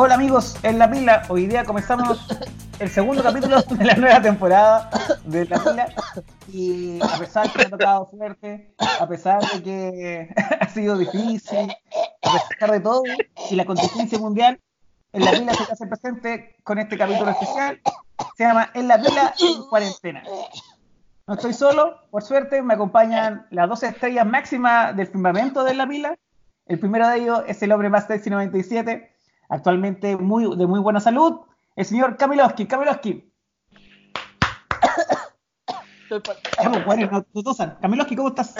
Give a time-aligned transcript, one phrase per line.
[0.00, 1.22] Hola amigos, en la pila.
[1.28, 2.24] Hoy día comenzamos
[2.78, 4.88] el segundo capítulo de la nueva temporada
[5.24, 5.88] de la pila.
[6.52, 11.74] Y a pesar que ha tocado fuerte, a pesar de que ha sido difícil,
[12.22, 13.02] a pesar de todo,
[13.50, 14.60] y la contingencia mundial,
[15.12, 17.80] en la pila se hace presente con este capítulo especial.
[18.36, 20.22] Se llama En la pila en cuarentena.
[21.26, 25.88] No estoy solo, por suerte me acompañan las dos estrellas máximas del firmamento de la
[25.88, 26.16] pila.
[26.66, 29.17] El primero de ellos es el hombre más sexy 97,
[29.48, 31.40] actualmente muy, de muy buena salud,
[31.76, 32.66] el señor Kamilowski.
[32.66, 33.30] Kamilowski.
[36.62, 37.24] Vamos, bueno.
[37.80, 38.54] Kamilowski, ¿cómo estás?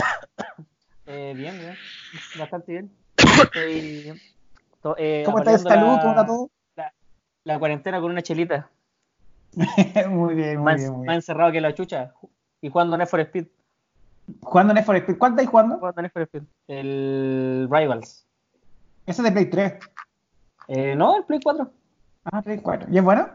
[1.06, 1.74] Eh, bien, bien.
[2.38, 2.92] Bastante bien.
[3.16, 4.20] Estoy,
[4.82, 5.86] to- eh, ¿Cómo estás de salud?
[5.94, 6.50] la- ¿Cómo está todo?
[6.76, 6.92] La,
[7.44, 8.68] la cuarentena con una chelita.
[10.08, 11.14] muy bien, muy Más, bien, muy más bien.
[11.14, 12.12] encerrado que la chucha.
[12.60, 13.46] Y jugando Need for Speed.
[14.42, 15.16] Jugando Need for Speed.
[15.16, 15.78] ¿Cuál estáis jugando?
[15.78, 16.42] Jugando Need for Speed.
[16.66, 18.26] El Rivals.
[19.06, 19.72] Ese es de Play 3.
[20.68, 21.70] Eh, no, el Play 4.
[22.24, 22.88] Ah, Play 4.
[22.92, 23.28] ¿Y es bueno?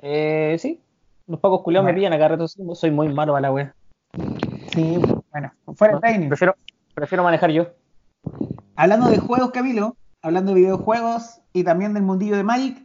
[0.00, 0.80] Eh, sí.
[1.26, 2.46] Los pocos culiados me pillan acá rato.
[2.48, 3.74] Soy muy malo para la wea.
[4.72, 4.98] Sí,
[5.30, 5.52] bueno.
[5.74, 6.28] Fuera de training.
[6.28, 6.56] Prefiero,
[6.94, 7.66] prefiero manejar yo.
[8.74, 12.82] Hablando de juegos, Camilo, hablando de videojuegos y también del mundillo de Magic,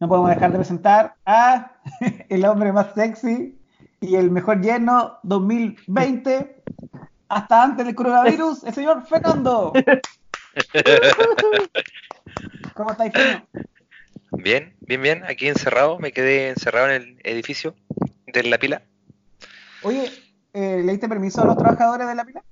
[0.00, 1.72] no podemos dejar de presentar a
[2.28, 3.58] el hombre más sexy
[4.00, 6.62] y el mejor yerno 2020,
[7.28, 9.72] hasta antes del coronavirus, el señor Fernando.
[12.74, 13.46] ¿Cómo estáis, Fernando?
[14.32, 15.24] Bien, bien, bien.
[15.24, 17.74] Aquí encerrado, me quedé encerrado en el edificio
[18.26, 18.82] de la pila.
[19.82, 20.10] Oye,
[20.52, 22.42] eh, ¿le diste permiso a los trabajadores de la pila?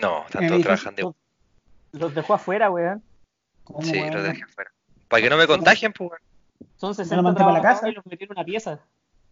[0.00, 0.62] No, todos edificio.
[0.62, 1.16] trabajando.
[1.92, 3.02] Los dejó afuera, weón.
[3.64, 4.14] ¿Cómo, Sí, weón?
[4.14, 4.70] los dejé afuera.
[5.08, 6.10] Para que no me contagien, pues.
[6.10, 6.22] weón.
[6.76, 7.88] Son lo 60 mandé para la casa?
[7.88, 8.80] y los metieron en una pieza.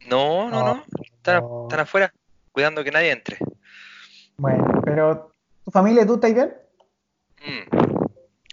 [0.08, 0.84] No, no, no.
[1.02, 1.64] Están, no.
[1.64, 2.12] están afuera,
[2.52, 3.38] cuidando que nadie entre.
[4.36, 5.32] Bueno, pero
[5.64, 6.54] ¿tu familia tú estáis bien?
[7.44, 7.85] Mm.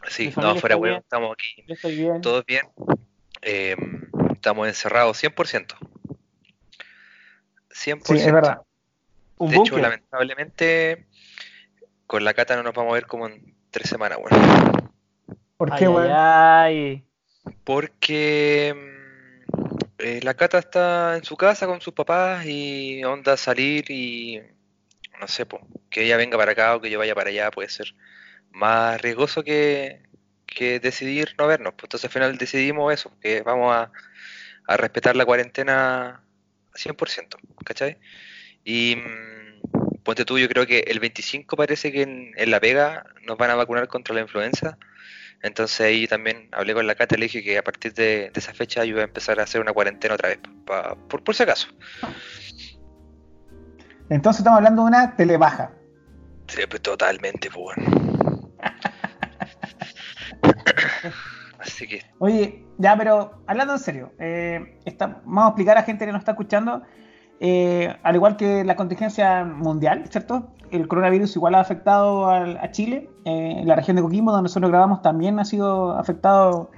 [0.07, 0.81] Sí, no, weón.
[0.81, 0.95] bien.
[0.95, 2.21] Estamos aquí, Yo estoy bien.
[2.21, 2.67] todos bien.
[3.41, 3.75] Eh,
[4.31, 5.75] estamos encerrados 100%.
[7.69, 8.01] 100%.
[8.03, 8.61] Sí, es verdad.
[9.37, 11.07] Un De hecho, lamentablemente,
[12.07, 14.91] con la cata no nos vamos a ver como en tres semanas, weón.
[15.57, 16.11] ¿Por qué, ay, weón?
[16.13, 17.03] ay.
[17.63, 19.63] Porque mm,
[19.99, 24.41] eh, la Cata está en su casa con sus papás y onda salir y
[25.19, 27.69] no sé, po, que ella venga para acá o que yo vaya para allá puede
[27.69, 27.95] ser
[28.53, 30.01] más riesgoso que,
[30.45, 31.73] que decidir no vernos.
[31.73, 33.91] Pues entonces al final decidimos eso, que vamos a,
[34.67, 36.23] a respetar la cuarentena
[36.75, 37.97] 100%, ¿cachai?
[38.63, 43.05] Y mm, ponte tú, yo creo que el 25 parece que en, en La Vega
[43.27, 44.77] nos van a vacunar contra la influenza.
[45.41, 48.39] Entonces ahí también hablé con la Cata y le dije que a partir de, de
[48.39, 51.35] esa fecha yo iba a empezar a hacer una cuarentena otra vez, pa- por, por
[51.35, 51.67] si acaso.
[54.09, 55.71] Entonces estamos hablando de una telebaja.
[56.47, 58.02] Sí, pues, Totalmente, pues bueno.
[61.59, 66.05] Así que, Oye, ya, pero hablando en serio, eh, está- vamos a explicar a gente
[66.05, 66.81] que nos está escuchando,
[67.39, 70.51] eh, al igual que la contingencia mundial, ¿cierto?
[70.71, 74.43] El coronavirus igual ha afectado al- a, Chile, eh, en la región de Coquimbo, donde
[74.43, 76.71] nosotros grabamos, también ha sido afectado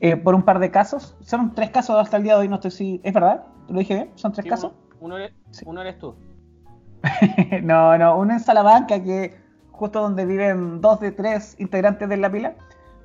[0.00, 1.16] eh, por un par de casos.
[1.20, 3.00] Son tres casos hasta el día de hoy, no estoy si...
[3.02, 3.44] ¿Es verdad?
[3.68, 4.10] ¿Lo dije bien?
[4.14, 4.72] ¿Son tres Sí, casos?
[5.00, 5.32] Uno, uno eres,
[5.64, 6.14] uno eres tú.
[7.62, 9.34] no, no, uno en Salamanca, que
[9.76, 12.54] justo donde viven dos de tres integrantes de la pila.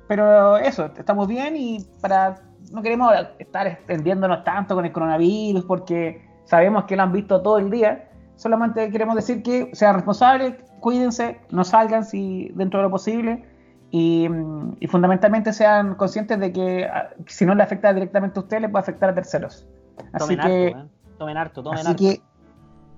[0.08, 2.36] Pero eso, estamos bien y para
[2.70, 7.58] no queremos estar extendiéndonos tanto con el coronavirus porque sabemos que lo han visto todo
[7.58, 8.08] el día.
[8.36, 13.44] Solamente queremos decir que sean responsables, cuídense, no salgan si dentro de lo posible
[13.90, 14.26] y,
[14.80, 18.68] y fundamentalmente sean conscientes de que ah, si no le afecta directamente a usted, le
[18.68, 19.68] puede afectar a terceros.
[20.12, 20.90] Así Tomen que harto.
[21.18, 22.02] Tomen harto, tomen Así harto.
[22.02, 22.22] que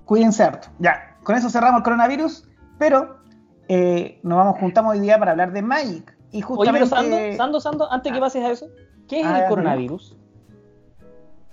[0.05, 0.69] cuídense harto.
[0.79, 2.47] Ya, con eso cerramos el coronavirus,
[2.79, 3.17] pero
[3.67, 6.15] eh, nos vamos juntamos hoy día para hablar de Magic.
[6.31, 8.21] Y Oye, pero justamente, Sando, Sando, Sando, antes que Ah.
[8.21, 8.67] pases a eso,
[9.07, 10.17] ¿qué es Ah, el coronavirus?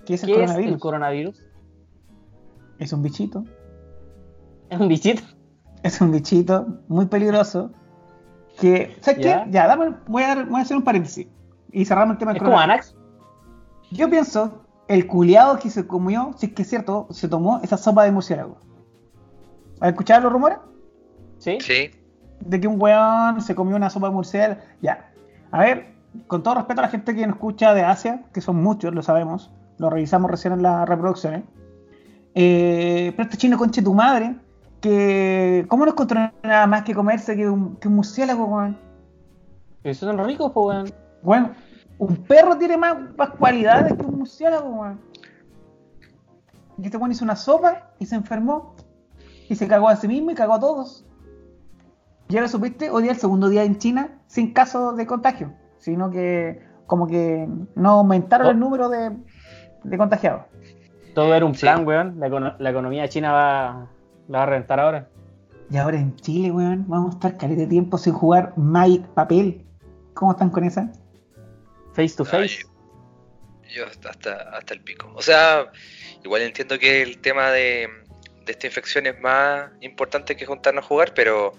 [0.05, 0.73] ¿qué es el ¿Qué es coronavirus?
[0.73, 1.43] el coronavirus?
[2.79, 3.43] es un bichito,
[4.69, 5.21] ¿Es un bichito?
[5.83, 7.71] es un bichito muy peligroso.
[8.59, 9.45] Que, ¿sabes Ya.
[9.45, 9.51] qué?
[9.51, 11.27] Ya, dame, voy, a, dar- voy a hacer un paréntesis
[11.71, 12.91] y cerramos el tema del ¿Es como coronavirus.
[12.91, 13.91] Anax?
[13.91, 17.77] Yo pienso, el culiado que se comió, si es que es cierto, se tomó esa
[17.77, 18.57] sopa de murciélago.
[19.79, 20.57] ¿Has escuchado los rumores?
[21.39, 21.57] ¿Sí?
[21.61, 21.91] sí,
[22.45, 24.61] de que un weón se comió una sopa de murciélago.
[24.81, 25.11] Ya.
[25.51, 25.93] A ver,
[26.27, 29.01] con todo respeto a la gente que nos escucha de Asia, que son muchos, lo
[29.01, 31.43] sabemos, lo revisamos recién en las reproducciones.
[32.35, 34.35] Eh, pero este chino conche tu madre,
[34.81, 35.65] que.
[35.67, 38.77] ¿Cómo no encontró nada más que comerse que un, que un murciélago, weón?
[39.81, 40.93] Pero son ricos, pues, weón.
[41.23, 41.53] Weón,
[41.99, 44.99] un perro tiene más, más cualidades que un murciélago, weón.
[46.77, 48.75] Y este weón hizo una sopa y se enfermó.
[49.49, 51.05] Y se cagó a sí mismo y cagó a todos.
[52.33, 56.09] Ya lo supiste, hoy día el segundo día en China sin casos de contagio, sino
[56.09, 58.49] que como que no aumentaron Oh.
[58.49, 59.11] el número de,
[59.83, 60.41] de contagiados.
[61.13, 61.61] Todo era un Sí.
[61.61, 62.19] plan, weón.
[62.19, 63.87] La, la economía china va,
[64.27, 65.09] la va a reventar ahora.
[65.69, 69.63] Y ahora en Chile, weón, vamos a estar caleta de tiempo sin jugar Magic Papel.
[70.15, 70.91] ¿Cómo están con esa?
[71.93, 72.63] Face to face.
[73.75, 75.11] Yo hasta, hasta el pico.
[75.15, 75.67] O sea,
[76.23, 77.87] igual entiendo que el tema de,
[78.43, 81.53] de esta infección es más importante que juntarnos a jugar, pero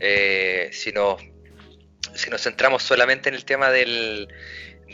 [0.00, 1.20] eh, si, nos,
[2.14, 4.28] si nos centramos solamente en el tema del,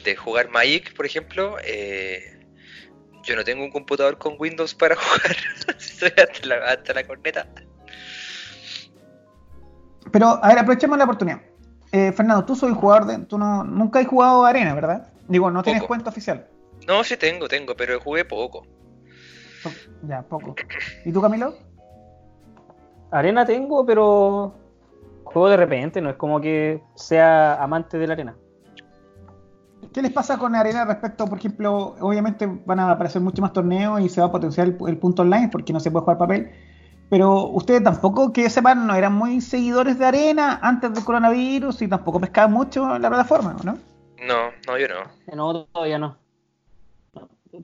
[0.05, 2.41] de jugar Magic, por ejemplo, eh,
[3.23, 5.37] yo no tengo un computador con Windows para jugar.
[5.79, 7.47] Estoy hasta la, hasta la corneta.
[10.11, 11.41] Pero, a ver, aprovechemos la oportunidad.
[11.93, 13.19] Eh, Fernando, tú soy jugador de.
[13.27, 15.13] Tú no, nunca has jugado Arena, ¿verdad?
[15.29, 15.89] Digo, no tienes Poco.
[15.89, 16.47] cuenta oficial.
[16.87, 18.67] No, sí tengo, tengo, pero jugué poco.
[20.03, 20.57] Ya, poco.
[21.05, 21.55] ¿Y tú, Camilo?
[23.13, 24.62] Arena tengo, pero
[25.33, 28.35] juego de repente, no es como que sea amante de la arena.
[29.93, 34.01] ¿Qué les pasa con Arena respecto, por ejemplo, obviamente van a aparecer mucho más torneos
[34.01, 36.51] y se va a potenciar el, el punto online porque no se puede jugar papel?
[37.11, 41.89] Pero ustedes tampoco, que sepan, no eran muy seguidores de Arena antes del coronavirus y
[41.89, 43.73] tampoco pescaban mucho en la plataforma, ¿no?
[44.27, 45.01] No, no, yo no.
[45.27, 46.17] Eh, No, todavía no.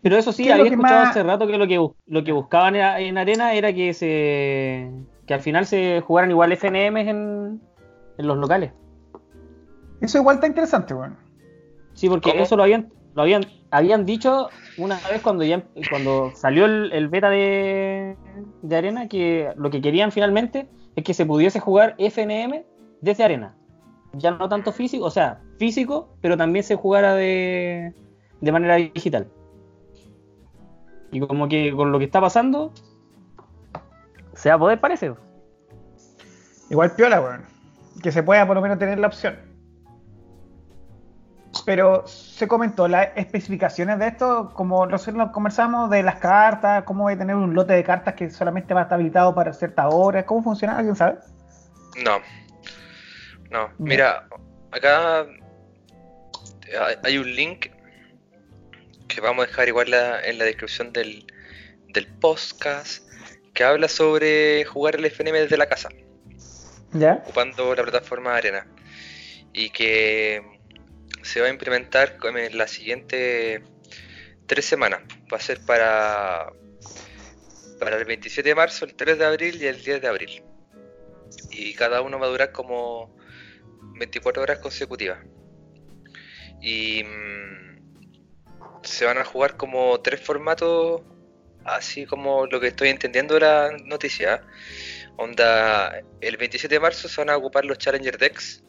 [0.03, 1.89] Pero eso sí, ¿Qué es lo había que escuchado más- hace rato que lo que,
[2.09, 4.91] lo que buscaban en, en arena era que se
[5.29, 7.61] que al final se jugaran igual FNM en,
[8.17, 8.73] en los locales.
[10.01, 11.17] Eso igual está interesante, weón.
[11.93, 12.43] Sí, porque ¿Cómo?
[12.43, 14.49] eso lo habían, lo habían, habían dicho
[14.79, 18.17] una vez cuando ya cuando salió el, el beta de,
[18.63, 22.65] de arena que lo que querían finalmente es que se pudiese jugar FNM
[23.03, 23.55] desde arena.
[24.15, 27.93] Ya no tanto físico, o sea, físico, pero también se jugara de,
[28.41, 29.29] de manera digital.
[31.13, 32.73] Y como que con lo que está pasando,
[34.39, 35.13] se va a poder, parece.
[36.71, 37.45] Igual piola, weón.
[38.03, 39.37] Que se pueda por lo menos tener la opción.
[41.65, 47.13] Pero se comentó las especificaciones de esto, como nosotros conversamos de las cartas, cómo va
[47.13, 50.25] a tener un lote de cartas que solamente va a estar habilitado para ciertas horas,
[50.25, 51.19] cómo funciona, ¿alguien sabe?
[52.05, 52.19] No.
[53.51, 53.71] No.
[53.79, 54.29] Mira,
[54.71, 57.67] acá hay- hay un link
[59.09, 61.27] que vamos a dejar igual la- en la descripción del,
[61.95, 63.08] del podcast
[63.55, 65.89] que habla sobre jugar el FNM desde la casa,
[66.93, 67.15] ¿Ya?
[67.25, 68.67] ocupando la plataforma Arena.
[69.53, 70.43] Y que
[71.23, 73.63] se va a implementar en las siguientes
[74.47, 75.03] tres semanas.
[75.33, 76.53] Va a ser para,
[77.79, 80.43] para el 27 de marzo, el 3 de abril y el 10 de abril.
[81.51, 83.15] Y cada uno va a durar como
[83.99, 85.19] 24 horas consecutivas.
[86.61, 87.69] Y mm,
[88.83, 91.03] se van a jugar como tres formatos,
[91.75, 94.43] así como lo que estoy entendiendo de la noticia.
[96.21, 98.63] El 27 de marzo se van a ocupar los Challenger Decks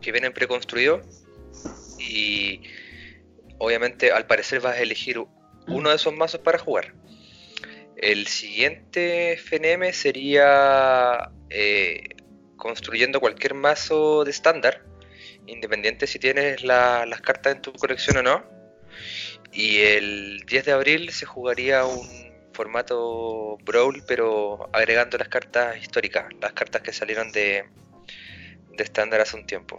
[0.00, 1.02] que vienen preconstruidos.
[1.98, 2.62] Y
[3.58, 5.18] obviamente, al parecer, vas a elegir
[5.66, 6.94] uno de esos mazos para jugar.
[7.96, 12.04] El siguiente FNM sería eh,
[12.56, 14.84] construyendo cualquier mazo de estándar,
[15.46, 18.57] independiente si tienes la- las cartas en tu colección o no.
[19.52, 22.06] Y el 10 de abril se jugaría un
[22.52, 27.64] formato Brawl, pero agregando las cartas históricas, las cartas que salieron de,
[28.76, 29.76] de estándar hace un tiempo.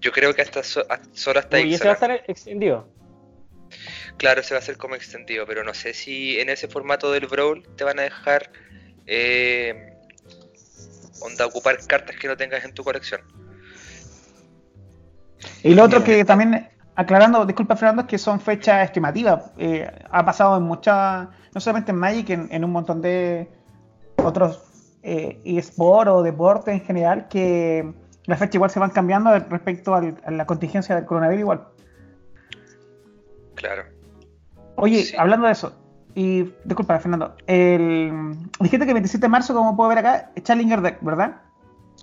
[0.00, 2.88] Yo creo que hasta, so- hasta- solo hasta y ese va a estar extendido.
[4.16, 7.26] Claro, se va a hacer como extendido, pero no sé si en ese formato del
[7.26, 8.50] Brawl te van a dejar
[9.06, 9.94] eh,
[11.20, 13.20] onda ocupar cartas que no tengas en tu colección.
[15.62, 16.68] Y lo otro que también,
[17.00, 19.52] aclarando, disculpa Fernando, es que son fechas estimativas.
[19.58, 23.50] Eh, ha pasado en muchas, no solamente en Magic, en, en un montón de
[24.16, 27.92] otros eh, eSport o deportes en general, que
[28.26, 31.64] las fechas igual se van cambiando respecto al- a la contingencia del coronavirus igual.
[33.54, 33.84] Claro.
[34.76, 35.16] Oye, Sí.
[35.18, 35.72] hablando de eso,
[36.14, 40.42] y disculpa Fernando, el, dijiste que el 27 de marzo, como puedo ver acá, es
[40.42, 41.36] Challenger Deck, ¿verdad?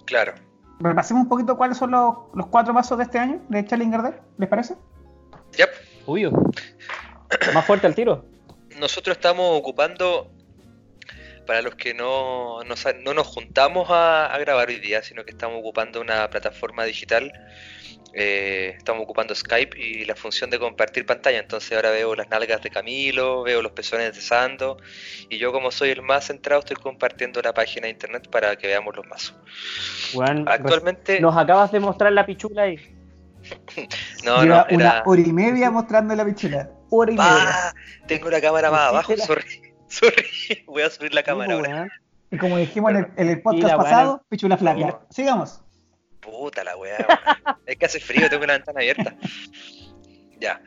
[0.05, 0.33] Claro.
[0.79, 4.21] Repasemos un poquito cuáles son los, los cuatro pasos de este año de Challenger Deck,
[4.37, 4.75] ¿les parece?
[5.57, 5.69] Yep.
[6.05, 6.31] Obvio.
[7.53, 8.25] Más fuerte al tiro.
[8.79, 10.31] Nosotros estamos ocupando,
[11.47, 15.31] para los que no, no, no nos juntamos a, a grabar hoy día, sino que
[15.31, 17.33] estamos ocupando una plataforma digital,
[18.13, 21.39] eh, estamos ocupando Skype y la función de compartir pantalla.
[21.39, 24.77] Entonces ahora veo las nalgas de Camilo, veo los pezones de Sando,
[25.29, 28.67] y yo como soy el más centrado estoy compartiendo la página de internet para que
[28.67, 29.35] veamos los mazos.
[30.13, 32.77] Weón, Actualmente, Nos acabas de mostrar la pichula ahí.
[34.25, 35.03] no, Lleva no, una era...
[35.05, 36.69] hora y media mostrando la pichula.
[36.89, 37.31] Hora y media.
[37.31, 37.73] Ah,
[38.07, 39.43] tengo la cámara más abajo, la- sorry,
[39.87, 41.87] sorry, voy a subir la cámara Sí, ahora.
[42.31, 44.79] Y como dijimos en el, en el podcast pasado, buena- pichula flaca.
[44.79, 45.61] la- Sigamos.
[46.19, 47.57] Puta la weá, weón.
[47.65, 49.15] Es que hace frío, tengo la ventana abierta.
[50.39, 50.61] Ya.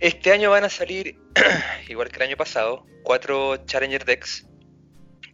[0.00, 1.18] Este año van a salir,
[1.88, 4.46] igual que el año pasado, cuatro Challenger Decks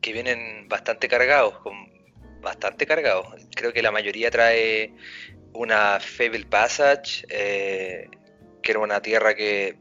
[0.01, 1.75] que vienen bastante cargados, con
[2.41, 3.27] bastante cargados.
[3.55, 4.95] Creo que la mayoría trae
[5.53, 8.09] una Fable Passage, eh,
[8.63, 9.79] que era una tierra que,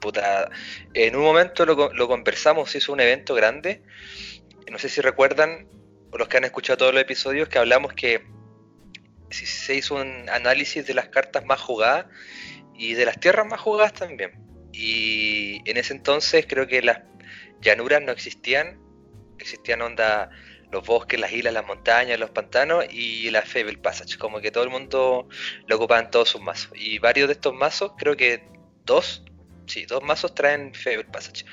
[0.00, 0.48] puta,
[0.94, 3.82] en un momento lo, lo conversamos, hizo un evento grande.
[4.70, 5.68] No sé si recuerdan,
[6.12, 8.22] los que han escuchado todos los episodios, que hablamos que
[9.30, 12.06] se hizo un análisis de las cartas más jugadas
[12.74, 14.32] y de las tierras más jugadas también.
[14.72, 17.00] Y en ese entonces creo que las
[17.60, 18.80] llanuras no existían,
[19.38, 20.30] existían onda
[20.70, 24.64] los bosques, las islas, las montañas, los pantanos y la Fable Passage, como que todo
[24.64, 25.28] el mundo
[25.66, 26.72] lo ocupaba en todos sus mazos.
[26.74, 28.44] Y varios de estos mazos, creo que
[28.84, 29.24] dos,
[29.66, 31.44] sí, dos mazos traen Fable Passage.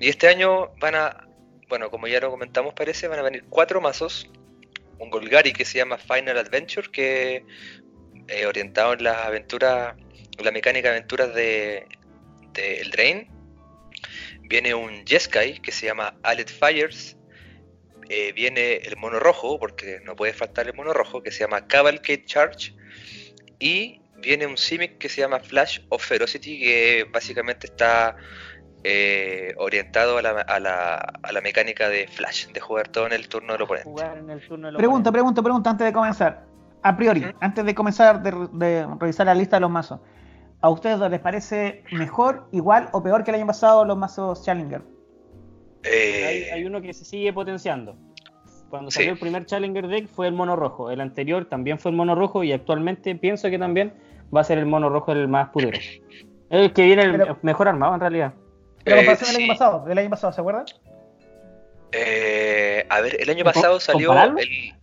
[0.00, 1.28] Y este año van a,
[1.68, 4.28] bueno, como ya lo comentamos parece, van a venir cuatro mazos.
[4.98, 7.44] Un Golgari que se llama Final Adventure, que
[8.46, 9.94] orientado en las aventuras,
[10.38, 11.86] la mecánica de aventuras de,
[12.54, 13.28] El Drain.
[14.42, 17.16] Viene un Jeskai que se llama Allied Fires.
[18.08, 21.66] Eh, viene el mono rojo, porque no puede faltar el mono rojo, que se llama
[21.66, 22.74] Cavalcade Charge.
[23.58, 28.16] Y viene un Simic que se llama Flash of Ferocity, que básicamente está
[28.84, 33.12] eh, orientado a la, a, la, a la mecánica de Flash, de jugar todo en
[33.12, 33.88] el turno del oponente.
[33.88, 35.12] Jugar en el turno del Pregunta, oponente.
[35.12, 36.44] pregunta, pregunta antes de comenzar.
[36.82, 40.00] A priori, antes de comenzar de, de revisar la lista de los mazos,
[40.60, 44.82] ¿a ustedes les parece mejor, igual o peor que el año pasado los mazos Challenger?
[45.84, 47.96] Eh, Hay, hay uno que se sigue potenciando.
[48.68, 48.96] Cuando Sí.
[48.98, 50.90] salió el primer Challenger Deck fue el mono rojo.
[50.90, 53.92] El anterior también fue el mono rojo y actualmente pienso que también
[54.34, 55.78] va a ser el mono rojo el más pudero.
[56.50, 58.34] El que viene el Pero- mejor armado en realidad.
[58.84, 59.36] La Eh, del sí.
[59.36, 60.64] año pasado, del año pasado, ¿se acuerdan?
[61.92, 64.38] eh, a ver, el año ¿Com- pasado salió compararlo?
[64.38, 64.74] el,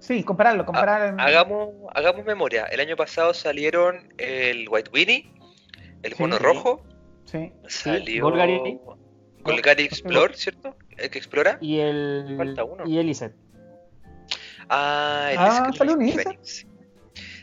[0.00, 1.14] Sí, compararlo, comparar.
[1.18, 2.64] Ah, Hagamos, hagamos memoria.
[2.66, 5.30] El año pasado salieron el White Winnie,
[6.02, 6.42] el Sí, mono sí.
[6.42, 6.84] rojo,
[7.24, 7.52] Sí.
[7.66, 8.78] salió Golgari.
[9.40, 10.76] Golgari Explore, ¿cierto?
[10.96, 11.58] El que explora.
[11.60, 12.34] Y el.
[12.38, 12.84] Falta uno.
[12.86, 13.34] Y el Iset.
[14.70, 16.10] Ah, el Ah, ¿salió un?
[16.12, 16.66] Phoenix.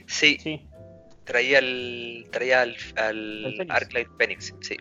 [0.08, 0.68] Sí, Sí.
[1.26, 3.66] traía al traía al, al.
[3.70, 4.78] Arclight Phoenix, sí.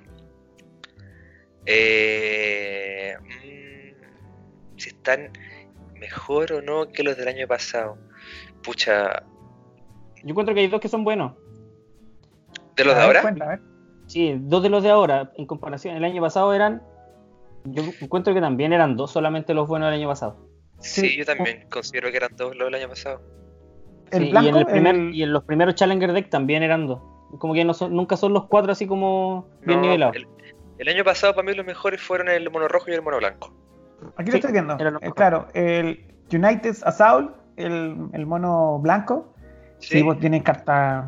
[1.66, 5.30] Eh, mm, si están
[5.98, 7.96] mejor o no que los del año pasado.
[8.62, 9.22] Pucha,
[10.22, 11.32] Yo encuentro que hay dos que son buenos.
[12.76, 13.22] ¿de los A de ver, ahora?
[13.22, 13.60] cuenta, a ver.
[14.06, 15.96] Sí, dos de los de ahora, en comparación.
[15.96, 16.82] El año pasado eran.
[17.64, 20.36] Yo encuentro que también eran dos solamente los buenos del año pasado.
[20.80, 21.16] Sí, Sí.
[21.16, 23.22] yo también considero que eran dos los del año pasado.
[24.10, 26.62] El Sí, blanco, y, en el primer- el- y en los primeros Challenger Deck también
[26.62, 27.00] eran dos.
[27.38, 30.16] Como que no son, nunca son los cuatro así como bien No, nivelados.
[30.16, 30.26] el,
[30.78, 33.52] el año pasado para mí los mejores fueron el mono rojo y el mono blanco.
[34.16, 34.76] Aquí lo Sí, estoy viendo.
[34.78, 39.34] Eh, claro, el United Assault, el, el mono blanco,
[39.78, 41.06] sí, pues tiene cartas.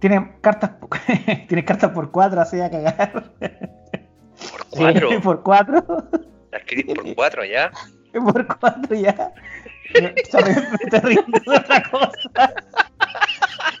[0.00, 0.72] Tiene cartas,
[1.48, 3.12] tiene cartas por cuatro, así a cagar.
[4.42, 5.08] Por cuatro.
[5.22, 5.84] por cuatro.
[6.50, 7.70] La escribí por cuatro ya.
[8.32, 9.32] por cuatro ya.
[9.94, 10.42] Estoy
[11.02, 12.54] riendo de otra cosa.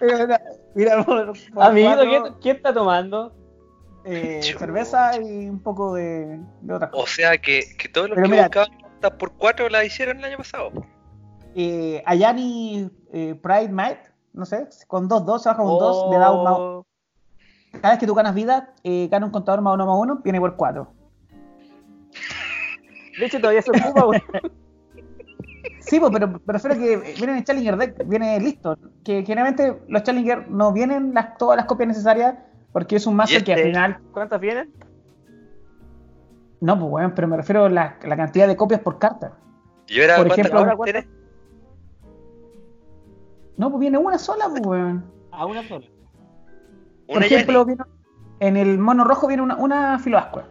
[0.00, 0.40] Mira,
[0.74, 3.32] mira, por, por Amigo, cuatro, ¿qué, qué está tomando?
[4.04, 7.14] Eh, cerveza y un poco de, de otra O cosa.
[7.14, 10.36] sea que, que todos los Pero que mira- buscaban por cuatro la hicieron el año
[10.38, 10.70] pasado.
[11.54, 13.98] Eh, Ayani eh, Pride Might,
[14.32, 16.54] no sé, con 2-2 se baja un 2, le da un más.
[16.56, 16.86] Oh,
[17.80, 20.40] Cada vez que tú ganas vida, eh, gana un contador más uno más uno, viene
[20.40, 20.92] por 4.
[23.18, 24.22] De hecho, todavía se ocupa, güey.
[25.80, 28.78] Sí, pues, pero me refiero a que viene en el Challenger Deck, viene listo.
[29.04, 32.36] Que generalmente los Challenger no vienen las, todas las copias necesarias
[32.72, 33.98] porque es un mazo que al final.
[34.12, 34.72] ¿Cuántas vienen?
[36.60, 39.32] No, pues bueno, pero me refiero a la, la cantidad de copias por carta.
[39.88, 41.06] ¿Y ahora Por cuántas ejemplo, ahora tienes?
[43.56, 45.04] No, pues viene una sola, pues weón.
[45.30, 45.86] A una sola.
[47.06, 47.84] Por Una ejemplo, viene-
[48.40, 50.48] en el mono rojo viene una, una Filoascua.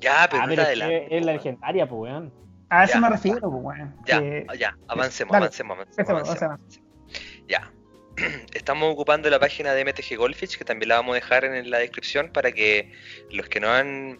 [0.00, 2.32] Ya, pero Ah, pero es, la legendaria, pues, weón.
[2.68, 3.00] A eso Ya.
[3.00, 3.94] me refiero, pues weón.
[4.06, 5.44] Ya, Que- ya, avancemos, Dale.
[5.46, 6.42] avancemos, avancemos, Avancemos, avancemos.
[6.42, 6.82] avancemos.
[7.48, 7.72] Ya.
[8.54, 11.78] Estamos ocupando la página de MTG Goldfish, que también la vamos a dejar en la
[11.78, 12.92] descripción para que
[13.30, 14.18] los que no han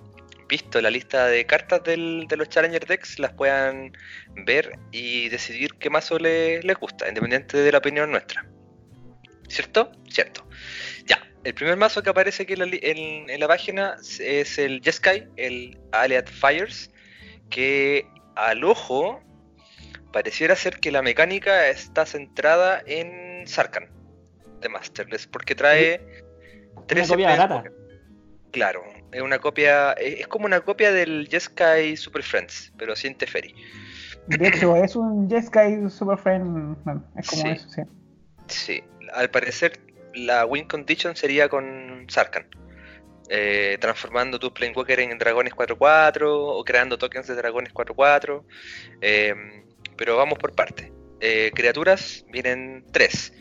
[0.48, 3.96] visto la lista de cartas del- de los Challenger Decks las puedan
[4.44, 8.46] ver y decidir qué mazo le- les gusta, independiente de la opinión nuestra.
[9.48, 9.92] ¿Cierto?
[10.10, 10.46] Cierto.
[11.06, 14.80] Ya, el primer mazo que aparece aquí en la, en- en la página es el
[14.82, 16.90] Jeskai, el Allied Fires,
[17.50, 19.22] que al ojo
[20.12, 23.88] pareciera ser que la mecánica está centrada en Sarkhan
[24.60, 26.00] de Masterless, porque trae
[26.86, 27.70] tres copia Space barata.
[28.50, 28.82] Claro,
[29.12, 33.54] Es una copia, es como una copia del Jeskai Super Friends, pero sin Teferi.
[34.26, 36.76] De hecho, es un Jeskai Super Friend.
[36.84, 37.48] no, es como Sí.
[37.48, 37.82] eso, sí.
[38.46, 39.80] Sí, al parecer
[40.14, 42.46] la win condition sería con Sarkhan.
[43.28, 48.44] Eh, transformando tus Planewalker en dragones 4-4 o creando tokens de dragones 4-4.
[49.00, 49.34] eh,
[49.96, 50.92] pero vamos por parte.
[51.26, 53.32] Eh, criaturas vienen tres.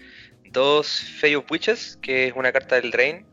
[0.52, 0.88] Dos
[1.20, 3.26] Fey of Witches, que es una carta del Drain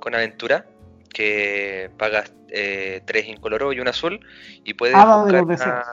[0.00, 0.66] con aventura,
[1.12, 4.20] que pagas eh, tres incoloro y un azul.
[4.64, 5.84] Y puedes Hada de buscar los una-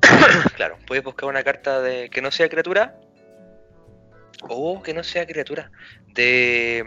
[0.56, 3.00] claro, puedes buscar una carta de que no sea criatura
[4.42, 5.70] o que no sea criatura
[6.14, 6.84] de,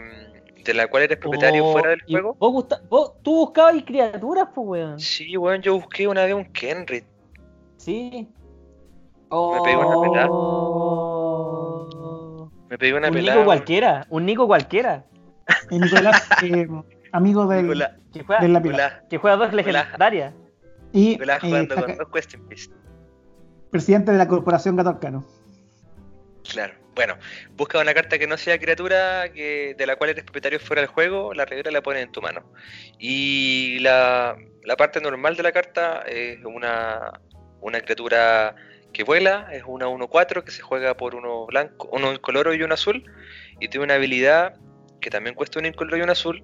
[0.64, 2.34] de la cual eres propietario Oh, fuera del juego.
[2.38, 4.98] Vos, gusta- vos- tú buscabas criaturas, pues, weón.
[5.00, 7.04] Sí, weón, yo busqué una vez un Kenrit.
[7.76, 8.28] Sí.
[9.30, 10.28] Me pegué una pelada.
[10.30, 11.94] Oh.
[12.70, 13.36] Me pedí una un pelada.
[13.36, 15.04] Nico cualquiera, un Nico cualquiera.
[15.70, 16.66] Y Nicolás, eh,
[17.12, 18.68] amigo del, Nicolás, Que juega, del lápiz.
[18.70, 20.34] Nicolás, que juega dos legendarias.
[20.92, 22.70] Y Nicolás eh, jugando con dos Question Piece.
[23.70, 25.24] presidente de la corporación Gatorcano.
[26.50, 26.74] Claro.
[26.94, 27.16] Bueno,
[27.56, 30.88] busca una carta que no sea criatura, que, de la cual eres propietario fuera del
[30.88, 32.44] juego, la regla la pones en tu mano.
[32.98, 37.20] Y la, la parte normal de la carta es una,
[37.60, 38.54] una criatura
[38.94, 42.72] que vuela, es una 1-4 que se juega por uno blanco, uno incoloro y uno
[42.74, 43.04] azul,
[43.60, 44.54] y tiene una habilidad
[45.02, 46.42] que también cuesta un incoloro y un azul.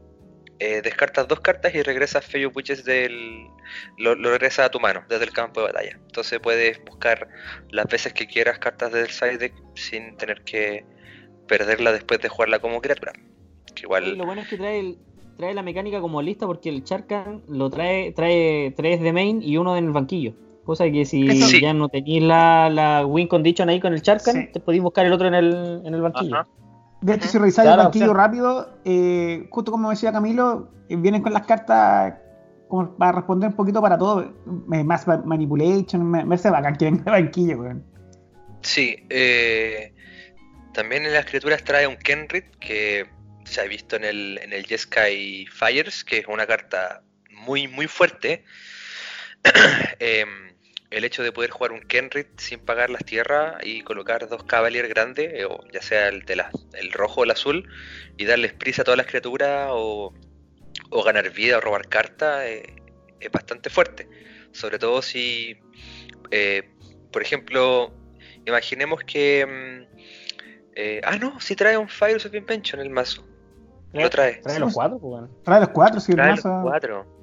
[0.62, 3.46] eh, descartas dos cartas y regresas Fey of Witches del.
[3.96, 5.92] Lo, lo regresas a tu mano desde el campo de batalla.
[5.94, 7.28] Entonces puedes buscar
[7.70, 10.84] las veces que quieras cartas del side deck sin tener que
[11.48, 13.12] perderla después de jugarla como criatura.
[14.18, 14.98] Lo bueno es que trae, el-
[15.38, 19.56] trae la mecánica como lista porque el Charkan lo trae, trae tres de main y
[19.56, 20.34] uno en el banquillo.
[20.64, 21.60] Cosa que si Eso- Sí.
[21.60, 24.48] ya no tenéis la, la win condition ahí con el Charkan, Sí.
[24.52, 26.36] te podéis buscar el otro en el, en el banquillo.
[26.36, 26.48] Ajá.
[27.00, 31.22] De hecho, si revisáis Claro, el banquillo rápido, eh, justo como decía Camilo, eh, vienen
[31.22, 32.14] con las cartas
[32.68, 34.20] como para responder un poquito para todo.
[34.22, 37.84] Eh, Más ma- manipulation, me, me hace bacán que venga el banquillo, weón.
[38.60, 39.94] Sí, eh,
[40.74, 43.06] también en las criaturas trae un Kenrit que
[43.44, 47.02] se ha visto en el, en el Jeskai Fires, que es una carta
[47.46, 48.44] muy, muy fuerte.
[49.98, 50.49] Em,
[50.90, 54.88] el hecho de poder jugar un Kenrit sin pagar las tierras y colocar dos Cavalier
[54.88, 57.68] grandes, eh, o ya sea el, de la- el rojo o el azul,
[58.16, 60.12] y darles prisa a todas las criaturas o,
[60.90, 62.74] o ganar vida o robar cartas, eh,
[63.20, 64.08] es bastante fuerte.
[64.52, 65.56] Sobre todo si,
[66.32, 66.68] eh,
[67.12, 67.92] por ejemplo,
[68.46, 69.46] imaginemos que...
[69.46, 69.96] mm,
[70.74, 73.26] eh, ah, no, si trae un Fires of Invention el mazo.
[73.92, 74.36] Lo trae.
[74.36, 75.30] Trae los cuatro, pues.
[75.44, 77.19] Trae los cuatro, si el Trae los mazo cuatro.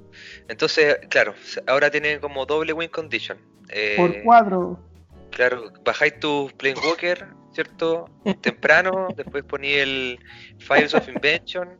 [0.48, 1.34] Entonces, claro,
[1.66, 3.38] ahora tiene como doble win condition.
[3.68, 4.80] Eh, por cuatro.
[5.30, 8.08] Claro, bajáis tu Planewalker, ¿cierto?
[8.40, 10.18] Temprano, después poní el
[10.58, 11.76] Fires of Invention,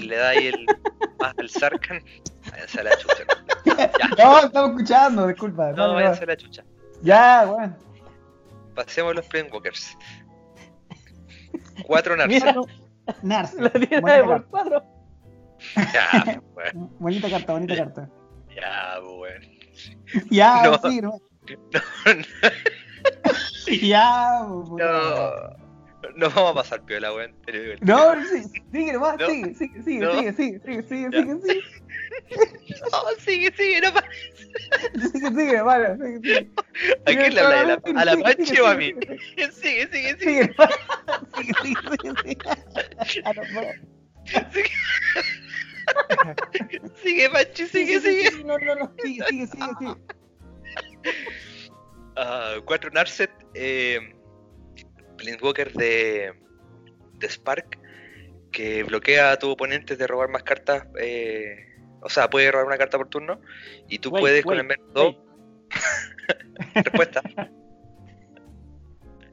[0.00, 0.66] le dais el
[1.18, 2.02] más al Sarkhan,
[2.50, 3.24] váyanse a la chucha.
[3.64, 3.90] Ya,
[4.24, 5.72] No, estamos escuchando, disculpa.
[5.72, 6.64] no, váyanse a la chucha.
[7.02, 7.76] Ya, weón.
[8.76, 9.98] Pasemos los Planewalkers.
[11.84, 12.28] Cuatro Narsa.
[12.28, 12.54] Mira,
[13.22, 13.60] Narce.
[13.60, 14.84] la tiene por cuatro.
[15.94, 18.08] Ya, bueno, Bonita carta, bonita carta.
[18.54, 19.46] ya, bueno.
[20.30, 20.90] Ya, No.
[20.90, 21.20] sí, no.
[23.80, 25.56] Ya, puta.
[26.02, 27.34] No, no vamos a pasar piola, weón.
[27.80, 29.26] No, sí, sigue nomás, No.
[29.28, 30.12] sigue, sigue, sigue, No.
[30.18, 31.20] sigue, sigue, sigue, sigue, Ya.
[31.22, 31.62] sigue, sigue,
[32.90, 34.08] No, sigue, sigue, no pasa.
[35.12, 36.50] sigue, sigue, vale, sigue, sigue.
[37.06, 37.80] ¿A quién le habla?
[37.96, 39.00] ¿A la, sigue, o a sigue, mí?
[39.36, 40.54] sigue, Sigue, sigue, sigue.
[41.36, 42.42] Sigue, sigue, sigue, sigue,
[44.52, 44.70] sigue.
[45.86, 46.94] No, no.
[47.02, 48.44] Sigue, sigue, sigue.
[48.44, 48.92] No, no, no.
[49.02, 49.96] Sigue, sigue, sigue, sigue.
[52.14, 53.98] Ah, cuatro Narset, eh,
[55.16, 56.34] Planeswalker de,
[57.14, 57.78] de Spark,
[58.50, 60.86] que bloquea a tu oponente de robar más cartas.
[61.00, 63.40] eh, o sea, puede robar una carta por turno.
[63.88, 65.16] Y tú Wait, puedes con el menos dos.
[66.74, 67.22] Respuesta.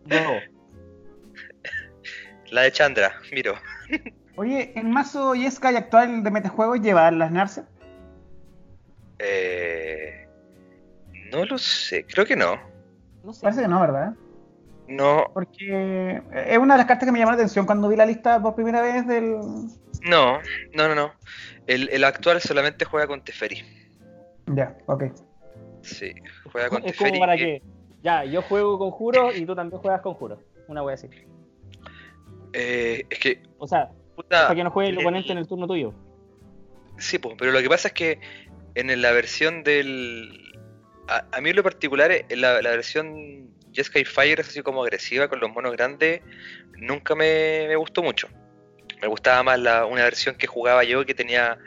[0.05, 0.39] No.
[2.51, 3.55] La de Chandra, miro.
[4.35, 7.63] Oye, ¿el mazo Yeskai actual de Metajuegos lleva las Narce?
[9.19, 10.27] Eh,
[11.31, 12.55] no lo sé, creo que no.
[13.23, 13.41] No sé.
[13.41, 14.13] Parece que no, ¿verdad?
[14.87, 18.05] No, Porque es una de las cartas que me llamó la atención cuando vi la
[18.07, 19.35] lista por primera vez del...
[20.01, 20.39] no,
[20.73, 21.11] no, no, no.
[21.67, 23.61] El, el actual solamente juega con Teferi.
[24.47, 25.03] Ya, ok.
[25.83, 26.11] Sí,
[26.51, 27.19] juega con Es como Teferi.
[27.19, 27.63] para que- que.
[28.01, 30.39] Ya, yo juego conjuros y tú también juegas conjuros.
[30.69, 31.09] Una wea así.
[32.53, 33.91] eh, es que, O sea,
[34.23, 35.93] puta, para que no juegue el oponente en el turno tuyo.
[36.97, 38.19] Sí, pues, pero lo que pasa es que
[38.75, 40.53] en la versión del.
[41.07, 44.83] A, a mí en lo particular, en la, la versión Jeskai Fire es así como
[44.83, 46.21] agresiva con los monos grandes,
[46.77, 48.27] nunca me, me gustó mucho.
[49.01, 51.57] Me gustaba más la, una versión que jugaba yo que tenía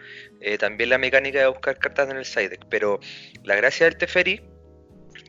[0.41, 2.67] eh, también la mecánica de buscar cartas en el side deck.
[2.69, 3.01] Pero
[3.43, 4.43] la gracia del Teferi,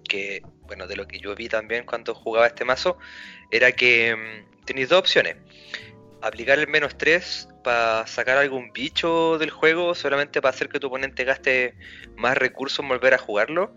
[0.07, 2.97] que bueno, de lo que yo vi también cuando jugaba este mazo,
[3.51, 5.37] era que mm, tenéis dos opciones.
[6.23, 10.87] Aplicar el menos 3 para sacar algún bicho del juego, solamente para hacer que tu
[10.87, 11.75] oponente gaste
[12.15, 13.75] más recursos en volver a jugarlo.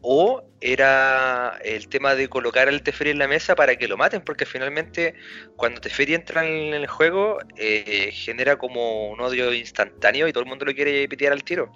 [0.00, 4.22] O era el tema de colocar al Teferi en la mesa para que lo maten,
[4.22, 5.14] porque finalmente
[5.56, 10.48] cuando Teferi entra en el juego eh, genera como un odio instantáneo y todo el
[10.48, 11.72] mundo lo quiere pitear al tiro.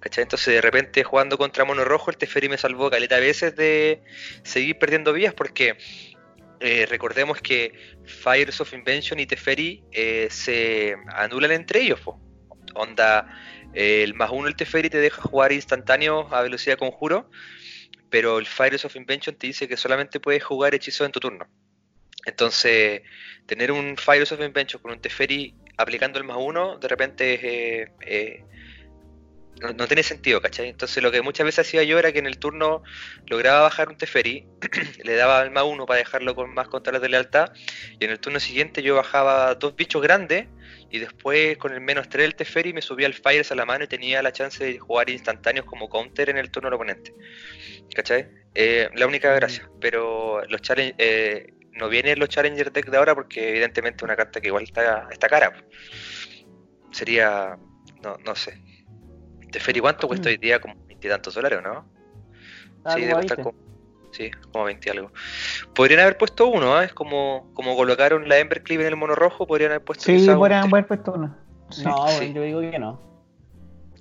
[0.00, 0.22] ¿Cachai?
[0.22, 4.02] Entonces de repente jugando contra Mono Rojo el Teferi me salvó caleta a veces de
[4.42, 5.76] seguir perdiendo vías porque
[6.60, 7.72] eh, recordemos que
[8.04, 12.00] Fires of Invention y Teferi eh, se anulan entre ellos.
[12.74, 13.28] Onda,
[13.74, 17.30] eh, el más uno el Teferi te deja jugar instantáneo a velocidad conjuro,
[18.10, 21.46] pero el Fires of Invention te dice que solamente puedes jugar hechizos en tu turno.
[22.26, 23.02] Entonces,
[23.46, 28.44] tener un Fires of Invention con un Teferi aplicando el más uno, de repente eh,
[29.60, 30.68] no, tiene sentido, ¿cachai?
[30.68, 32.82] Entonces lo que muchas veces hacía yo era que en el turno
[33.26, 34.46] lograba bajar un Teferi,
[35.04, 37.52] le daba el más uno para dejarlo con más controles de lealtad,
[37.98, 40.46] y en el turno siguiente yo bajaba dos bichos grandes,
[40.90, 43.84] y después con el menos 3 del Teferi me subía el Fires a la mano
[43.84, 47.14] y tenía la chance de jugar instantáneos como counter en el turno del oponente.
[47.94, 48.28] ¿Cachai?
[48.54, 53.14] Eh, la única gracia, pero los challenge, eh, no vienen los Challenger deck de ahora
[53.14, 55.52] porque evidentemente una carta que igual está, está cara.
[56.90, 57.58] Sería,
[58.02, 58.60] no, no sé,
[59.50, 60.32] Teferi, ¿cuánto cuesta mm.
[60.32, 60.60] hoy día?
[60.60, 61.84] Como 20 tantos dólares, ¿no?
[62.84, 63.58] Ah, sí, debe estar como,
[64.12, 65.12] sí, como 20 algo.
[65.74, 66.86] Podrían haber puesto uno, ¿eh?
[66.86, 70.64] Es como, como colocaron la Embercleave en el mono rojo, podrían haber puesto Sí, podrían
[70.64, 71.36] haber puesto uno.
[71.84, 73.00] No, yo digo que no.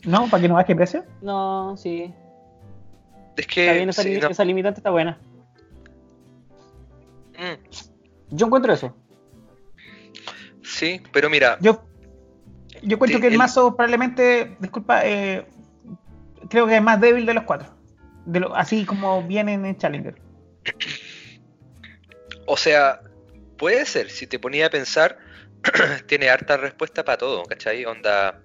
[0.05, 0.29] ¿No?
[0.29, 1.03] ¿Para que no baje precio?
[1.21, 2.13] No, sí.
[3.35, 5.19] Es que esa, limitante está buena.
[7.37, 8.35] Mm.
[8.35, 8.95] Yo encuentro eso.
[10.63, 11.57] Sí, pero mira.
[11.61, 11.83] Yo
[12.81, 15.45] yo cuento que el, mazo probablemente, disculpa, eh,
[16.49, 17.73] creo que es más débil de los cuatro.
[18.25, 20.15] De lo, así como viene en Challenger.
[22.45, 23.01] O sea,
[23.57, 25.17] puede ser, si te ponía a pensar,
[26.07, 27.85] tiene harta respuesta para todo, ¿cachai?
[27.85, 28.41] Onda.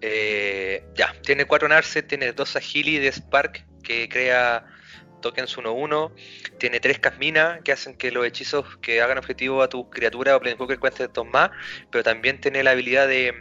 [0.00, 4.66] Eh, ya, tiene cuatro Narce, tiene dos Agili de Spark que crea
[5.20, 6.12] tokens 1-1.
[6.58, 10.40] Tiene tres Casmina que hacen que los hechizos que hagan objetivo a tu criatura o
[10.40, 11.50] Planeswalker cuenten dos más.
[11.90, 13.34] Pero también tiene la habilidad de,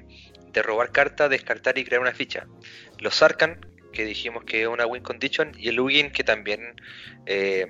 [0.64, 2.48] robar cartas, descartar y crear una ficha.
[3.00, 5.52] Los Arcan, que dijimos que es una win condition.
[5.58, 6.76] Y el Lugin, que también
[7.26, 7.68] eh,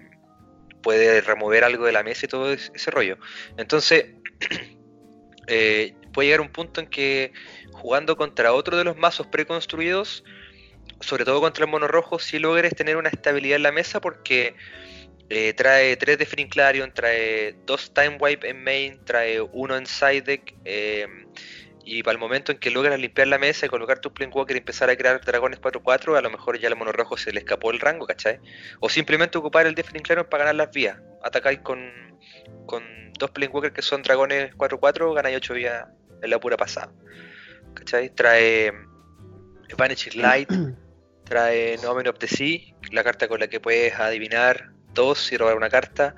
[0.81, 3.17] puede remover algo de la mesa y todo ese rollo.
[3.57, 4.05] Entonces,
[5.47, 7.33] eh, puede llegar un punto en que
[7.71, 10.23] jugando contra otro de los mazos preconstruidos
[11.03, 14.55] sobre todo contra el mono rojo, si logres tener una estabilidad en la mesa porque
[15.29, 20.55] eh, trae 3 de trae 2 Time Wipe en main, trae 1 en side deck.
[20.65, 21.07] Eh,
[21.85, 24.59] y para el momento en que logras limpiar la mesa y colocar tu Planewalker y
[24.59, 27.71] empezar a crear dragones 4-4, a lo mejor ya al mono rojo se le escapó
[27.71, 28.39] el rango, ¿cachai?
[28.79, 30.97] O simplemente ocupar el de Frinclarion para ganar las vías.
[31.21, 31.91] Atacáis con,
[32.65, 32.83] con
[33.19, 35.85] dos Planewalkers que son dragones 4-4, ganáis 8 vías
[36.21, 36.93] en la pura pasada.
[37.73, 38.09] ¿Cachai?
[38.15, 38.71] Trae
[39.77, 40.49] Vanishing Light,
[41.25, 45.55] trae Nomen of the Sea, la carta con la que puedes adivinar dos y robar
[45.55, 46.15] una carta.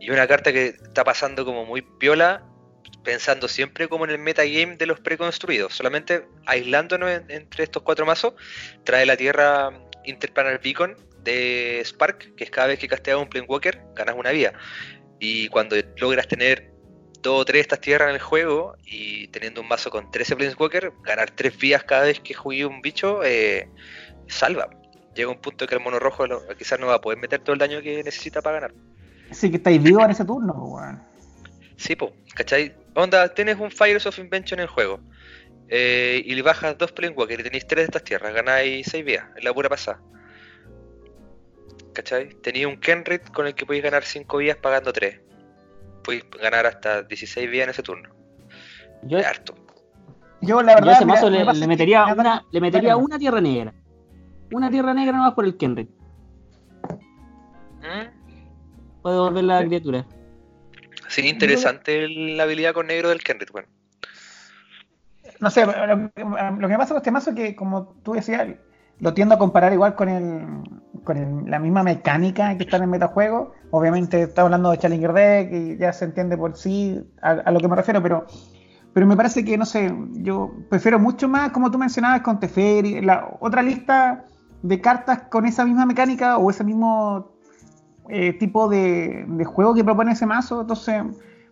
[0.00, 2.44] Y una carta que está pasando como muy piola,
[3.04, 5.74] pensando siempre como en el metagame de los preconstruidos.
[5.74, 8.34] Solamente aislándonos entre estos cuatro mazos,
[8.84, 9.70] trae la tierra
[10.04, 14.52] Interplanar Beacon de Spark, que es cada vez que casteas un Planewalker, ganas una vida.
[15.20, 16.70] Y cuando logras tener
[17.22, 20.36] dos o tres de estas tierras en el juego y teniendo un mazo con 13
[20.36, 23.68] Planeswalker, ganar tres vías cada vez que juegue un bicho, eh,
[24.28, 24.70] salva.
[25.18, 26.26] Llega un punto que el mono rojo
[26.56, 28.74] quizás no va a poder meter todo el daño que necesita para ganar.
[29.32, 31.02] Sí, que estáis vivos en ese turno, weón.
[31.76, 32.72] Sí, po, ¿cachai?
[32.94, 35.00] Onda, tienes un Fires of Invention en el juego.
[35.70, 39.24] Eh, y le bajas dos Planewalker y tenéis tres de estas tierras, ganáis seis vías,
[39.36, 40.00] en la pura pasada.
[41.94, 42.28] ¿Cachai?
[42.40, 45.18] Tenéis un Kenrit con el que podéis ganar cinco vías pagando tres.
[46.04, 48.08] Podéis ganar hasta 16 vías en ese turno.
[49.02, 49.56] Yo, harto.
[50.42, 50.92] Yo la verdad.
[50.92, 53.74] ese mazo le, metería, una, le metería una tierra negra
[54.52, 55.88] una tierra negra nomás por el Kenrick.
[57.80, 59.02] ¿Mm?
[59.02, 60.06] Puede volver la criatura.
[61.08, 63.68] Sí, interesante la habilidad con negro del Kenrick, bueno.
[65.40, 68.48] No sé, lo, que pasa con este mazo es que, como tú decías,
[68.98, 70.46] lo tiendo a comparar igual con el
[71.04, 73.54] con la misma mecánica que está en el metajuego.
[73.70, 77.68] Obviamente está hablando de Challenger Deck y ya se entiende por sí a, lo que
[77.68, 78.26] me refiero, pero
[78.92, 83.00] pero me parece que, no sé, yo prefiero mucho más, como tú mencionabas, con Teferi,
[83.00, 84.24] la otra lista
[84.62, 87.32] de cartas con esa misma mecánica o ese mismo
[88.08, 90.62] eh, tipo de, juego que propone ese mazo.
[90.62, 91.02] Entonces,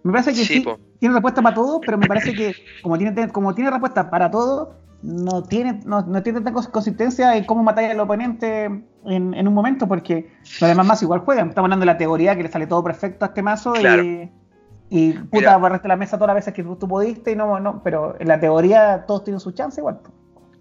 [0.03, 0.65] me parece que sí,
[0.99, 4.75] tiene respuesta para todo, pero me parece que como tiene, como tiene respuesta para todo,
[5.03, 9.55] no tiene, no, no tiene tanta consistencia en cómo matar al oponente en, en un
[9.55, 11.51] momento, porque los demás más igual juegan.
[11.51, 14.03] Estamos hablando de la teoría que le sale todo perfecto a este mazo Claro.
[14.03, 14.31] y,
[14.89, 17.83] y puta, barraste la mesa todas las veces que tú, tú pudiste y no, no,
[17.83, 20.01] pero en la teoría todos tienen su chance igual.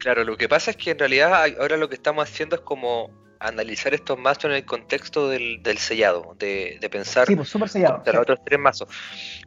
[0.05, 3.09] Claro, lo que pasa es que en realidad ahora lo que estamos haciendo es como
[3.39, 7.69] analizar estos mazos en el contexto del, del sellado, de, de pensar Sí, pues súper
[7.69, 7.95] sellado.
[7.95, 8.87] contra los otros tres mazos.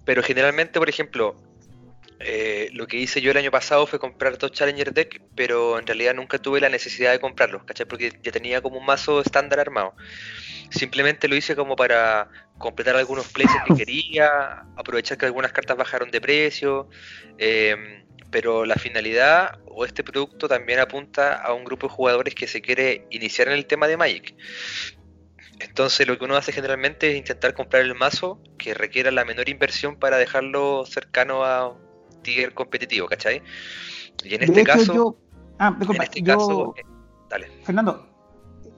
[0.04, 1.36] Pero generalmente, por ejemplo,
[2.18, 5.86] eh, lo que hice yo el año pasado fue comprar dos Challenger Deck, pero en
[5.86, 7.86] realidad nunca tuve la necesidad de comprarlos, ¿cachai?
[7.86, 9.94] Porque ya tenía como un mazo estándar armado.
[10.70, 16.10] Simplemente lo hice como para completar algunos places que quería, aprovechar que algunas cartas bajaron
[16.10, 16.88] de precio,
[17.38, 17.76] eh,
[18.30, 22.60] pero la finalidad o este producto también apunta a un grupo de jugadores que se
[22.60, 24.34] quiere iniciar en el tema de Magic.
[25.60, 29.48] Entonces lo que uno hace generalmente es intentar comprar el mazo que requiera la menor
[29.48, 33.42] inversión para dejarlo cercano a un tier competitivo, ¿cachai?
[34.24, 35.16] Y en este hecho, caso, yo.
[35.58, 36.82] Ah, en este yo- caso, eh,
[37.28, 37.48] dale.
[37.64, 38.06] Fernando,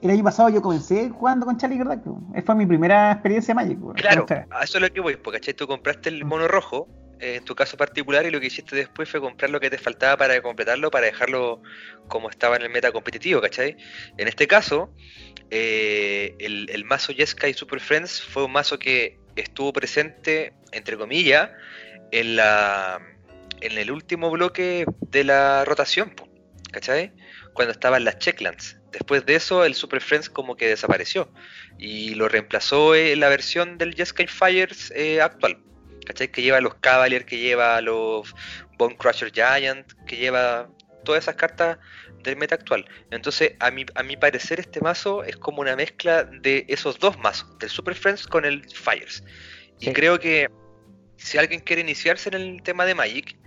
[0.01, 2.01] el año pasado yo comencé jugando con Charlie ¿verdad?
[2.43, 3.77] Fue mi primera experiencia Magic.
[3.79, 5.53] weón, Claro, a eso es lo que voy, porque ¿cachai?
[5.53, 6.87] Tú compraste el mono rojo,
[7.21, 10.17] en tu caso particular, y lo que hiciste después fue comprar lo que te faltaba
[10.17, 11.61] para completarlo, para dejarlo
[12.07, 13.77] como estaba en el meta competitivo, ¿cachai?
[14.17, 14.93] En este caso,
[15.49, 21.51] eh, el, el mazo Jeskai Super Friends fue un mazo que estuvo presente, entre comillas,
[22.11, 22.99] en la
[23.61, 26.13] en el último bloque de la rotación,
[26.71, 27.13] ¿cachai?
[27.53, 28.77] Cuando estaban las checklands.
[28.91, 31.31] Después de eso, el Super Friends como que desapareció
[31.77, 35.63] y lo reemplazó eh, la versión del Jeskai Fires eh, actual.
[36.05, 36.31] ¿Cachai?
[36.31, 38.33] Que lleva los Cavalier, que lleva los
[38.77, 40.69] Bone Crusher Giant, que lleva
[41.03, 41.77] todas esas cartas
[42.23, 42.85] del meta actual.
[43.11, 47.17] Entonces, a mi, a mi parecer, este mazo es como una mezcla de esos dos
[47.19, 49.23] mazos, del Super Friends con el Fires.
[49.79, 50.49] Y creo que
[51.17, 53.37] si alguien quiere iniciarse en el tema de Magic,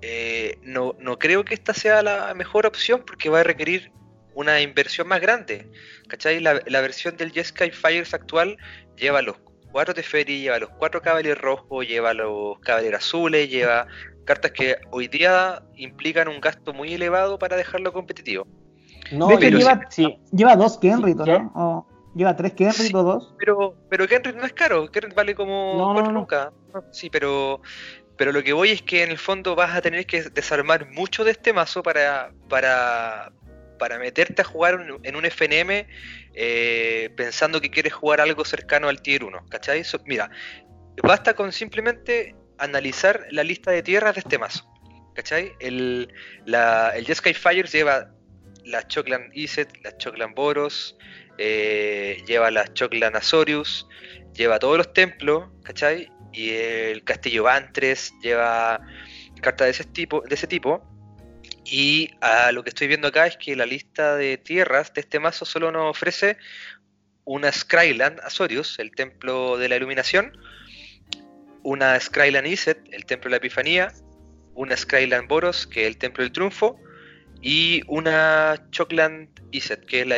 [0.00, 3.90] eh, no, no creo que esta sea la mejor opción porque va a requerir
[4.34, 5.68] una inversión más grande.
[6.08, 6.40] ¿Cachai?
[6.40, 8.56] La, la versión del Jeskai Fires actual
[8.96, 9.36] lleva los
[9.70, 13.86] cuatro Teferi, lleva los cuatro Cavalier rojos, lleva los Cavalier azules, lleva
[14.24, 18.46] cartas que hoy día implican un gasto muy elevado para dejarlo competitivo.
[19.10, 21.52] No, De hecho, pero lleva- sí, Lleva dos Kenrito, Sí, ¿no?
[21.54, 23.34] O lleva tres Kenrito, dos.
[23.38, 26.20] Pero, pero Kenrit no es caro, Kenrit vale como No, no, cuatro no.
[26.20, 26.50] lucas.
[26.90, 27.60] Sí, pero,
[28.16, 31.24] pero lo que voy es que en el fondo vas a tener que desarmar mucho
[31.24, 33.32] de este mazo para, para,
[33.78, 35.86] para meterte a jugar en un FNM
[36.34, 39.82] eh, pensando que quieres jugar algo cercano al tier 1, ¿cachai?
[40.04, 40.30] Mira,
[41.02, 44.68] basta con simplemente analizar la lista de tierras de este mazo,
[45.14, 45.52] ¿cachai?
[45.60, 46.12] El,
[46.44, 48.10] la, el Fires lleva
[48.64, 50.96] las Choclan Iset, las Choclan Boros,
[51.38, 53.88] eh, lleva las Choclan Azorius,
[54.34, 56.10] lleva todos los templos, ¿cachai?
[56.32, 58.80] Y el Castillo Vantres lleva
[59.40, 60.82] cartas de ese tipo, de ese tipo.
[61.70, 65.20] Y a lo que estoy viendo acá es que la lista de tierras de este
[65.20, 66.38] mazo solo nos ofrece
[67.24, 70.32] una Skyland Azorius, el templo de la iluminación,
[71.62, 73.92] una Skyland Iset, el templo de la epifanía,
[74.54, 76.80] una Skyland Boros, que es el templo del triunfo,
[77.42, 80.16] y una Chocland Iset, que es la.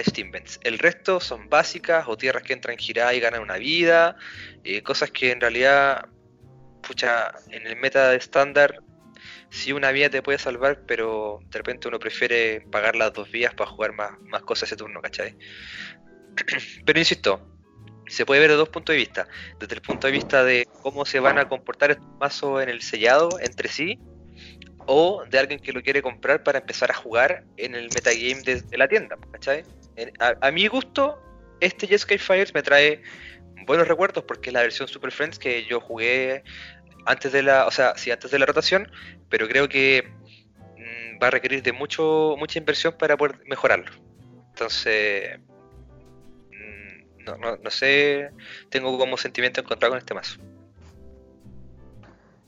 [0.63, 4.17] El resto son básicas o tierras que entran giradas y ganan una vida,
[4.63, 6.07] eh, cosas que en realidad,
[6.81, 8.81] pucha, en el meta estándar,
[9.51, 13.55] sí una vida te puede salvar, pero de repente uno prefiere pagar las dos vías
[13.55, 15.37] para jugar más, más cosas ese turno, ¿cachai?
[16.87, 17.47] Pero insisto,
[18.07, 19.29] se puede ver de dos puntos de vista.
[19.59, 22.81] Desde el punto de vista de cómo se van a comportar estos mazos en el
[22.83, 23.99] sellado entre sí,
[24.87, 28.63] o de alguien que lo quiere comprar para empezar a jugar en el metagame de,
[28.63, 29.65] de la tienda, ¿cachai?
[30.19, 31.21] A mi gusto,
[31.61, 33.03] este Jeskai Fires me trae
[33.67, 36.43] buenos recuerdos porque es la versión Super Friends que yo jugué
[37.07, 38.91] antes de la, o sea, sí, antes de la rotación,
[39.29, 40.05] pero creo que
[40.77, 43.91] mm, va a requerir de mucho mucha inversión para poder mejorarlo.
[44.51, 45.39] Entonces,
[46.51, 48.31] mm, no, no, no sé,
[48.69, 50.41] tengo como sentimiento encontrado con este mazo.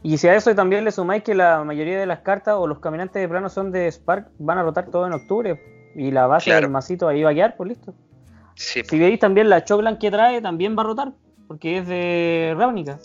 [0.05, 2.81] Y si a eso también le sumáis que la mayoría de las cartas o los
[2.81, 5.62] caminantes de plano son de Spark, van a rotar todo en octubre.
[5.95, 6.62] Y la base Claro.
[6.62, 7.95] del masito ahí va a quedar, pues listo.
[8.57, 11.12] Sí, Si veis también la Choclan que trae, también va a rotar,
[11.47, 12.99] porque es de Ravnica.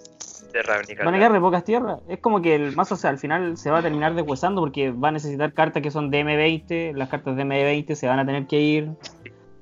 [1.05, 1.99] Van a quedar de pocas tierras.
[2.07, 4.91] Es como que el mazo o sea, al final se va a terminar deshuesando porque
[4.91, 6.93] va a necesitar cartas que son de M20.
[6.93, 8.89] Las cartas de M20 se van a tener que ir.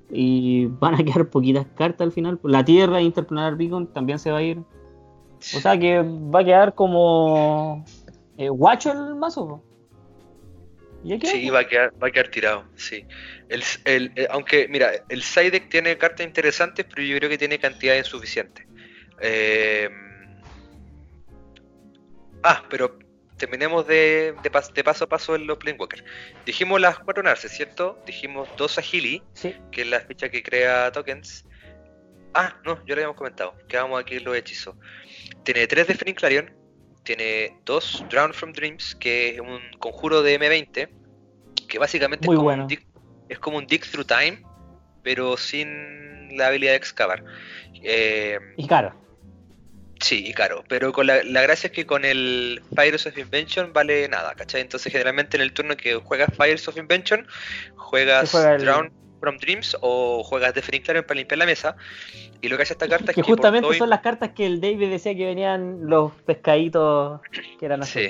[0.09, 2.39] Y van a quedar poquitas cartas al final.
[2.43, 4.59] La tierra Interplanar Beacon también se va a ir.
[5.39, 7.83] O sea que va a quedar como
[8.37, 9.63] eh, guacho el mazo.
[11.03, 13.05] Y Sí, va a quedar, va a quedar tirado, sí.
[13.47, 17.37] El, el- eh, aunque, mira, el side deck tiene cartas interesantes, pero yo creo que
[17.37, 18.65] tiene cantidad insuficiente.
[19.21, 19.87] Eh,
[22.43, 22.97] Ah, pero
[23.37, 26.03] terminemos de, de, pas- de paso a paso en los Planewalker.
[26.45, 27.99] Dijimos las cuatro Narces, ¿cierto?
[28.05, 29.55] Dijimos dos Agili, Sí.
[29.71, 31.45] que es la ficha que crea tokens.
[32.33, 33.55] Ah, no, ya lo habíamos comentado.
[33.67, 34.75] Quedamos aquí en los hechizos.
[35.43, 36.53] Tiene tres de Fenning Clarion.
[37.03, 40.89] Tiene dos Drown from Dreams, que es un conjuro de M20.
[41.67, 42.63] Que básicamente Muy es, como bueno.
[42.63, 42.85] un dig,
[43.29, 44.43] es como un Dig Through Time,
[45.03, 47.23] pero sin la habilidad de excavar.
[47.83, 48.93] Eh, Y claro.
[50.05, 54.07] Sí, claro, pero con la, la gracia es que con el Fires of Invention vale
[54.07, 54.61] nada, ¿cachai?
[54.61, 57.25] Entonces generalmente en el turno que juegas Fires of Invention,
[57.75, 61.75] juegas juega el- Drown from Dreams o juegas Deafening Clarion para limpiar la mesa.
[62.39, 64.91] Y lo que hace esta carta es Que justamente son las cartas que el David
[64.91, 67.21] decía que venían los pescaditos
[67.59, 68.09] que eran así.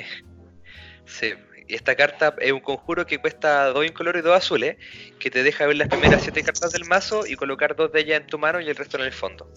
[1.06, 1.34] sí.
[1.68, 4.76] Y esta carta es un conjuro que cuesta dos incolores y dos azules,
[5.18, 8.20] que te deja ver las primeras siete cartas del mazo y colocar dos de ellas
[8.20, 9.50] en tu mano y el resto en el fondo.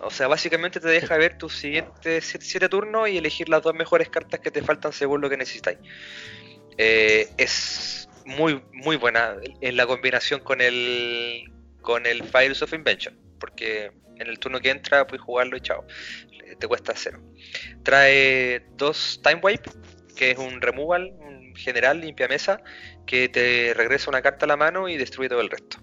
[0.00, 4.10] O sea, básicamente te deja ver tus siguientes siete, turnos y elegir las dos mejores
[4.10, 5.78] cartas que te faltan según lo que necesitáis.
[6.76, 11.50] Eh, es muy, muy buena en la combinación con el
[11.80, 15.84] con el Fires of Invention, porque en el turno que entra puedes jugarlo y chao.
[16.58, 17.20] Te cuesta cero.
[17.82, 19.70] Trae dos Time Wipe,
[20.16, 22.60] que es un removal, un general limpia mesa,
[23.06, 25.78] que te regresa una carta a la mano y destruye todo el resto.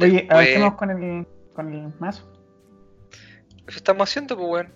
[0.00, 2.28] Oye, avancemos con el, con el mazo.
[3.68, 4.72] Eso estamos haciendo, pues weón.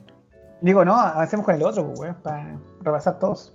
[0.60, 3.52] Digo, no, avancemos con el otro, pues, weón, para repasar todos.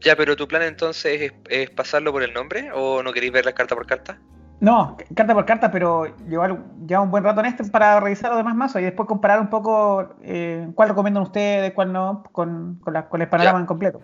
[0.00, 3.44] Ya, pero tu plan entonces es, es pasarlo por el nombre o no queréis ver
[3.44, 4.18] la carta por carta?
[4.60, 8.38] No, carta por carta, pero llevar ya un buen rato en este para revisar los
[8.38, 12.92] demás mazos y después comparar un poco eh, cuál recomiendan ustedes, cuál no, con, con,
[12.94, 13.60] la- con el panorama Ya.
[13.60, 14.00] en completo.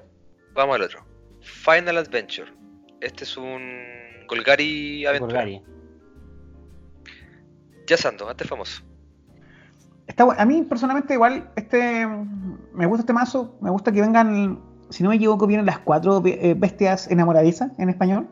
[0.57, 1.01] Vamos al otro.
[1.41, 2.53] Final Adventure.
[3.01, 3.61] Este es un
[4.29, 5.43] Golgari aventura.
[5.45, 5.63] Golgari.
[7.87, 8.83] Ya Sando, antes famoso.
[10.07, 12.07] Está a mí personalmente igual este
[12.73, 16.23] me gusta este mazo, me gusta que vengan, si no me equivoco, vienen las cuatro
[16.25, 18.29] eh, bestias enamoradizas en español.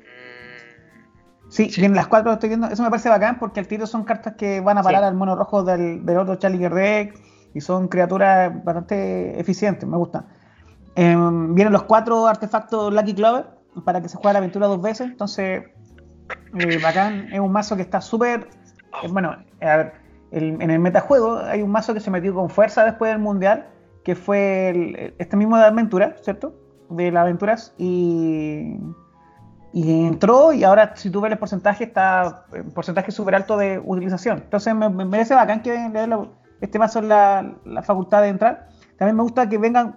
[0.00, 1.80] Mm, Sí, Sí.
[1.80, 2.66] vienen las cuatro, estoy viendo.
[2.68, 5.06] Eso me parece bacán porque al tiro son cartas que van a parar Sí.
[5.08, 7.14] al mono rojo del, del otro Challenger Deck
[7.54, 10.26] y son criaturas bastante eficientes, me gusta.
[10.94, 13.46] Em, vienen los cuatro artefactos Lucky Clover
[13.84, 15.08] para que se juegue la aventura dos veces.
[15.10, 15.64] Entonces,
[16.58, 18.48] eh, bacán, es un mazo que está súper.
[19.02, 19.30] eh, bueno,
[19.62, 19.92] a ver,
[20.32, 23.68] el- en el metajuego hay un mazo que se metió con fuerza después del mundial,
[24.04, 26.54] que fue el- este mismo de aventura, ¿cierto?
[26.90, 28.76] De las aventuras y.
[29.74, 33.80] Y entró y ahora si tú ves el porcentaje está en porcentaje súper alto de
[33.82, 34.40] utilización.
[34.44, 36.28] Entonces me, me merece bacán que le la-
[36.60, 38.68] este mazo la, la facultad de entrar.
[38.98, 39.96] También me gusta que vengan,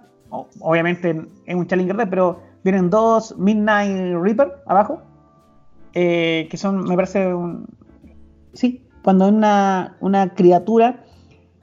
[0.60, 5.02] obviamente es un Challenger pero vienen dos Midnight Reaper abajo.
[5.94, 7.66] eh, que son, me parece un...
[8.52, 11.04] Sí, cuando una, una criatura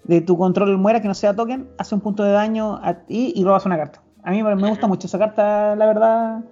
[0.05, 3.33] de tu control muera que no sea token, hace un punto de daño a ti
[3.35, 4.01] y robas una carta.
[4.23, 6.43] A mí me gusta mucho esa carta, la verdad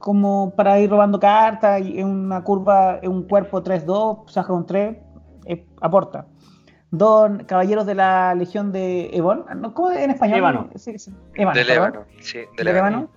[0.00, 4.66] como para ir robando cartas y en una curva, en un cuerpo 3-2, saca un
[4.66, 4.96] 3,
[5.44, 6.26] eh, aporta.
[6.90, 9.74] Dos caballeros de la Legión de Evon, ¿no?
[9.74, 10.38] ¿cómo en español?
[10.38, 10.70] Ébano.
[10.74, 11.12] Sí, sí.
[11.34, 11.70] Ébano, del.
[11.70, 12.04] Ébano.
[12.20, 13.08] Sí, del Ébano.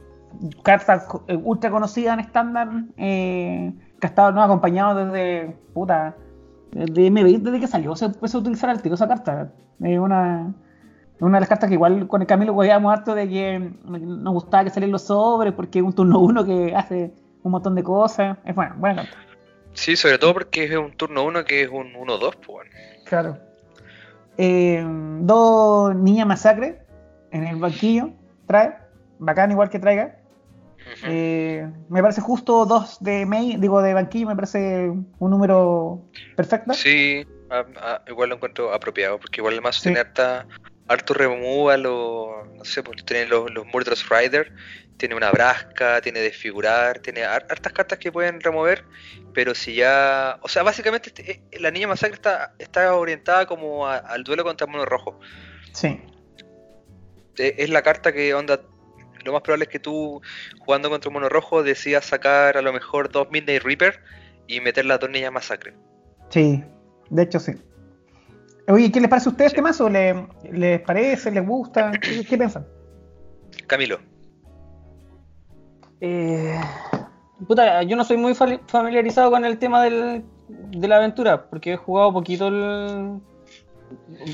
[0.64, 4.42] Carta eh, ultra conocida en estándar, eh, que ha estado ¿no?
[4.42, 6.16] acompañado desde, puta,
[6.72, 9.52] desde M20, desde que salió, se empezó a utilizar al tiro esa carta.
[9.82, 10.54] Es una,
[11.20, 14.64] una de las cartas que igual con el Camilo hueveamos harto de que nos gustaba
[14.64, 18.38] que salieran los sobres, porque es un turno uno que hace un montón de cosas.
[18.46, 19.18] Es bueno, buena carta.
[19.74, 22.72] Sí, sobre todo porque es un turno 1 que es un 1-2, pues bueno.
[23.06, 23.38] Claro.
[24.38, 24.84] Eh,
[25.22, 26.82] dos niñas masacre
[27.32, 28.10] en el banquillo,
[28.48, 28.78] trae,
[29.20, 30.20] bacán igual que traiga.
[31.06, 36.02] Eh, me parece justo dos de May, digo de banquillo, me parece un número
[36.36, 36.74] perfecto.
[36.74, 39.84] Sí, a- a- igual lo encuentro apropiado, porque igual el mazo Sí.
[39.84, 40.46] tiene harta,
[40.88, 41.14] harto
[42.58, 44.52] no sé, pues tiene los, los Murderous Rider,
[44.98, 48.86] tiene una brasca, tiene desfigurar, tiene har- hartas cartas que pueden remover,
[49.34, 53.88] pero si ya, o sea, básicamente este- eh, la niña masacre está, está orientada como
[53.88, 55.20] a- al duelo contra el mono rojo.
[55.74, 56.00] Sí,
[57.38, 58.62] Eh, Es la carta que onda,
[59.26, 60.22] lo más probable es que tú
[60.60, 64.00] jugando contra un mono rojo decidas sacar a lo mejor dos Midnight Reaper
[64.46, 65.74] y meter las dos niñas masacre.
[66.30, 66.64] sí,
[67.10, 67.54] de hecho sí.
[68.68, 69.56] Oye, ¿qué les parece a ustedes Sí.
[69.56, 69.90] este mazo?
[69.90, 71.32] ¿Le- ¿Les parece?
[71.32, 71.92] ¿Les gusta?
[72.00, 72.68] ¿Qué, qué piensan?
[73.68, 74.00] Camilo.
[76.06, 76.60] Eh,
[77.48, 81.78] puta, yo no soy muy familiarizado con el tema del- de la aventura, porque he
[81.78, 83.20] jugado poquito el.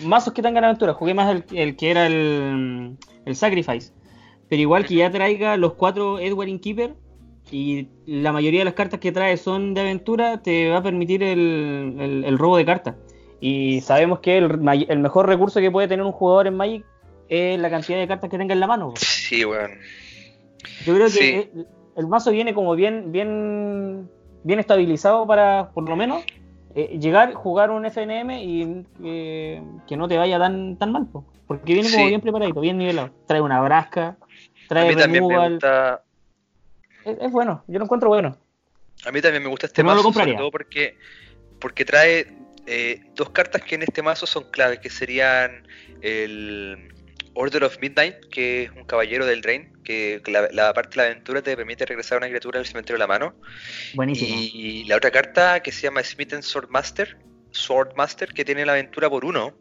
[0.03, 3.93] Mazos que tengan aventura, jugué más el, el que era el, el Sacrifice.
[4.49, 6.95] Pero igual que ya traiga los cuatro Edward Keeper
[7.51, 11.21] y la mayoría de las cartas que trae son de aventura, te va a permitir
[11.21, 12.95] el, el- robo de cartas.
[13.41, 16.83] Y sabemos que el, mejor recurso que puede tener un jugador en Magic
[17.27, 18.93] es la cantidad de cartas que tenga en la mano.
[18.95, 19.71] Sí, weón.
[20.85, 24.09] Yo creo que el, el mazo viene como bien, bien,
[24.43, 26.23] bien estabilizado para, por lo menos,
[26.75, 31.25] eh, llegar, jugar un FNM y eh, que no te vaya tan, tan mal, po.
[31.47, 32.09] porque viene como Sí.
[32.09, 33.09] bien preparadito, bien nivelado.
[33.27, 34.17] Trae una brasca,
[34.67, 35.53] trae removal.
[35.53, 36.03] gusta,
[37.05, 38.37] Es, es bueno, yo lo encuentro bueno.
[39.05, 40.33] a mí también me gusta este No lo mazo, compraría.
[40.33, 40.97] sobre todo porque,
[41.59, 42.27] porque trae
[42.67, 45.65] eh, dos cartas que en este mazo son claves, que serían
[46.01, 46.93] el
[47.33, 51.03] Order of Midnight, que es un caballero del Drain, que la, la parte de la
[51.11, 53.33] aventura te permite regresar una criatura al cementerio de la mano.
[53.95, 54.35] Buenísimo.
[54.39, 57.17] Y la otra carta que se llama Smith and Sword Master,
[57.51, 59.57] Sword Master, que tiene la aventura por uno,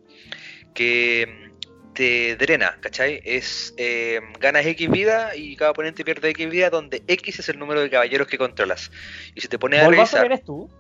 [0.75, 3.23] que mm, te drena, ¿cachai?
[3.25, 7.59] Es eh, ganas X vida y cada oponente pierde X vida, donde X es el
[7.59, 8.91] número de caballeros que controlas.
[9.35, 10.71] Y si te pones a ¿Volvazo revisar, eres tú?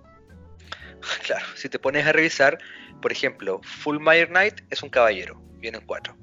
[1.25, 2.59] claro, si te pones a revisar,
[3.01, 6.15] por ejemplo, Fullmire Knight es un caballero, viene en 4.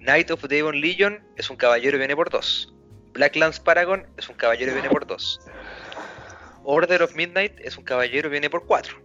[0.00, 2.74] Knight of Devon Legion es un caballero y viene por 2.
[3.12, 5.40] Black Lance Paragon es un caballero y viene por 2.
[6.64, 8.98] Order of Midnight es un caballero y viene por 4.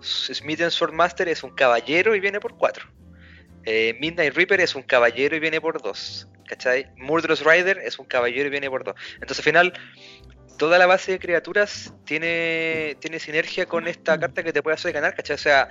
[0.00, 2.86] Smith and Sword Master es un caballero y viene por 4.
[4.00, 6.28] Midnight Reaper es un caballero y viene por 2.
[6.46, 6.92] ¿Cachai?
[6.96, 8.94] Murderous Rider es un caballero y viene por 2.
[9.14, 9.72] Entonces al final
[10.58, 14.92] toda la base de criaturas tiene, tiene sinergia con esta carta que te puede hacer
[14.92, 15.34] ganar, ¿cachai?
[15.34, 15.68] O sea,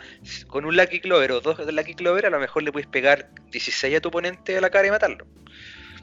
[0.48, 3.98] con un Lucky Clover o dos Lucky Clover a lo mejor le puedes pegar 16
[3.98, 5.26] a tu oponente a la cara y matarlo.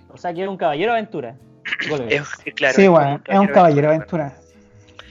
[0.09, 1.37] O sea, que era un caballero aventura.
[2.09, 4.35] Es, claro, sí, bueno, es un caballero de aventura.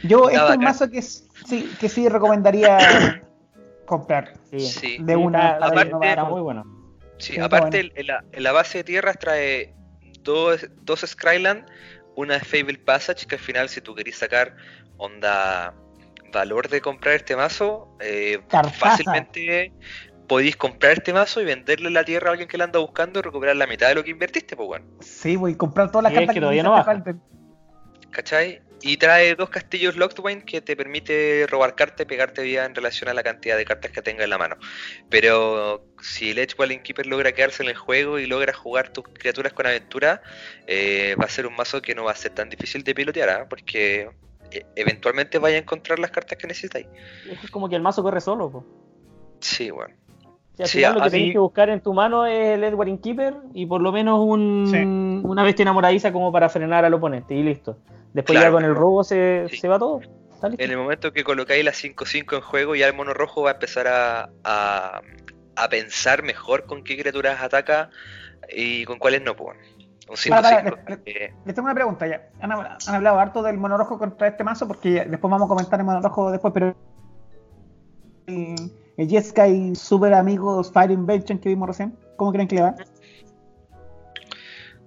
[0.04, 3.22] Yo, este es un mazo que sí, que sí recomendaría
[3.86, 4.34] comprar.
[4.52, 4.60] Sí.
[4.60, 4.98] Sí.
[5.02, 6.26] De Sí, una aparte- innovar.
[6.30, 6.64] muy bueno.
[7.20, 9.74] Sí, aparte está en, la, en la base de tierras trae
[10.22, 11.66] dos, dos Skyland,
[12.18, 14.56] una Fable Passage, que al final si tú querés sacar
[14.98, 15.74] onda
[16.34, 18.40] valor de comprar este mazo, eh,
[18.74, 19.72] fácilmente
[20.28, 23.22] podéis comprar este mazo y venderle la tierra a alguien que la anda buscando y
[23.22, 24.86] recuperar la mitad de lo que invertiste, pues bueno.
[25.00, 26.84] Sí, voy a comprar todas las Sí, es cartas que todavía quizás no baja.
[26.86, 27.22] falten.
[28.12, 28.62] ¿Cachai?
[28.88, 33.10] Y trae dos castillos Lockdwayne que te permite robar cartas y pegarte vida en relación
[33.10, 34.56] a la cantidad de cartas que tenga en la mano.
[35.10, 39.04] Pero si el Edge Walling Keeper logra quedarse en el juego y logra jugar tus
[39.04, 40.22] criaturas con aventura,
[40.68, 43.30] eh, va a ser un mazo que no va a ser tan difícil de pilotear,
[43.30, 43.46] ¿ah?
[43.50, 44.10] porque
[44.52, 46.88] eh, eventualmente vaya a encontrar las cartas que necesitáis.
[47.30, 48.50] Es como que el mazo corre solo.
[48.50, 48.66] po.
[49.42, 49.94] Sí, bueno.
[50.58, 52.64] Si al Sí, final lo que así- tenés que buscar en tu mano es el
[52.64, 54.78] Edward Keeper y por lo menos un, Sí.
[55.28, 57.78] una bestia enamoradiza como para frenar al oponente y listo.
[58.14, 59.58] Después Claro, ya con el robo se, sí.
[59.58, 60.02] se va todo.
[60.42, 63.54] En el momento que colocáis la 5-5 en juego, ya el mono rojo va a
[63.54, 65.02] empezar a, a,
[65.56, 67.90] a pensar mejor con qué criaturas ataca
[68.56, 69.32] y con cuáles no.
[69.34, 70.30] Un 5-5.
[70.30, 72.30] Para, para, eh, Les tengo una pregunta ya.
[72.40, 75.48] Han, habla- han hablado harto del mono rojo contra este mazo porque después vamos a
[75.50, 76.76] comentar el mono rojo después, pero
[78.28, 78.56] el,
[78.98, 82.76] el Jeskai Super Amigos Fire Invention que vimos recién, ¿cómo creen que le va?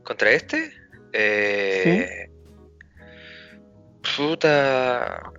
[0.03, 0.71] ¿Contra este?
[1.13, 2.27] Eh,
[4.17, 5.33] Puta.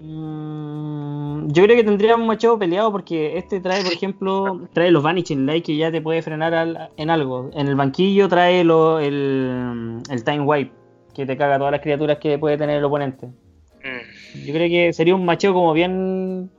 [0.00, 5.02] Mm, yo creo que tendría un machado peleado porque este trae, por ejemplo, trae los
[5.02, 7.50] Vanishing Light que ya te puede frenar al- en algo.
[7.54, 10.72] En el banquillo trae lo- el, el Time Wipe
[11.14, 13.26] que te caga todas las criaturas que puede tener el oponente.
[13.26, 16.50] mm, Yo creo que sería un macheo como bien.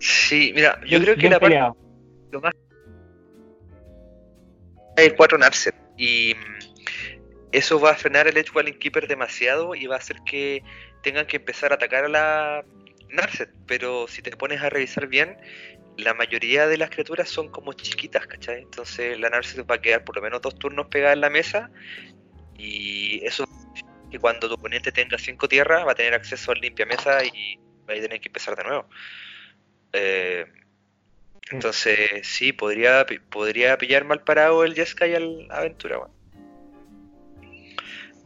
[0.00, 1.58] Sí, mira, yo bien- creo que la parte
[2.32, 2.54] lo más
[4.96, 9.86] el 4 Narset y mm, eso va a frenar el Edge Walling Keeper demasiado y
[9.86, 10.62] va a hacer que
[11.02, 12.64] tengan que empezar a atacar a la
[13.08, 15.36] Narset, pero si te pones a revisar bien,
[15.96, 18.62] la mayoría de las criaturas son como chiquitas, ¿cachai?
[18.62, 21.70] Entonces la Narset va a quedar por lo menos dos turnos pegada en la mesa
[22.56, 23.44] y eso
[24.10, 27.56] que cuando tu oponente tenga 5 tierras va a tener acceso al limpia mesa y
[27.88, 28.88] va a tener que empezar de nuevo.
[29.92, 30.46] Eh,
[31.50, 36.10] entonces, sí, podría, podría pillar mal parado el Jeskai al Aventura, weón.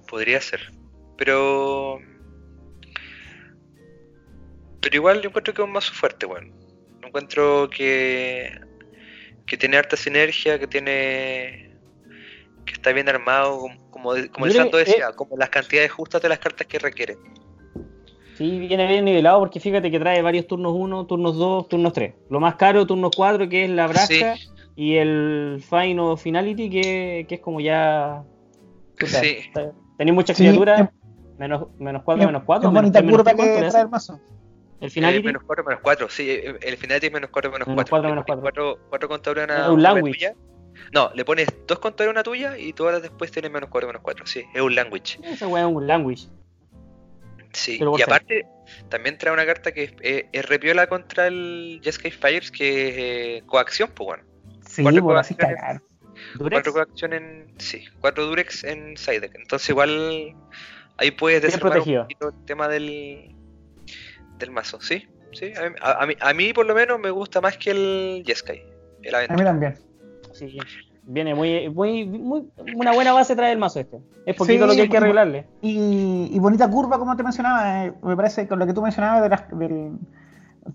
[0.08, 0.60] Podría ser.
[1.16, 1.98] Pero.
[4.80, 6.52] Pero igual yo encuentro que es un mazo fuerte, weón.
[7.02, 8.60] Encuentro que.
[9.46, 11.74] que tiene harta sinergia, que tiene.
[12.66, 16.20] que está bien armado, como, como, de- como el Santo decía, como las cantidades justas
[16.20, 17.16] de las cartas que requiere.
[18.36, 22.14] Sí, viene bien nivelado porque fíjate que trae varios turnos 1, turnos 2, turnos 3.
[22.30, 24.34] Lo más caro, turnos 4, que es la Brasca,
[24.76, 28.24] y el Final Finality, que, que es como ya.
[28.98, 29.36] puta, Sí.
[29.96, 30.90] Tenéis muchas Sí, criaturas,
[31.38, 32.68] menos, menos 4, menos 4.
[32.68, 34.18] Es bonita curva que trae el mazo.
[34.80, 37.66] El Eh, Finality, menos 4, menos 4, sí, eh, el Finality es menos 4, menos
[37.66, 37.74] 4.
[37.76, 38.42] Menos cuatro, menos cuatro.
[38.42, 40.14] 4, 4 contadores a Es una, un una language.
[40.14, 40.34] tuya.
[40.92, 43.86] No, le pones dos contadores a una tuya y todas las después tienen menos 4,
[43.86, 44.26] menos 4.
[44.26, 45.20] Sí, es un language.
[45.22, 46.26] ese weón es un language.
[47.54, 48.44] Sí, y aparte
[48.88, 52.94] también trae una carta que es, es, es repiola contra el Jeskai Fires, que es
[52.98, 54.24] eh, coacción, pues bueno.
[54.68, 55.80] Sí, Cuatro por así cagar.
[56.34, 56.50] Durex.
[56.62, 57.54] Cuatro coacción en.
[57.58, 59.34] Sí, cuatro Durex en side deck.
[59.36, 60.34] Entonces, igual.
[60.96, 63.34] Ahí puedes desarmar un poquito el tema del.
[64.38, 65.06] Del mazo, ¿sí?
[65.32, 67.70] Sí, a mí, a- a mí, a mí por lo menos me gusta más que
[67.70, 68.64] el Jeskai.
[69.02, 69.44] El A mí aventura.
[69.50, 69.78] también.
[70.32, 70.58] Sí,
[71.06, 72.48] viene muy, muy, muy.
[72.74, 73.98] Una buena base trae el mazo este.
[74.26, 75.46] Es poquito Sí, lo que hay que arreglarle.
[75.62, 79.22] Y, y bonita curva, como te mencionaba, eh, me parece con lo que tú mencionabas
[79.22, 79.98] de las, del-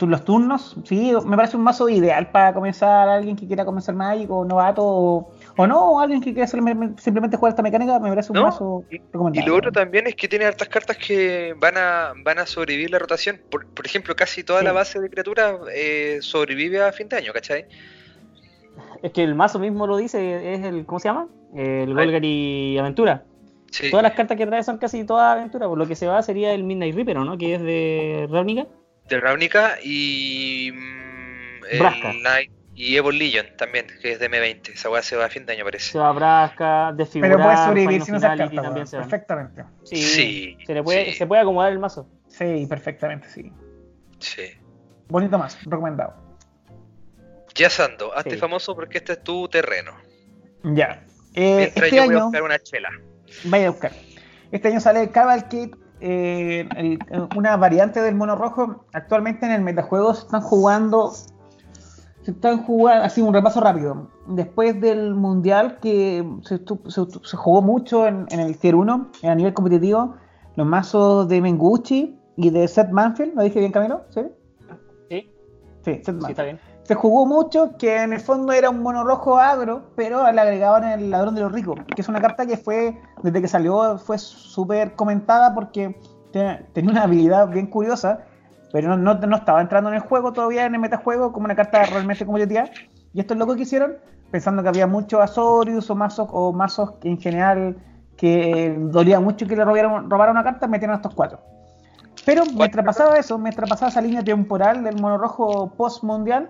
[0.01, 4.29] los turnos, sí, me parece un mazo ideal para comenzar alguien que quiera comenzar Magic
[4.29, 8.09] o novato o, o no, o alguien que quiera simplemente, simplemente jugar esta mecánica, me
[8.09, 9.49] parece un No, mazo Y recomendable.
[9.49, 12.99] lo otro también es que tiene hartas cartas que van a, van a sobrevivir la
[12.99, 13.41] rotación.
[13.49, 14.65] Por, por ejemplo, casi toda Sí.
[14.65, 17.65] la base de criaturas eh, sobrevive a fin de año, ¿cachai?
[19.01, 20.85] Es que el mazo mismo lo dice, es el.
[20.85, 21.27] ¿Cómo se llama?
[21.55, 21.93] El.
[21.93, 23.23] Golgari Aventura.
[23.71, 23.91] Sí.
[23.91, 25.69] Todas las cartas que trae son casi todas aventuras.
[25.69, 27.37] Por lo que se va sería el Midnight Reaper, ¿o ¿no?
[27.37, 28.67] Que es de Ravnica.
[29.07, 30.71] De Ravnica y.
[30.73, 32.19] mm, el.
[32.21, 34.69] Knight y Evil Legion también, que es de M20.
[34.69, 35.91] Esa weá se va a fin de año, parece.
[35.91, 39.63] Se va a Brasca, Desfigurar, Pero puede sobrevivir sin esas cartas, también se perfectamente.
[39.83, 41.17] Sí, Sí, se, le puede, sí.
[41.17, 42.07] se puede acomodar el mazo.
[42.27, 43.51] Sí, perfectamente, sí.
[44.19, 44.43] Sí.
[45.09, 46.28] Bonito mazo, recomendado.
[47.59, 48.37] Ya Sando, hazte Sí.
[48.37, 49.91] famoso porque este es tu terreno.
[50.63, 51.05] Ya.
[51.35, 52.89] Eh, Mientras este yo voy a año, buscar una chela.
[53.45, 53.91] vaya a buscar.
[54.51, 56.99] Este año sale Cavalcade, eh, el-
[57.35, 58.85] una variante del mono rojo.
[58.93, 61.11] Actualmente en el metajuego se están jugando.
[62.21, 64.09] Se están jugando, así un repaso rápido.
[64.27, 66.59] Después del mundial que se,
[67.37, 70.15] jugó mucho en, en el Tier 1, a nivel competitivo,
[70.55, 74.05] los mazos de Menguchi y de Seth Manfield, ¿lo dije bien Camilo?
[74.09, 74.21] ¿Sí?
[75.09, 75.31] Sí,
[75.85, 76.59] Sí, Seth sí, Manfield está bien.
[76.89, 80.85] Se jugó mucho que en el fondo era un mono rojo agro, pero le agregaban
[80.85, 84.17] el ladrón de los ricos, que es una carta que fue, desde que salió, fue
[84.17, 85.95] súper comentada porque
[86.33, 88.21] te- tenía una habilidad bien curiosa,
[88.73, 91.83] pero no, no, estaba entrando en el juego todavía, en el metajuego, como una carta
[91.85, 92.63] realmente competitiva.
[93.13, 93.97] Y esto es lo que hicieron,
[94.31, 97.77] pensando que había muchos Azorius o mazos, o mazos que en general
[98.17, 101.39] que dolía mucho que le robaran, robaran una carta, metieron a estos cuatro.
[102.25, 106.49] Pero mientras pasaba eso, mientras pasaba esa línea temporal del mono rojo post mundial,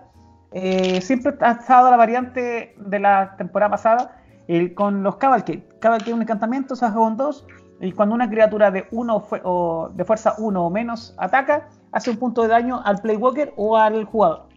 [0.51, 4.15] eh, siempre ha estado la variante de la temporada pasada
[4.47, 5.67] el- con los Cavalcade.
[5.79, 7.45] Cavalcade un encantamiento, se hace dos,
[7.79, 12.17] y cuando una criatura de uno o de fuerza 1 o menos ataca, hace un
[12.17, 14.47] punto de daño al Playwalker o al jugador.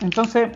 [0.00, 0.50] Entonces,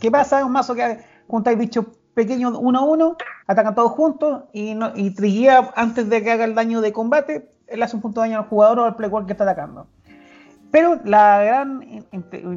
[0.00, 0.38] ¿qué pasa?
[0.38, 5.72] Es un mazo que juntáis bichos pequeños 1-1, atacan todos juntos y, no, y triguea
[5.76, 8.48] antes de que haga el daño de combate, él hace un punto de daño al
[8.48, 9.88] jugador o al Playwalker que está atacando.
[10.74, 12.04] Pero la gran,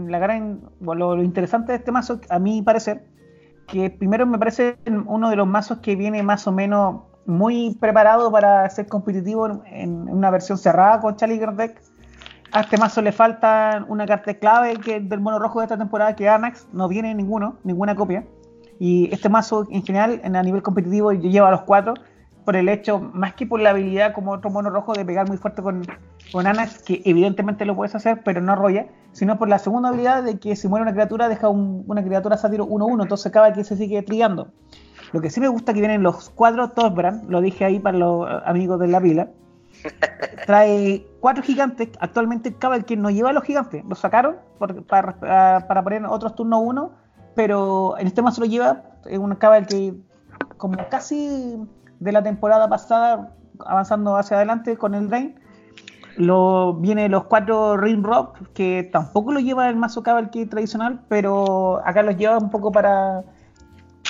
[0.09, 3.05] la gran lo, interesante de este mazo, a mi parecer,
[3.67, 8.31] que primero me parece uno de los mazos que viene más o menos muy preparado
[8.31, 11.79] para ser competitivo en, una versión cerrada con Challenger Deck.
[12.53, 16.15] A este mazo le falta una carta clave que del mono rojo de esta temporada,
[16.15, 18.25] que Anax, no viene ninguno, ninguna copia.
[18.79, 21.93] Y este mazo en general, en, a nivel competitivo, lleva a los cuatro
[22.47, 25.35] por el hecho, más que por la habilidad como otro mono rojo de pegar muy
[25.35, 25.85] fuerte con,
[26.31, 30.23] con Anax, que evidentemente lo puedes hacer, pero no arrolla, sino por la segunda habilidad
[30.23, 33.65] de que si muere una criatura, deja un- una criatura sátiro 1-1, entonces cada que
[33.65, 34.47] se sigue triando.
[35.11, 38.25] Lo que sí me gusta que vienen los cuatro Tosbran, lo dije ahí para los
[38.29, 39.27] eh, amigos de la pila.
[40.45, 41.89] Trae cuatro gigantes.
[41.99, 46.33] Actualmente Cavalcade no lleva a los gigantes, los sacaron por- para, para, para poner otros
[46.33, 46.91] turno 1,
[47.35, 49.95] pero en este mazo lo lleva un Cavalcade
[50.55, 51.57] como casi
[51.99, 53.31] de la temporada pasada,
[53.65, 55.39] avanzando hacia adelante con el Drain.
[56.17, 61.79] Lo, viene los cuatro Ring Rock, que tampoco lo lleva el mazo Cavalcade tradicional, pero
[61.85, 63.23] acá los lleva un poco para,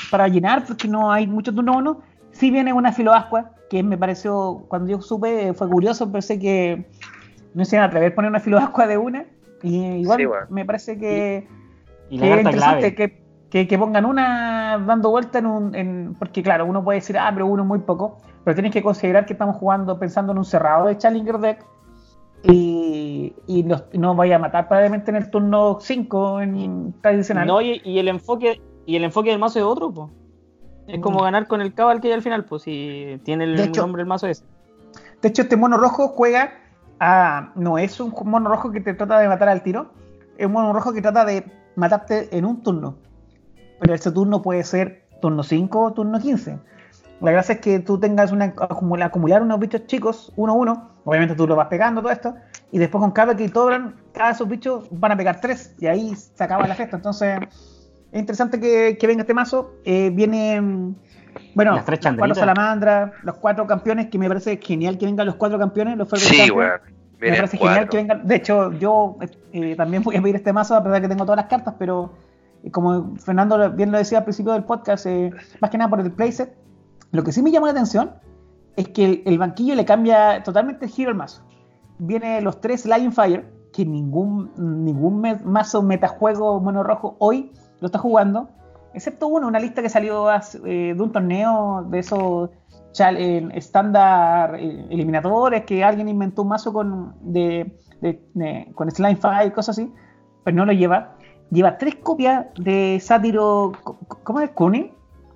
[0.09, 2.01] para llenar, porque no hay mucho turno uno.
[2.31, 6.87] Sí viene una filoascua, que me pareció, cuando yo supe, fue curioso, pensé que
[7.53, 9.25] no se iban a atrever a poner una filoascua de una.
[9.63, 10.45] Y igual Sí, bueno.
[10.49, 11.47] me parece que,
[12.09, 12.95] Y que la es interesante clave.
[12.95, 15.75] que, que, que pongan una dando vuelta en un.
[15.75, 18.17] En, porque, claro, uno puede decir, ah, pero uno es muy poco.
[18.43, 21.65] Pero tienes que considerar que estamos jugando pensando en un cerrado de Challenger Deck.
[22.43, 27.47] Y, y los- y no vaya a matar probablemente en el turno 5 en tradicional.
[27.47, 30.11] No, y, y el enfoque y el enfoque del mazo es otro, pues.
[30.87, 31.23] Es como Mm.
[31.23, 34.01] ganar con el cabal que hay al final, pues si tiene el De hecho- nombre
[34.03, 34.45] el mazo ese.
[35.21, 36.51] De hecho, este mono rojo juega
[36.99, 37.51] a.
[37.55, 39.87] No es un mono rojo que te trata de matar al tiro.
[40.37, 41.43] Es un mono rojo que trata de
[41.75, 42.95] matarte en un turno.
[43.79, 46.57] Pero ese turno puede ser turno 5 o turno 15.
[47.21, 50.89] La gracia es que tú tengas una acumula- acumular unos bichos chicos, uno a uno.
[51.03, 52.35] Obviamente tú lo vas pegando todo esto.
[52.71, 55.73] Y después con cada que Tobran, cada de esos bichos van a pegar tres.
[55.79, 56.97] Y ahí se acaba la fiesta.
[56.97, 57.39] Entonces,
[58.11, 59.73] es interesante que, que venga este mazo.
[59.85, 60.93] Eh, viene.
[61.55, 65.25] Bueno, Las tres los cuatro salamandras, los cuatro campeones, que me parece genial que vengan
[65.25, 66.71] los cuatro campeones, los Sí, weón.
[67.19, 68.27] Me parece genial que vengan.
[68.27, 69.17] De hecho, yo
[69.53, 71.73] eh, también voy a pedir este mazo, a pesar de que tengo todas las cartas,
[71.79, 72.11] pero
[72.71, 76.11] como Fernando bien lo decía al principio del podcast, eh, más que nada por el
[76.11, 76.55] playset,
[77.11, 78.11] lo que sí me llama la atención
[78.75, 81.43] es que el, banquillo le cambia totalmente el giro al mazo.
[81.99, 87.97] Viene los tres Lion Fire, que ningún, ningún mazo metajuego mono rojo hoy lo está
[87.99, 88.49] jugando,
[88.93, 92.49] excepto uno, una lista que salió eh, de un torneo de esos
[92.99, 99.47] eh, estándar eliminadores que alguien inventó un mazo con, de, de- de- con Slime Fire
[99.47, 99.93] y cosas así,
[100.43, 101.16] pero no lo lleva.
[101.51, 103.71] Lleva tres copias de sátiro,
[104.23, 104.49] ¿cómo es?
[104.51, 104.91] Kunin,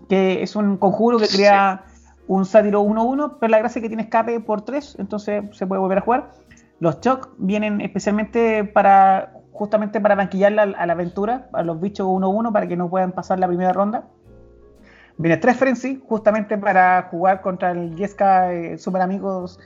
[0.10, 1.86] que es un conjuro que crea
[2.28, 5.80] un sátiro 1-1, pero la gracia es que tiene escape por 3, entonces se puede
[5.82, 6.32] volver a jugar.
[6.80, 12.08] Los Choc vienen especialmente para justamente para banquillar la- a la aventura, a los bichos
[12.08, 14.06] 1-1 para que no puedan pasar la primera ronda.
[15.18, 19.60] Viene 3 Frenzy, justamente para jugar contra el Yeska eh, Super Amigos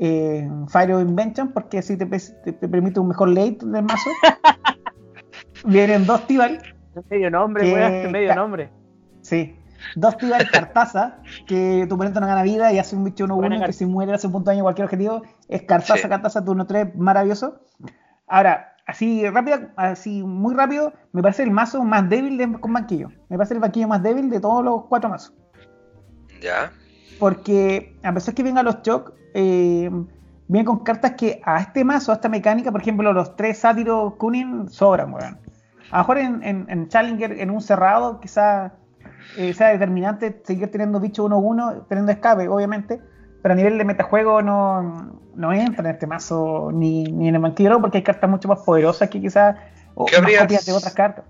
[0.00, 4.10] eh, Fire of Invention, porque así te- te permite un mejor late del mazo.
[5.64, 6.60] Vienen dos Tibal,
[7.10, 8.70] Medio nombre, Que- medio nombre.
[9.22, 9.54] Sí.
[9.94, 13.66] Dos Tibal Cartaza, que tu oponente no gana vida y hace un bicho 1-1 Buena
[13.66, 15.22] que si muere hace un punto de daño a cualquier objetivo.
[15.48, 16.08] Es Cartaza, Sí.
[16.08, 17.60] Cartaza, turno 3, maravilloso.
[18.26, 23.10] Ahora, así rápido, así muy rápido, me parece el mazo más débil de, con banquillo.
[23.28, 25.32] Me parece el banquillo más débil de todos los cuatro mazos.
[26.42, 26.72] Ya.
[27.20, 29.90] Porque a pesar que vengan los Choc, eh,
[30.48, 34.14] vienen con cartas que a este mazo, a esta mecánica, por ejemplo, los tres sátiros
[34.14, 35.38] Kunin sobran, weón.
[35.90, 38.72] A lo mejor en, en- en Challenger, en un cerrado, quizá
[39.36, 43.00] eh, sea determinante seguir teniendo bicho 1-1, teniendo escape, obviamente.
[43.42, 47.40] Pero a nivel de metajuego no, no entra en este mazo ni, ni en el
[47.40, 49.56] banquillo, porque hay cartas mucho más poderosas que quizás
[49.94, 51.24] o ¿Qué más habrías- copias de otras cartas.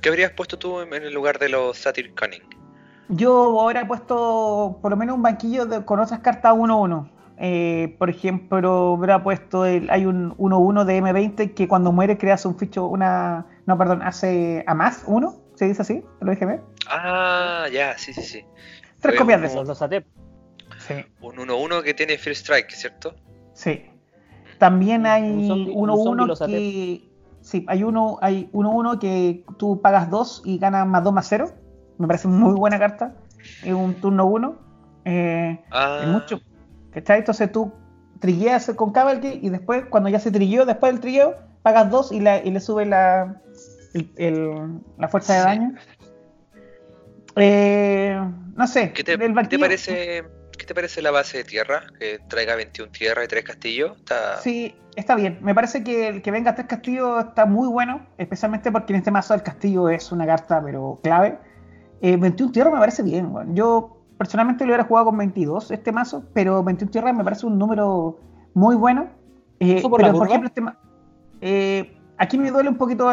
[0.00, 2.42] ¿Qué habrías puesto tú en en el lugar de los Satyr Cunning?
[3.08, 7.08] Yo ahora he puesto por lo menos un banquillo de- con otras cartas 1-1.
[7.44, 12.46] Eh, por ejemplo, hubiera puesto el, hay un 1-1 de M20 que cuando muere creas
[12.46, 13.46] un ficho, una.
[13.66, 16.60] No, perdón, hace a más uno, se dice así, lo dije bien.
[16.88, 18.44] Ah, ya, sí, sí, sí.
[19.00, 19.58] Tres copias de un- eso.
[19.60, 20.06] Los, los ATEP.
[20.78, 23.14] Sí, Un 1-1 que tiene Free Strike, ¿cierto?
[23.54, 23.86] sí.
[24.58, 27.08] También Un hay zombie- un zombie 1-1 los que.
[27.40, 31.46] Sí, hay uno, hay 1-1 que tú pagas 2 y ganas más 2 más 0.
[31.98, 33.16] Me parece muy buena carta.
[33.64, 34.54] Es un turno 1.
[35.04, 36.40] Eh, Ah, Es mucho.
[36.92, 37.18] ¿Cachai?
[37.20, 37.72] Entonces tú
[38.20, 42.20] trilleas con Cavalry y después, cuando ya se trilló, después del trilleo, pagas dos y,
[42.20, 43.40] la- y le sube la,
[43.94, 45.74] el- el- la fuerza de daño.
[47.36, 48.18] Eh,
[48.56, 48.92] no sé.
[48.92, 50.24] ¿Qué te, qué te parece,
[50.58, 51.82] ¿Qué te parece la base de tierra?
[51.98, 53.96] Que traiga 21 tierras y 3 castillos.
[53.98, 54.36] Está...
[54.38, 55.38] Sí, está bien.
[55.42, 58.98] Me parece que el que venga a tres castillos está muy bueno, especialmente porque en
[58.98, 61.38] este mazo el castillo es una carta, pero clave.
[62.02, 63.32] Eh, 21 tierras me parece bien.
[63.34, 63.56] weón.
[63.56, 67.58] Yo personalmente lo hubiera jugado con 22 este mazo, pero 21 tierras me parece un
[67.58, 68.20] número
[68.54, 69.08] muy bueno.
[69.58, 70.62] Eh, ¿Eso por pero por ejemplo, este
[71.40, 73.10] eh, aquí me duele un poquito.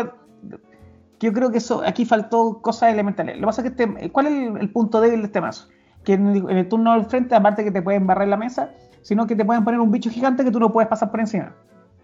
[1.19, 3.37] Yo creo que eso aquí faltó cosas elementales.
[3.37, 5.67] Lo que pasa es que este, ¿cuál es el, el punto débil de este mazo?
[6.03, 8.69] Que en el, en el turno del frente, aparte que te pueden barrer la mesa,
[9.01, 11.55] sino que te pueden poner un bicho gigante que tú no puedes pasar por encima.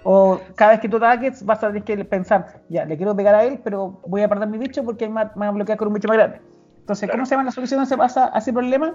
[0.03, 3.35] O cada vez que tú ataques vas a tener que pensar, ya, le quiero pegar
[3.35, 5.89] a él, pero voy a perder mi bicho porque él me va a bloquear con
[5.89, 6.41] un bicho más grande.
[6.85, 8.93] Entonces, ¿cómo se llama la solución a ese, a ese- a ese problema?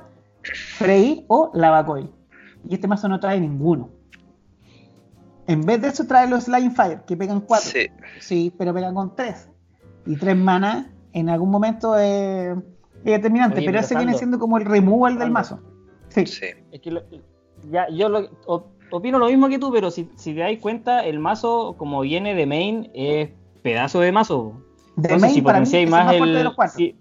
[0.78, 2.08] Freír o lavacoil.
[2.68, 3.90] Y este mazo no trae ninguno.
[5.48, 7.68] En vez de eso trae los Slime Fire, que pegan 4.
[7.68, 7.86] Sí,
[8.20, 9.50] Sí, pero pegan con 3.
[10.06, 12.56] Y 3 mana en algún momento es
[13.02, 15.58] es determinante, Oye, pero ese viene siendo como el removal del mazo.
[16.10, 16.46] Sí, sí.
[16.70, 17.02] Es que lo-
[17.72, 18.28] ya, yo lo-
[18.90, 22.34] opino lo mismo que tú, pero si, si te dais cuenta, el mazo, como viene
[22.36, 23.30] de main, es
[23.62, 24.52] pedazo de mazo.
[24.96, 26.44] de Entonces, main si para mí es el más, más fuerte de el.
[26.44, 26.76] los cuatro.
[26.76, 26.96] si-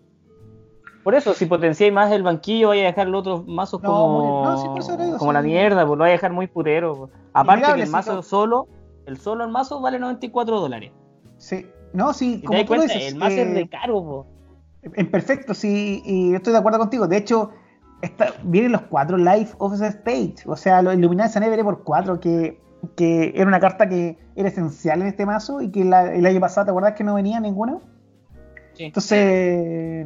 [1.04, 4.20] por eso, si potenciáis más el banquillo, vais a dejar los otros mazos No, como,
[4.22, 5.34] muy- no, sí, por eso lo digo, como sí.
[5.36, 6.96] la mierda, pues lo vais a dejar muy putero.
[6.96, 7.12] pues.
[7.34, 8.68] Aparte que el mazo solo,
[9.06, 10.92] el solo el mazo vale 94 dólares.
[11.38, 11.66] Sí.
[11.94, 13.14] No, sí, te como tú cuenta, dices.
[13.14, 14.28] el mazo eh, es de caro, po.
[14.84, 17.08] En perfecto, sí, y estoy de acuerdo contigo.
[17.08, 17.50] De hecho,
[18.44, 22.62] vienen los cuatro Life of the Stage, o sea, los Illuminati Sanevere por cuatro, que,
[22.96, 26.40] que era una carta que era esencial en este mazo y que la- el año
[26.40, 27.80] pasado, ¿te acuerdas que no venía ninguna?
[28.80, 28.86] Sí.
[28.86, 30.06] Entonces,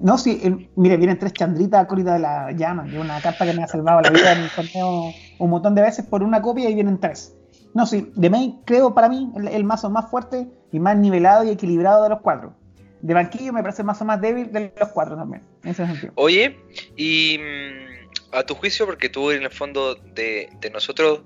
[0.00, 3.44] no, sí, el- mire, vienen tres chandritas acólitas de la llama, que es una carta
[3.44, 6.40] que me ha salvado la vida en el torneo un montón de veces por una
[6.40, 7.36] copia y vienen tres.
[7.74, 11.44] No, sí, de main creo para mí el, el mazo más fuerte y más nivelado
[11.44, 12.54] y equilibrado de los cuatro.
[13.02, 16.14] De banquillo me parece el mazo más débil de los cuatro también, en ese sentido.
[16.16, 16.56] Oye,
[16.96, 21.20] y mm, a tu juicio, porque tú en el fondo de, de nosotros,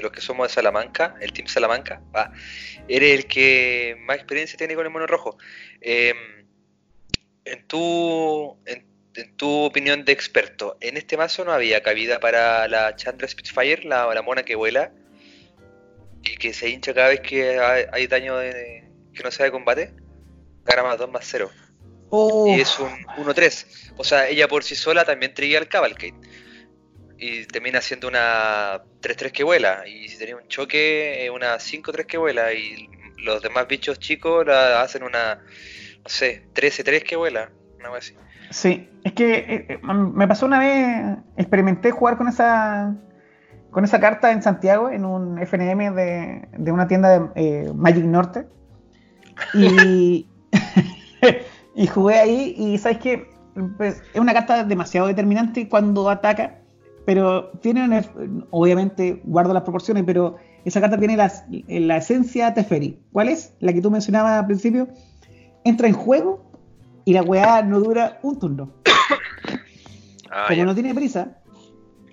[0.00, 2.30] de los que somos de Salamanca, el Team Salamanca, ah,
[2.88, 5.36] eres el que más experiencia tiene con el mono rojo.
[5.80, 6.16] Em,
[7.44, 12.66] en, tu, en, en tu opinión de experto, ¿en este mazo no había cabida para
[12.68, 14.92] la Chandra Spitfire, la, la mona que vuela
[16.22, 18.84] y que se hincha cada vez que hay, hay daño de-
[19.14, 19.92] que no sea de combate?
[20.64, 21.50] Gana más 2 más 0.
[22.10, 23.92] Oh, Y es un 1-3.
[23.96, 26.14] O sea, ella por sí sola también trilla el Cavalcade.
[27.26, 29.86] Y termina siendo una 3-3 que vuela.
[29.88, 32.52] Y si tenía un choque, es una 5-3 que vuela.
[32.52, 37.50] Y los demás bichos chicos la hacen una, no sé, 13-3 que vuela.
[37.78, 38.16] Una cosa así.
[38.50, 42.94] Sí, es que eh, eh, me pasó una vez, experimenté jugar con esa
[43.70, 48.04] con esa carta en Santiago, en un FNM de, de una tienda de eh, Magic
[48.04, 48.46] Norte.
[49.54, 50.28] Y,
[51.74, 53.34] y jugué ahí y sabes que
[53.80, 56.58] es una carta demasiado determinante cuando ataca,
[57.04, 58.02] pero tiene una-
[58.50, 62.98] obviamente guardo las proporciones, pero esa carta tiene las- la esencia Teferi.
[63.12, 63.54] ¿Cuál es?
[63.60, 64.88] La que tú mencionabas al principio.
[65.64, 66.42] Entra en juego
[67.04, 68.70] y la weá no dura un turno.
[70.36, 70.64] Ah, Como ya.
[70.64, 71.38] no tiene prisa,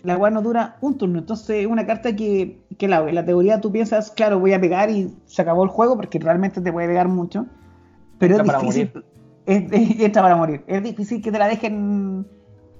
[0.04, 1.18] la weá no dura un turno.
[1.20, 4.62] Entonces es una carta que, que la, en la teoría tú piensas, claro, voy a
[4.62, 7.48] pegar y se acabó el juego porque realmente te puede pegar mucho.
[8.20, 9.04] Pero Entra es para difícil.
[9.48, 10.64] Es, es- entra para morir.
[10.68, 12.28] Es difícil que te la dejen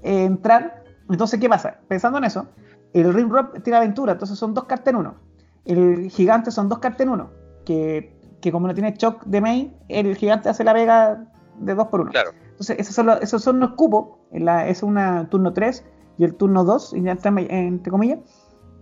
[0.04, 0.81] eh, entrar.
[1.12, 1.80] Entonces, ¿qué pasa?
[1.88, 2.48] Pensando en eso,
[2.94, 5.16] el Ring Rock tiene aventura, entonces son dos cartas en uno.
[5.66, 7.30] El gigante son dos cartas en uno.
[7.66, 11.24] Que, que como no tiene shock de main, el gigante hace la vega
[11.60, 12.12] de dos por uno.
[12.12, 12.32] Claro.
[12.52, 14.18] Entonces, esos son los, esos son los cupos.
[14.32, 15.86] En la- es una turno 3
[16.18, 17.30] y el turno 2, y ya entre,
[17.68, 18.20] entre comillas,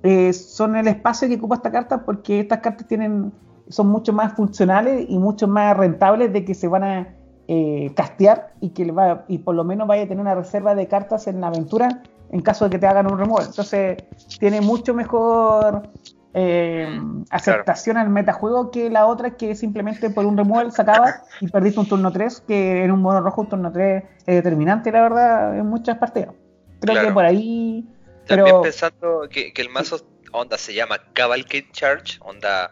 [0.04, 3.34] eh, son el espacio que ocupa esta carta porque estas cartas tienen
[3.68, 7.08] son mucho más funcionales y mucho más rentables de que se van a
[7.48, 10.74] eh, castear y que le va, y por lo menos vaya a tener una reserva
[10.74, 12.02] de cartas en la aventura
[12.32, 13.46] en caso de que te hagan un removal.
[13.48, 13.98] Entonces,
[14.40, 15.90] tiene mucho mejor
[16.34, 16.88] eh,
[17.32, 21.80] aceptación al metajuego que la otra que simplemente por un removal se acaba y perdiste
[21.80, 25.58] un turno 3, que en un mono rojo un turno 3 es determinante, la verdad,
[25.58, 26.36] en muchas partidas.
[26.82, 27.08] Creo Claro.
[27.08, 27.88] que por ahí.
[28.28, 32.72] También pensando que, que el mazo onda se llama Cavalcade Charge, onda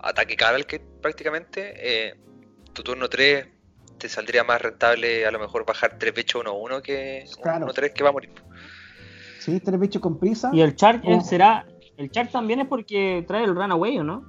[0.00, 2.14] ataque Cavalcade prácticamente, eh,
[2.74, 3.46] tu turno 3
[3.98, 7.66] te saldría más rentable a lo mejor bajar 3 bichos 1-1 que Claro.
[7.66, 8.30] 1-3 que va a morir.
[9.52, 10.50] Sí, tres bichos con prisa.
[10.52, 11.20] Y el chart Oh.
[11.20, 11.66] será.
[11.96, 14.22] El chart también es porque trae el runaway, ¿o no?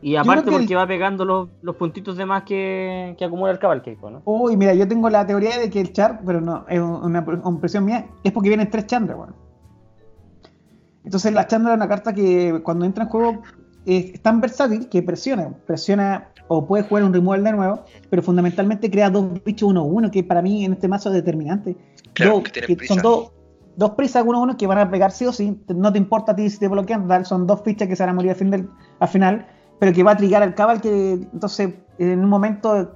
[0.00, 3.58] Y aparte el- porque va pegando los, los puntitos de más que, que acumula el
[3.58, 4.20] cabalcade, ¿no?
[4.24, 7.84] Uy, mira, yo tengo la teoría de que el char, pero no, es una impresión
[7.84, 9.34] mía, es porque vienen tres chandras, weón.
[11.04, 13.42] Entonces la chandra es una carta que cuando entra en juego
[13.86, 18.90] es tan versátil que presiona, presiona o puede jugar un removal de nuevo, pero fundamentalmente
[18.90, 21.76] crea dos bichos 1-1, que para mí en este mazo es determinante.
[22.12, 23.32] Claro, Dos- que son dos,
[23.76, 26.48] dos prisas 1-1 que van a pegar sí o sí, no te importa a ti
[26.50, 28.68] si te bloquean, tal, son dos fichas que se van a morir al, fin del,
[29.00, 29.46] al final,
[29.78, 32.92] pero que va a trigar al cabal que entonces en un momento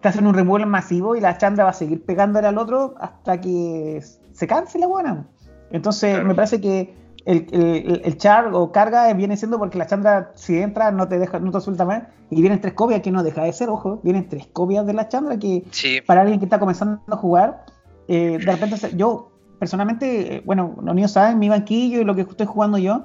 [0.00, 3.40] te hacen un removal masivo y la chandra va a seguir pegándole al otro hasta
[3.40, 5.28] que se canse la buena.
[5.70, 6.26] Entonces Claro.
[6.28, 6.94] me parece que
[7.24, 11.18] el, el, el char o carga viene siendo porque la chandra si entra no te
[11.20, 14.00] deja, no te suelta más y vienen tres copias que no deja de ser, ojo,
[14.02, 17.64] vienen tres copias de la chandra que Sí, para alguien que está comenzando a jugar,
[18.08, 19.31] eh, de repente yo
[19.62, 23.04] personalmente, bueno, los niños saben mi banquillo y lo que estoy jugando yo,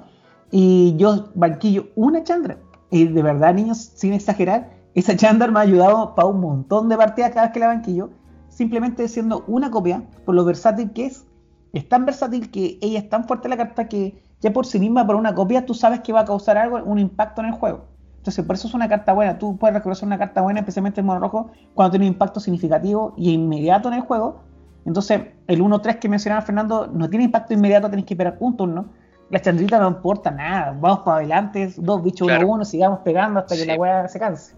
[0.49, 2.57] y yo banquillo una chandra.
[2.89, 6.97] Y de verdad, niños, sin exagerar, esa chandra me ha ayudado para un montón de
[6.97, 8.09] partidas cada vez que la banquillo,
[8.49, 11.27] simplemente siendo una copia, por lo versátil que es.
[11.73, 15.05] Es tan versátil que ella es tan fuerte la carta que ya por sí misma,
[15.05, 17.85] por una copia, tú sabes que va a causar algo, un impacto en el juego.
[18.17, 19.37] Entonces, por eso es una carta buena.
[19.37, 23.13] Tú puedes reconocer una carta buena, especialmente en mono rojo, cuando tiene un impacto significativo
[23.15, 24.46] y inmediato en el juego.
[24.87, 28.93] Entonces, el 1-3 que mencionaba Fernando no tiene impacto inmediato, tenés que esperar un turno.
[29.29, 32.63] La chandrita no importa nada, vamos para adelante, dos bichos 1-1, Claro.
[32.65, 34.55] sigamos pegando hasta que la weá se canse.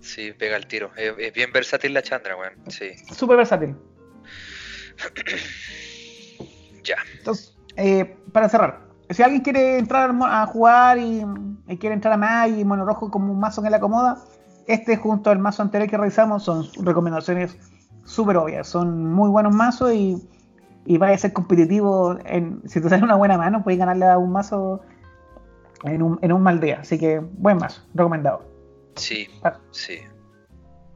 [0.00, 0.90] sí, pega el tiro.
[0.96, 2.52] Es, es bien versátil la Chandra, weón.
[2.68, 3.74] Sí, Súper versátil.
[6.84, 6.96] ya.
[7.18, 11.24] Entonces, eh, para cerrar, si alguien quiere entrar a jugar y,
[11.68, 14.18] y quiere entrar a más y mono rojo como un mazo que le acomoda,
[14.66, 17.56] este junto al mazo anterior que revisamos son recomendaciones
[18.04, 18.66] súper obvias.
[18.68, 20.16] Son muy buenos mazos y,
[20.86, 22.18] y vaya a ser competitivo.
[22.24, 24.80] En, si te sale una buena mano, puedes ganarle a un mazo
[25.84, 26.78] en un, en un mal día.
[26.80, 28.44] Así que buen mazo, recomendado.
[28.96, 29.98] Sí, Pa- sí.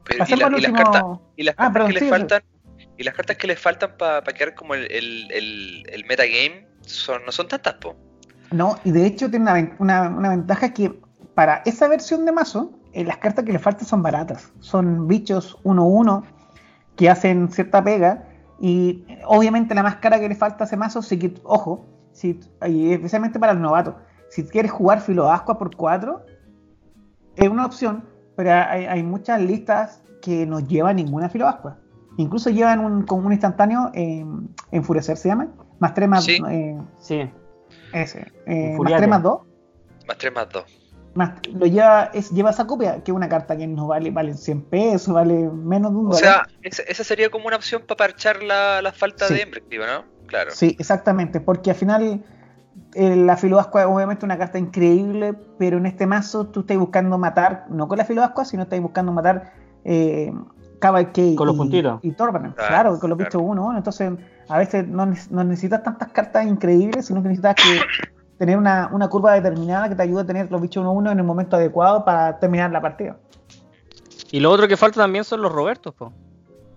[0.05, 1.03] Pero, y, la- las cartas,
[1.35, 2.41] y las Ah, perdón, que les sí, faltan,
[2.97, 7.25] y las cartas que les faltan para quedar como el, el, el, el metagame son,
[7.25, 7.95] no son tantas, po.
[8.51, 10.93] No, y de hecho tiene una- una ventaja que
[11.33, 14.53] para esa versión de mazo, eh, las cartas que le faltan son baratas.
[14.59, 16.23] Son bichos 1-1
[16.95, 18.27] que hacen cierta pega.
[18.59, 22.39] Y obviamente la más cara que le falta a ese mazo, sí que, ojo, si,
[22.65, 23.97] y especialmente para el novato,
[24.29, 26.25] si quieres jugar filo ascua por 4,
[27.35, 31.77] es una opción, pero hay, hay muchas listas que no llevan ninguna filo ascua.
[32.17, 34.25] Incluso llevan un, con un instantáneo, eh,
[34.71, 36.23] enfurecer se llama, más 3 más...
[36.23, 36.41] Sí.
[36.49, 37.29] eh, Sí.
[37.93, 38.31] ese.
[38.45, 39.01] Eh, más Infuriate.
[39.01, 39.41] 3 más 2.
[40.07, 40.84] Más 3 más 2.
[41.15, 44.33] Más lo lleva, es, lleva esa copia, que es una carta que no vale, vale
[44.35, 46.19] 100 pesos, vale menos de un O dólar.
[46.21, 49.33] sea, esa, esa sería como una opción para parchar la, la falta Sí.
[49.35, 50.03] de Embrective, ¿no?
[50.27, 50.51] Claro.
[50.51, 52.23] Sí, exactamente, porque al final
[52.93, 57.17] eh, la Filoascua es obviamente una carta increíble, pero en este mazo tú estás buscando
[57.17, 59.53] matar, no con la Filoascua, sino estás buscando matar
[59.85, 60.33] eh,
[60.79, 61.99] Cavalcade Con los y, puntitos.
[62.03, 62.55] y Torment.
[62.55, 63.29] Claro, Claro, con los claro.
[63.29, 63.77] bichos uno, uno.
[63.77, 64.11] Entonces,
[64.49, 67.61] a veces no, no necesitas tantas cartas increíbles, sino que necesitas que
[68.37, 71.23] tener una, una curva determinada que te ayude a tener los bichos 1-1 en el
[71.25, 73.17] momento adecuado para terminar la partida.
[74.31, 76.11] Y lo otro que falta también son los Robertos, po.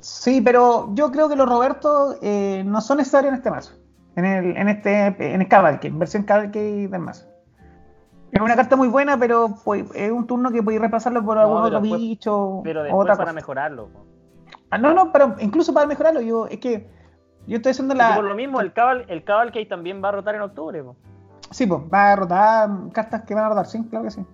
[0.01, 3.73] Sí, pero yo creo que los Robertos eh, no son necesarios en este mazo.
[4.15, 7.27] En el, en este, en el Cavalcade, versión Cavalcade del mazo.
[8.31, 11.57] Es una carta muy buena, pero pues, es un turno que podéis repasarlo por algún
[11.63, 13.33] pero otro después- bicho Pero después otra para cosa.
[13.35, 14.07] mejorarlo, po.
[14.71, 16.91] Ah, no, no, pero incluso para mejorarlo, yo es que
[17.47, 18.15] yo estoy haciendo la.
[18.15, 20.97] por lo mismo, el, Cabal, el Cavalcade también va a rotar en octubre, po.
[21.51, 24.25] Sí, pues, va a rotar cartas que van a rotar, sí, claro que sí.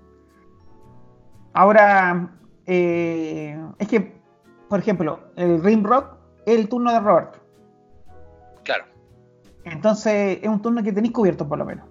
[1.53, 2.31] Ahora,
[2.67, 4.21] eh, es que,
[4.69, 7.37] por ejemplo, el Rimrock es el turno de Robert.
[8.65, 8.85] Claro.
[9.65, 11.89] Entonces, es un turno que tenéis cubierto, por lo menos.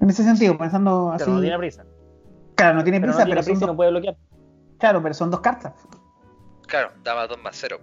[0.00, 1.24] En ese sentido, pensando así.
[1.24, 1.84] Pero no tiene prisa.
[2.54, 4.16] Claro, no tiene Pero prisa, no tiene pero, prisa dos, no puede bloquear.
[4.78, 5.74] claro, pero son dos cartas.
[6.66, 7.78] Claro, daba 2 más 0.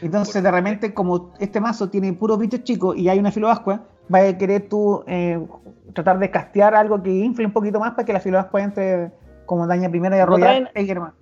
[0.00, 4.22] Entonces, de repente, como este mazo tiene puros bichos chicos y hay una filoascua, vas
[4.34, 5.44] a querer tú eh,
[5.92, 9.12] tratar de castear algo que infle un poquito más para que la filoascua entre
[9.46, 11.12] como daña primero y No arrollar más.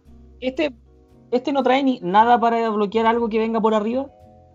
[0.41, 0.75] Este,
[1.31, 4.07] este no trae ni nada para bloquear algo que venga por arriba.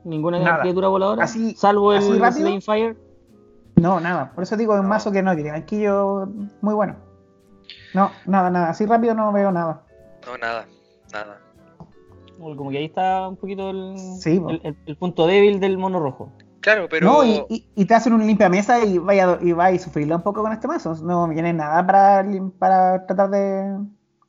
[0.04, 0.62] Ninguna Nada.
[0.62, 1.24] criatura voladora.
[1.24, 2.42] Así- salvo el así.
[2.42, 2.98] Slaying Fire.
[3.76, 4.32] No, nada.
[4.34, 4.90] Por eso digo, es un No.
[4.90, 5.52] mazo que no tiene.
[5.52, 6.28] Banquillo
[6.62, 6.96] muy bueno.
[7.94, 8.70] No, nada, nada.
[8.70, 9.84] Así rápido no veo nada.
[10.26, 10.66] No, nada,
[11.12, 11.40] nada.
[12.38, 14.50] Como que ahí está un poquito el, Sí, po.
[14.52, 16.30] el, el- el punto débil del mono rojo.
[16.68, 17.06] Claro, pero.
[17.08, 20.18] No, y, y- y te hacen un limpia mesa y vaya y va a sufrirla
[20.18, 20.96] un poco con este mazo.
[21.02, 22.26] No viene nada para,
[22.60, 23.78] para tratar de,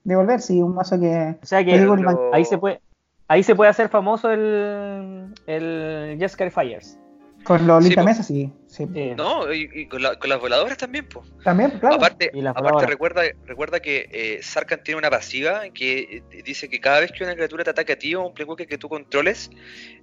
[0.04, 0.40] de volver.
[0.40, 1.36] Sí, un mazo que.
[1.42, 2.80] O sea ahí se puede
[3.26, 6.96] ahí se puede hacer famoso el, el Jeskai Fires.
[7.42, 8.08] Con los Sí, limpia po.
[8.08, 8.52] mesas, sí.
[8.66, 8.86] sí.
[8.92, 9.12] Sí.
[9.16, 11.32] No, y, y con, la- con las voladoras también, pues.
[11.42, 11.96] También, claro.
[11.96, 12.40] Aparte, Y
[12.86, 17.24] recuerda, recuerda que eh, Sarkhan tiene una pasiva que eh, dice que cada vez que
[17.24, 19.50] una criatura te ataca a ti o un planeswalker que tú controles,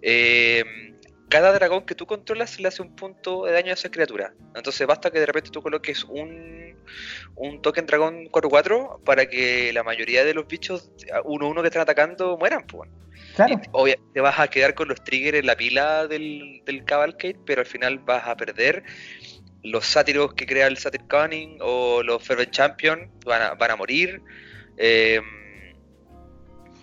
[0.02, 0.64] eh,
[1.30, 4.34] cada dragón que tú controlas le hace un punto de daño a esa criatura.
[4.56, 6.76] Entonces basta que de repente tú coloques un,
[7.36, 10.92] un token dragón 4-4 para que la mayoría de los bichos
[11.24, 12.66] 1-1 que están atacando mueran.
[12.68, 12.90] Pues.
[13.36, 13.60] claro.
[13.88, 17.62] Y, te vas a quedar con los triggers en la pila del, del Cavalcade, pero
[17.62, 18.84] al final vas a perder
[19.64, 23.76] los sátiros que crea el Satyr Cunning o los Fervent Champion van a, van a
[23.76, 24.22] morir.
[24.78, 25.20] eh,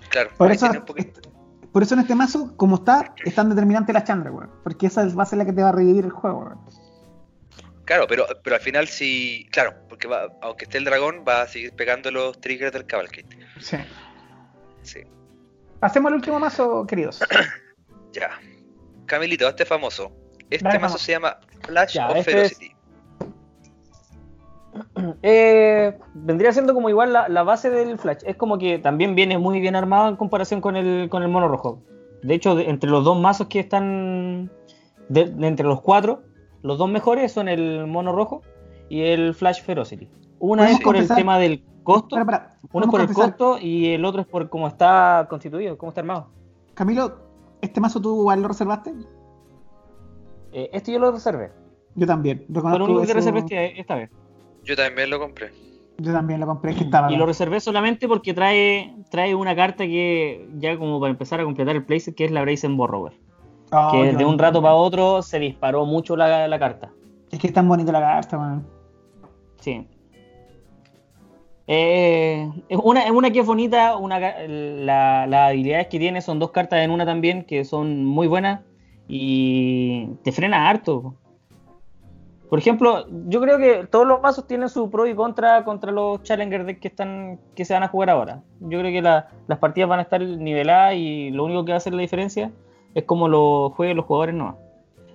[0.09, 1.21] claro, Por eso, un poquito-
[1.73, 4.51] por eso en este mazo, como está, es tan determinante la Chandra, weón.
[4.63, 6.61] Porque esa va a ser la que te va a revivir el juego, weón.
[7.85, 11.49] claro, pero, pero al final sí, claro, porque va- aunque esté el dragón, va a
[11.49, 13.29] seguir pegando los triggers del Cavalcade.
[13.61, 13.77] Sí.
[14.83, 15.01] Sí,
[15.81, 17.21] Pasemos al último mazo, queridos.
[18.13, 18.31] ya.
[19.07, 20.13] Camilito, este famoso.
[20.51, 21.03] Este Dale, mazo vamos.
[21.03, 22.72] se llama Flash Ya, of este Ferocity.
[25.23, 28.23] Eh, vendría siendo como igual la, la base del Flash.
[28.25, 31.49] Es como que también viene muy bien armado en comparación con el, con el mono
[31.49, 31.81] rojo.
[32.23, 34.51] De hecho, de- entre los dos mazos que están.
[35.09, 36.23] de- de entre los cuatro,
[36.63, 38.43] los dos mejores son el mono rojo
[38.89, 40.09] y el Flash Ferocity.
[40.39, 42.17] Una es por el tema del costo,
[42.73, 46.01] uno es por el costo y el otro es por cómo está constituido, cómo está
[46.01, 46.29] armado.
[46.75, 47.19] Camilo,
[47.61, 48.95] ¿este mazo tú igual lo reservaste?
[50.53, 51.51] Eh, este yo lo reservé.
[51.95, 52.45] Yo también.
[52.53, 54.11] Fue lo único que reservé este- esta vez.
[54.65, 55.51] Yo también lo compré.
[55.99, 57.13] Yo también lo compré, es que estaba.
[57.13, 61.45] Y lo reservé solamente porque trae, trae una carta que ya como para empezar a
[61.45, 63.13] completar el playset, que es la Brazen Borrower.
[63.73, 66.93] Oh, que qué de un rato para otro se disparó mucho la, la carta.
[67.31, 68.67] Es que es tan bonita la carta, weón.
[69.61, 69.87] Sí.
[71.69, 76.21] Eh, es, una, es una que es bonita, una, ca- la- las habilidades que tiene
[76.21, 78.61] son dos cartas en una también que son muy buenas
[79.09, 81.15] y te frena harto.
[82.53, 86.23] Por ejemplo, yo creo que todos los mazos tienen su pro y contra contra los
[86.23, 88.43] Challenger decks que están que se van a jugar ahora.
[88.61, 91.77] Yo creo que la- las partidas van a estar niveladas y lo único que va
[91.77, 92.53] a hacer la diferencia
[92.93, 94.59] es como lo jueguen los jugadores no.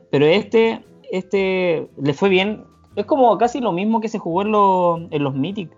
[0.10, 2.64] Pero este este le fue bien.
[2.96, 5.70] Es como casi lo mismo que se jugó en los, en los Mythic.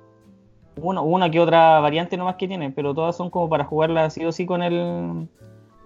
[0.81, 4.23] Una, una que otra variante nomás que tiene, pero todas son como para jugarla sí
[4.23, 5.27] o sí con el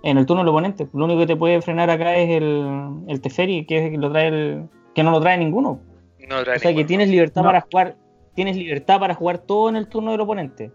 [0.04, 0.88] en el turno del oponente.
[0.94, 3.98] Lo único que te puede frenar acá es el, el Teferi, que es el que
[3.98, 5.80] lo trae el, que no lo trae ninguno.
[6.28, 6.88] No trae O sea que ninguno.
[6.88, 7.48] tienes libertad No.
[7.50, 7.96] para jugar,
[8.34, 10.72] tienes libertad para jugar todo en el turno del oponente.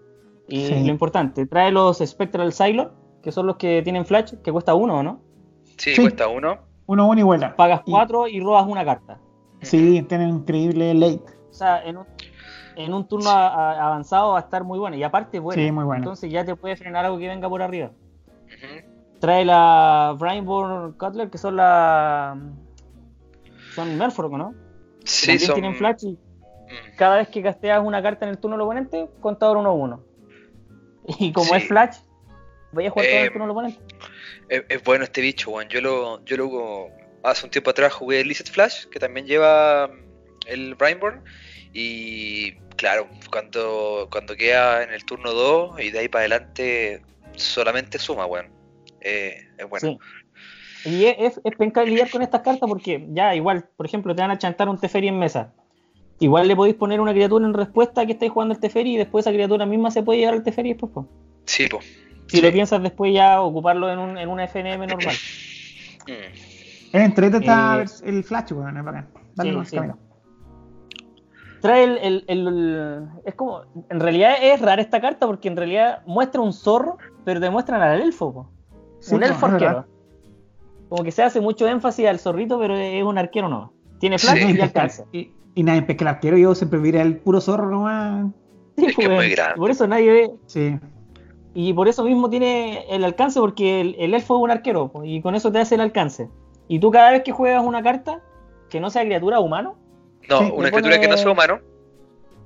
[0.49, 0.85] Y Sí.
[0.85, 2.93] lo importante, trae los Spectral Silo,
[3.23, 5.21] que son los que tienen flash, que cuesta uno, ¿no?
[5.77, 6.01] Sí, Sí.
[6.03, 6.59] cuesta uno.
[6.87, 7.55] Uno, uno y vuela.
[7.55, 9.19] Pagas Y- cuatro y robas una carta.
[9.61, 11.21] Sí, tienen un increíble late.
[11.51, 12.05] O sea, en un,
[12.77, 14.97] en un turno a- a- avanzado va a estar muy buena.
[14.97, 15.99] Y aparte, bueno, Sí, muy buena.
[15.99, 17.91] entonces ya te puede frenar algo que venga por arriba.
[19.21, 22.37] Trae la Brainborn Cutler, que son la.
[23.75, 24.55] Son Merfolk, ¿no?
[25.05, 25.55] Sí, También son.
[25.55, 26.19] tienen flash y
[26.69, 26.97] Mm.
[26.97, 30.05] cada vez que casteas una carta en el turno del oponente, contador 1-1.
[31.19, 31.55] Y como Sí.
[31.57, 31.97] es flash,
[32.73, 33.79] vaya a jugar todo Eh, el turno del oponente.
[34.51, 35.69] Es, es bueno este bicho, weón.
[35.71, 36.89] Yo lo, yo lo
[37.25, 40.01] hace un tiempo atrás jugué Lizard Flash, que también lleva mm,
[40.47, 41.23] el Brainborn.
[41.73, 47.01] Y claro, cuando, cuando queda en el turno 2 y de ahí para adelante
[47.37, 48.51] solamente suma, weón.
[49.01, 49.89] Eh, es bueno.
[49.89, 49.99] Sí.
[50.89, 54.31] Y es, es, penca lidiar con estas cartas porque ya igual, por ejemplo, te van
[54.31, 55.53] a chantar un Teferi en mesa.
[56.21, 58.97] Igual le podéis poner una criatura en respuesta a que estáis jugando el Teferi y
[58.97, 60.93] después esa criatura misma se puede llevar al Teferi después.
[60.93, 61.09] po.
[61.45, 61.81] Sí, po.
[62.27, 62.41] Si Sí.
[62.43, 65.15] lo piensas después ya ocuparlo en, un, en una FNM normal.
[66.07, 66.13] Mm.
[66.93, 69.09] Es entrete está Eh, vers- el Flash, weón, es bacán.
[69.37, 69.77] Dale sí, nomás, sí.
[71.61, 73.63] Trae el, el- el- Es como.
[73.91, 77.83] En realidad es rara esta carta porque en realidad muestra un zorro, pero te muestran
[77.83, 78.33] al elfo.
[78.33, 78.51] po.
[79.01, 79.87] Sí, un po, elfo arquero.
[80.89, 83.73] Como que se hace mucho énfasis al zorrito, pero es un arquero no.
[84.01, 84.57] Tiene flash Sí.
[84.57, 85.05] y alcance.
[85.13, 88.27] Y, y nadie pesca el arquero, yo siempre miré el puro zorro nomás.
[88.77, 89.57] Sí, Es que pues, muy grande.
[89.57, 90.31] Por eso nadie ve.
[90.47, 90.79] Sí.
[91.55, 95.03] Y por eso mismo tiene el alcance, porque el, el elfo es un arquero, po,
[95.05, 96.29] y con eso te hace el alcance.
[96.69, 98.23] Y tú cada vez que juegas una carta
[98.71, 99.77] que no sea criatura humano,
[100.29, 101.59] No, Sí, una criatura que no sea humano.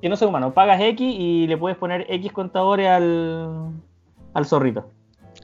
[0.01, 3.73] que no sea humano, pagas X y le puedes poner X contadores al,
[4.33, 4.89] al zorrito,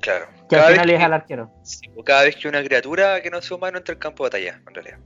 [0.01, 0.25] Claro.
[0.49, 1.51] Que al Cada vez final que, es al arquero.
[1.63, 4.29] sí, o cada vez que una criatura que no sea humano entra al campo de
[4.31, 4.99] batalla, en realidad.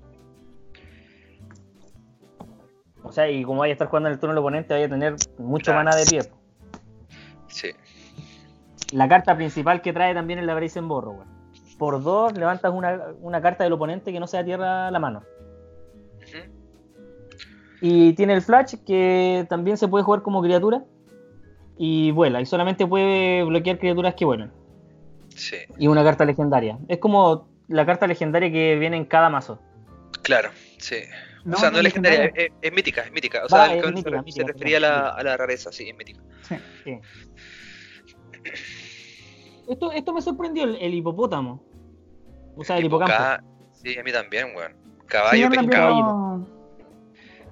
[3.04, 4.88] O sea, y como vaya a estar jugando en el turno del oponente, vaya a
[4.88, 5.84] tener mucho Claro.
[5.84, 6.20] mana de pie.
[7.48, 7.70] Sí.
[8.92, 11.28] La carta principal que trae también es la Brazen Borro, weón.
[11.78, 15.22] Por dos levantas una, una carta del oponente que no sea tierra a la mano.
[17.80, 20.84] Y tiene el flash que también se puede jugar como criatura.
[21.76, 22.40] Y vuela.
[22.40, 24.52] Y solamente puede bloquear criaturas que vuelan.
[25.36, 26.78] Sí, Y una carta legendaria.
[26.88, 29.60] Es como la carta legendaria que viene en cada mazo.
[30.22, 30.96] claro, sí.
[31.44, 32.46] No, o sea, no, no es legendaria, legendaria.
[32.46, 33.38] es, es mítica, es mítica.
[33.40, 35.88] O Va, sea, es el que mítica, se, refería a la, a la rareza, sí,
[35.88, 36.20] es mítica.
[36.48, 36.56] sí.
[36.84, 36.98] Sí.
[39.68, 41.62] Esto, esto me sorprendió, el, el hipopótamo.
[42.56, 43.12] O sea, el hipocampo.
[43.14, 44.72] Ca- Sí, a mí también, weón.
[44.72, 45.94] Sí, Caballo, también pescado.
[45.96, 46.48] no-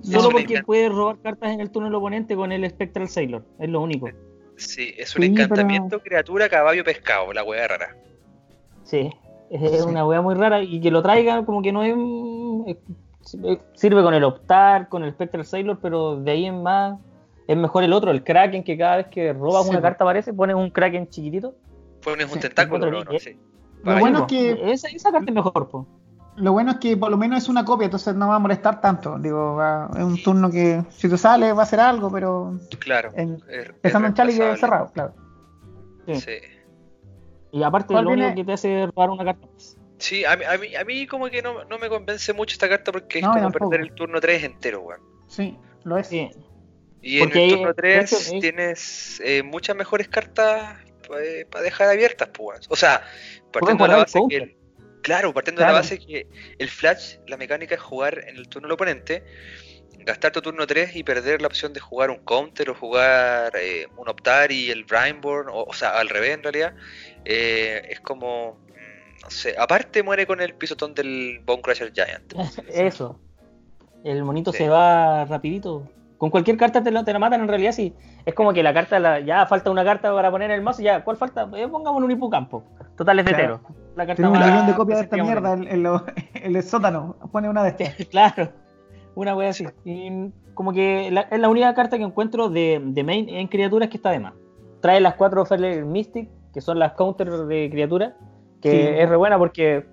[0.03, 3.45] Solo porque puede robar cartas en el turno del oponente con el Spectral Sailor.
[3.59, 4.09] Es lo único.
[4.61, 7.97] Sí, es un Sí, pero- encantamiento, criatura, caballo, pescado, la weá rara.
[8.85, 9.11] Sí.
[9.51, 10.63] Es una wea muy rara.
[10.63, 11.95] Y que lo traiga como que no es...
[13.75, 16.99] Sirve con el Optar, con el Spectral Sailor, pero de ahí en más
[17.47, 20.33] es mejor el otro, el Kraken, que cada vez que robas Sí, una carta aparece,
[20.33, 21.55] pones un Kraken chiquitito.
[22.03, 23.03] Pones un Sí, tentáculo, ¿no?
[23.05, 23.37] no sí.
[23.83, 25.87] Lo bueno Sí, es que- Esa, esa carta es mejor, po.
[26.41, 28.81] Lo bueno es que por lo menos es una copia, entonces no va a molestar
[28.81, 29.19] tanto.
[29.19, 33.11] Digo, va- es un turno que si te sale va a hacer algo, pero Claro.
[33.15, 35.15] en- es- es pensando en Charlie que es cerrado, claro.
[36.07, 36.15] Sí.
[36.21, 36.33] Sí.
[37.53, 38.41] Y aparte, ¿Cuál lo único viene?
[38.41, 39.47] que te hace robar una carta.
[39.99, 42.69] Sí, a mí, a mí, a mí como que no, no me convence mucho esta
[42.69, 43.71] carta porque es No, como tampoco.
[43.71, 45.01] perder el turno 3 entero, weón.
[45.27, 46.07] Sí, lo es.
[46.07, 46.31] Sí.
[47.03, 50.77] Y en Porque el ahí, turno de 3 hecho, ahí- tienes eh, muchas mejores cartas
[51.51, 52.67] para dejar abiertas, pues.
[52.71, 53.03] O sea,
[53.53, 54.57] partiendo de la base que el-
[55.03, 56.27] claro, partiendo de la base que
[56.59, 59.25] el flash, la mecánica es jugar en el turno del oponente,
[60.05, 63.87] gastar tu turno 3 y perder la opción de jugar un counter o jugar eh,
[63.97, 66.75] un optar y el Brainborn, o, o sea, al revés en realidad,
[67.25, 72.33] eh, es como, mm, no sé, aparte muere con el pisotón del Bone Crusher Giant.
[72.73, 73.19] Eso.
[74.05, 74.59] El monito Sí.
[74.59, 75.87] se va rapidito.
[76.21, 77.95] Con cualquier carta te, lo- te la matan en realidad, sí.
[78.27, 80.83] Es como que la carta, la- ya falta una carta para poner en el mazo,
[80.83, 81.49] ya, ¿cuál falta?
[81.57, 82.63] Eh, pongamos un hipocampo.
[82.95, 83.61] Total es de Claro.
[83.61, 83.75] Tero.
[83.97, 86.05] La carta Tiene un millón de copias de esta mierda en, en lo-
[86.35, 87.17] en el sótano.
[87.33, 87.95] Pone una de estas.
[88.11, 88.51] Claro,
[89.15, 89.67] una wea así.
[89.87, 93.89] Y como que la- es la única carta que encuentro de, de main en criaturas
[93.89, 94.35] que está de más.
[94.83, 98.13] Trae las cuatro Feather Mystic, que son las counters de criaturas,
[98.61, 99.01] que Sí.
[99.01, 99.87] es re buena porque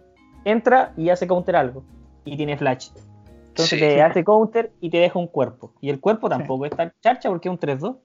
[0.44, 1.86] entra y hace counter algo.
[2.26, 2.90] Y tiene flash.
[3.58, 3.86] Entonces Sí.
[3.86, 4.00] te Sí.
[4.00, 5.74] hace counter y te deja un cuerpo.
[5.82, 7.98] Y el cuerpo tampoco está charcha porque es un 3-2.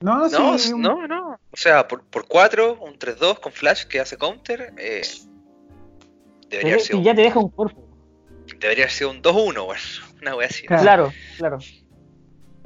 [0.00, 1.30] No, no, No, sí, un- no, no.
[1.30, 5.02] O sea, por, por 4, un 3-2 con flash que hace counter, eh,
[6.50, 7.80] debería, haber sido, Y ya te deja un cuerpo.
[7.80, 9.80] un- debería haber sido un 2-1, bueno,
[10.22, 10.66] una wea así.
[10.66, 10.82] Claro.
[10.84, 11.58] Claro, claro.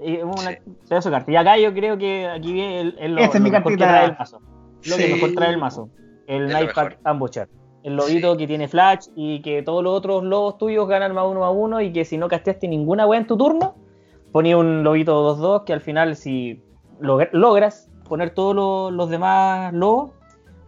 [0.05, 1.11] Y es una Sí.
[1.11, 1.31] carta.
[1.31, 3.79] Y acá yo creo que aquí viene el, el, lo, es lo mi mejor que
[3.79, 4.41] trae el mazo.
[4.85, 5.13] Lo que Sí.
[5.15, 5.91] mejor trae el mazo.
[6.27, 6.99] El Es lo Nightpack mejor.
[7.85, 8.39] El lobito Sí.
[8.39, 11.81] que tiene flash y que todos los otros lobos tuyos ganan más uno a uno
[11.81, 13.75] y que si no casteaste ninguna wea en tu turno,
[14.31, 16.63] ponía un lobito 2-2 que al final si
[17.01, 20.13] log- logras poner todos los, los demás lobos,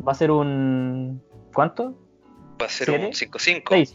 [0.06, 1.22] va a ser un...
[1.54, 1.94] ¿Cuánto?
[2.60, 3.06] Va a ser ¿Siete?
[3.06, 3.62] un 5-5.
[3.68, 3.94] 6.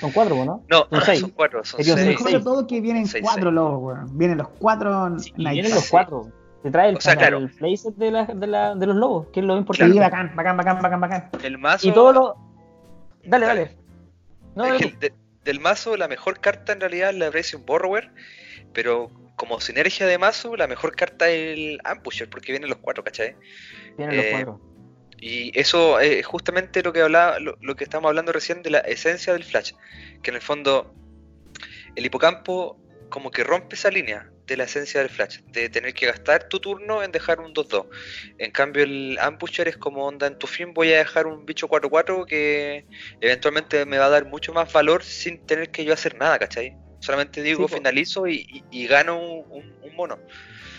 [0.00, 0.62] Son cuatro, ¿no?
[0.70, 1.18] No, Son seis.
[1.20, 1.92] son cuatro, son seis.
[1.96, 2.06] seis.
[2.06, 3.54] mejor de todo que vienen Seis, cuatro seis.
[3.54, 4.16] lobos, weón.
[4.16, 5.88] Vienen los cuatro Sí, vienen los sí.
[5.90, 6.28] cuatro.
[6.62, 7.38] Te trae el, O sea, hasta claro.
[7.38, 9.98] el playset de, la, de, la, de los lobos, que es lo Sí, importante.
[10.00, 11.30] bacán, bacán, bacán, bacán, bacán.
[11.42, 11.86] El mazo.
[11.88, 12.36] y todo lo.
[13.24, 13.60] Dale, Dale.
[13.60, 13.76] dale.
[14.56, 14.94] No, es dale que tú.
[14.94, 18.10] el de- del mazo, la mejor carta en realidad es la Brazen Borrower,
[18.74, 23.02] pero como sinergia de mazo, la mejor carta es el Ambusher, porque vienen los cuatro,
[23.04, 23.36] ¿cachai?
[23.96, 24.60] Vienen los eh, cuatro.
[25.20, 28.78] Y eso es justamente lo que hablaba, lo, lo que estamos hablando recién de la
[28.80, 29.72] esencia del Flash,
[30.22, 30.92] que en el fondo
[31.96, 32.78] el hipocampo
[33.08, 36.58] como que rompe esa línea de la esencia del Flash, de tener que gastar tu
[36.58, 37.86] turno en dejar un 2-2.
[38.38, 41.68] En cambio el Ambusher es como onda en tu fin voy a dejar un bicho
[41.68, 42.86] 4-4 que
[43.20, 46.76] eventualmente me va a dar mucho más valor sin tener que yo hacer nada, ¿cachai?
[47.00, 50.16] Solamente digo, Sí, finalizo y, y- y gano un, mono.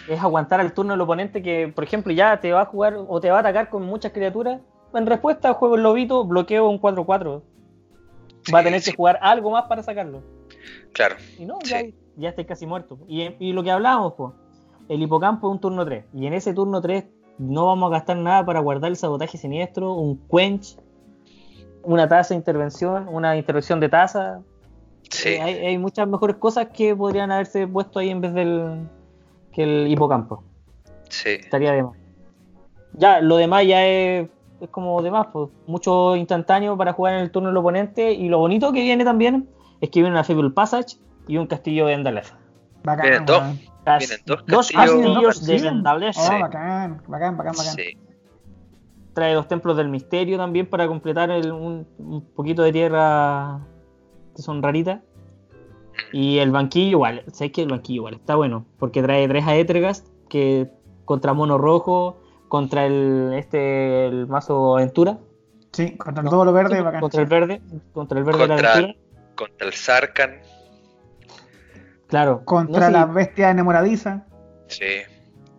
[0.07, 3.19] Es aguantar al turno del oponente que, por ejemplo, ya te va a jugar o
[3.21, 4.61] te va a atacar con muchas criaturas.
[4.93, 7.43] En respuesta, juego el lobito, bloqueo un 4-4.
[8.53, 8.91] Va a tener sí.
[8.91, 10.23] que jugar algo más para sacarlo.
[10.93, 11.83] Claro, Y no, ya.
[12.19, 12.99] Ya estáis casi muerto.
[13.07, 14.33] Y, y lo que hablábamos, pues,
[14.89, 16.05] el hipocampo es un turno 3.
[16.13, 17.05] Y en ese turno 3
[17.37, 20.77] no vamos a gastar nada para guardar el sabotaje siniestro, un quench,
[21.83, 24.41] una tasa de intervención, una intervención de tasa.
[25.09, 28.87] sí, hay, hay muchas mejores cosas que podrían haberse puesto ahí en vez del
[29.53, 30.43] que el hipocampo.
[31.07, 31.29] sí.
[31.29, 31.97] Estaría de más.
[32.93, 34.27] Ya, lo demás ya es,
[34.59, 38.11] es como demás, pues, mucho instantáneo para jugar en el turno del oponente.
[38.11, 39.47] Y lo bonito que viene también
[39.79, 40.97] es que viene una Fable Passage
[41.29, 42.37] y un castillo de Endaleza.
[42.83, 43.39] Bacán, Vienen dos.
[43.41, 43.59] weón.
[43.85, 45.65] Cas- Vienen dos dos castillos- de Sí.
[45.65, 46.21] Vendaleza.
[46.21, 46.41] Oh, Sí.
[46.41, 47.73] bacán, bacán, bacán, bacán.
[47.75, 47.97] sí.
[49.13, 53.59] Trae los templos del misterio también para completar el- un, un poquito de tierra
[54.35, 55.01] que son raritas.
[56.13, 60.07] Y el banquillo igual, ¿sabes que El banquillo igual está bueno, porque trae tres Aethergast
[60.29, 60.69] que
[61.05, 62.17] contra mono rojo,
[62.47, 65.17] contra el este el mazo aventura,
[65.73, 67.01] Sí, contra todo lo verde, bacán.
[67.01, 67.61] contra el verde,
[67.93, 68.95] contra el verde de la aventura.
[69.35, 70.31] Contra el Sarkhan,
[72.09, 72.43] Claro.
[72.43, 74.25] Contra no sé, la bestia enamoradiza.
[74.67, 75.01] sí,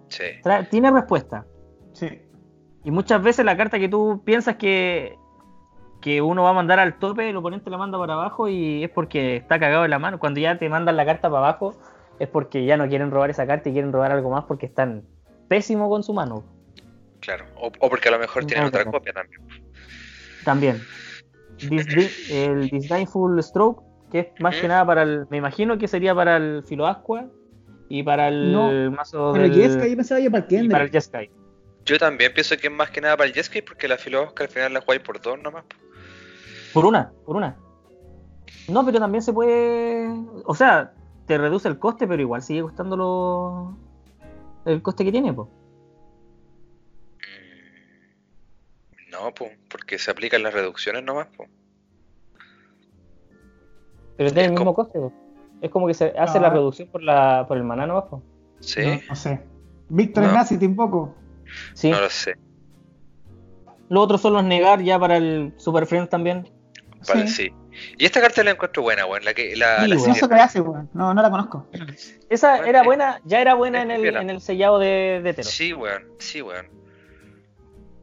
[0.08, 0.24] sí.
[0.70, 1.46] tiene respuesta.
[1.92, 2.20] Sí.
[2.84, 5.16] Y muchas veces la carta que tú piensas que,
[6.00, 8.90] que uno va a mandar al tope, el oponente la manda para abajo y es
[8.90, 10.18] porque está cagado en la mano.
[10.18, 11.74] Cuando ya te mandan la carta para abajo,
[12.18, 15.04] es porque ya no quieren robar esa carta y quieren robar algo más porque están
[15.48, 16.44] pésimo con su mano.
[17.20, 19.40] Claro, o, o porque a lo mejor tienen otra copia también.
[20.44, 20.82] También.
[22.30, 25.26] El Disdainful Stroke, que es más que nada para el.
[25.30, 27.26] Me imagino que sería para el Filoasqua
[27.88, 29.54] y para el No, mazo Pero del.
[29.54, 30.90] Jessica, yo pensaba que para el y para el.
[30.90, 31.30] Jeskai.
[31.84, 34.50] Yo también pienso que es más que nada para el Jeskai porque la Filosca al
[34.50, 35.64] final la jugáis por dos nomás.
[35.64, 35.76] po.
[36.72, 37.56] Por una, por una.
[38.68, 40.08] No, pero también se puede.
[40.44, 40.92] O sea,
[41.26, 43.76] te reduce el coste, pero igual sigue costando lo...
[44.64, 45.48] el coste que tiene, pues.
[49.10, 51.26] No, po, porque se aplican las reducciones nomás.
[51.36, 51.46] po.
[54.20, 55.10] Pero tiene el mismo coste, po.
[55.62, 56.42] Es como que se hace Ah.
[56.42, 58.22] la reducción por la por el maná nomás, po.
[58.60, 59.40] Sí, No, no sé.
[59.88, 60.28] Víctor No.
[60.28, 61.14] Ignacio tampoco.
[61.72, 61.90] Sí.
[61.90, 62.36] no lo sé.
[63.88, 66.46] Lo otro solo es negar ya para el Super Friends también.
[67.08, 67.46] Vale, Sí.
[67.46, 67.50] sí.
[67.96, 69.24] Y esta carta la encuentro buena, weón.
[69.24, 70.90] La que la, Sí, la sé qué hace, weón.
[70.92, 71.66] No, no la conozco.
[72.28, 75.48] Esa Bueno, era buena, ya era buena en el, en el sellado de, de Tero.
[75.48, 76.02] Sí, weón.
[76.18, 76.66] Sí, weón.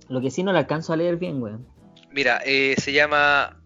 [0.09, 1.67] Lo que sí no le alcanzo a leer bien, weón.
[2.11, 3.56] Mira, eh, se llama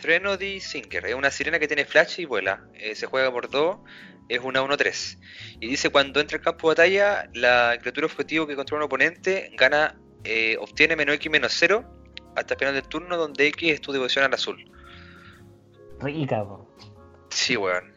[0.00, 1.06] Threnody Singer.
[1.06, 2.64] Es una sirena que tiene flash y vuela.
[2.74, 3.78] Eh, se juega por dos.
[4.28, 5.18] Es una 1-3.
[5.60, 9.50] Y dice: cuando entra al campo de batalla, la criatura objetivo que controla un oponente
[9.56, 11.84] gana, eh, obtiene menos X menos 0
[12.36, 14.70] hasta el final del turno, donde X es tu devoción al azul.
[16.00, 16.68] Rica, po.
[17.30, 17.92] Sí, weón.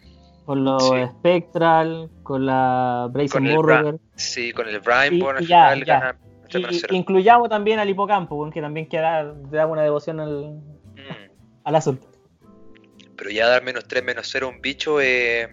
[0.45, 0.95] Con los Sí.
[1.19, 3.99] Spectral, con la Brazen Borrower.
[4.15, 5.99] Sí, con el Brineborn al final ya.
[5.99, 6.19] gana
[6.49, 6.94] Y, 0.
[6.95, 10.60] incluyamos también al hipocampo, que también queda, da una devoción al.
[11.64, 12.00] Al azul.
[13.16, 15.44] Pero ya dar menos 3 menos 0 a un bicho eh,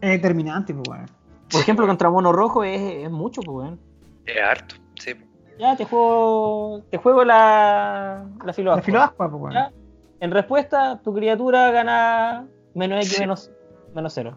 [0.00, 1.06] Es determinante, pues, weón.
[1.48, 3.80] Por sí, ejemplo, contra mono rojo es, es mucho, pues, weón.
[4.26, 4.74] es harto.
[4.98, 5.14] Sí.
[5.58, 6.82] Ya te juego.
[6.90, 8.26] Te juego la.
[8.40, 8.82] La La filoascua.
[8.82, 9.54] filoascua, pues, weón.
[9.54, 9.72] Ya.
[10.20, 13.20] En respuesta, tu criatura gana menos X Sí.
[13.20, 13.50] menos,
[13.94, 14.36] menos 0.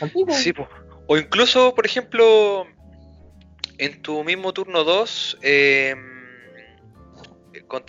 [0.00, 0.32] Al pico.
[0.32, 0.68] Sí, po.
[1.06, 2.66] O incluso, por ejemplo,
[3.78, 5.38] en tu mismo turno 2,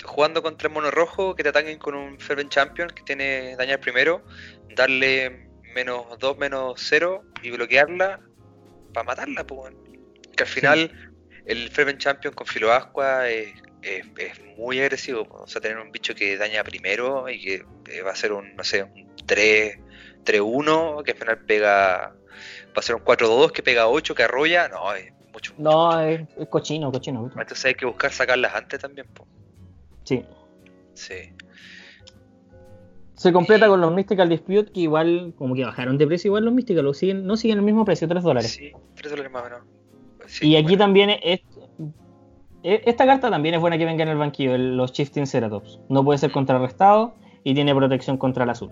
[0.04, 3.80] jugando contra el mono rojo, que te ataquen con un Fervent Champion que tiene dañar
[3.80, 4.24] primero,
[4.76, 8.22] darle menos 2, menos 0 y bloquearla
[8.94, 9.74] para matarla, pues.
[10.36, 11.12] Que al final
[11.46, 15.26] el Fervent Champion con Filoasqua es, es, es muy agresivo.
[15.26, 15.44] po.
[15.44, 18.56] O sea, tener un bicho que daña primero y que eh, va a ser un,
[18.56, 19.78] no sé, un 3,
[20.24, 22.16] 3-1, que al final pega.
[22.76, 24.68] Va a ser un 4-2 que pega 8, que arrolla.
[24.68, 25.54] No, es mucho.
[25.58, 27.32] No, es, es cochino, cochino.
[27.38, 29.28] Entonces hay que buscar sacarlas antes también, po.
[30.06, 30.24] Sí.
[30.94, 31.14] Sí.
[33.16, 36.54] Se completa con los Mystical Dispute, que igual, como que bajaron de precio, igual los
[36.54, 38.52] Mystical, o siguen, no siguen el mismo precio, 3 dólares.
[38.52, 39.60] Sí, 3 dólares más o menos.
[40.28, 40.78] Sí, y aquí bueno.
[40.80, 41.42] también es,
[42.64, 45.80] e- esta carta también es buena que venga en el banquillo, el- los Shifting Ceratops.
[45.90, 47.14] No puede ser contrarrestado
[47.44, 48.72] y tiene protección contra el azul.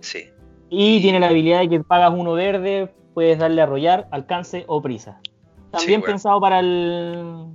[0.00, 0.30] Sí,
[0.68, 4.82] Y tiene la habilidad de que pagas uno verde, puedes darle a arrollar, alcance o
[4.82, 5.20] prisa.
[5.70, 6.06] También Sí, bueno.
[6.06, 7.46] pensado para el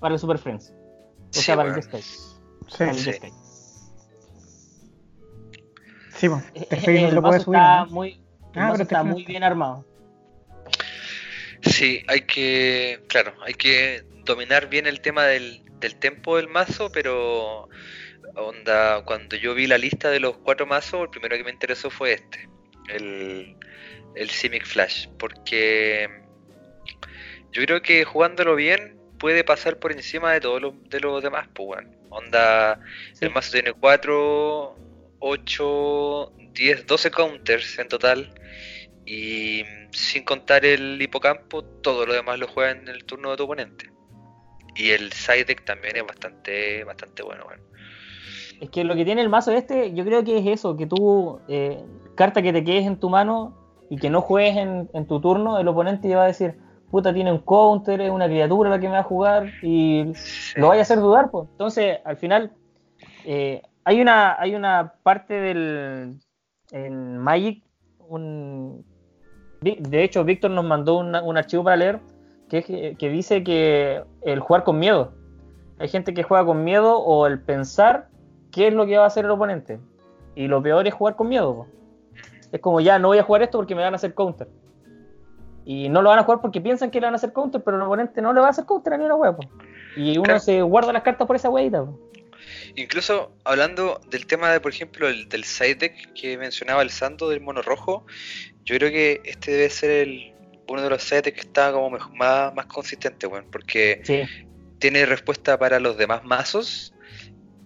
[0.00, 0.72] para el Super Friends.
[1.36, 1.70] O Sí, sea, bueno.
[1.70, 2.02] el Jeskai.
[2.02, 3.12] Sí, el sí.
[6.16, 6.44] Sí, pues.
[6.54, 7.58] Eh, Perfecto, no el lo puede mazo subir.
[7.58, 7.86] está ¿no?
[7.90, 8.20] muy, el
[8.62, 9.84] Ah, pero está muy bien armado.
[11.62, 16.90] Sí, hay que, claro, hay que dominar bien el tema del, del tempo del mazo,
[16.92, 17.68] pero
[18.36, 21.90] onda, cuando yo vi la lista de los cuatro mazos, el primero que me interesó
[21.90, 22.48] fue este,
[22.88, 23.56] el,
[24.14, 26.08] el Simic Flash, porque
[27.52, 31.48] yo creo que jugándolo bien puede pasar por encima de todos los de los demás,
[31.54, 31.90] pues bueno.
[32.10, 32.80] Onda,
[33.12, 33.24] Sí.
[33.24, 34.76] el mazo tiene 4,
[35.18, 38.34] 8, 10, 12 counters en total.
[39.06, 43.44] Y sin contar el hipocampo, todo lo demás lo juega en el turno de tu
[43.44, 43.90] oponente.
[44.76, 47.44] Y el side deck también es bastante, bastante bueno.
[47.44, 47.62] bueno.
[48.60, 51.40] Es que lo que tiene el mazo este, yo creo que es eso, que tú,
[51.48, 51.82] eh,
[52.14, 53.56] carta que te quedes en tu mano
[53.90, 56.54] y que no juegues en, en tu turno, el oponente te va a decir,
[56.94, 60.12] puta, tiene un counter, es una criatura la que me va a jugar y
[60.54, 61.48] lo vaya a hacer dudar, pues.
[61.50, 62.52] Entonces, al final,
[63.24, 66.20] eh, hay una, hay una parte del
[66.70, 67.64] en Magic,
[68.08, 68.84] un,
[69.60, 71.98] de hecho, Víctor nos mandó una- un archivo para leer
[72.48, 75.12] que, es que, que dice que el jugar con miedo.
[75.80, 78.06] Hay gente que juega con miedo o el pensar
[78.52, 79.80] qué es lo que va a hacer el oponente.
[80.36, 81.54] Y lo peor es jugar con miedo.
[81.56, 81.66] po.
[82.52, 84.46] Es como ya, no voy a jugar esto porque me van a hacer counter.
[85.64, 87.76] Y no lo van a jugar porque piensan que le van a hacer counter, pero
[87.78, 89.36] el oponente no le va a hacer counter a ni una hueá.
[89.96, 90.40] Y uno Claro.
[90.40, 91.86] se guarda las cartas por esa hueita.
[92.76, 97.28] Incluso hablando del tema de, por ejemplo, el, del side deck que mencionaba el Sando
[97.28, 98.04] del mono rojo,
[98.64, 100.34] yo creo que este debe ser el,
[100.68, 104.22] uno de los side decks que está como más, más consistente, bueno, porque Sí,
[104.78, 106.92] tiene respuesta para los demás mazos,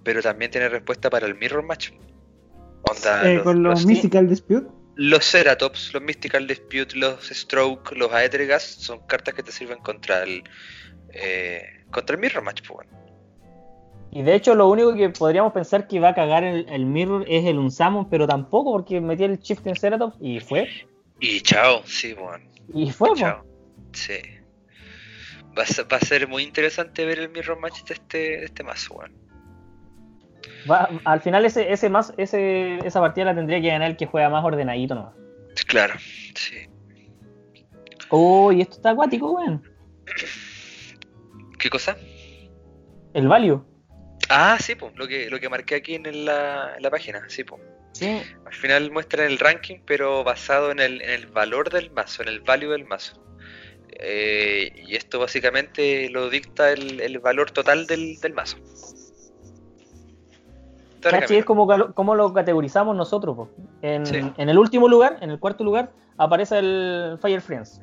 [0.05, 1.91] pero también tiene respuesta para el Mirror Match.
[2.89, 4.69] Onda, Eh, los, con los los- Mystical Dispute.
[4.99, 10.25] Los Ceratops, los Mystical Dispute, los Stroke, los Aethergas son cartas que te sirven contra
[10.25, 10.43] el
[11.11, 12.91] eh, contra el Mirror Match, pues bueno.
[14.11, 17.25] Y de hecho, lo único que podríamos pensar que va a cagar el, el Mirror
[17.29, 20.69] es el Unsummon, pero tampoco porque metía el Shift en Ceratops y fue.
[21.21, 22.45] Y chao, sí, bueno.
[22.75, 23.15] Y fue, po.
[23.15, 23.45] Chao.
[23.93, 24.19] Sí.
[25.57, 28.45] Va a, ser, va a ser muy interesante ver el Mirror Match de este, de
[28.47, 29.28] este mazo, weón.
[30.71, 34.07] Va- al final ese, ese más, ese, esa partida la tendría que ganar el que
[34.07, 35.15] juega más ordenadito nomás.
[35.67, 35.95] Claro,
[36.35, 36.69] sí.
[38.11, 39.63] Oh, y esto está acuático, weón.
[41.59, 41.97] ¿Qué cosa?
[43.15, 43.63] El value.
[44.29, 47.45] Ah, sí, pues, lo que, lo que marqué aquí en la, en la página, sí,
[47.45, 47.63] pues.
[47.93, 48.21] Sí.
[48.47, 52.29] Al final muestran el ranking, pero basado en el, en el valor del mazo, en
[52.29, 53.25] el value del mazo.
[54.01, 58.59] Eh, y esto básicamente lo dicta el, el valor total del, del mazo.
[61.01, 63.37] Cachi, es como, como lo categorizamos nosotros.
[63.37, 63.49] po.
[63.83, 64.19] En, Sí.
[64.37, 67.81] en el último lugar, en el cuarto lugar, aparece el Fire Friends.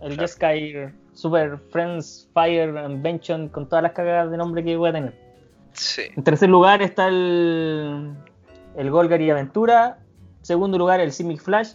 [0.00, 0.22] El Claro.
[0.22, 5.14] Jeskai Super Friends Fire Invention con todas las cagadas de nombre que voy a tener.
[5.72, 8.12] Sí, En tercer lugar está el,
[8.76, 9.98] el Golgari Aventura.
[10.42, 11.72] Segundo lugar el Simic Flash.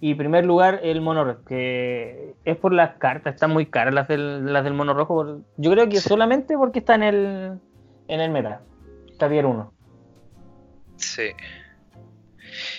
[0.00, 4.06] Y primer lugar el Mono Red, que es por las cartas, están muy caras las
[4.06, 5.38] del, las del Mono Rojo.
[5.56, 6.08] yo creo que Sí.
[6.08, 7.58] solamente porque está en el,
[8.08, 8.60] en el meta.
[9.10, 9.72] Está tier 1.
[11.04, 11.30] Sí.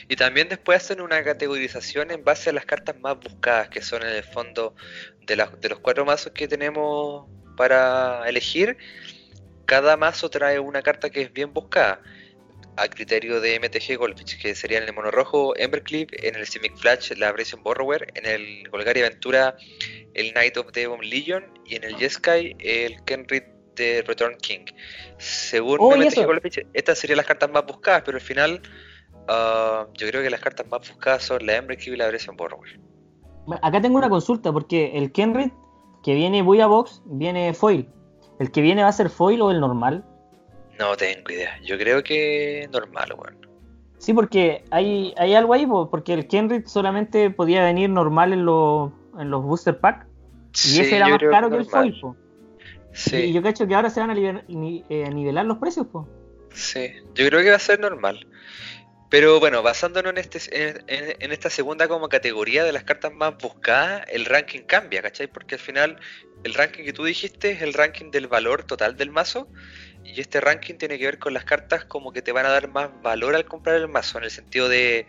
[0.07, 4.03] Y también después hacen una categorización en base a las cartas más buscadas, que son
[4.03, 4.76] en el fondo
[5.22, 7.27] de, los cuatro mazos que tenemos
[7.57, 8.77] para elegir.
[9.65, 12.02] Cada mazo trae una carta que es bien buscada.
[12.77, 16.76] A criterio de MTG Goldfish, que sería en el mono rojo Emberclip, en el Simic
[16.76, 19.56] Flash la Abrasive Borrower, en el Golgari Aventura
[20.14, 23.43] el Knight of the Bomb Legion y en el Jeskai el Kenrid
[23.76, 24.65] de Return King.
[25.18, 25.93] Según Oh,
[26.73, 28.61] estas serían las cartas más buscadas, pero al final
[29.27, 32.80] ah, yo creo que las cartas más buscadas son la Emberclip y la Abrasive Borrower.
[33.61, 35.52] Acá tengo una consulta, porque el Kenrid
[36.03, 37.88] que viene Buya Box viene foil.
[38.39, 40.03] ¿El que viene va a ser foil o el normal?
[40.77, 41.60] No tengo idea.
[41.64, 43.47] Yo creo que normal, weón.
[43.97, 48.45] Sí, porque hay, hay algo ahí, po, porque el Kenrid solamente podía venir normal en,
[48.45, 50.06] los en los booster pack.
[50.53, 52.15] Y Sí, ese era más caro que el foil, po.
[52.95, 54.13] Y Sí, yo cacho que ahora se van a
[54.47, 56.07] ni- eh, nivelar los precios, po.
[56.53, 56.93] sí.
[57.13, 58.26] Yo creo que va a ser normal.
[59.09, 60.39] Pero bueno, basándonos en, este,
[60.88, 65.27] en, en, esta segunda como categoría de las cartas más buscadas, el ranking cambia, ¿cachai?
[65.27, 65.99] Porque al final
[66.43, 69.47] el ranking que tú dijiste es el ranking del valor total del mazo.
[70.06, 72.69] Y este ranking tiene que ver con las cartas como que te van a dar
[72.69, 75.07] más valor al comprar el mazo, en el sentido de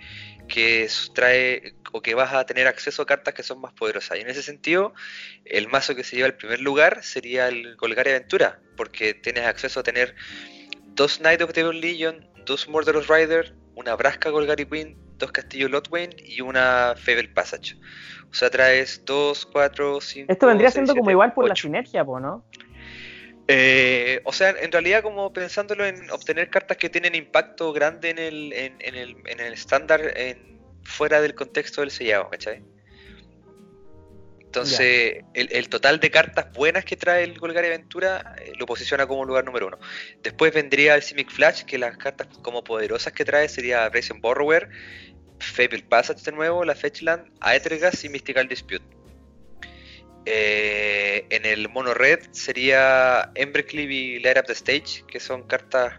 [0.49, 4.19] que trae o que vas a tener acceso a cartas que son más poderosas.
[4.19, 4.95] Y en ese sentido,
[5.45, 9.81] el mazo que se lleva el primer lugar sería el Golgari Aventura, porque tienes acceso
[9.81, 10.15] a tener
[10.95, 16.11] dos Knight of the Legion, dos Murderous Rider, una Braska Golgari Queen, dos Castillo Lotwain
[16.19, 17.77] y una Fable Passage.
[18.31, 20.33] O sea, traes dos, cuatro, cinco.
[20.33, 22.45] Esto vendría siendo como igual por la sinergia, ¿no?
[23.49, 28.19] Eh, o sea, en realidad como pensándolo en obtener cartas que tienen impacto grande en
[28.19, 32.63] el, en, el, en el estándar en, fuera del contexto del sellado, ¿cachai?
[34.41, 39.23] Entonces, el, total de cartas buenas que trae el Golgari Aventura eh, lo posiciona como
[39.27, 39.79] lugar número uno.
[40.23, 44.71] Después vendría el Simic Flash, que las cartas como poderosas que trae sería Brazen Borrower,
[45.41, 48.96] Fable Passage de nuevo, la Fetchland, Aethergas y Mystical Dispute.
[50.29, 55.95] Eh, en el mono red sería Embercleave y Light Up the Stage, que son cartas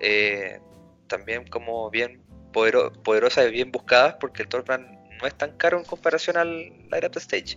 [0.00, 0.58] eh,
[1.06, 2.20] también como bien
[2.52, 4.86] poderosas y bien buscadas, porque el Torbrand
[5.20, 7.56] no es tan caro en comparación al Light Up the Stage.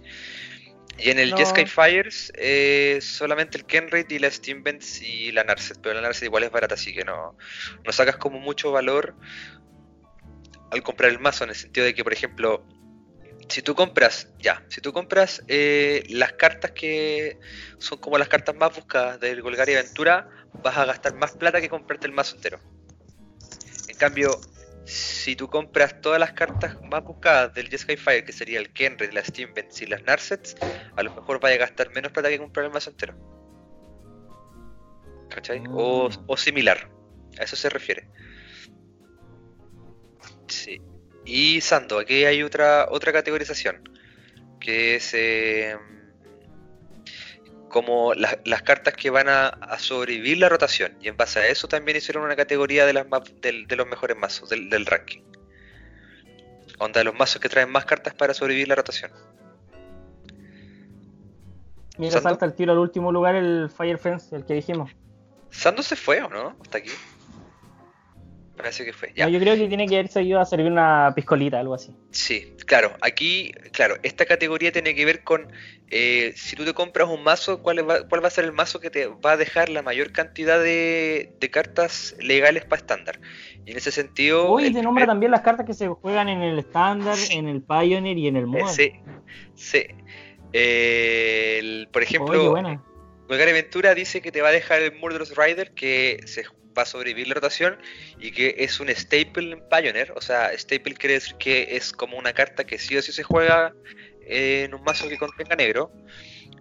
[1.00, 1.38] Y en el no.
[1.38, 6.26] Jeskai Fires, eh, solamente el Kenraid y la Steamvents y la Narset, pero la Narset
[6.26, 7.36] igual es barata, así que no,
[7.84, 9.16] no sacas como mucho valor
[10.72, 12.64] al comprar el mazo, en el sentido de que, por ejemplo,
[13.48, 17.40] si tú compras, ya, si tú compras eh, las cartas que
[17.78, 20.30] son como las cartas más buscadas del Golgari Aventura,
[20.64, 22.60] vas a gastar más plata que comprarte el mazo entero.
[23.88, 24.40] En cambio,
[24.86, 29.12] si tú compras todas las cartas más buscadas del Jeskai Fire, que sería el Kenred,
[29.14, 30.56] las Steamvents y las Narsets,
[30.96, 33.16] a lo mejor vaya a gastar menos plata que comprar el mazo entero.
[35.30, 35.64] ¿Cachai?
[35.70, 36.24] O, mm.
[36.28, 36.90] o, similar.
[37.40, 38.08] A eso se refiere.
[40.48, 40.82] Sí.
[41.26, 43.90] Y Sando, aquí hay otra, otra categorización.
[44.60, 45.14] Que es.
[45.14, 45.76] Eh,
[47.76, 50.94] como las cartas que van a, sobrevivir la rotación.
[51.02, 53.06] Y en base a eso también hicieron una categoría de, las
[53.42, 55.20] de, los mejores mazos del, ranking.
[56.80, 59.12] Onda los mazos que traen más cartas para sobrevivir la rotación.
[61.98, 64.92] Mira, salta el tiro al último lugar el Fire Fence, el que dijimos.
[65.50, 66.56] ¿Sando se fue o no?
[66.62, 66.92] Hasta aquí.
[68.56, 69.12] Parece que fue.
[69.16, 71.94] yo creo que tiene que haber seguido a servir una piscolita, algo así.
[72.12, 72.94] Sí, claro.
[73.02, 75.52] Aquí, claro, esta categoría tiene que ver con
[75.92, 78.80] eh, si tú te compras un mazo, ¿cuál va, ¿cuál va a ser el mazo
[78.80, 83.20] que te va a dejar la mayor cantidad de, cartas legales para estándar?
[83.66, 84.52] Y en ese sentido.
[84.52, 88.18] Uy, te nombra también las cartas que se juegan en el estándar, en el Pioneer
[88.18, 88.70] y en el Modern.
[88.70, 88.94] Sí,
[89.54, 89.86] sí.
[91.92, 92.54] por ejemplo,
[93.28, 96.44] Oye, Aventura dice que te va a dejar el Murderous Rider que se
[96.78, 97.78] va a sobrevivir la rotación
[98.20, 100.14] y que es un staple en Pioneer.
[100.16, 103.24] O sea, staple quiere decir que es como una carta que sí o sí se
[103.24, 103.74] juega
[104.26, 105.92] en un mazo que contenga negro.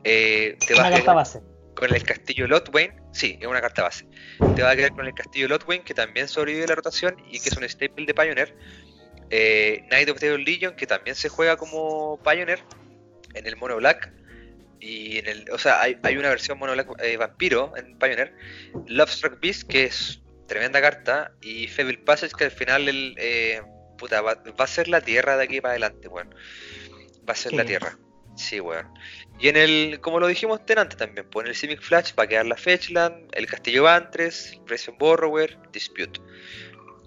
[0.04, 1.42] Eh, te una carta base.
[1.74, 4.06] Con el castillo Lotwain, sí, es una carta base.
[4.54, 7.48] Te va a quedar con el castillo Lotwain, que también sobrevive la rotación y que
[7.48, 8.56] es un staple de Pioneer.
[9.30, 12.60] Eh, Knight of the Legion, que también se juega como Pioneer
[13.34, 14.12] en el mono black.
[14.80, 18.34] Y en el, o sea, hay, una versión mono eh, vampiro en Pioneer.
[18.86, 21.32] Lovestruck Beast, que es tremenda carta.
[21.40, 23.62] Y Fable Passage, que al final el, eh,
[23.96, 26.34] puta, va, a ser la tierra de aquí para adelante, weón.
[27.28, 27.98] Va a ser la tierra.
[28.36, 28.88] Sí, weón.
[29.38, 32.26] Y en el, como lo dijimos antes también, pues en el Simic Flash va a
[32.26, 36.20] quedar la Fetchland, el Castillo Bantres, Pression Borrower, Dispute.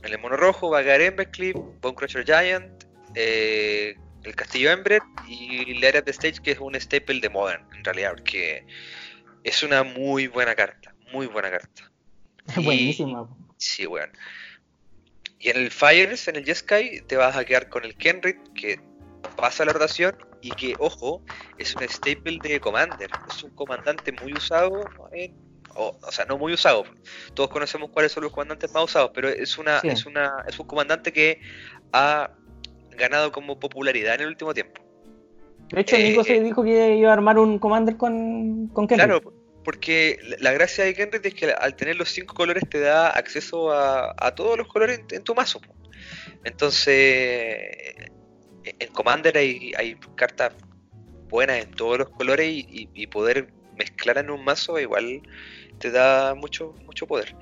[0.04, 2.84] En el mono rojo va a quedar Embercleave, Bone Crusher Giant,
[3.16, 7.66] eh, el Castillo Embred y la Era de Stage, que es un staple de Modern,
[7.76, 8.66] en realidad, porque
[9.44, 11.92] es una muy buena carta, muy buena carta.
[12.56, 13.28] Buenísima.
[13.58, 14.12] Sí, weón.
[15.40, 18.80] Y en el Fires, en el Jeskai, te vas a quedar con el Kenrit, que
[19.36, 21.24] pasa la rotación y que, ojo,
[21.58, 23.10] es un staple de Commander.
[23.30, 24.84] Es un comandante muy usado
[25.76, 26.86] o, o, sea, no muy usado.
[27.34, 30.66] Todos conocemos cuáles son los comandantes más usados, pero es una, es una, es un
[30.66, 31.40] comandante que
[31.94, 32.32] ha
[32.98, 34.82] ganado como popularidad en el último tiempo.
[35.70, 39.22] De hecho, Nico se eh, dijo que iba a armar un Commander con, con Claro,
[39.64, 43.72] porque la gracia de Kenrit es que al tener los cinco colores te da acceso
[43.72, 45.60] a, todos los colores en, tu mazo.
[46.46, 46.96] Entonces,
[48.64, 50.54] en Commander hay, hay cartas
[51.30, 55.22] buenas en todos los colores y, poder mezclar en un mazo igual
[55.80, 57.36] te da mucho, mucho poder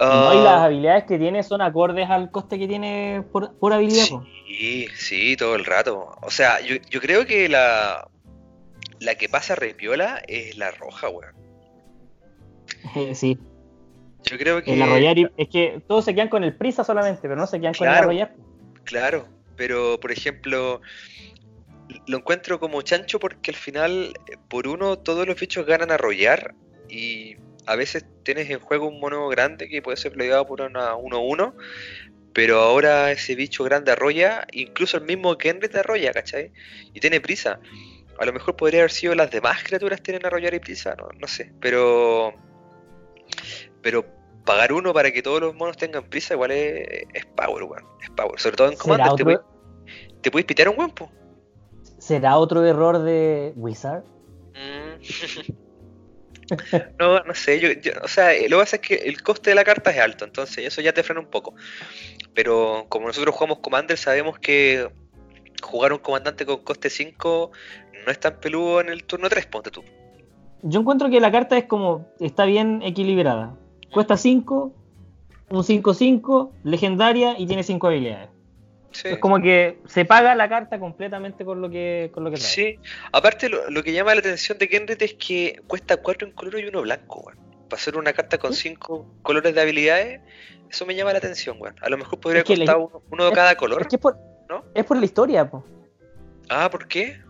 [0.00, 0.64] y las ah.
[0.64, 4.06] habilidades que tiene son acordes al coste que tiene por, habilidad.
[4.46, 6.16] Sí, sí, todo el rato.
[6.22, 8.08] O sea, yo, creo que la,
[8.98, 11.34] la que pasa repiola es la roja, weón.
[13.14, 13.38] sí.
[14.24, 14.72] Yo creo que.
[14.72, 17.60] El arrollar y- es que todos se quedan con el prisa solamente, pero no se
[17.60, 18.34] quedan con el arrollar.
[18.84, 20.80] Claro, pero por ejemplo,
[22.06, 25.94] lo encuentro como chancho porque al final, eh, por uno, todos los bichos ganan a
[25.94, 26.54] arrollar
[26.88, 30.94] y a veces tienes en juego un mono grande que puede ser plegado por una
[30.94, 31.54] 1-1,
[32.32, 36.52] pero ahora ese bicho grande arrolla, incluso el mismo Kenry te arrolla, ¿cachai?
[36.94, 37.60] Y tiene prisa.
[38.18, 41.26] A lo mejor podría haber sido las demás criaturas tienen arrollar y prisa, no, no
[41.26, 42.34] sé, pero
[43.82, 44.04] pero
[44.44, 47.84] pagar uno para que todos los monos tengan prisa igual es, es power, weón.
[48.02, 48.38] Es power.
[48.38, 49.40] Sobre todo en ¿Será Commander, te, otro, puedes-
[50.22, 51.10] te puedes pitear un po.
[51.98, 54.02] ¿Será otro error de Wizard?
[54.54, 55.00] Mm.
[56.98, 59.56] no, no sé, yo, o sea, eh, lo que pasa es que el coste de
[59.56, 61.54] la carta es alto, entonces eso ya te frena un poco.
[62.34, 64.88] Pero como nosotros jugamos Commander, sabemos que
[65.62, 67.50] jugar un comandante con coste 5
[68.04, 69.82] no es tan peludo en el turno 3, ponte tú.
[70.62, 73.56] Yo encuentro que la carta es como, está bien equilibrada.
[73.92, 74.74] Cuesta 5,
[75.50, 78.28] un 5-5, legendaria y tiene 5 habilidades.
[78.92, 79.08] Sí.
[79.08, 82.46] Es como que se paga la carta completamente con lo que, con lo que trae.
[82.48, 82.78] Sí,
[83.12, 86.58] aparte lo, lo que llama la atención de Kenrit es que cuesta 4 en color
[86.58, 87.38] y uno blanco, weón.
[87.68, 90.20] Para hacer una carta con 5 colores de habilidades,
[90.68, 91.76] eso me llama la atención, weón.
[91.80, 93.82] A lo mejor podría Es que le- costar uno, uno de es- cada color.
[93.82, 94.16] Es que es por,
[94.48, 94.64] ¿No?
[94.74, 95.64] es por la historia, po.
[96.48, 97.20] Ah, ¿por qué?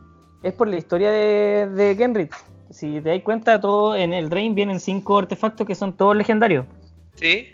[0.42, 2.32] Es por la historia de, de Kenrit.
[2.70, 6.64] Si te das cuenta, todo en el Drain vienen 5 artefactos que son todos legendarios.
[7.16, 7.48] Sí.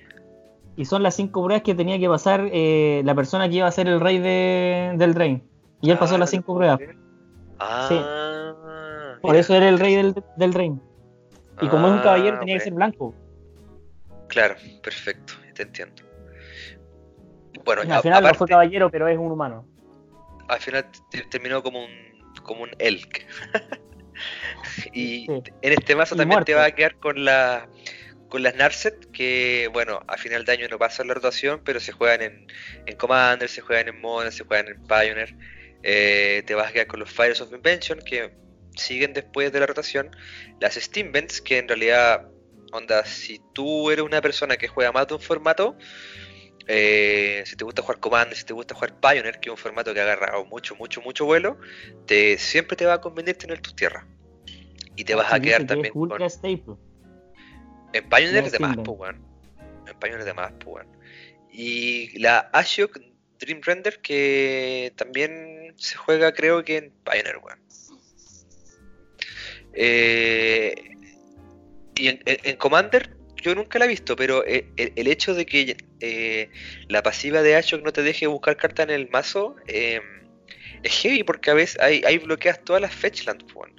[0.76, 3.72] Y son las 5 pruebas que tenía que pasar eh, la persona que iba a
[3.72, 5.42] ser el rey de- del Drain.
[5.80, 6.96] Y él pasó Ah, las no 5 puedo pruebas.
[7.58, 8.54] Ah,
[9.22, 10.80] Por eso era el rey del, del Drain.
[11.62, 13.14] Y como es un Ah, caballero, tenía que ser blanco.
[14.28, 16.02] Claro, perfecto, te entiendo.
[17.64, 19.64] Bueno, al a- final no aparte, fue caballero, pero es un humano.
[20.48, 21.90] al final te- terminó como un
[22.42, 23.26] como un elk.
[24.92, 25.42] y Sí.
[25.62, 27.66] en este mazo Y también te va a quedar con la
[28.28, 31.92] con las Narset, que bueno, a final de año no pasa la rotación, pero se
[31.92, 32.46] juegan en,
[32.86, 35.34] en Commander, se juegan en Modern, se juegan en Pioneer.
[35.82, 38.32] Eh, te vas a quedar con los Fires of Invention, que
[38.74, 40.10] siguen después de la rotación.
[40.60, 42.28] Las Steam Vents, que en realidad,
[42.72, 45.76] onda, si tú eres una persona que juega más de un formato,
[46.66, 49.94] eh, si te gusta jugar Commander, si te gusta jugar Pioneer, que es un formato
[49.94, 51.58] que ha agarrado mucho, mucho, mucho vuelo,
[52.06, 54.04] te, siempre te va a convenir tener tus tierras.
[54.96, 56.28] Y te vas a quedar que también con...
[56.28, 56.76] staple.
[57.92, 59.24] En Pioneer Las de más, pues, weón.
[59.86, 60.86] En Pioneer de más, pues, weón.
[61.50, 63.00] Y la Ashok
[63.38, 67.60] Dream Render, que también se juega, creo que en Pioneer, weón.
[69.74, 70.74] Eh,
[71.94, 75.76] y en, Commander, yo nunca la he visto, pero eh, el, el hecho de que
[76.00, 76.50] eh,
[76.88, 80.00] la pasiva de Ashok no te deje buscar carta en el mazo eh,
[80.82, 83.72] es heavy porque a veces ahí, bloqueas todas las fetchlands, pues.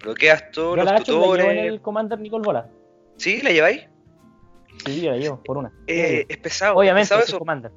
[0.00, 1.66] Bloqueas todos Yo los llevo en tutores.
[1.66, 2.68] el Commander Nicole Bola.
[3.20, 3.42] ¿Sí?
[3.42, 3.82] ¿La lleváis?
[4.86, 5.70] Sí, la llevo, por una.
[5.86, 6.76] Eh, es pesado.
[6.76, 7.38] Obviamente, es pesado eso.
[7.38, 7.70] Commander.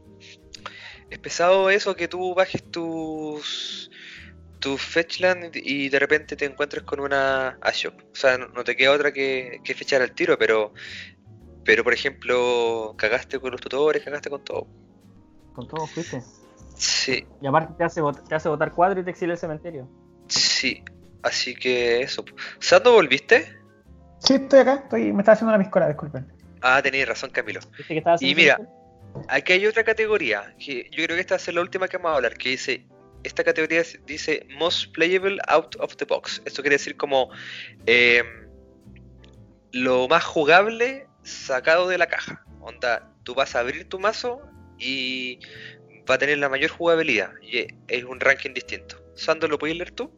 [1.09, 3.91] Es pesado eso que tú bajes tus
[4.59, 7.93] tu fetchland y de repente te encuentres con una Ashok.
[7.93, 10.73] O sea, no, no te queda otra que, que fechar al tiro, pero
[11.65, 14.67] pero por ejemplo, cagaste con los tutores, cagaste con todo.
[15.53, 16.21] Con todo fuiste.
[16.77, 19.89] Sí, Y aparte te hace, te hace botar cuadro y te exilia el cementerio.
[20.27, 20.81] sí.
[21.21, 22.25] Así que eso.
[22.59, 23.62] ¿Sando volviste?
[24.23, 26.25] Sí, estoy acá, estoy, me está haciendo una piscola, disculpen.
[26.61, 27.59] Ah, tenías razón, Camilo.
[27.77, 28.57] ¿Viste que estaba Y mira?
[29.27, 31.97] Aquí hay otra categoría, que yo creo que esta va a ser la última que
[31.97, 32.87] vamos a hablar, que dice,
[33.23, 36.41] esta categoría es- dice Most Playable Out of the Box.
[36.45, 37.29] Esto quiere decir como
[37.85, 38.23] eh,
[39.71, 42.43] lo más jugable sacado de la caja.
[42.61, 44.41] Onda, tú vas a abrir tu mazo
[44.79, 45.39] y
[46.09, 47.31] va a tener la mayor jugabilidad.
[47.41, 48.97] Y es un ranking distinto.
[49.15, 50.11] Sando, ¿lo puedes leer tú?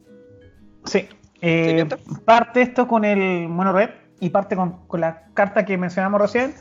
[0.84, 1.08] Sí.
[1.40, 1.86] Eh,
[2.24, 3.90] parte esto con el mono red
[4.20, 6.54] y parte con, con la carta que mencionamos recién.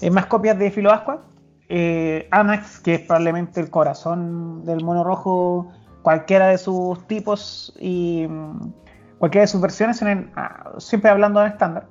[0.00, 1.22] eh, más copias de Filo Asqua.
[1.68, 5.72] Eh, Anax, que es probablemente el corazón del mono rojo,
[6.02, 8.72] cualquiera de sus tipos y mm,
[9.18, 11.86] cualquiera de sus versiones, en el- ah, siempre hablando en estándar.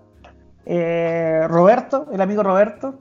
[1.47, 2.95] Roberto, el amigo Roberto,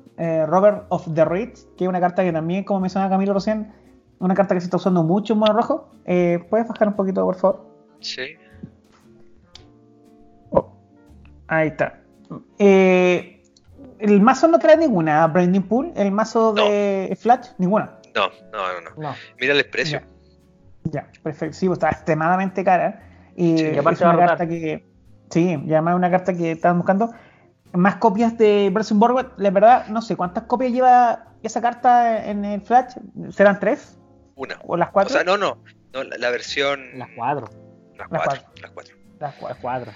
[0.47, 3.73] Robert of the Reeds, que es una carta que también, como mencionaba Camilo recién,
[4.19, 5.91] una carta que se está usando mucho en mono rojo.
[6.05, 7.67] Eh, ¿Puedes bajar un poquito, por favor?
[8.01, 8.37] Sí.
[11.57, 12.01] Ahí está.
[12.59, 13.43] Eh,
[13.99, 17.99] el mazo no trae ninguna Branding Pool, el mazo de Flash, ninguna.
[18.15, 19.03] No, no, no, no.
[19.03, 19.15] No.
[19.41, 20.01] Mira el precio.
[20.85, 21.55] Ya, perfecto.
[21.57, 23.03] Sí, pues, está extremadamente cara.
[23.37, 24.85] Y, Sí, es una carta que.
[25.31, 27.11] Sí, y además es una carta que estaban buscando.
[27.73, 29.29] Más copias de Version Borwet.
[29.39, 32.97] La verdad, no sé cuántas copias lleva esa carta en el Flash.
[33.31, 33.99] ¿Serán tres?
[34.35, 34.57] Una.
[34.67, 35.15] ¿O las O cuatro?
[35.15, 35.59] sea, no, no.
[35.95, 36.99] no la, la versión...
[36.99, 37.51] Las cuadros.
[37.97, 38.43] Las Las cuatro.
[38.43, 38.61] cuatro.
[38.61, 38.97] Las cuatro.
[39.21, 39.49] Las cuatro.
[39.49, 39.95] Las cuadros.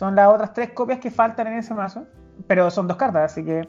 [0.00, 2.06] Son las otras tres copias que faltan en ese mazo.
[2.46, 3.68] Pero son dos cartas, así que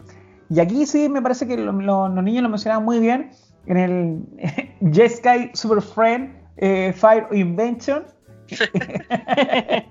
[0.49, 3.31] Y aquí sí me parece que lo- lo- los niños lo mencionaban muy bien
[3.65, 4.23] en el
[4.81, 8.05] J-Sky Super Friend eh, Fire Invention.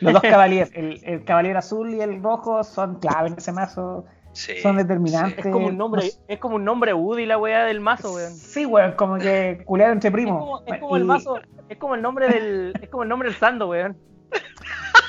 [0.00, 4.04] los dos caballeros, el, el caballero azul y el rojo, son clave en ese mazo.
[4.32, 5.46] Sí, Son determinantes.
[5.46, 6.18] Es como un nombre, No sé.
[6.28, 8.34] es como un nombre Woody la weá del mazo, weón.
[8.34, 10.38] Sí, weón, como que culear entre Es primos.
[10.38, 11.38] como, es como Y- el mazo,
[11.70, 13.96] es como el nombre del, es como el nombre del Sando, weón.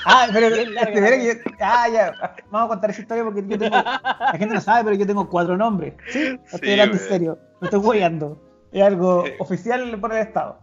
[0.06, 1.24] Ah, pero Bien larga, de veras ¿no?
[1.26, 2.14] que yo- ah, ya,
[2.50, 5.30] vamos a contar esa historia porque yo tengo, la gente no sabe, pero yo tengo
[5.30, 5.96] cuatro nombres.
[6.10, 8.42] Sí, estoy Sí, hablando en serio, no estoy guayando.
[8.72, 9.32] Es algo Sí.
[9.40, 10.60] oficial por el Estado.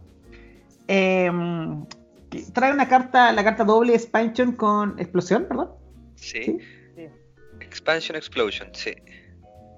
[0.88, 1.30] Eh,
[2.30, 5.68] que trae una carta, la carta doble expansion con explosión, ¿verdad?
[6.16, 6.58] Sí.
[6.96, 7.08] Sí.
[7.60, 8.94] Expansion Explosion, sí.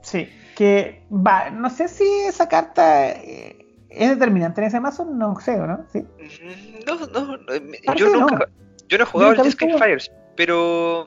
[0.03, 0.29] Sí.
[0.57, 3.57] Que va, no sé si esa carta eh,
[3.91, 5.85] es determinante en ese mazo, no sé, ¿o ¿no?
[5.93, 6.01] Sí.
[6.01, 8.66] Mm, No, no, no, yo nunca, no.
[8.89, 9.85] Yo no he jugado el he Jeskai visto.
[9.85, 11.07] Fires, pero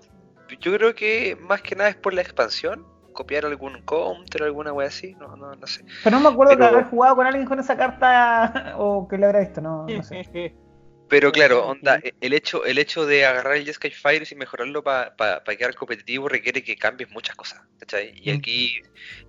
[0.61, 4.88] yo creo que más que nada es por la expansión, copiar algún counter, alguna wea
[4.88, 5.84] así, no, no, no sé.
[6.03, 9.18] Pero no me acuerdo Pero- de haber jugado con alguien con esa carta o que
[9.18, 10.23] le habrá visto, no, no sé.
[11.10, 14.84] Pero claro, onda, e- el hecho, el hecho de agarrar el Jeskai Fires y mejorarlo
[14.84, 15.15] para
[15.57, 18.14] quedar competitivo requiere que cambies muchas cosas, ¿cachai?
[18.15, 18.38] Y Mm.
[18.38, 18.73] aquí,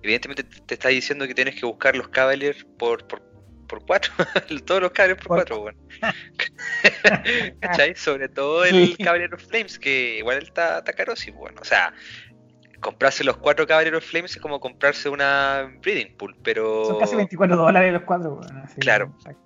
[0.03, 3.23] evidentemente, te, te está diciendo que tienes que buscar los Cavaliers por, por,
[3.71, 4.11] por cuatro,
[4.65, 5.77] todos los Cavaliers por, Por- cuatro, bueno.
[7.61, 7.95] ¿Cachai?
[7.95, 8.95] Sobre todo el
[9.33, 11.93] of Flames, que igual está, está caro, sí, bueno, o sea,
[12.81, 16.85] comprarse los cuatro Cavalier of Flames es como comprarse una Breeding Pool, pero...
[16.85, 18.35] Son casi 24 dólares los cuatro.
[18.35, 19.13] bueno, Claro.
[19.17, 19.41] exacto.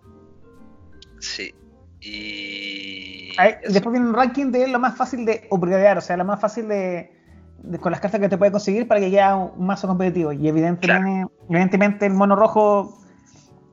[1.19, 1.53] Sí.
[2.01, 3.33] Y...
[3.67, 6.67] Después viene un ranking de lo más fácil de upgradear, o sea, lo más fácil
[6.67, 7.11] de,
[7.59, 10.31] de- con las cartas que te puede conseguir para que llegue a un mazo competitivo.
[10.31, 13.04] Y evidentemente, evidentemente el mono rojo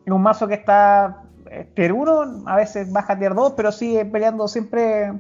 [0.05, 4.05] es un mazo que está eh, tier 1, a veces baja tier 2, pero sigue
[4.05, 5.13] peleando siempre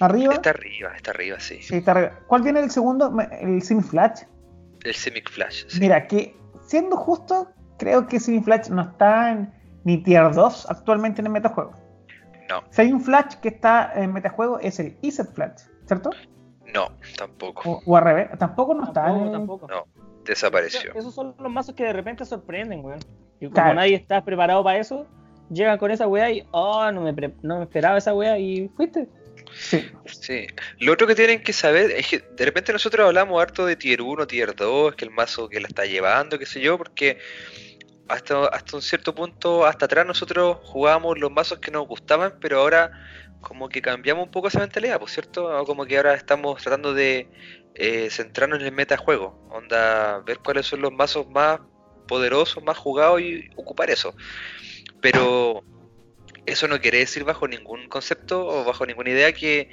[0.00, 0.34] arriba.
[0.34, 1.60] Está arriba, está arriba, sí.
[1.62, 2.12] Sí, está arriba.
[2.26, 3.14] ¿Cuál viene el segundo?
[3.40, 4.22] El Simi Flash.
[4.84, 5.64] El Semic Flash.
[5.68, 5.80] sí.
[5.80, 6.36] Mira, que
[6.66, 7.48] siendo justo,
[7.78, 9.52] creo que Simi Flash no está en
[9.84, 11.72] ni tier 2 actualmente en el metajuego.
[12.48, 16.10] No, Si hay un Flash que está en metajuego es el Iset Flash, ¿cierto?
[16.72, 17.62] no, tampoco.
[17.70, 19.04] O, o al revés, tampoco no está.
[19.04, 19.66] Tampoco, en- tampoco.
[19.68, 19.84] No,
[20.24, 20.92] desapareció.
[20.94, 22.98] Esos son los mazos que de repente sorprenden, weón.
[23.40, 23.74] Y como Claro.
[23.74, 25.06] nadie está preparado para eso,
[25.50, 28.68] llegan con esa weá y, oh, no me, pre- no me esperaba esa weá y
[28.76, 29.08] fuiste.
[29.54, 30.46] Sí, Sí.
[30.80, 34.02] Lo otro que tienen que saber es que de repente nosotros hablamos harto de tier
[34.02, 37.18] 1, tier 2, que el mazo que la está llevando, qué sé yo, porque
[38.08, 42.60] hasta, hasta un cierto punto, hasta atrás nosotros jugábamos los mazos que nos gustaban, pero
[42.60, 42.90] ahora
[43.40, 45.46] como que cambiamos un poco esa mentalidad, ¿por cierto?
[45.60, 47.28] O Como que ahora estamos tratando de
[47.74, 51.60] eh, centrarnos en el metajuego, onda, ver cuáles son los mazos más
[52.06, 54.14] poderosos, más jugados y ocupar eso.
[55.00, 55.62] Pero
[56.46, 59.68] eso no quiere decir bajo ningún concepto o bajo ninguna idea que,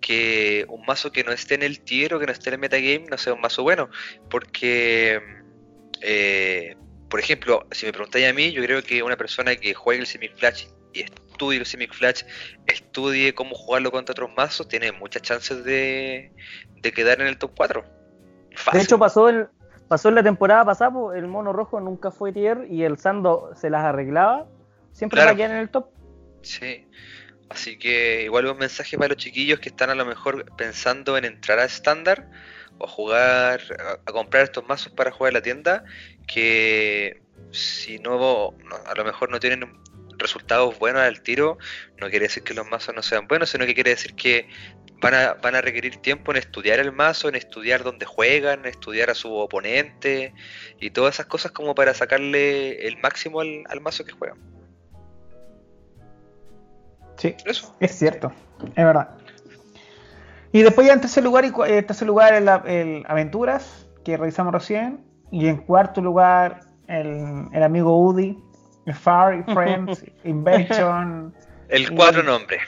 [0.00, 2.60] que un mazo que no esté en el tier o que no esté en el
[2.60, 3.88] metagame no sea un mazo bueno.
[4.28, 5.20] Porque,
[6.02, 6.76] eh,
[7.08, 10.06] por ejemplo, si me preguntáis a mí, yo creo que una persona que juegue el
[10.06, 12.22] Simic Flash y estudie el Simic Flash,
[12.66, 16.32] estudie cómo jugarlo contra otros mazos, tiene muchas chances de,
[16.80, 17.84] de quedar en el top 4.
[18.72, 19.48] De hecho, pasó en,
[19.88, 23.70] pasó en la temporada pasada, el mono rojo nunca fue tier y el Sando se
[23.70, 24.46] las arreglaba.
[24.92, 25.28] Siempre Claro.
[25.30, 25.88] va a quedar en el top.
[26.42, 26.86] Sí.
[27.48, 31.24] Así que igual un mensaje para los chiquillos que están a lo mejor pensando en
[31.24, 32.28] entrar a estándar
[32.78, 35.84] o jugar, a, a comprar estos mazos para jugar en la tienda,
[36.26, 37.22] que
[37.52, 38.52] si no-
[38.86, 39.80] a lo mejor no tienen
[40.18, 41.58] resultados buenos al tiro,
[42.00, 44.48] no quiere decir que los mazos no sean buenos, sino que quiere decir que
[45.02, 48.66] van a, van a requerir tiempo en estudiar el mazo, en estudiar dónde juegan, en
[48.66, 50.32] estudiar a su oponente
[50.80, 54.38] y todas esas cosas como para sacarle el máximo al, al mazo que juegan.
[57.16, 57.74] sí, Eso.
[57.80, 58.32] es cierto,
[58.74, 59.10] es verdad.
[60.52, 64.16] Y después ya en tercer lugar, y cu- eh, tercer lugar el, el Aventuras, que
[64.16, 65.04] revisamos recién.
[65.30, 68.38] Y en cuarto lugar el, el amigo Udi,
[68.86, 71.34] el Far Friends, Invention,
[71.68, 72.62] El cuatro nombres.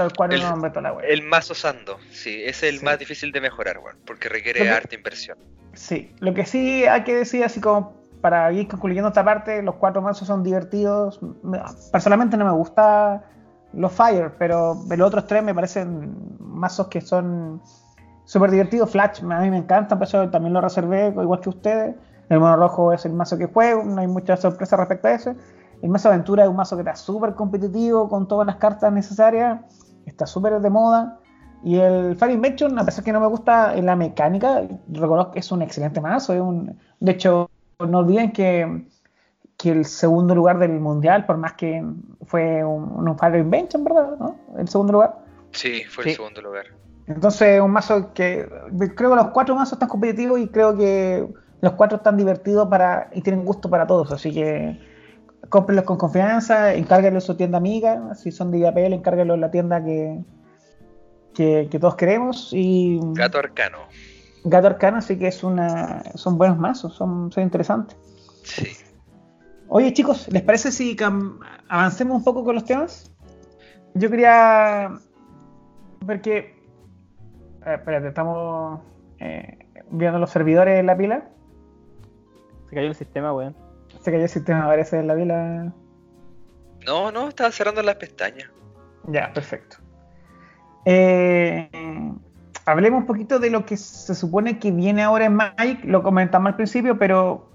[0.00, 1.06] Tal cual el la wea.
[1.28, 2.84] Mazo Sando, sí, es el Sí.
[2.84, 5.36] más difícil de mejorar, weón, porque requiere que- harta inversión.
[5.74, 9.76] Sí, lo que sí hay que decir, así como para ir concluyendo esta parte, los
[9.76, 11.20] cuatro mazos son divertidos.
[11.42, 11.60] Me-
[11.92, 13.24] Personalmente no me gusta
[13.72, 17.62] los Fire, pero los otros tres me parecen mazos que son
[18.24, 18.90] súper divertidos.
[18.90, 21.94] Flash, a mí me encanta, por eso también lo reservé, igual que ustedes.
[22.28, 25.34] El mono rojo es el mazo que juego, no hay mucha sorpresa respecto a ese.
[25.82, 29.60] El mazo aventura es un mazo que está súper competitivo, con todas las cartas necesarias,
[30.06, 31.18] está súper de moda.
[31.62, 35.40] Y el Fire Invention, a pesar que no me gusta en la mecánica, reconozco que
[35.40, 36.32] es un excelente mazo.
[36.42, 37.50] un- de hecho,
[37.86, 38.86] no olviden que,
[39.56, 41.84] que el segundo lugar del mundial, por más que
[42.26, 44.16] fue un, un Fire Invention, ¿verdad?
[44.18, 44.36] ¿No?
[44.56, 45.18] El segundo lugar.
[45.52, 46.10] Sí, fue Sí.
[46.10, 46.64] el segundo lugar.
[47.06, 48.48] Entonces, un mazo que
[48.94, 51.26] creo que los cuatro mazos están competitivos y creo que
[51.60, 54.78] los cuatro están divertidos para y tienen gusto para todos, así que
[55.50, 59.50] cómprenlos con confianza, encárguenlos en su tienda amiga, si son de IAPL, encárguenlos en la
[59.50, 60.24] tienda que,
[61.34, 63.78] que, que todos queremos y Gato Arcano.
[64.44, 67.98] Gato Arcano, así que es una, son buenos mazos, son, son interesantes.
[68.44, 68.68] Sí.
[69.68, 70.96] Oye chicos, ¿les parece si
[71.68, 73.12] avancemos un poco con los temas?
[73.94, 74.90] Yo quería
[76.04, 76.38] ver que...
[76.38, 78.80] eh, espérate, estamos
[79.18, 79.58] eh,
[79.90, 81.28] viendo los servidores en la pila.
[82.68, 83.54] Se cayó el sistema, weón.
[84.00, 85.72] Se cayó el sistema, parece, en la pila.
[86.86, 88.48] No, no, estaba cerrando las pestañas.
[89.08, 89.76] Ya, perfecto.
[90.86, 91.68] Eh,
[92.64, 95.84] hablemos un poquito de lo que se supone que viene ahora en Magic.
[95.84, 97.50] Lo comentamos al principio, pero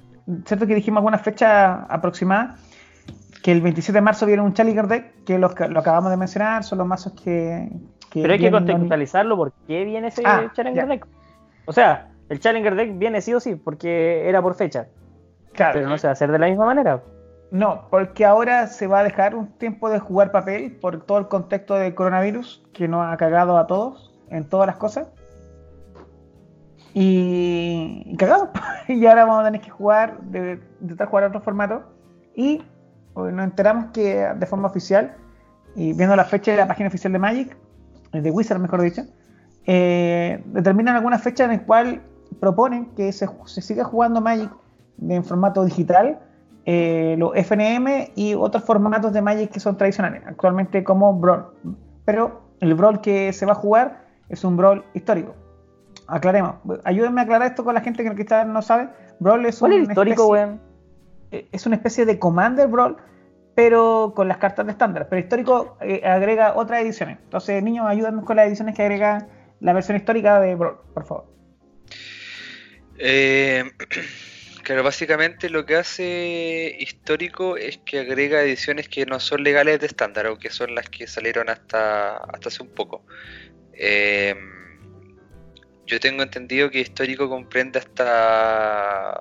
[0.45, 2.55] cierto que dijimos alguna fecha aproximada.
[3.41, 6.63] Que el 27 de marzo viene un Challenger Deck, que lo, lo acabamos de mencionar,
[6.63, 7.69] son los mazos que.
[8.09, 10.89] que Pero hay que contextualizarlo por qué viene ese Ah, Challenger ya.
[10.89, 11.07] Deck.
[11.65, 14.87] O sea, el Challenger Deck viene sí o sí, porque era por fecha.
[15.55, 17.01] Claro, Pero no se va a hacer de la misma manera.
[17.51, 21.27] No, porque ahora se va a dejar un tiempo de jugar papel por todo el
[21.27, 25.07] contexto del coronavirus que nos ha cagado a todos en todas las cosas.
[26.93, 28.49] Y, y cagamos.
[28.87, 31.83] y ahora vamos a tener que jugar, de, intentar jugar a otro formato.
[32.35, 32.63] Y
[33.13, 35.15] pues, nos enteramos que de forma oficial,
[35.75, 37.57] y viendo la fecha de la página oficial de Magic,
[38.11, 39.03] eh, de Wizard mejor dicho,
[39.65, 42.01] eh, determinan alguna fecha en la cual
[42.39, 44.51] proponen que se, se siga jugando Magic
[45.01, 46.19] en formato digital,
[46.65, 51.45] eh, los FNM y otros formatos de Magic que son tradicionales, actualmente como Brawl.
[52.05, 55.35] Pero el Brawl que se va a jugar es un Brawl histórico.
[56.07, 58.89] Aclaremos, ayúdenme a aclarar esto con la gente que quizás no sabe.
[59.19, 60.61] Brawl es ¿Cuál es el una histórico, weón?
[61.31, 62.97] eh, es una especie de Commander Brawl,
[63.55, 65.07] pero con las cartas de estándar.
[65.09, 67.19] Pero histórico eh, agrega otras ediciones.
[67.23, 69.27] Entonces, niños, ayúdenme con las ediciones que agrega
[69.59, 71.25] la versión histórica de Brawl, por favor.
[72.97, 73.63] Eh,
[74.65, 79.85] claro, básicamente lo que hace histórico es que agrega ediciones que no son legales de
[79.85, 83.05] estándar o que son las que salieron hasta, hasta hace un poco.
[83.73, 84.35] Eh,
[85.85, 89.13] yo tengo entendido que histórico comprende hasta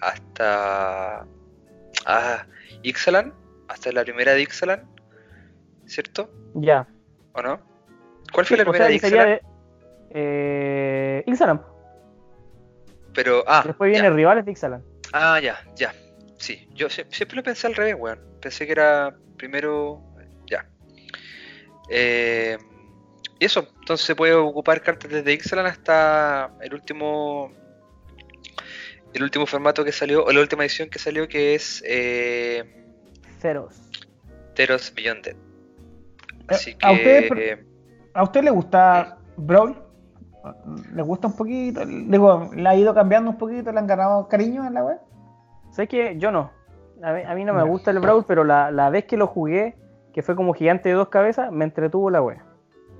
[0.00, 1.26] hasta
[2.06, 2.46] ah,
[2.82, 3.32] Ixalan,
[3.68, 4.86] hasta la primera de Ixalan,
[5.86, 6.30] ¿cierto?
[6.54, 6.86] Ya.
[7.32, 7.60] ¿O no?
[8.32, 9.40] ¿Cuál fue la o primera sea, de sería Ixalan?
[9.40, 9.42] de.
[10.10, 11.77] Eh, Ixalan.
[13.18, 14.00] Pero ah, Después ya.
[14.00, 14.84] viene Rivales de Ixalan.
[15.12, 15.92] Ah, ya, ya.
[16.36, 18.20] Sí, yo sie- siempre lo pensé al revés, weón.
[18.40, 20.00] Pensé que era primero.
[20.48, 20.64] Ya.
[21.90, 22.56] Eh,
[23.40, 27.52] y eso, entonces se puede ocupar cartas desde Ixalan hasta el último.
[29.12, 32.84] El último formato que salió, o la última edición que salió, que es eh,
[33.40, 33.74] Ceros.
[34.54, 35.36] Teros Beyond Dead.
[36.46, 37.64] Así Eh, ¿a ustedes que.
[38.14, 39.76] ¿A usted le gusta Brawl?
[40.92, 41.84] ¿Le gusta un poquito?
[41.84, 43.72] Digo, ¿le ha ido cambiando un poquito?
[43.72, 44.98] ¿Le han ganado cariño en la web?
[45.70, 46.50] ¿Sabes que Yo no.
[47.02, 49.28] A mí, a mí no me gusta el Brawl, pero la, la vez que lo
[49.28, 49.76] jugué,
[50.12, 52.44] que fue como gigante de dos cabezas, me entretuvo la wea.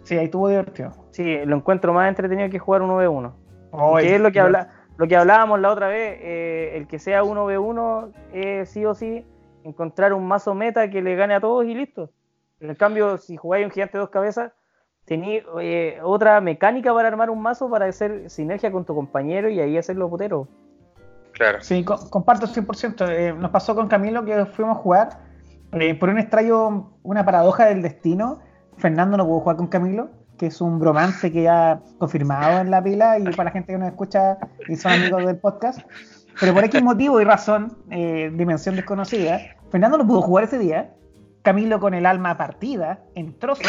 [0.04, 0.92] Sí, ahí estuvo divertido.
[1.10, 3.32] Sí, lo encuentro más entretenido que jugar 1v1.
[3.72, 6.98] Oye, que es lo que, habla, lo que hablábamos la otra vez, eh, el que
[6.98, 9.26] sea 1v1 es sí o sí
[9.64, 12.10] encontrar un mazo meta que le gane a todos y listo.
[12.60, 14.52] En cambio, si jugáis un gigante de dos cabezas,
[15.10, 19.76] eh, otra mecánica para armar un mazo para hacer sinergia con tu compañero y ahí
[19.78, 20.48] hacerlo putero.
[21.32, 21.58] Claro.
[21.60, 23.06] Sí, co- comparto 100%.
[23.08, 25.08] Eh, nos pasó con Camilo que fuimos a jugar.
[25.72, 28.38] eh, por un extraño, una paradoja del destino,
[28.78, 30.08] Fernando no pudo jugar con Camilo,
[30.38, 33.78] que es un bromance que ya confirmado en la pila y para la gente que
[33.78, 35.80] nos escucha y son amigos del podcast.
[36.40, 39.40] Pero por X motivo y razón, eh, dimensión desconocida,
[39.70, 40.94] Fernando no pudo jugar ese día.
[41.42, 43.66] Camilo con el alma partida, en trozos,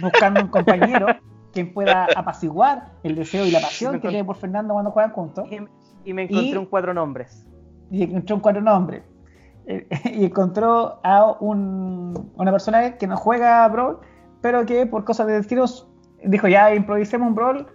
[0.00, 1.06] buscando un compañero
[1.52, 5.46] quien pueda apaciguar el deseo y la pasión que tiene por Fernando cuando juegan juntos
[5.50, 5.58] Y,
[6.10, 7.46] y me encontré Y- un cuatro nombres.
[7.90, 9.02] y encontró un cuatro nombres.
[9.66, 13.98] Eh, Y encontró a un- una persona que no juega a Brawl,
[14.40, 15.88] pero que por cosas de destinos
[16.24, 17.66] dijo ya improvisemos un Brawl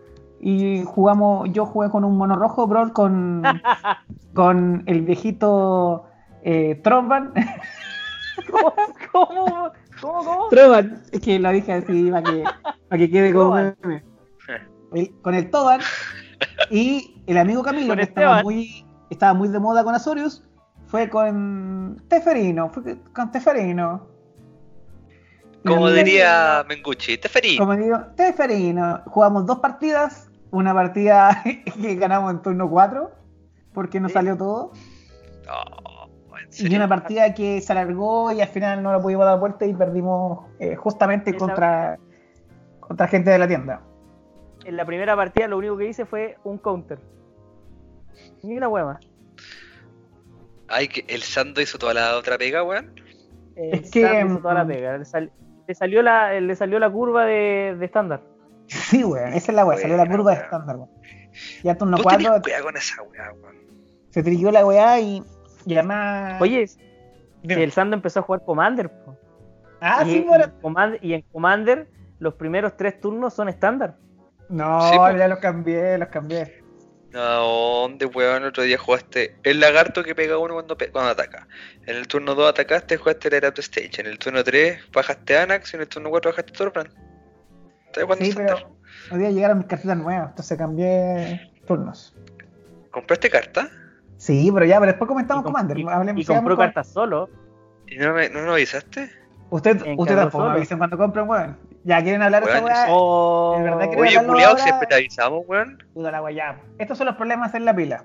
[0.41, 3.43] y jugamos, yo jugué con un mono rojo Brawl con,
[4.33, 6.05] con el viejito
[6.43, 7.33] eh, Tromban.
[8.51, 8.73] ¿Cómo?
[9.11, 9.71] ¿Cómo?
[10.01, 10.23] ¿Cómo?
[10.23, 10.47] cómo?
[10.49, 12.43] Tromban, es que lo dije así para que,
[12.89, 13.77] para que quede como Trovan.
[13.83, 14.03] meme.
[14.93, 15.81] El- con el Toban
[16.71, 20.43] y el amigo Camilo Con que estaba muy, estaba muy de moda con Azorius
[20.87, 24.07] fue con Teferino, fue con Teferino.
[25.65, 27.57] Como diría Menguchi, Teferi.
[27.57, 29.01] Como digo, Teferino.
[29.07, 31.43] Jugamos dos partidas, una partida
[31.81, 33.11] que ganamos en turno 4
[33.73, 34.13] porque no Sí.
[34.13, 34.71] salió todo.
[35.51, 35.88] Oh,
[36.57, 39.73] Y una partida que se alargó y al final no la pudimos dar vuelta y
[39.73, 41.99] perdimos eh, justamente Esa- contra,
[42.79, 43.81] contra gente de la tienda.
[44.65, 46.99] En la primera partida lo único que hice fue un counter.
[48.43, 48.99] Ni una hueá más.
[50.67, 52.93] Ay, que el Sando hizo toda la otra pega, weón.
[53.55, 54.97] El Es que, hizo toda la mm, pega.
[54.97, 55.31] Le, sal-
[55.67, 58.21] le salió la, le salió la curva de, de estándar.
[58.67, 60.89] Sí, weón, esa es la weá, salió la curva de estándar, weón.
[61.63, 63.55] Ya turno Vos tenés 4 cuidado con esa weá, weón.
[64.09, 65.23] se trilló la weá y,
[66.41, 66.65] Oye,
[67.43, 67.63] Dime.
[67.63, 68.89] el Sando empezó a jugar Commander.
[68.89, 69.17] po.
[69.81, 71.87] ah, y, sí, en Commander, y en Commander
[72.19, 73.95] los primeros tres turnos son estándar.
[74.49, 76.63] No, Sí, ya los cambié, los cambié.
[77.13, 78.43] ¿A dónde, weón?
[78.43, 81.47] El otro día jugaste el lagarto que pega uno cuando, pe- cuando ataca.
[81.87, 83.99] En el turno 2 atacaste, jugaste el Era to Stage.
[84.01, 86.89] En el turno 3 bajaste Anax y en el turno 4 bajaste Torbrand.
[87.87, 88.57] ¿Estás jugando Sí, pero
[89.11, 92.15] hoy día llegaron mis cartitas nuevas, entonces cambié turnos.
[92.91, 93.69] ¿Compraste carta?
[94.19, 95.77] Sí, pero ya, pero después comentamos y, com- Commander.
[95.79, 97.29] y- hablemos- y sigamos compró con- cartas solo.
[97.87, 99.09] ¿Y no me, no avisaste?
[99.49, 100.49] Usted, usted tampoco me Solo.
[100.57, 101.57] avisen cuando compren, weón.
[101.85, 102.85] Ya quieren hablar de esa Weón, weá.
[102.89, 105.81] Oh, verdad Oye, culiao, siempre te avisamos, weón.
[105.93, 106.61] Puta la weá, ya.
[106.77, 108.03] Estos son los problemas en la pila.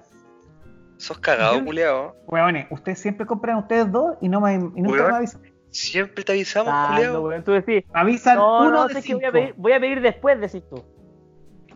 [0.97, 2.15] Sos cagado, culiao.
[2.29, 5.11] Weones, ustedes siempre compran ustedes dos y no me, y nunca Weón.
[5.11, 5.43] me avisan.
[5.71, 7.21] Siempre te avisamos, culiao.
[7.21, 7.43] weón.
[7.45, 9.19] Tú decís, Me avisan no, uno no, de sé que cinco.
[9.19, 10.83] voy a, pedir, voy a pedir después, decís tú.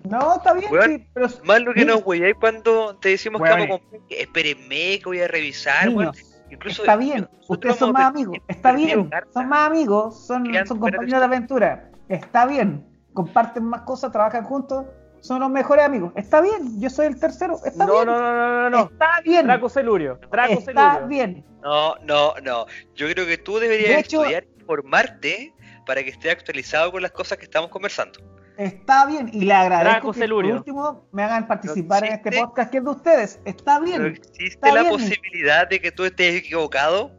[0.04, 1.96] No, está bien, Weón, sí, pero Más lo que Niños.
[1.96, 2.24] no, güey.
[2.24, 3.68] Ahí cuando te decimos que Weones.
[3.68, 5.98] vamos a comprar, espérenme que voy a revisar, weón.
[6.12, 7.28] niños, Incluso está bien.
[7.48, 8.38] Ustedes son más amigos.
[8.48, 9.10] Está bien.
[9.34, 10.26] Son más amigos.
[10.26, 11.90] Son, Quedan compañeros de aventura.
[12.08, 12.86] Está bien.
[13.12, 14.86] Comparten más cosas, trabajan juntos.
[15.20, 16.12] Son los mejores amigos.
[16.16, 16.80] Está bien.
[16.80, 17.58] Yo soy el tercero.
[17.66, 18.06] Está No, bien.
[18.06, 18.82] no, no, no, no, no.
[18.90, 19.46] Está bien.
[19.46, 20.18] Draco Celurio.
[20.30, 21.06] Draco Está Celurio.
[21.08, 21.44] bien.
[21.62, 22.64] No, no, no.
[22.94, 25.52] Yo creo que tú deberías De hecho- estudiar y formarte
[25.84, 28.20] para que estés actualizado con las cosas que estamos conversando.
[28.58, 29.30] Está bien.
[29.32, 32.78] Y le agradezco Draco que por último me hagan participar en este existe- podcast que
[32.78, 33.40] es de ustedes.
[33.44, 34.04] Está bien.
[34.06, 34.92] existe está la bien.
[34.92, 37.12] posibilidad de que tú estés equivocado.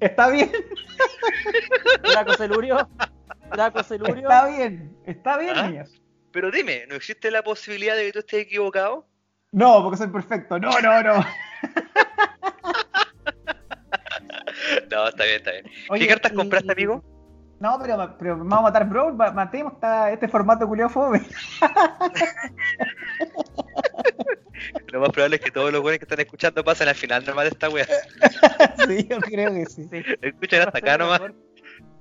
[0.00, 0.50] Está bien.
[2.04, 2.88] Draco Celurio.
[3.50, 4.14] Draco Celurio.
[4.28, 4.96] Está bien.
[5.06, 5.66] Está bien, ¿Ah?
[5.68, 6.00] niños.
[6.30, 9.08] Pero dime, ¿no existe la posibilidad de que tú estés equivocado?
[9.50, 10.58] No, porque soy perfecto.
[10.60, 11.24] No, no, no.
[14.90, 15.64] No, está bien, está bien.
[15.90, 17.02] Oye, ¿Qué cartas y- compraste, amigo?
[17.60, 21.20] No, pero, pero vamos a matar Brawl, ma- matemos esta- este formato culiao fome.
[24.92, 27.44] Lo más probable es que todos los buenos que están escuchando pasen al final nomás
[27.44, 27.86] de esta wea.
[28.88, 29.84] sí, yo creo que sí.
[29.84, 30.02] Sí.
[30.22, 31.20] Escuchan hasta acá nomás.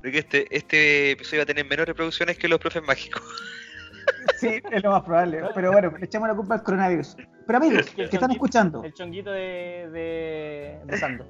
[0.01, 3.21] Creo que este, este episodio va a tener menos reproducciones que los profes mágicos.
[4.37, 5.41] Sí, es lo más probable.
[5.53, 7.17] Pero bueno, le echamos la culpa al coronavirus.
[7.45, 11.27] Pero amigos, que están escuchando, El chonguito de, de, de Sando.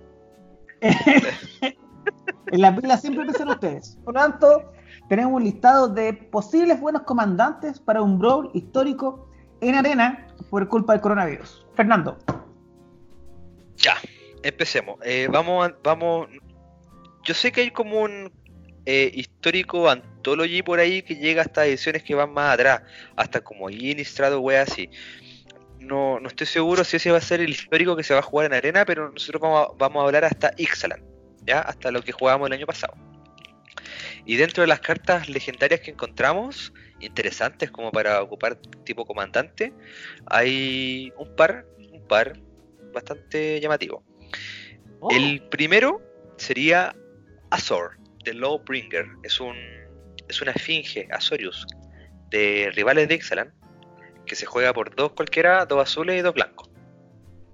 [2.52, 3.98] En la pila siempre empiezan ustedes.
[4.04, 4.72] Por lo tanto,
[5.10, 9.30] tenemos un listado de posibles buenos comandantes para un brawl histórico
[9.62, 11.66] en arena por culpa del coronavirus.
[11.76, 12.18] Fernando.
[13.78, 13.96] Ya,
[14.44, 14.98] empecemos.
[15.04, 16.28] Eh, vamos, vamos.
[17.24, 18.32] Yo sé que hay como un
[18.86, 22.82] eh, histórico anthology por ahí que llega hasta ediciones que van más atrás,
[23.16, 24.90] hasta como Innistrad o wea así.
[25.80, 28.24] No, no estoy seguro si ese va a ser el histórico que se va a
[28.24, 31.04] jugar en arena, pero nosotros vamos a, vamos a hablar hasta Ixalan,
[31.48, 32.94] ya, hasta lo que jugábamos el año pasado.
[34.26, 39.74] Y dentro de las cartas legendarias que encontramos, interesantes como para ocupar tipo comandante,
[40.26, 42.38] hay un par, un par
[42.94, 44.04] bastante llamativo.
[45.00, 46.02] Oh, El primero
[46.38, 46.96] sería
[47.52, 49.06] Azor, de Lawbringer.
[49.24, 49.56] Es un
[50.28, 51.66] es una esfinge, Azorius,
[52.30, 53.54] de rivales de Ixalan,
[54.26, 56.70] que se juega por dos cualquiera, dos azules y dos blancos.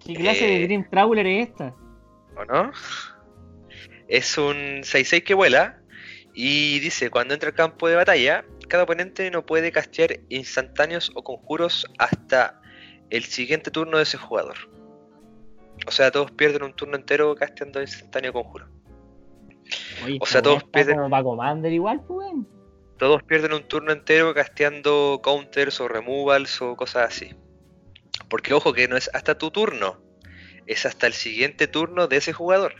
[0.06, 1.76] ¿Qué clase de eh, Dream Trawler es esta?
[2.36, 2.72] ¿O no?
[4.08, 5.82] Es un 6-6 que vuela
[6.34, 11.24] y dice, cuando entra al campo de batalla, cada oponente no puede castear instantáneos o
[11.24, 12.60] conjuros hasta
[13.10, 14.56] el siguiente turno de ese jugador.
[15.88, 18.68] O sea, todos pierden un turno entero casteando instantáneo o conjuro.
[20.04, 22.34] Oye, o sea, todos pierden- como para Commander igual, pues.
[22.98, 27.36] Todos pierden un turno entero casteando counters o removals o cosas así.
[28.30, 30.02] Porque ojo que no es hasta tu turno,
[30.68, 32.76] es hasta el siguiente turno de ese jugador.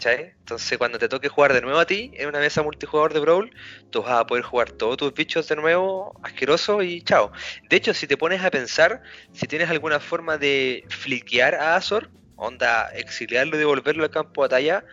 [0.00, 0.32] ¿Cachai?
[0.38, 3.50] Entonces cuando te toque jugar de nuevo a ti en una mesa multijugador de Brawl,
[3.90, 7.30] tú vas a poder jugar todos tus bichos de nuevo asqueroso y chao.
[7.68, 9.02] De hecho, si te pones a pensar,
[9.32, 14.46] si tienes alguna forma de fliquear a Azor, onda exiliarlo y devolverlo al campo de
[14.46, 14.84] batalla,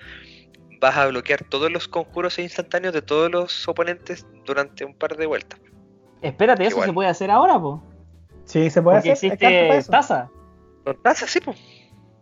[0.82, 5.16] vas a bloquear todos los conjuros e instantáneos de todos los oponentes durante un par
[5.16, 5.58] de vueltas.
[6.22, 6.90] Espérate, eso Igual.
[6.90, 7.80] se puede hacer ahora, pues.
[8.44, 9.32] Sí, se puede Porque hacer.
[9.32, 10.30] existe taza.
[10.84, 11.58] Con tazas, sí, pues.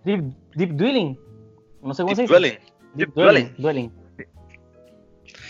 [0.03, 1.18] Deep, deep Dwelling.
[1.82, 2.34] No sé cómo Deep se dice.
[2.34, 2.60] Dwelling.
[2.96, 3.54] Deep Dwelling.
[3.58, 3.92] Dwelling.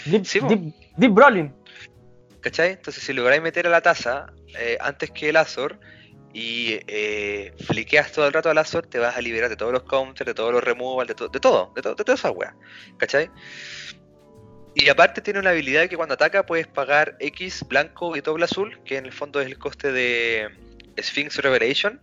[0.05, 1.51] Deep, Sí, deep, deep Brawling.
[2.41, 2.71] ¿Cachai?
[2.73, 4.27] Entonces, si lográis meter a la taza
[4.59, 5.79] eh, antes que el Azor
[6.31, 9.83] y eh, fliqueas todo el rato al Azor, te vas a liberar de todos los
[9.83, 12.55] counters, de todos los removals, de, to- de todo, de, to- de toda esa wea.
[12.97, 13.29] ¿Cachai?
[14.75, 18.77] Y aparte tiene una habilidad que cuando ataca puedes pagar X blanco y doble azul,
[18.83, 20.49] que en el fondo es el coste de,
[21.01, 22.01] Sphinx Revelation.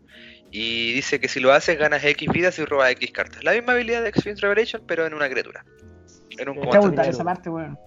[0.55, 3.43] Y dice que si lo haces ganas X vidas y robas X cartas.
[3.43, 5.65] La misma habilidad de Sphinx Revelation, pero en una criatura.
[6.39, 7.79] En un Está brutal esa parte, weón.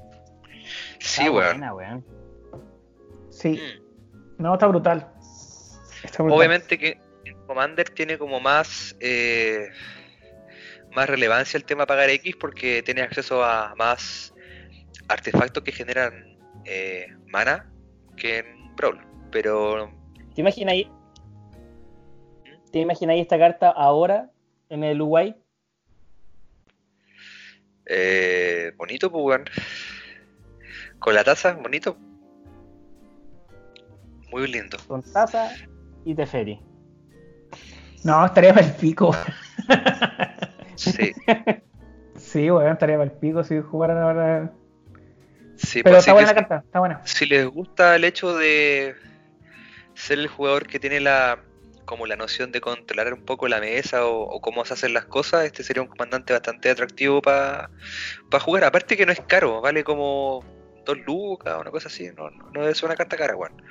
[0.99, 1.45] Sí, Está weón.
[1.59, 2.05] buena, weón.
[3.29, 4.41] Sí, Mm.
[4.43, 5.07] no, está brutal.
[6.03, 6.39] Está brutal.
[6.39, 9.69] Obviamente que en Commander tiene como más eh,
[10.95, 14.33] más relevancia el tema pagar X porque tiene acceso a más
[15.07, 17.69] artefactos que generan eh, mana
[18.17, 18.99] que en Brawl.
[19.31, 19.91] Pero
[20.33, 20.87] ¿Te imagináis?
[22.75, 24.31] ¿Te imagináis esta carta ahora
[24.67, 25.33] en el Uruguay?
[27.85, 29.45] eh, bonito, pues weón.
[30.99, 31.95] Con la taza, bonito.
[34.29, 34.77] Muy lindo.
[34.89, 35.51] Con taza
[36.03, 36.59] y Teferi.
[38.03, 39.15] No, estaría para el pico.
[40.75, 41.13] Sí,
[42.17, 44.51] Sí, weón, estaría para el pico si jugaran ahora.
[45.55, 47.01] sí, Pero pues está buena la carta, está buena.
[47.05, 48.95] si les gusta el hecho de
[49.93, 51.39] ser el jugador que tiene la
[51.85, 55.05] como la noción de controlar un poco la mesa o, o cómo se hacen las
[55.05, 57.69] cosas, este sería un comandante bastante atractivo para
[58.41, 58.63] jugar.
[58.63, 60.43] Aparte que no es caro, vale como
[60.85, 63.61] dos lucas, una cosa así, no, no, no es una carta cara, weón.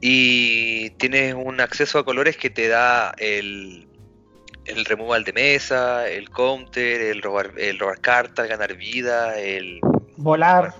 [0.00, 3.88] Y tienes un acceso a colores que te da el,
[4.66, 9.80] el removal de mesa, el counter, el robar, el robar cartas, ganar vida, el
[10.16, 10.74] Volar.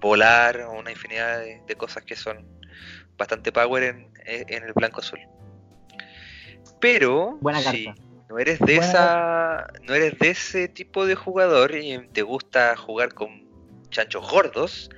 [0.00, 2.61] volar, una infinidad de, de cosas que son
[3.22, 5.20] bastante power en, en el blanco azul.
[6.80, 8.02] Pero Buena si carta.
[8.28, 12.76] no eres de Buena esa, no eres de ese tipo de jugador y te gusta
[12.76, 13.30] jugar con
[13.90, 14.90] chanchos gordos,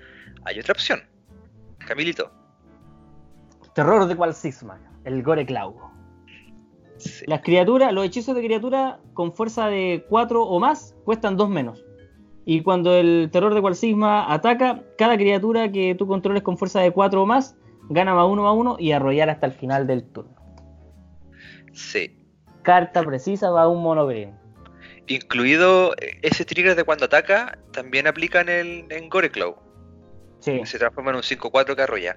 [0.45, 1.03] hay otra opción.
[1.87, 2.31] Camilito.
[3.75, 5.75] Terror de cual cisma, el Gore Clau.
[6.97, 11.51] Sí, Las criaturas, los hechizos de criatura con fuerza de 4 o más cuestan 2
[11.51, 11.85] menos.
[12.47, 16.81] Y cuando el terror de cual cisma ataca, cada criatura que tú controles con fuerza
[16.81, 17.57] de 4 o más
[17.89, 20.35] gana más 1 más 1 y arrollar hasta el final del turno.
[21.73, 22.19] sí.
[22.63, 24.35] Carta precisa va un mono green.
[25.07, 29.55] Incluido eh, ese trigger de cuando ataca, también aplica en el en Goreclaw.
[30.41, 32.17] Sí, Se transforma en un 5-4 que arrolla.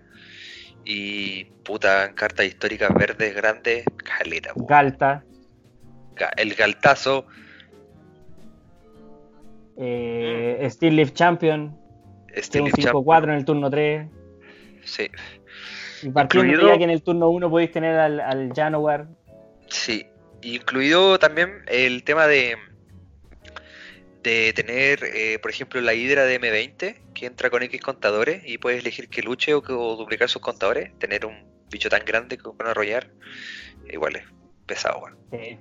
[0.85, 4.51] Y puta, cartas históricas verdes grandes, caleta.
[4.55, 5.25] Galta,
[6.15, 7.25] Ga- el galtazo,
[9.77, 14.07] eh, Steel Leaf Champion, un Leaf Champ- 5-4 en el turno 3.
[14.83, 15.09] Sí,
[16.03, 19.07] Y partiendo Incluido- ya que en el turno 1 podéis tener al, al Janowar.
[19.67, 20.05] sí.
[20.43, 22.55] Incluido también el tema de
[24.23, 28.57] de tener, eh, por ejemplo, la hidra de M20 que entra con X contadores y
[28.57, 30.91] puedes elegir que luche o, que, o duplicar sus contadores.
[30.99, 33.09] Tener un bicho tan grande que con arrollar,
[33.91, 34.23] igual es
[34.65, 35.17] pesado, weón.
[35.31, 35.57] Sí.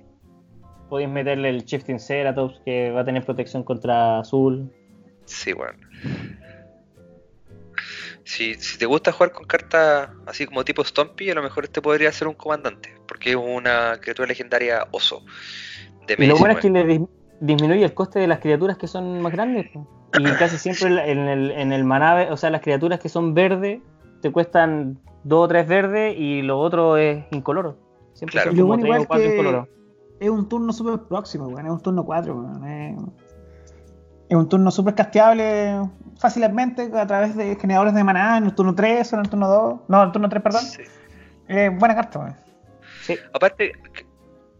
[0.89, 4.71] Podéis meterle el Shifting Ceratops que va a tener protección contra azul.
[5.25, 5.77] Sí, weón.
[8.29, 11.81] Si, si te gusta jugar con cartas así como tipo Stompy, a lo mejor este
[11.81, 15.23] podría ser un comandante, porque es una criatura legendaria oso.
[16.07, 17.07] De Y lo bueno es que le dis-
[17.39, 19.67] disminuye el coste de las criaturas que son más grandes.
[20.19, 23.07] Y casi siempre en el, en el, en el maná, o sea, las criaturas que
[23.07, 23.79] son verdes
[24.21, 27.77] te cuestan 2 o 3 verdes y lo otro es incoloro.
[28.13, 28.49] Siempre Claro.
[28.51, 29.67] son como bueno tres igual o cuatro que- incoloros.
[30.19, 31.65] Es un turno súper próximo, weón.
[31.67, 32.67] Es un turno 4, weón.
[32.67, 32.97] Es,
[34.29, 35.79] es un turno súper casteable
[36.19, 39.47] fácilmente a través de generadores de maná en el turno 3 o en el turno
[39.47, 39.79] 2.
[39.87, 40.61] No, en el turno 3, perdón.
[40.63, 40.81] Sí.
[41.47, 42.35] Eh, buena carta, weón.
[43.03, 43.71] Sí, Aparte,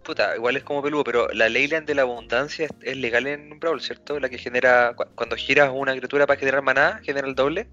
[0.03, 3.81] puta, igual es como peludo, pero la Leyland de la abundancia es, legal en Brawl,
[3.81, 4.19] ¿cierto?
[4.21, 7.67] La que genera, cu- cuando giras una criatura para generar maná, genera el doble.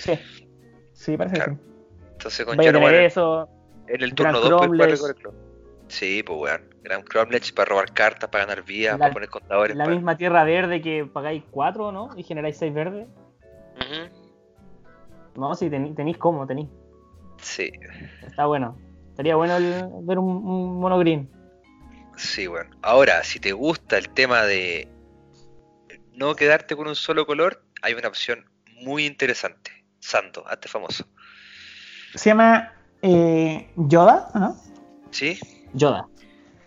[0.00, 0.18] sí.
[0.92, 1.52] Sí, parece Claro.
[1.52, 2.08] que sí.
[2.14, 3.48] Entonces con Vaya eso.
[3.86, 5.14] en el turno 2 puedes jugar.
[5.88, 6.74] Sí, pues weón.
[6.82, 9.76] Gran Cromlech para robar cartas, para ganar vías, para poner contadores.
[9.76, 12.10] La para- misma tierra verde que pagáis 4, ¿no?
[12.16, 13.08] Y generáis 6 verdes.
[13.76, 15.40] Ujú.
[15.40, 16.68] No, si tení- tenéis cómo, tenéis.
[17.40, 17.70] Sí,
[18.26, 18.76] Está bueno.
[19.10, 21.30] Estaría bueno el- ver un, un mono green.
[22.16, 22.70] sí, bueno.
[22.82, 24.88] Ahora, si te gusta el tema de
[26.14, 28.44] no quedarte con un solo color, hay una opción
[28.82, 29.70] muy interesante.
[30.00, 31.04] Santo, hazte famoso.
[32.14, 34.56] Se llama eh, Yoda, ¿no?
[35.10, 35.38] ¿Sí?
[35.78, 36.06] Yoda.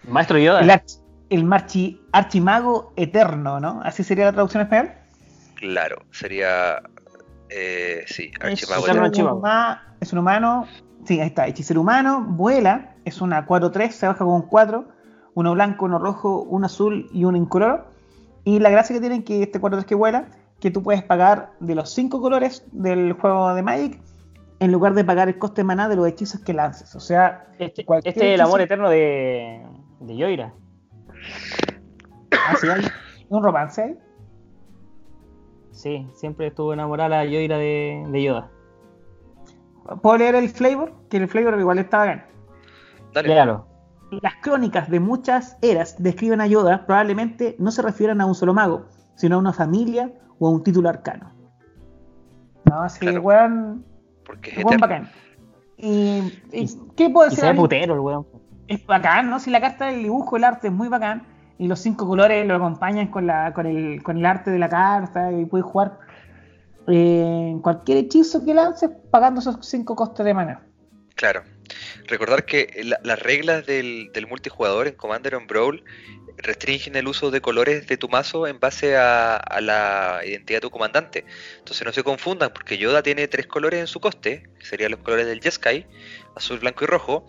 [0.07, 0.61] Maestro Yoda.
[0.61, 3.81] El, arch- el marchi- archimago eterno, ¿no?
[3.83, 4.91] Así sería la traducción en español.
[5.55, 6.81] Claro, sería.
[7.49, 8.85] Eh, sí, Es Archimago.
[9.11, 10.65] Eterno huma- es un humano.
[11.05, 11.47] Sí, ahí está.
[11.47, 12.95] Hechicero humano, vuela.
[13.05, 14.87] Es una 4-3, se baja con un 4.
[15.33, 17.85] Uno blanco, uno rojo, uno azul y uno incoloro.
[18.43, 20.27] Y la gracia que tiene que este 4-3 que vuela,
[20.59, 23.99] que tú puedes pagar de los 5 colores del juego de Magic,
[24.61, 26.95] en lugar de pagar el coste de maná de los hechizos que lances.
[26.95, 29.65] O sea, Este, cualquier este es el amor eterno de,
[29.99, 30.53] de Yoira.
[32.49, 32.81] así hay
[33.29, 33.97] un romance ahí.
[35.71, 38.51] Sí, siempre estuvo enamorada la Yoira de, de Yoda.
[40.01, 40.93] ¿Puedo leer el flavor?
[41.09, 42.25] Que el flavor igual está bacán.
[43.13, 43.29] Dale.
[43.29, 43.67] Léalo.
[44.21, 48.53] Las crónicas de muchas eras describen a Yoda probablemente no se refieran a un solo
[48.53, 48.85] mago,
[49.15, 51.31] sino a una familia o a un título arcano.
[52.65, 53.21] No, sí, Claro.
[53.21, 53.85] weón,
[54.31, 54.79] Porque es eterno.
[54.79, 55.09] bacán.
[55.77, 56.21] ¿Y,
[56.53, 57.55] y qué puedo decir?
[57.55, 58.25] putero el weón.
[58.67, 59.39] Es bacán, ¿no?
[59.39, 61.23] Si la carta del dibujo, el arte es muy bacán.
[61.57, 64.69] Y los cinco colores lo acompañan con, la, con, el, con el arte de la
[64.69, 65.31] carta.
[65.31, 65.99] Y puedes jugar
[66.87, 70.61] eh, cualquier hechizo que lances pagando esos cinco costes de mana.
[71.15, 71.41] Claro.
[72.11, 75.81] Recordar que la- las reglas del, multijugador en Commander on Brawl
[76.39, 80.61] restringen el uso de colores de tu mazo en base a, a la identidad de
[80.61, 81.23] tu comandante.
[81.59, 84.99] Entonces no se confundan, porque Yoda tiene tres colores en su coste, que serían los
[84.99, 85.87] colores del Jeskai,
[86.35, 87.25] azul, blanco y rojo,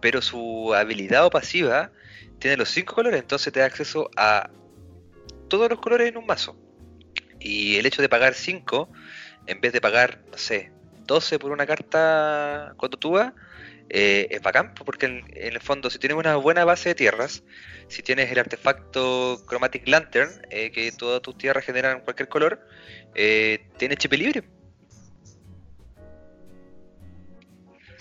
[0.00, 1.92] pero su habilidad o pasiva
[2.38, 4.48] tiene los cinco colores, entonces te da acceso a
[5.48, 6.56] todos los colores en un mazo.
[7.40, 8.88] Y el hecho de pagar 5,
[9.46, 10.72] en vez de pagar, no sé,
[11.06, 13.34] 12 por una carta cuando tú vas,
[13.90, 16.94] eh, es bacán, po, porque en, en el fondo, si tienes una buena base de
[16.94, 17.42] tierras,
[17.88, 22.60] si tienes el artefacto Chromatic Lantern, eh, que todas tus tierras generan cualquier color,
[23.14, 24.44] eh, tienes chip libre.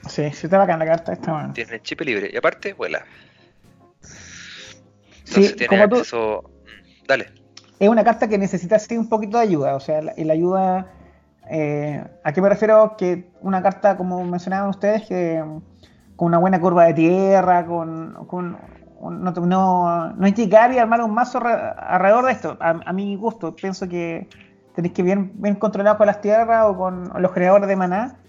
[0.09, 1.53] Sí, sí está bacán la carta esta, man.
[1.53, 2.29] Tienes chip libre.
[2.31, 3.05] Y aparte, vuela.
[4.01, 6.43] Sí, Entonces tienes como tú, acceso.
[6.65, 7.31] mm, Dale.
[7.79, 9.75] es una carta que necesita sí un poquito de ayuda.
[9.75, 10.91] O sea, la, la ayuda.
[11.49, 12.95] Eh, ¿A qué me refiero?
[12.97, 15.61] Que una carta, como mencionaban ustedes, que mm,
[16.15, 18.25] con una buena curva de tierra, con.
[18.27, 18.57] con-
[19.01, 22.57] no, no, no llegar y armar un mazo re- alrededor de esto.
[22.61, 24.29] A, mi gusto, pienso que
[24.75, 28.19] tenéis que bien, bien controlado con las tierras o con los generadores de maná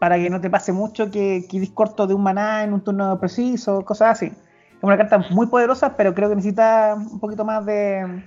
[0.00, 3.20] para que no te pase mucho que quedes corto de un maná en un turno
[3.20, 4.26] preciso, cosas así.
[4.26, 8.24] Es una carta muy poderosa, pero creo que necesita un poquito más de.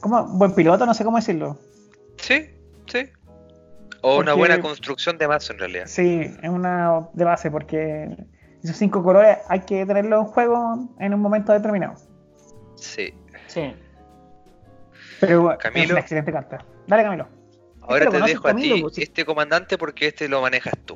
[0.00, 0.24] ¿Cómo?
[0.38, 1.58] Buen piloto, no sé cómo decirlo.
[2.16, 2.46] Sí,
[2.86, 3.10] sí.
[4.02, 5.86] O una buena construcción de mazo en realidad.
[5.86, 8.16] Sí, es una de base, porque
[8.62, 11.94] esos cinco colores hay que tenerlos en juego en un momento determinado.
[12.76, 13.12] Sí.
[13.48, 13.74] Sí.
[15.20, 15.94] Pero es Camilo.
[15.94, 16.64] una excelente carta.
[16.86, 17.26] Dale, Camilo.
[17.82, 19.02] Ahora lo te dejo a Camilo, ti pues, sí.
[19.02, 20.94] este comandante porque este lo manejas tú.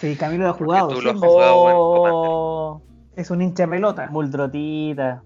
[0.00, 0.88] Sí, Camilo lo ha jugado.
[0.88, 1.54] tú lo has jugado.
[1.56, 2.82] Oh,
[3.16, 4.08] Es un hincha de pelota.
[4.10, 5.22] Muldrotita.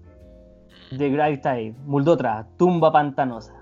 [0.91, 1.73] De Gravitide.
[1.85, 2.45] Muldotra.
[2.57, 3.53] Tumba pantanosa.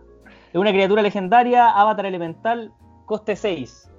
[0.51, 2.71] Es una criatura legendaria, avatar elemental,
[3.05, 3.89] coste 6.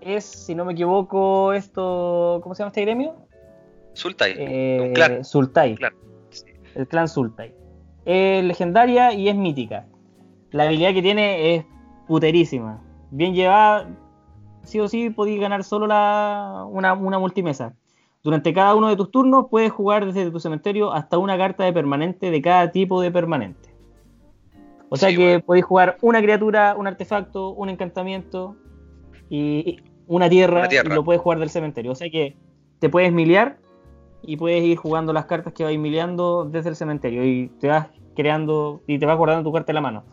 [0.00, 2.40] Es, si no me equivoco, esto.
[2.42, 3.14] ¿Cómo se llama este gremio?
[3.92, 4.34] Sultai.
[4.38, 5.24] Eh, un clan.
[5.24, 5.70] Sultai.
[5.72, 5.92] un clan.
[6.30, 6.46] Sí.
[6.74, 7.54] El clan Sultai.
[8.04, 9.86] Es legendaria y es mítica.
[10.52, 11.64] La habilidad que tiene es
[12.08, 12.82] puterísima.
[13.10, 13.88] Bien llevada,
[14.64, 17.74] sí o sí podéis ganar solo la, una, una multimesa.
[18.22, 21.72] Durante cada uno de tus turnos puedes jugar desde tu cementerio hasta una carta de
[21.72, 23.69] permanente de cada tipo de permanente.
[24.90, 28.56] O sea que podéis jugar una criatura, un artefacto, un encantamiento
[29.28, 30.92] y una tierra, Una tierra.
[30.92, 31.92] y lo puedes jugar del cementerio.
[31.92, 32.36] O sea que
[32.80, 33.58] te puedes miliar
[34.22, 37.86] y puedes ir jugando las cartas que vais miliando desde el cementerio y te vas
[38.16, 40.04] creando y te vas guardando tu carta en la mano.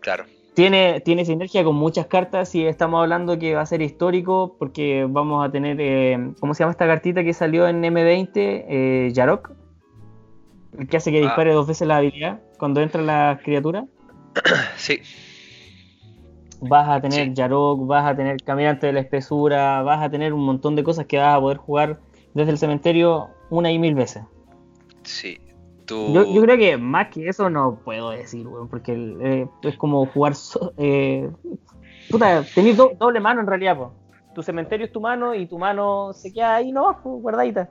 [0.00, 0.24] Claro.
[0.54, 5.04] Tiene, tiene sinergia con muchas cartas y estamos hablando que va a ser histórico porque
[5.08, 8.30] vamos a tener, eh, ¿cómo se llama esta cartita que salió en M20?
[8.68, 9.50] Eh, Yarok,
[10.78, 11.22] el que hace que Ah.
[11.22, 13.84] dispare dos veces la habilidad cuando entra la criatura.
[14.78, 15.00] Sí.
[16.62, 17.34] Vas a tener Sí.
[17.34, 21.04] Yarok, vas a tener Caminante de la Espesura, vas a tener un montón de cosas
[21.04, 21.98] que vas a poder jugar
[22.32, 24.22] desde el cementerio una y mil veces.
[25.02, 25.38] Sí.
[25.84, 26.10] Tú...
[26.14, 30.06] Yo, yo creo que más que eso no puedo decir, weón, porque eh, es como
[30.06, 30.34] jugar.
[30.34, 31.28] so- eh,
[32.10, 33.92] puta, tenés do- doble mano en realidad, po.
[34.34, 37.68] Tu cementerio es tu mano y tu mano se queda ahí, no, guardadita.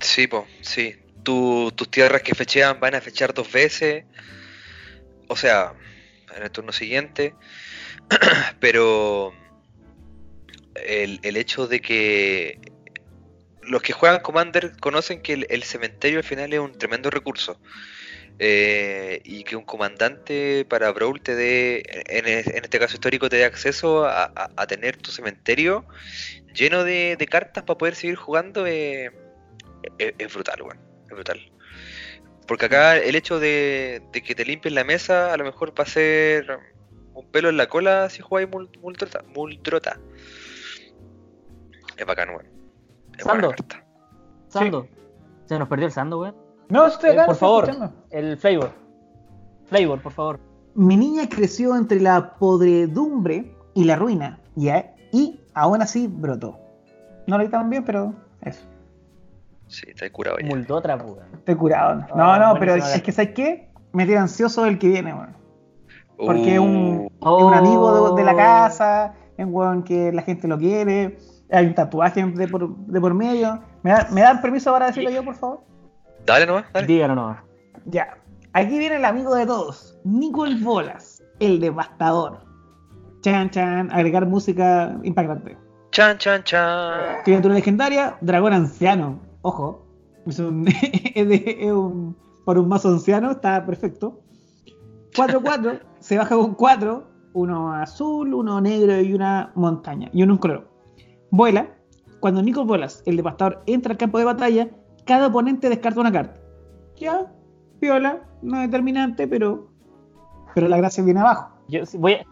[0.00, 0.92] Sí, po, sí.
[1.26, 4.04] Tu- tus tierras que fechean van a fechar dos veces.
[5.26, 5.72] O sea,
[6.36, 7.34] en el turno siguiente.
[8.60, 9.32] Pero
[10.76, 12.60] el, hecho de que
[13.62, 17.60] los que juegan Commander conocen que el, cementerio al final es un tremendo recurso.
[18.38, 23.44] Eh, y que un comandante para Brawl te dé, en, este caso histórico, te dé
[23.46, 24.30] acceso a,
[24.68, 25.86] tener tu cementerio
[26.54, 28.64] lleno de, cartas para poder seguir jugando.
[28.64, 29.10] eh,
[29.98, 30.60] es, brutal.
[30.60, 31.38] Es brutal.
[32.46, 35.82] Porque acá el hecho de, de que te limpien la mesa a lo mejor va
[35.82, 36.58] a ser
[37.14, 38.70] un pelo en la cola si jugáis mul-.
[39.34, 39.98] Muldrota.
[41.96, 42.46] Es bacán, weón.
[43.18, 43.52] Sando.
[44.48, 44.88] Sando.
[45.46, 46.36] Se nos perdió el Sando, weón.
[46.68, 47.22] No, estoy acá.
[47.22, 47.64] Eh, por favor.
[47.68, 48.04] escuchando.
[48.10, 48.70] El flavor.
[49.66, 50.40] Flavor, por favor.
[50.74, 56.58] Mi niña creció entre la podredumbre y la ruina, y, a- y aún así brotó.
[57.26, 58.60] No lo vi tan bien, pero eso.
[59.68, 60.46] Sí, está curado ya.
[60.46, 61.26] Muldotra, po, weón.
[61.34, 62.06] Estoy curado.
[62.14, 63.70] No, no, pero es que, ¿sabes qué?
[63.92, 65.36] Me tiene ansioso el que viene, weón.
[66.16, 68.36] Porque es un, Uh, es un amigo de, de la Oh.
[68.36, 71.18] casa es un weón que la gente lo quiere,
[71.50, 73.60] hay un tatuaje de por, de por medio.
[73.82, 75.60] ¿Me, da- ¿Me dan permiso para decirlo yo, por favor?
[76.24, 76.86] Dale nomás, dale.
[76.86, 77.42] Dígalo nomás.
[77.84, 78.16] Ya.
[78.54, 82.40] Aquí viene el amigo de todos, Nicol Bolas, el devastador.
[83.20, 85.56] Chan, chan, agregar música impactante.
[85.90, 87.16] Chan, chan, chan.
[87.24, 89.18] Criatura legendaria, dragón anciano.
[89.46, 89.86] Ojo,
[90.26, 90.66] es un,
[91.14, 94.20] es un- por un mazo anciano, está perfecto.
[95.16, 97.04] 4-4, se baja con 4,
[97.34, 100.68] uno azul, uno negro y una montaña, y uno en color.
[101.30, 101.68] Vuela,
[102.18, 104.68] cuando Nico Bolas, el devastador, entra al campo de batalla,
[105.06, 106.40] cada oponente descarta una carta.
[106.96, 107.32] Ya,
[107.80, 109.68] viola, no determinante, pero,
[110.56, 111.50] pero la gracia viene abajo.
[111.68, 112.24] Yo voy a,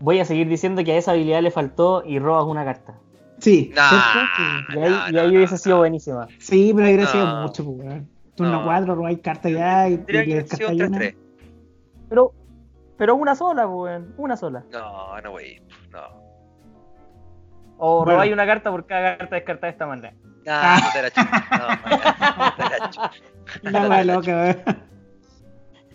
[0.00, 3.00] voy a seguir diciendo que a esa habilidad le faltó y robas una carta.
[3.42, 3.90] Sí, Nah.
[4.74, 5.80] Y ahí, no, y ahí no, hubiese no, sido no.
[5.80, 6.28] buenísima.
[6.38, 7.42] Sí, pero hubiera sido No.
[7.42, 8.08] mucho, pues, weón.
[8.36, 8.64] Turno No.
[8.64, 10.98] 4, robáis carta ya y, y una.
[10.98, 11.16] 3-3.
[12.08, 12.32] Pero,
[12.96, 14.64] pero una sola, pues, weón, una sola.
[14.70, 15.60] No, no, wey.
[15.90, 16.00] No.
[17.78, 18.12] O Bueno.
[18.12, 20.14] robáis una carta por cada carta descartada de esta manera.
[20.46, 21.36] Ah, no te la chupo.
[21.50, 23.10] No, no te la chupo.
[23.70, 24.56] La wea loca,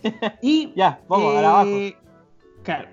[0.03, 0.27] weón.
[0.41, 1.69] Y Ya, vamos, a la abajo.
[1.69, 1.97] eh,
[2.63, 2.89] Claro.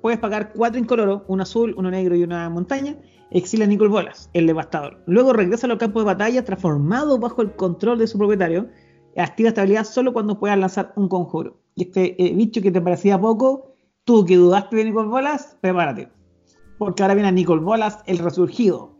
[0.00, 2.94] Puedes pagar cuatro incoloros, un azul, uno negro y una montaña.
[3.30, 5.02] Exila a Nicol Bolas, el devastador.
[5.06, 8.68] Luego regresa a los campos de batalla transformado bajo el control de su propietario.
[9.16, 11.60] Activa esta habilidad solo cuando puedas lanzar un conjuro.
[11.74, 13.74] Y este eh, bicho que te parecía poco,
[14.04, 16.10] tú que dudaste de Nicol Bolas, prepárate.
[16.78, 18.96] Porque ahora viene Nicol Bolas, el resurgido.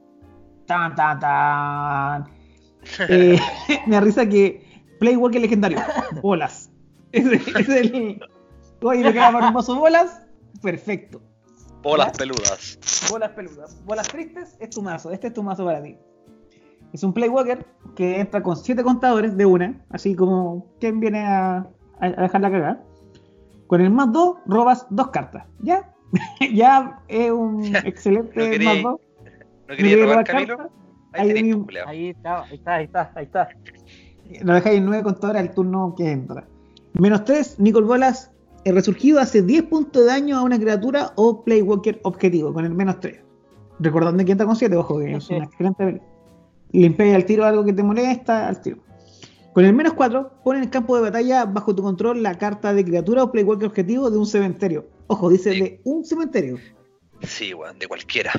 [0.66, 2.24] Tan, tan, tan.
[3.08, 3.38] Eh,
[3.86, 4.68] me risa que
[4.98, 5.78] Playwalker legendario.
[6.22, 6.70] Bolas.
[7.12, 8.20] Ese es el.
[8.82, 10.22] Oye, me queda mazo bolas.
[10.62, 11.20] Perfecto.
[11.82, 12.12] Bolas ¿Ya?
[12.12, 12.78] peludas.
[13.10, 13.84] Bolas peludas.
[13.84, 15.10] Bolas tristes es tu mazo.
[15.10, 15.96] Este es tu mazo para ti.
[16.92, 19.84] Es un Playwalker que entra con 7 contadores de una.
[19.90, 21.66] Así como quien viene a,
[22.00, 22.82] a dejar la cagada.
[23.66, 25.44] Con el más 2 robas dos cartas.
[25.60, 25.94] ¿Ya?
[26.52, 29.00] ya es un No excelente querí- más 2.
[29.68, 30.56] ¿No quería robar Camilo?
[30.56, 30.76] cartas.
[31.12, 31.64] Ahí Ahí tenés, mismo.
[31.64, 31.88] culiao.
[31.88, 33.48] Ahí está, ahí está, ahí está, ahí está.
[34.42, 36.46] Lo dejáis en 9 contadores al turno que entra.
[36.94, 38.30] Menos 3, Nicol Bolas,
[38.68, 42.74] el resurgido hace 10 puntos de daño a una criatura o Playwalker objetivo, con el
[42.74, 43.18] menos 3.
[43.80, 46.02] Recordando que entra con 7, ojo, que es una excelente.
[46.72, 48.78] Limpia al tiro algo que te molesta, al tiro.
[49.54, 52.74] Con el menos 4, pon en el campo de batalla bajo tu control la carta
[52.74, 54.86] de criatura o Playwalker objetivo de un cementerio.
[55.06, 55.60] Ojo, dice Sí.
[55.60, 56.58] de un cementerio.
[57.22, 58.32] Sí, weón, de cualquiera.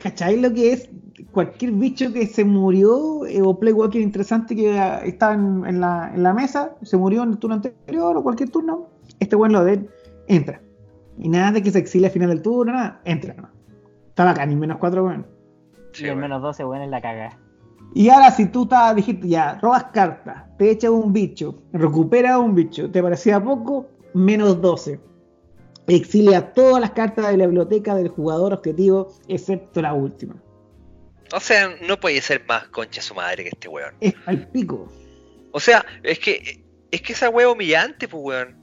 [0.00, 0.88] ¿Cacháis lo que es
[1.32, 6.12] cualquier bicho que se murió eh, o Playwalker interesante que eh, estaba en, en la,
[6.14, 8.86] en la mesa, se murió en el turno anterior o cualquier turno?
[9.28, 9.86] Este weón lo de
[10.26, 10.62] entra.
[11.18, 13.34] Y nada de que se exile al final del turno, nada, entra.
[13.34, 13.50] ¿no?
[14.08, 15.26] Está bacán, y menos cuatro weón.
[15.92, 17.38] Sí, y el menos 12, weón, en la caga.
[17.92, 22.54] Y ahora si tú estás, dijiste ya, robas cartas, te echas un bicho, recuperas un
[22.54, 24.98] bicho, te parecía poco, menos 12.
[25.88, 30.36] Exilia todas las cartas de la biblioteca del jugador objetivo, excepto la última.
[31.34, 33.94] O sea, no puede ser más concha su madre que este weón.
[34.00, 34.90] Es al pico.
[35.52, 38.57] O sea, es que es que esa weá humillante, pues weón.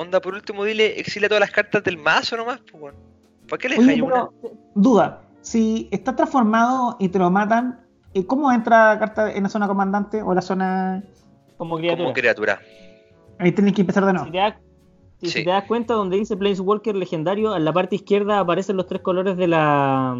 [0.00, 2.94] Onda, por último, dile, exilia todas las cartas del mazo nomás, pues.
[3.48, 4.28] ¿Para qué le Oye, dejáis una?
[4.76, 7.80] duda, si está transformado y te lo matan,
[8.14, 11.02] eh, ¿cómo entra la carta en la zona comandante o la zona...
[11.56, 12.04] Como criatura.
[12.04, 12.60] Como criatura.
[13.40, 14.30] Ahí tenés que empezar de Si nuevo.
[14.30, 14.54] te, das,
[15.20, 15.38] si- Sí.
[15.38, 19.00] si te das cuenta, donde dice Planeswalker legendario, en la parte izquierda aparecen los tres
[19.02, 20.16] colores de la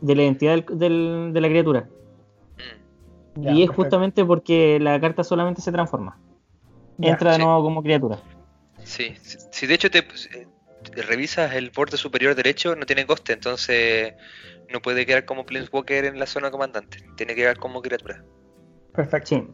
[0.00, 1.88] de la identidad del- del- de la criatura.
[3.36, 3.42] Mm.
[3.42, 3.74] Ya, y es perfecto.
[3.82, 6.18] justamente porque la carta solamente se transforma.
[6.98, 7.42] Ya, Entra de sí.
[7.44, 8.18] nuevo como criatura.
[8.90, 10.48] Sí, si, si de hecho te, eh,
[10.92, 14.14] te revisas el borde superior derecho, no tiene coste, entonces
[14.68, 16.98] no puede quedar como Planeswalker en la zona comandante.
[17.16, 18.24] Tiene que quedar como criatura.
[18.92, 19.28] Perfecto.
[19.28, 19.46] Sí.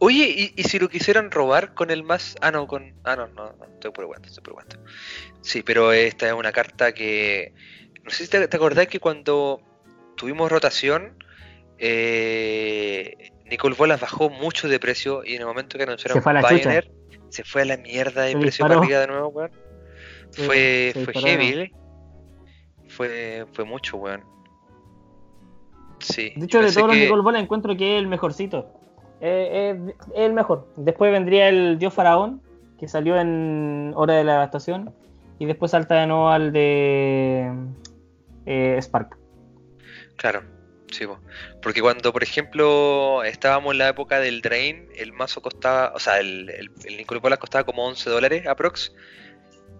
[0.00, 2.34] Oye, ¿y, y si lo quisieran robar con el más...
[2.40, 2.94] Ah, no, con...
[3.04, 4.64] Ah, no, no, no, estoy por estoy por
[5.40, 7.52] Sí, pero esta es una carta que...
[8.02, 9.60] No sé si te, te acordás que cuando
[10.16, 11.16] tuvimos rotación,
[11.78, 16.32] eh, Nicole Bolas bajó mucho de precio y en el momento que anunciaron Se fue
[16.32, 16.90] a la Pioneer,
[17.28, 18.74] se fue a la mierda precio disparó.
[18.74, 19.50] para arriba de nuevo, weón.
[20.30, 21.46] Sí, Fue, fue disparó heavy.
[21.60, 21.72] ¿eh?
[22.88, 24.22] Fue, fue mucho, weón.
[26.00, 26.32] Sí.
[26.36, 28.70] Hecho, de todos los que- Nicol Bola encuentro que es el mejorcito.
[29.20, 30.68] Eh, eh, es el mejor.
[30.76, 32.40] Después vendría el Dios Faraón,
[32.78, 34.94] que salió en Hora de la Devastación.
[35.40, 37.52] Y después salta de nuevo al de
[38.46, 39.16] eh, Spark.
[40.16, 40.42] Claro,
[40.98, 41.18] sí, po.
[41.62, 46.18] porque cuando, por ejemplo, estábamos en la época del Drain, el mazo costaba, o sea,
[46.18, 47.06] el, el, el
[47.38, 48.92] costaba como 11 dólares aprox,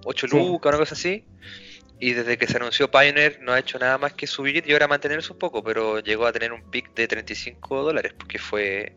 [0.04, 0.36] 8 Sí.
[0.36, 1.24] lucas, una cosa así,
[1.98, 4.86] y desde que se anunció Pioneer no ha hecho nada más que subir y ahora
[4.86, 8.96] mantenerse un poco, pero llegó a tener un pick de 35 dólares, porque fue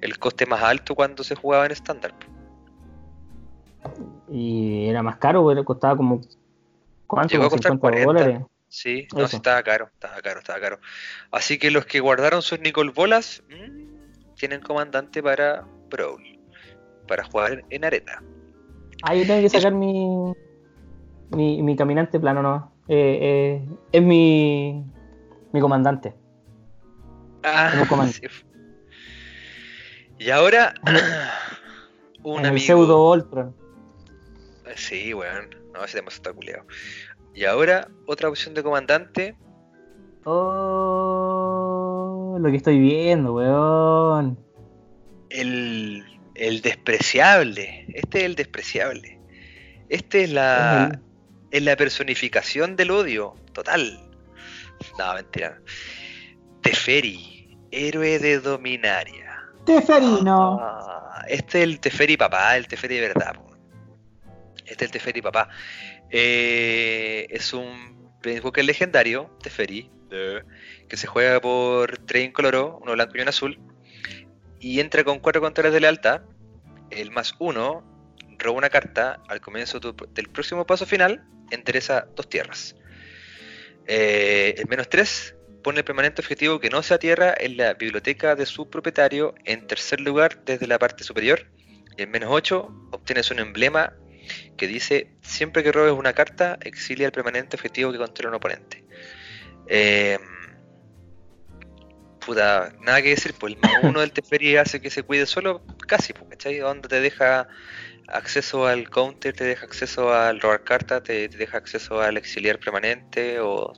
[0.00, 2.14] el coste más alto cuando se jugaba en estándar.
[4.30, 6.20] Y era más caro, costaba como
[7.06, 7.32] ¿Cuánto?
[7.32, 8.06] Llegó a ¿Como costar 50 40.
[8.06, 8.46] dólares?
[8.68, 10.80] Sí, no, sí, estaba caro, estaba caro, estaba caro.
[11.30, 16.22] Así que los que guardaron sus Nicol Bolas mm, tienen comandante para Brawl,
[17.06, 18.22] para jugar en arena.
[19.02, 20.32] Ah, yo tengo que sacar mi,
[21.30, 22.74] mi, mi caminante plano, ¿no?
[22.88, 24.84] Eh, eh, es mi,
[25.52, 26.14] mi comandante.
[27.42, 28.22] Ah, sí.
[30.18, 30.74] Y ahora,
[32.22, 32.66] un en el amigo.
[32.66, 33.54] pseudo Ultron.
[34.74, 35.48] Sí, weón.
[35.72, 36.64] No, ese tema está culeado.
[37.38, 39.36] Y ahora, otra opción de comandante.
[40.24, 41.56] Oh,
[42.40, 44.36] lo que estoy viendo, weón.
[45.30, 46.04] El,
[46.34, 47.86] el despreciable.
[47.94, 49.20] Este es el despreciable.
[49.88, 51.00] Este es la,
[51.52, 53.36] es la personificación del odio.
[53.52, 54.00] Total.
[54.98, 55.60] No, mentira.
[56.62, 59.44] Teferi, héroe de Dominaria.
[59.64, 60.58] Teferino.
[60.60, 63.36] Ah, este es el Teferi papá, el Teferi de verdad.
[64.66, 65.48] Este es el Teferi papá.
[66.10, 70.42] Eh, es un Planeswalker legendario, Teferi, eh,
[70.88, 73.58] que se juega por 3 incoloro, uno blanco y uno azul.
[74.60, 76.22] Y entra con 4 controles de lealtad.
[76.90, 77.84] El más 1
[78.38, 82.76] roba una carta al comienzo del próximo paso final, endereza dos tierras.
[83.86, 88.36] Eh, el menos 3 pone el permanente objetivo que no sea tierra en la biblioteca
[88.36, 91.46] de su propietario en tercer lugar desde la parte superior.
[91.96, 93.92] Y el menos 8 obtienes un emblema
[94.56, 98.84] que dice siempre que robes una carta exilia el permanente objetivo que controla un oponente.
[99.68, 100.18] Eh,
[102.28, 105.62] puta, nada que decir, pues el más uno del Teferi hace que se cuide solo,
[105.86, 106.58] casi, pues, ¿cachai?
[106.58, 107.48] Donde te deja
[108.08, 113.40] acceso al counter, te deja acceso al robar carta, te, deja acceso al exiliar permanente
[113.40, 113.72] o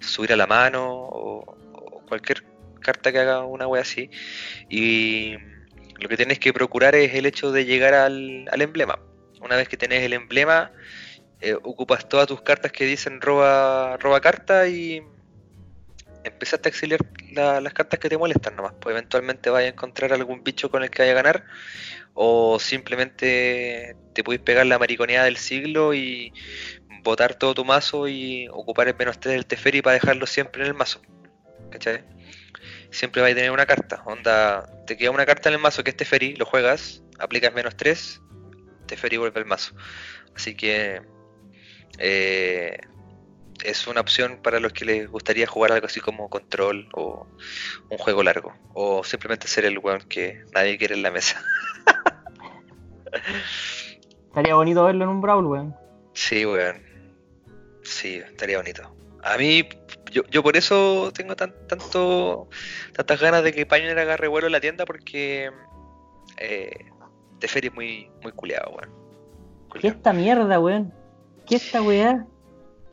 [0.00, 1.56] subir a la mano o,
[2.08, 2.44] cualquier
[2.80, 4.10] carta que haga una wea así.
[4.68, 5.36] Y
[5.98, 8.98] lo que tienes que procurar es el hecho de llegar al emblema.
[9.40, 10.72] Una vez que tenés el emblema,
[11.40, 15.02] eh, ocupas todas tus cartas que dicen roba, roba carta y
[16.24, 17.00] empezaste a exiliar
[17.32, 18.74] la- las cartas que te molestan nomás.
[18.80, 21.44] Pues eventualmente vas a encontrar algún bicho con el que vaya a ganar
[22.14, 26.32] o simplemente te puedes pegar la mariconeada del siglo y
[27.02, 30.68] botar todo tu mazo y ocupar el menos 3 del Teferi para dejarlo siempre en
[30.68, 31.00] el mazo.
[31.70, 32.04] ¿Cachai?
[32.90, 34.02] Siempre vais a tener una carta.
[34.04, 37.76] Onda, te queda una carta en el mazo que es Teferi, lo juegas, aplicas menos
[37.76, 38.20] 3,
[38.90, 39.74] Teferi vuelve al mazo.
[40.34, 41.00] Así que
[41.98, 42.78] eh,
[43.64, 47.26] es una opción para los que les gustaría jugar algo así como control o
[47.88, 48.52] un juego largo.
[48.74, 51.42] O simplemente ser el weón que nadie quiere en la mesa.
[54.28, 55.76] Estaría bonito verlo en un Brawl, weón.
[56.14, 56.82] Sí, weón.
[57.82, 58.94] Sí, estaría bonito.
[59.22, 59.68] A mí,
[60.10, 62.48] yo, yo por eso tengo tan, tanto,
[62.94, 65.50] tantas ganas de que Pioneer agarre vuelo en la tienda porque
[66.38, 66.90] eh,
[67.40, 68.90] Teferi es muy, muy culeado, weón.
[69.80, 70.92] ¿Qué esta mierda, weón?
[71.46, 72.26] ¿Qué esta weá?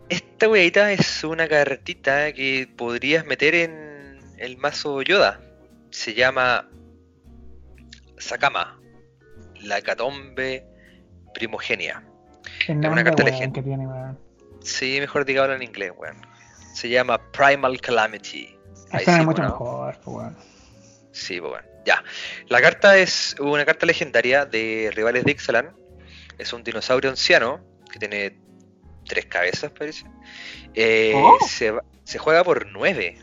[0.09, 5.41] Esta weadita es una cartita que podrías meter en el mazo Yoda.
[5.91, 6.69] Se llama
[8.17, 8.79] Sakama,
[9.61, 10.65] la catombe
[11.33, 12.03] primogenia.
[12.67, 14.17] El una carta weón, que tiene, weón.
[14.61, 16.17] Sí, mejor diga habla en inglés, weón.
[16.73, 18.57] Se llama Primal Calamity.
[18.91, 19.49] Ahí Esta sí, es mucho bueno.
[19.49, 20.37] mejor, weón.
[21.11, 21.67] Sí, bueno.
[21.87, 22.03] Ya.
[22.49, 25.73] La carta es una carta legendaria de rivales de Ixalan.
[26.37, 28.37] Es un dinosaurio anciano que tiene
[29.05, 30.05] tres cabezas, parece.
[30.73, 31.39] Eh, Oh.
[31.47, 33.17] se, juega por nueve.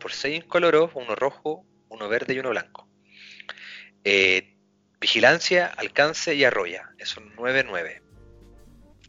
[0.00, 2.88] Por seis incoloros, uno rojo, uno verde y uno blanco.
[4.02, 4.56] Eh,
[5.00, 6.90] vigilancia, alcance y arroya.
[6.98, 8.02] Es un 9-9.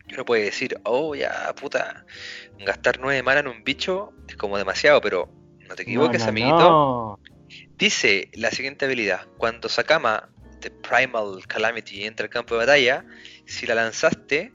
[0.07, 2.05] Y uno puede decir, oh, ya, puta,
[2.59, 5.29] gastar 9 mana en un bicho es como demasiado, pero
[5.67, 6.57] no te equivoques, No, no, amiguito.
[6.59, 7.19] no.
[7.77, 10.29] Dice la siguiente habilidad: Cuando Sakama
[10.61, 13.05] de Primal Calamity entra al campo de batalla,
[13.45, 14.53] si la lanzaste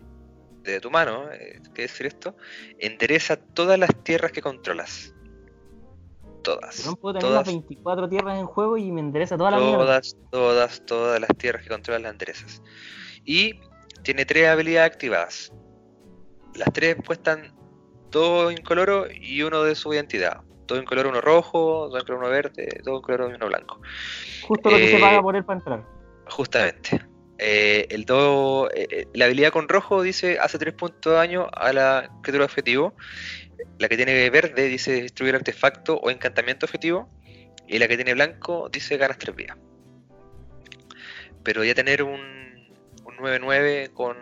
[0.63, 2.37] de tu mano, eh, ¿qué decir esto?
[2.79, 5.15] Endereza todas las tierras que controlas.
[6.43, 6.85] Todas.
[6.85, 9.79] No puedo tener las todas, 24 tierras en juego y me endereza toda la mierda.
[9.79, 12.63] todas, todas, todas las tierras que controlas las enderezas.
[13.25, 13.61] Y
[14.03, 15.53] tiene tres habilidades activadas.
[16.55, 17.55] Las tres cuestan
[18.11, 20.43] dos incoloro y uno de su identidad.
[20.67, 23.81] Dos incoloro, uno rojo, dos incoloro, uno verde, dos incoloro y uno blanco.
[24.43, 25.85] Justo lo que se Eh, paga por él para entrar.
[26.29, 27.05] Justamente.
[27.39, 31.49] Eh, el do- eh, eh, la habilidad con rojo dice hace 3 puntos de daño
[31.53, 32.95] a la criatura objetivo.
[33.79, 37.09] La que tiene verde dice destruir artefacto o encantamiento objetivo.
[37.67, 39.57] Y la que tiene blanco dice ganas 3 vidas.
[41.43, 42.21] Pero ya tener un,
[43.05, 44.17] un 9-9 con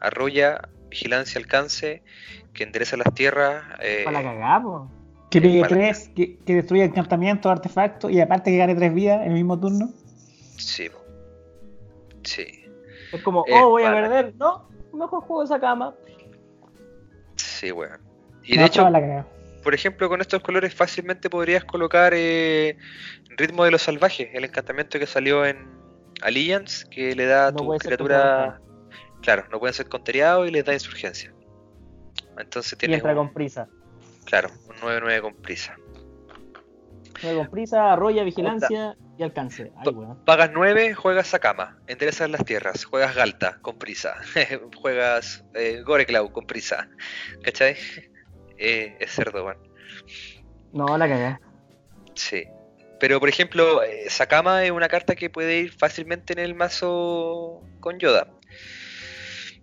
[0.00, 2.02] arroya, vigilancia, alcance,
[2.52, 3.64] que endereza las tierras.
[3.80, 4.90] eh, Para la cagada, po.
[5.40, 9.20] Que pegue para- 3, que, que destruya encantamientos, artefactos y aparte que gane 3 vidas
[9.22, 9.90] en el mismo turno.
[10.56, 10.88] sí.
[12.22, 12.46] Sí.
[13.12, 14.34] Es como, Eh, oh, voy a perder.
[14.36, 15.94] No, mejor juego esa cama.
[17.36, 18.00] Sí, weón.
[18.44, 19.26] Y de hecho, la
[19.62, 22.76] por ejemplo, con estos colores fácilmente podrías colocar eh,
[23.36, 25.56] Ritmo de los Salvajes, el encantamiento que salió en
[26.22, 28.60] Alliance, que le da a No tu criatura.
[29.22, 31.32] Claro, no pueden ser conteriados y les da insurgencia.
[32.38, 33.68] Entonces Y tienes, entra un- con prisa.
[34.24, 35.76] Claro, un 9-9 con prisa.
[37.14, 39.72] Entra con prisa, arrolla, vigilancia y alcance.
[39.76, 39.92] Ay.
[40.26, 44.16] Pagas 9, juegas Sakama, enderezas las tierras, juegas Galta con prisa,
[44.76, 46.88] juegas eh, Goreclaw con prisa.
[47.42, 47.76] ¿Cachai?
[48.56, 49.58] Eh, es cerdo, weón.
[50.72, 51.40] No, la cagá.
[52.14, 52.44] Sí.
[53.00, 57.64] Pero por ejemplo, eh, Sakama es una carta que puede ir fácilmente en el mazo
[57.80, 58.28] con Yoda.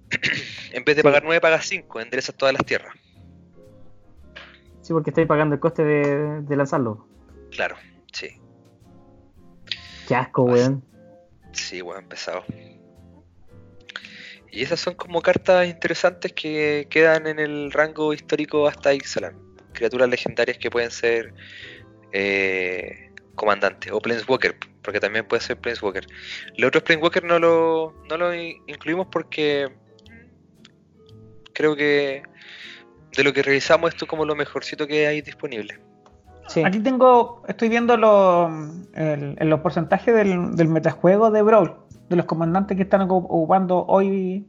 [0.73, 1.03] en vez de Sí.
[1.03, 2.93] pagar 9, pagas 5, enderezas todas las tierras.
[4.81, 7.07] Sí, porque estáis pagando el coste de, de lanzarlo.
[7.51, 7.75] Claro,
[8.11, 8.29] sí.
[10.07, 10.83] Qué asco, weón.
[11.53, 12.43] Sí, weón, pesado.
[14.51, 19.37] Y esas son como cartas interesantes que quedan en el rango histórico hasta Ixalan.
[19.73, 21.33] Criaturas legendarias que pueden ser
[22.11, 26.05] eh, comandantes o Planeswalker, porque también puede ser Planeswalker.
[26.57, 29.69] Los otros Planeswalker no lo, no lo in- incluimos porque
[31.53, 32.23] creo que
[33.15, 35.79] de lo que revisamos esto es como lo mejorcito que hay disponible.
[36.47, 36.63] Sí.
[36.65, 41.75] Aquí tengo, estoy viendo el- en los porcentajes del, del metajuego de Brawl,
[42.09, 44.47] de los comandantes que están ocu- ocupando hoy.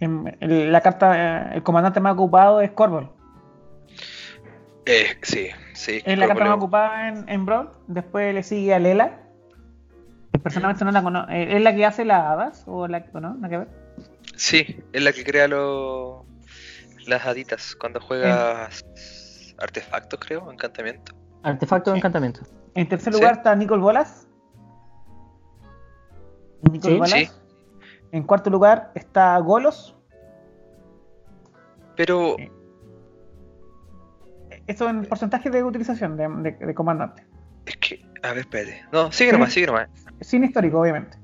[0.00, 3.10] en- en la carta, eh, el comandante más ocupado es Corvol.
[5.22, 6.00] sí, sí.
[6.04, 7.70] Es la carta más ocupada en, en Brawl.
[7.88, 9.22] Después le sigue a Lela.
[10.42, 11.32] Personalmente no la conozco.
[11.32, 12.62] Eh, ¿Es la que hace las hadas?
[12.66, 13.34] ¿O la o no?
[13.34, 13.68] ¿Nada que ver?
[14.36, 16.22] Sí, es la que crea los
[17.08, 18.84] las haditas cuando juegas
[19.58, 21.12] artefactos, creo, encantamiento.
[21.42, 21.98] Artefacto de Sí.
[21.98, 22.40] encantamiento.
[22.74, 23.18] En tercer Sí.
[23.20, 24.28] lugar está Nicole Bolas.
[26.70, 26.98] Nicole Sí.
[26.98, 27.10] Bolas.
[27.12, 27.30] Sí.
[28.12, 29.96] En cuarto lugar está Golos.
[31.96, 32.50] Pero Sí.
[34.66, 37.26] Eso en porcentaje de utilización de, de- de comandante.
[37.64, 38.82] es que, a ver, espérate.
[38.92, 39.88] No, sigue nomás, sigue nomás.
[40.20, 41.16] Sin histórico, obviamente.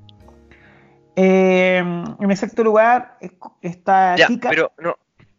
[1.15, 3.31] Eh, en el sexto lugar es-
[3.61, 4.49] está Ya, Kika.
[4.49, 4.95] pero no,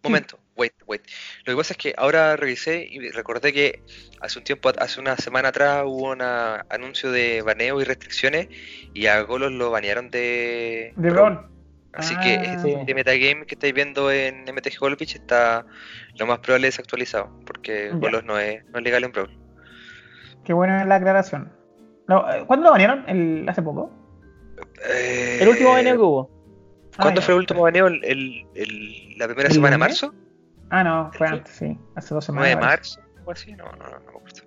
[0.09, 1.03] momento, wait, wait.
[1.45, 3.83] Lo que pasa es que ahora revisé y recordé que
[4.20, 8.49] hace un tiempo, hace una semana atrás hubo un anuncio de baneo y restricciones
[8.95, 11.49] y a Golos lo banearon de, de Brawl.
[11.93, 12.73] Así Ah, que sí.
[12.73, 15.65] este metagame que estáis viendo en MTG Goldpitch está
[16.19, 17.97] lo más probable desactualizado, porque Ya.
[17.97, 19.31] Golos no es, no es legal en Brawl.
[20.45, 21.51] Qué buena la aclaración.
[22.07, 23.05] No, eh, ¿Cuándo lo banearon?
[23.09, 23.91] El, ¿Hace poco?
[24.89, 26.36] Eh, El último baneo que hubo.
[27.01, 27.86] ¿Cuándo Ah, fue el último baneo?
[27.89, 30.14] ¿El, el- el- ¿La primera ¿El semana de marzo?
[30.70, 31.35] Ah, no, fue Sí.
[31.35, 31.78] antes, sí.
[31.94, 32.51] Hace dos 9 semanas.
[32.51, 34.43] de marzo o así, no, no, no, no me acuerdo.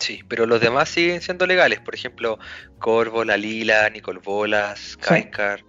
[0.00, 1.80] Sí, pero los demás siguen siendo legales.
[1.80, 2.38] Por ejemplo,
[2.78, 5.60] Corvo, La Lila, Nicol Bolas, Kaikar.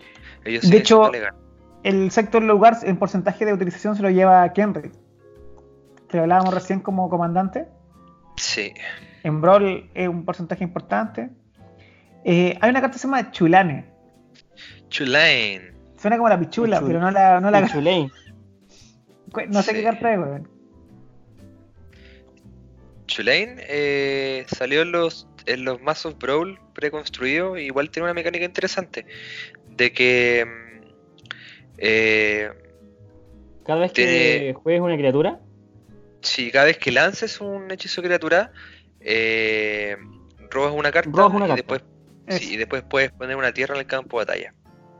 [0.43, 1.41] Ellos De siguen hecho- siendo legales.
[1.83, 4.91] El sexto lugar en porcentaje de utilización se lo lleva Kenry.
[6.09, 7.67] Que hablábamos recién como comandante.
[8.37, 8.73] Sí.
[9.23, 11.29] En Brawl es un porcentaje importante.
[12.25, 13.93] Eh, hay una carta que se llama Chulane.
[14.89, 15.73] Chulane.
[15.97, 17.39] Suena como la pichula, Chul- pero no la.
[17.39, 18.11] No, la, Chulane.
[19.49, 19.77] no sé Sí.
[19.77, 20.49] qué carta es, weón.
[23.17, 27.59] Eh, salió en los, en los mazos Brawl preconstruidos.
[27.59, 29.05] Igual tiene una mecánica interesante.
[29.69, 30.45] De que.
[30.45, 30.83] mm,
[31.77, 32.49] eh,
[33.65, 35.39] Cada vez que Tiene- juegues una criatura,
[36.21, 38.51] si cada vez que lances un hechizo de criatura,
[38.99, 39.95] eh,
[40.49, 41.55] robas una carta, Robas una y, carta.
[41.55, 41.83] Después,
[42.39, 44.53] sí, y después puedes poner una tierra en el campo de batalla.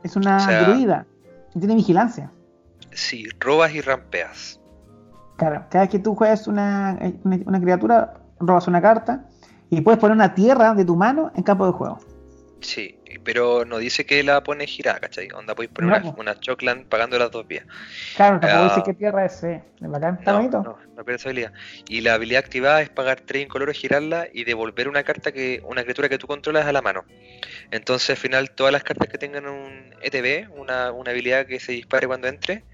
[0.06, 1.06] Es una o sea- druida.
[1.54, 2.30] y Tiene vigilancia.
[2.92, 4.60] Sí, robas y rampeas.
[5.36, 9.26] Claro, cada vez que tú juegas una, una, una criatura, robas una carta
[9.68, 11.98] y puedes poner una tierra de tu mano en campo de juego.
[12.60, 15.28] Sí, pero no dice que la pones girada, ¿cachai?
[15.32, 17.66] Onda, podéis poner No, una, una Choclan pagando las dos vías.
[18.16, 18.68] Claro, tampoco Ah.
[18.74, 19.44] dice qué tierra es.
[19.44, 19.62] eh.
[19.80, 20.62] Bacán, está No, bonito.
[20.62, 21.52] no, no pierde esa habilidad.
[21.86, 25.82] Y la habilidad activada es pagar 3 incolores, girarla y devolver una carta que, una
[25.82, 27.04] criatura que tú controlas a la mano.
[27.70, 31.72] Entonces al final todas las cartas que tengan un ETB, una, una habilidad que se
[31.72, 32.64] dispare cuando entre,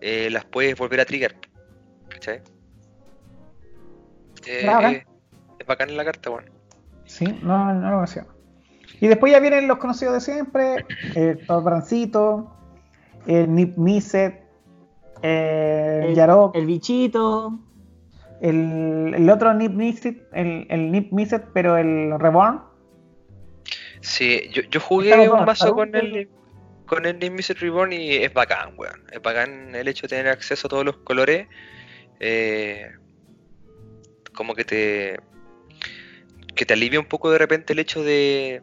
[0.00, 1.36] eh, las puedes volver a trigger.
[2.08, 2.42] ¿Cachai?
[4.46, 4.94] Eh, bacán.
[4.94, 5.06] eh,
[5.58, 6.52] es bacán en la carta, bueno.
[7.04, 8.26] Sí, no, no lo conocía.
[9.00, 10.84] Y después ya vienen los conocidos de siempre:
[11.14, 12.54] el Torbrancito,
[13.26, 14.42] el Nip Miset,
[15.22, 15.30] el,
[16.04, 17.58] el, Yarok, el bichito,
[18.40, 22.71] el, el otro Nip Miset, el, el Nip Miset, pero el Reborn.
[24.02, 26.28] Sí, yo, yo jugué un mazo ¿algún con el
[26.86, 29.02] con el Nimbus Reborn y es bacán, weón.
[29.10, 31.46] Es bacán el hecho de tener acceso a todos los colores.
[32.20, 32.92] eh,
[34.34, 35.20] como que te
[36.54, 38.62] que te alivia un poco de repente el hecho de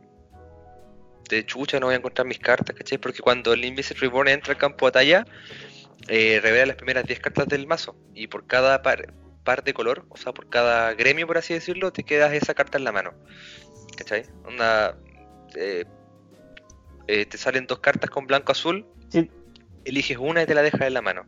[1.30, 2.98] de chucha, no voy a encontrar mis cartas, ¿cachai?
[2.98, 5.26] Porque cuando el Nimbus Reborn entra al campo de batalla,
[6.08, 7.96] eh, revela las primeras 10 cartas del mazo.
[8.14, 9.14] Y por cada par,
[9.44, 12.78] par de color, o sea, por cada gremio, por así decirlo, te quedas esa carta
[12.78, 13.14] en la mano.
[13.96, 14.24] ¿Cachai?
[14.44, 14.98] Onda,
[15.56, 15.86] eh,
[17.08, 19.30] eh, te salen dos cartas con blanco-azul, Sí,
[19.86, 21.26] eliges una y te la dejas en la mano.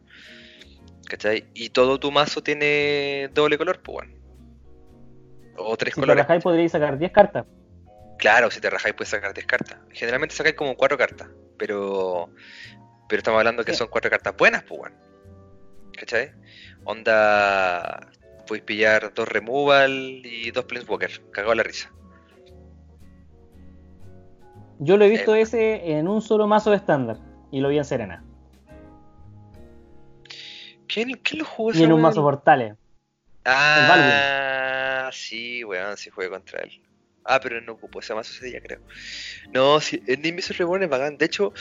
[1.07, 1.45] ¿Cachai?
[1.53, 4.14] Y todo tu mazo tiene doble color, pues bueno.
[5.57, 6.23] O tres si te colores.
[6.23, 7.45] rajáis podríais sacar 10 cartas.
[8.18, 9.80] Claro, si te rajáis puedes sacar 10 cartas.
[9.91, 11.27] Generalmente sacáis como 4 cartas,
[11.57, 12.30] pero
[13.10, 13.80] pero estamos hablando que Sí.
[13.80, 14.95] son 4 cartas buenas, pues bueno.
[15.98, 16.31] ¿Cachai?
[16.85, 18.10] Onda,
[18.48, 19.91] podéis pillar dos removal
[20.23, 21.30] y dos planeswalker.
[21.31, 21.91] Cagado la risa.
[24.84, 25.41] Yo lo he visto Eh.
[25.41, 27.20] ese en un solo mazo de estándar.
[27.52, 28.24] Y lo vi en Serena.
[30.88, 32.76] ¿Quién, quién lo jugó Y en un mazo portales.
[33.45, 36.82] Ah, sí, weón, sí jugué contra él.
[37.24, 38.80] Ah, pero no ocupó ese mazo ese día, creo.
[39.53, 41.18] No, sí, el Nimbus Reborn es bacán.
[41.18, 41.53] De hecho,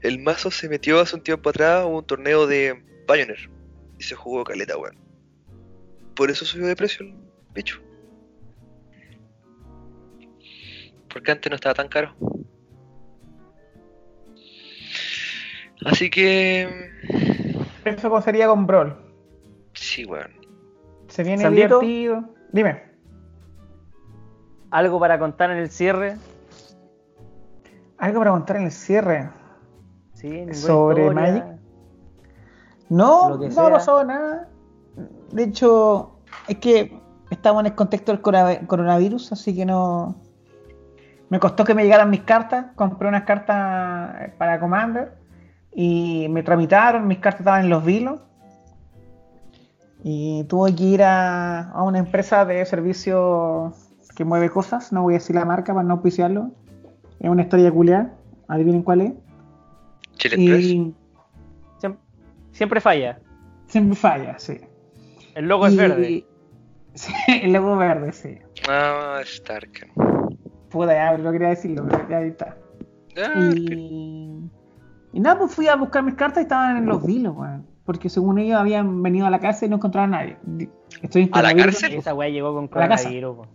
[0.00, 3.50] el mazo se metió hace un tiempo atrás a un torneo de Pioneer.
[3.98, 4.96] Y se jugó caleta, weón.
[6.14, 7.14] Por eso subió de precio el
[7.52, 7.82] bicho.
[11.10, 12.16] Porque antes no estaba tan caro.
[15.86, 16.90] Así que...
[17.84, 18.96] Eso sería con Brawl.
[19.74, 20.30] Sí, weón.
[21.08, 21.78] Se viene Sandito.
[21.80, 22.24] divertido.
[22.52, 22.82] Dime.
[24.70, 26.16] Algo para contar en el cierre.
[27.98, 29.30] Algo para contar en el cierre.
[30.14, 31.12] Sí, Sobre historia.
[31.12, 31.44] Magic.
[32.88, 33.66] No, no sea.
[33.66, 34.48] ha pasado nada.
[35.30, 36.18] De hecho,
[36.48, 36.98] es que
[37.30, 40.16] estamos en el contexto del corona- coronavirus, así que no.
[41.28, 42.66] Me costó que me llegaran mis cartas.
[42.74, 45.12] Compré unas cartas para Commander
[45.78, 47.06] y me tramitaron.
[47.06, 48.20] Mis cartas estaban en los vilos.
[50.02, 53.72] Y tuve que ir a, a una empresa de servicio
[54.16, 54.92] que mueve cosas.
[54.92, 56.50] No voy a decir la marca para no auspiciarlo.
[57.20, 58.14] Es una historia culiada.
[58.48, 59.12] Adivinen cuál es.
[60.14, 60.64] Chile Express.
[60.64, 60.94] Y
[61.80, 61.96] Siem-
[62.52, 63.18] Siempre falla.
[63.66, 64.60] siempre falla, sí.
[65.34, 66.24] El logo es verde.
[66.96, 67.12] Sí,
[67.42, 68.38] el logo verde, sí.
[68.66, 69.92] Ah, Stark.
[70.70, 72.56] Puta, ya no quería decirlo, pero ya ahí está.
[73.18, 74.48] Ah, Y,
[75.16, 77.64] y nada, pues fui a buscar mis cartas y estaban en los vilos, weón.
[77.84, 80.36] Porque según ellos habían venido a la casa y no encontraban a nadie.
[80.42, 80.68] Di-
[81.02, 81.80] Estoy en ¿A la coronavirus.
[81.80, 81.98] cárcel?
[81.98, 83.36] Esa weá llegó con la coronavirus.
[83.36, 83.46] po.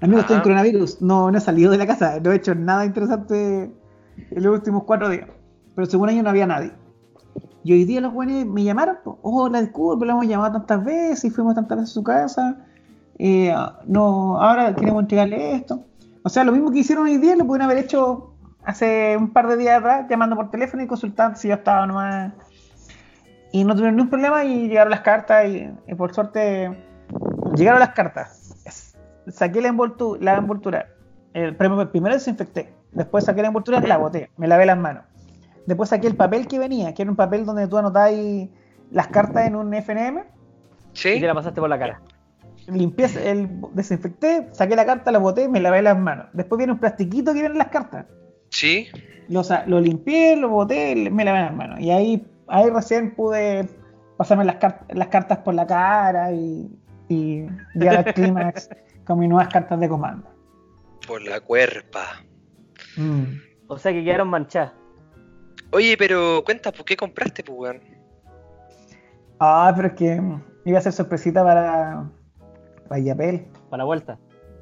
[0.00, 0.42] Amigo, estoy en Ah.
[0.42, 1.02] coronavirus.
[1.02, 2.20] No, no he salido de la casa.
[2.20, 3.64] No he hecho nada interesante
[4.30, 5.28] en los últimos cuatro días.
[5.74, 6.72] Pero según ellos no había nadie.
[7.64, 8.96] Y hoy día los buenos me llamaron.
[9.04, 12.02] pues, Oh, la disculpa, lo hemos llamado tantas veces y fuimos tantas veces a su
[12.04, 12.56] casa.
[13.18, 13.52] Eh,
[13.86, 15.80] no, ahora queremos entregarle esto.
[16.22, 18.33] O sea, lo mismo que hicieron hoy día lo pudieron haber hecho
[18.64, 22.32] hace un par de días atrás, llamando por teléfono y consultando si yo estaba nomás.
[23.52, 26.70] Y no tuvieron ningún problema y llegaron las cartas y, y por suerte
[27.54, 28.40] llegaron las cartas.
[29.28, 30.88] Saqué la, envoltu- la envoltura.
[31.32, 32.74] El, primero, primero desinfecté.
[32.92, 34.30] Después saqué la envoltura, la boté.
[34.36, 35.04] Me lavé las manos.
[35.66, 38.12] Después saqué el papel que venía, que era un papel donde tú anotabas
[38.90, 40.18] las cartas en un FNM.
[40.18, 40.22] Y
[40.96, 41.20] Sí.
[41.20, 42.00] te la pasaste por la cara.
[42.66, 46.26] Limpié, el, desinfecté, saqué la carta, la boté, me lavé las manos.
[46.32, 48.06] Después viene un plastiquito que viene en las cartas.
[48.54, 48.88] Sí.
[49.28, 51.80] Lo, lo limpié, lo boté, me lavé las manos.
[51.80, 53.68] Y ahí, ahí recién pude
[54.16, 56.70] pasarme las, car- las cartas por la cara y,
[57.08, 58.68] y llegar al clímax
[59.06, 60.28] con mis nuevas cartas de comando.
[61.06, 62.22] Por la cuerpa.
[62.96, 63.24] Mm.
[63.66, 64.72] O sea que quedaron manchadas.
[65.72, 67.80] Oye, pero cuenta, ¿por qué compraste, pues, weón?
[69.40, 70.22] Ah, pero es que
[70.64, 72.08] iba a ser sorpresita para,
[72.88, 73.46] para Yapel.
[73.68, 74.18] Para la vuelta.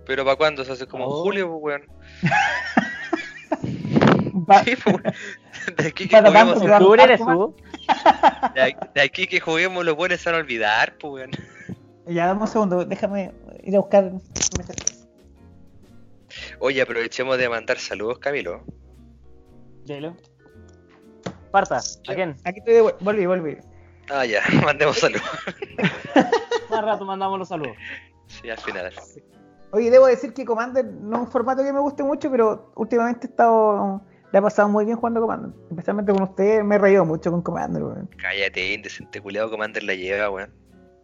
[0.06, 0.64] ¿Pero para cuándo?
[0.64, 1.22] ¿Se hace como en Oh.
[1.24, 1.82] julio, pues, weón?
[4.64, 4.96] Sí, pues.
[5.76, 6.60] De aquí que juguemos,
[8.54, 11.28] de aquí- de aquí que los buenos se van a olvidar, pues.
[12.06, 13.32] Ya, dame un segundo, déjame
[13.62, 14.10] ir a buscar.
[16.58, 18.64] Oye, aprovechemos de mandar saludos, Camilo.
[19.84, 20.16] Dilo.
[21.50, 22.34] Parta, ¿a quién?
[22.44, 23.58] Aquí estoy de vuel- volví, volví.
[24.10, 25.22] Ah, ya, mandemos saludos.
[26.70, 27.76] Más rato mandamos los saludos.
[28.26, 28.92] Sí, al final.
[29.72, 33.26] Oye, debo decir que Commander no es un formato que me guste mucho, pero últimamente
[33.26, 34.02] he estado.
[34.32, 35.50] Le ha pasado muy bien jugando Commander.
[35.70, 38.08] Especialmente con usted, me he reído mucho con Commander, weón.
[38.16, 40.50] Cállate, indecente culiado, Commander la lleva, weón.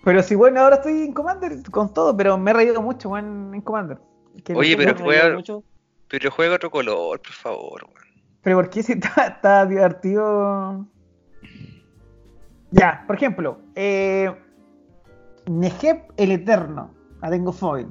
[0.03, 3.55] Pero si bueno, ahora estoy en Commander con todo, pero me he reído mucho, weón,
[3.55, 3.99] en Commander.
[4.45, 5.63] Que Oye, pero juega- mucho.
[6.09, 8.09] Pero juega otro color, por favor, weón.
[8.41, 10.87] Pero ¿por qué si está, está divertido?
[12.71, 14.35] Ya, por ejemplo, eh,
[16.17, 17.89] el Eterno, la tengo foil.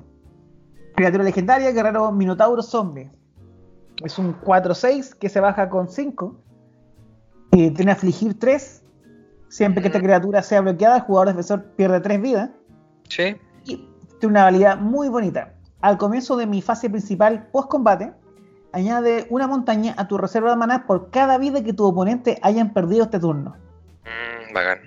[0.96, 3.12] Criatura legendaria, guerrero Minotauro Zombie.
[4.04, 6.36] Es un 4-6 que se baja con 5.
[7.52, 8.84] Y tiene afligir 3.
[9.50, 10.06] Siempre que esta Ujú.
[10.06, 12.50] criatura sea bloqueada, el jugador defensor pierde 3 vidas.
[13.10, 13.36] Sí.
[13.66, 13.88] Y
[14.20, 15.54] tiene una habilidad muy bonita.
[15.82, 18.14] Al comienzo de mi fase principal post combate,
[18.74, 22.74] añade una montaña a tu reserva de maná por cada vida que tu oponente hayan
[22.74, 23.56] perdido este turno.
[24.04, 24.80] Mm, Bacán.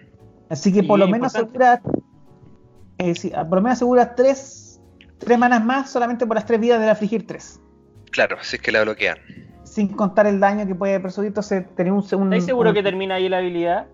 [0.50, 1.80] Así que por Y lo menos aseguras.
[2.98, 4.80] eh, sí, por lo menos aseguras tres,
[5.18, 7.60] tres manas más solamente por las tres vidas del afligir 3.
[8.10, 9.18] Claro, si es que la bloquean.
[9.64, 12.34] Sin contar el daño que puede persuadir, entonces tener un segundo.
[12.34, 13.86] ¿Estáis seguro que termina ahí la habilidad?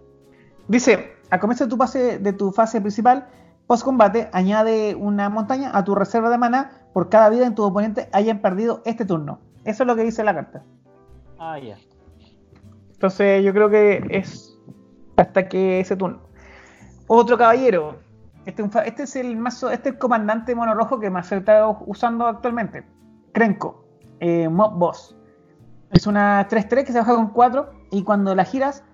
[0.68, 3.28] Dice, al comienzo de tu fase, de tu fase principal,
[3.66, 7.62] post combate, añade una montaña a tu reserva de maná por cada vida en tu
[7.62, 9.40] oponente hayan perdido este turno.
[9.64, 10.62] Eso es lo que dice la carta.
[11.38, 11.76] Ah, ya.
[12.92, 14.58] Entonces yo creo que es
[15.16, 16.20] hasta que ese turno.
[17.06, 17.98] Otro caballero.
[18.46, 21.36] Este, es este es el mazo, este es el comandante mono rojo que más se
[21.36, 22.84] está usando actualmente.
[23.32, 23.85] Krenko.
[24.20, 25.16] Eh, Mob Boss.
[25.92, 28.84] Es una 3-3 que se baja con 4 y cuando la giras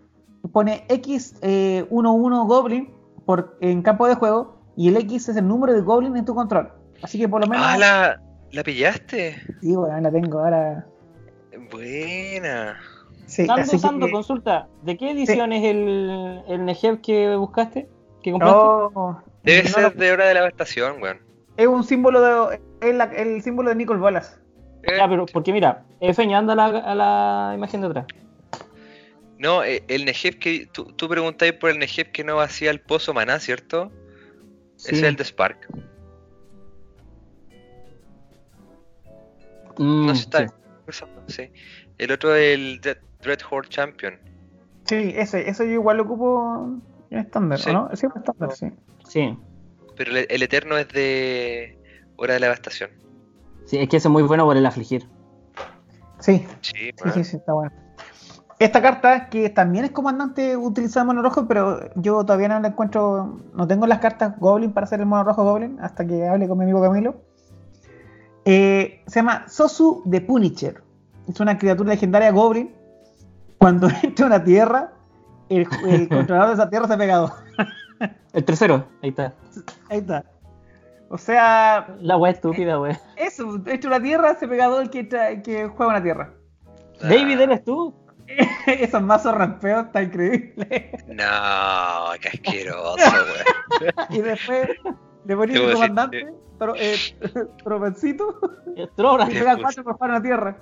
[0.53, 2.95] pone X11 eh, 11 Goblin
[3.25, 6.35] por, en campo de juego y el X es el número de Goblin en tu
[6.35, 6.71] control.
[7.03, 7.65] Así que por lo menos...
[7.67, 9.37] Ah, la, la pillaste.
[9.61, 10.87] Sí, bueno, la tengo ahora.
[11.71, 12.77] Buena.
[13.27, 14.69] Sí, Sando, así Sando, que- consulta.
[14.83, 17.89] ¿De qué edición es el, el Negev que buscaste?
[18.23, 18.57] ¿Que compraste?
[18.59, 21.19] No, Debe no ser lo- de hora de la devastación, weón.
[21.57, 22.21] Es un símbolo
[22.51, 22.61] de.
[22.81, 24.39] Es la- el símbolo de Nicole Bolas.
[24.85, 25.85] Eh, Ya, pero porque mira,
[26.15, 28.07] Feña, anda a la, a la imagen de atrás.
[29.39, 30.67] No, eh, el Negev que.
[30.73, 33.91] Tú, tú preguntáis por el Negev que no vacía el pozo maná, ¿cierto?
[34.79, 35.69] Ese es el de Spark.
[39.79, 40.47] Mm, No está.
[41.29, 41.51] sí.
[41.99, 44.19] El otro es el Dread, Dreadhorde Champion.
[44.85, 46.69] Sí, ese, eso yo igual lo ocupo
[47.11, 47.71] en estándar, Sí.
[47.71, 47.91] ¿o ¿no?
[47.97, 48.67] Sí, en estándar, sí.
[49.09, 49.37] Sí.
[49.97, 51.79] Pero el, el Eterno es de.
[52.17, 52.91] Hora de la devastación.
[53.73, 55.09] Sí, es que ese es muy bueno por el afligir.
[56.19, 57.73] Sí, Sí, sí, sí, sí, está bueno.
[58.59, 63.39] Esta carta, que también es comandante utilizada mono rojo, pero yo todavía no la encuentro,
[63.55, 66.59] no tengo las cartas Goblin para hacer el mono rojo Goblin, hasta que hable con
[66.59, 67.15] mi amigo Camilo.
[68.45, 70.83] Eh, se llama Sosu de Punisher.
[71.27, 72.75] Es una criatura legendaria Goblin.
[73.57, 74.93] Cuando entra a una tierra,
[75.49, 77.33] el, el controlador de esa tierra se ha pegado.
[78.35, 79.33] El tercero, ahí está.
[79.89, 80.27] Ahí está.
[81.13, 82.99] O sea, La weá estúpida, weá.
[83.17, 85.07] eso, a una tierra, se ha pegado el que,
[85.45, 86.33] que juega una tierra.
[87.03, 87.95] Ah, David, ¿eres tú?
[88.67, 90.91] Esos mazos rampeos está increíble.
[91.09, 93.93] No, qué asqueroso, weón.
[94.09, 94.71] Y después
[95.27, 96.27] le pones el comandante,
[96.59, 96.97] tro, eh,
[97.63, 98.41] Tropencito,
[98.75, 100.57] y Te pega cuatro por jugar una tierra.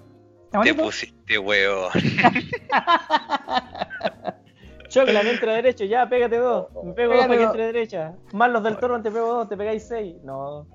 [0.46, 1.90] ¿Está Te pusiste, weón.
[4.90, 6.66] Choclan, entra derecho, ya, pégate dos.
[6.84, 7.50] Me pego dos para que dos.
[7.52, 8.14] entre derecha.
[8.32, 10.16] Más los del toro, te pego dos, te pegáis seis.
[10.24, 10.66] No.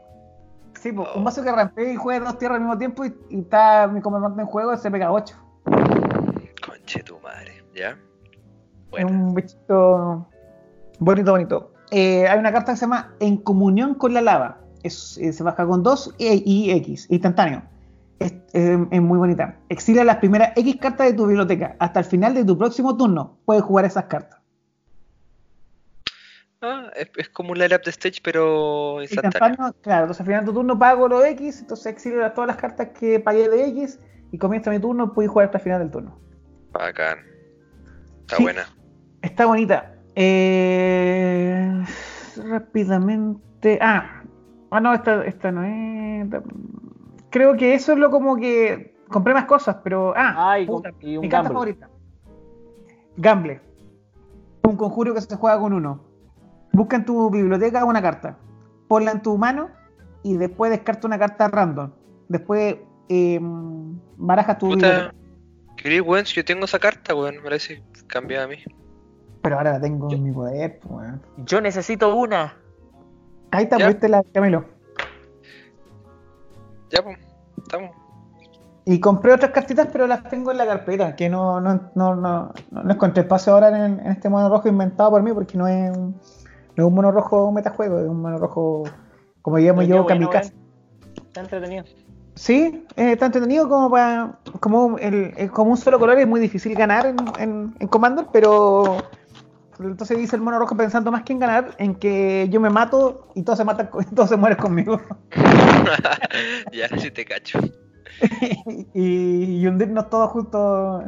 [0.79, 3.39] Sí, po, un mazo que rampea y juega dos tierras al mismo tiempo y, y
[3.41, 5.35] está mi comandante en juego, se pega ocho.
[6.65, 7.89] Conche tu madre, ¿ya?
[7.91, 7.97] Es
[8.89, 10.27] Bueno, un bichito
[10.99, 11.71] bonito, bonito.
[11.91, 14.59] Eh, hay una carta que se llama En comunión con la lava.
[14.83, 17.63] Es, eh, se baja con 2 y X, instantáneo.
[18.19, 19.57] Es, es muy bonita.
[19.69, 21.75] Exilia las primeras X cartas de tu biblioteca.
[21.79, 24.39] Hasta el final de tu próximo turno puedes jugar esas cartas.
[26.61, 29.75] ah, es, es como un light up de stage, pero instantáneo.
[29.81, 30.03] Claro.
[30.03, 33.19] Entonces al final de tu turno pago los X, entonces exilio todas las cartas que
[33.19, 33.99] pagué de X
[34.31, 36.17] y comienza mi turno, puedes jugar hasta el final del turno.
[36.71, 37.19] Bacán.
[38.21, 38.43] Está Sí.
[38.43, 38.65] buena.
[39.21, 39.91] Está bonita.
[40.15, 41.83] Eh,
[42.47, 43.77] rápidamente.
[43.81, 44.23] Ah,
[44.71, 46.27] ah no, esta, esta no es.
[47.35, 48.95] Creo que eso es lo como que.
[49.09, 50.13] Compré más cosas, pero.
[50.15, 51.53] Ah, Ah, y, puta, y un mi carta gamble.
[51.53, 51.89] favorita.
[53.17, 53.61] Gamble.
[54.63, 55.99] Un conjuro que se juega con uno.
[56.71, 58.37] Busca en tu biblioteca una carta.
[58.87, 59.67] Ponla en tu mano
[60.23, 61.91] y después descarta una carta random.
[62.29, 62.77] Después
[63.09, 63.37] eh,
[64.15, 65.11] barajas tu Puta,
[65.83, 66.09] biblioteca.
[66.09, 68.59] weón, si yo tengo esa carta, weón, hice cambiada a mí.
[69.41, 71.21] Pero ahora la tengo en mi poder, weón.
[71.45, 72.55] Yo necesito una.
[73.51, 73.91] Ahí está, Ya.
[73.91, 74.63] pues, la Camilo.
[76.91, 77.17] Ya, pues,
[77.65, 77.91] estamos.
[78.87, 82.51] Y compré otras cartitas, pero las tengo en la carpeta, que no, no, no, no,
[82.71, 85.89] no, encontré espacio ahora en, en este mono rojo inventado por mí, porque no es
[85.97, 86.11] un,
[86.75, 88.83] no es un mono rojo metajuego, es un mono rojo,
[89.41, 90.53] como llamo Qué yo, kamikaze.
[90.53, 91.25] weón.
[91.27, 91.83] Está entretenido.
[92.35, 96.75] Sí, eh, está entretenido como para, como, el- como un solo color es muy difícil
[96.75, 98.97] ganar en, en, en Commander, pero
[99.79, 103.27] entonces dice el mono rojo pensando más que en ganar, en que yo me mato
[103.35, 104.99] y todos se matan, todos se mueren conmigo.
[106.71, 107.59] ya, sí te cacho.
[108.93, 111.03] y, y hundirnos todos juntos.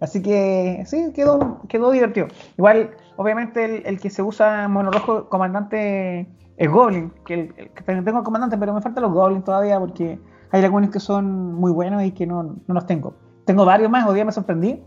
[0.00, 2.26] Así que sí, quedó, quedó divertido.
[2.58, 7.70] Igual, obviamente, el, el que se usa mono rojo comandante es Goblin, que, el, el
[7.70, 10.18] que tengo comandante, pero me faltan los Goblins todavía porque
[10.50, 13.14] hay algunos que son muy buenos y que no, no los tengo.
[13.46, 14.82] Tengo varios más, hoy día me sorprendí.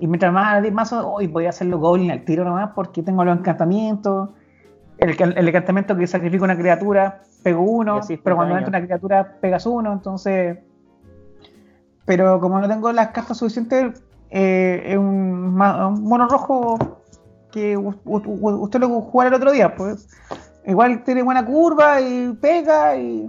[0.00, 3.24] Y mientras más más hoy voy a hacer los Goblins al tiro nomás porque tengo
[3.24, 4.30] los encantamientos.
[4.98, 8.66] El, el encantamiento que sacrifica una criatura, pego uno, pero cuando daño.
[8.66, 10.58] entra una criatura pegas uno, entonces
[12.08, 16.78] pero como no tengo las cartas suficientes, eh, es un, mono rojo
[17.52, 20.08] que usted lo jugó el otro día, pues
[20.66, 23.28] igual tiene buena curva y pega y,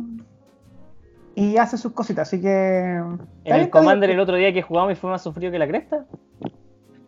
[1.35, 3.03] y hace sus cositas, así que...
[3.43, 6.05] En el Commander el otro día que jugamos y fue más sufrido que la cresta.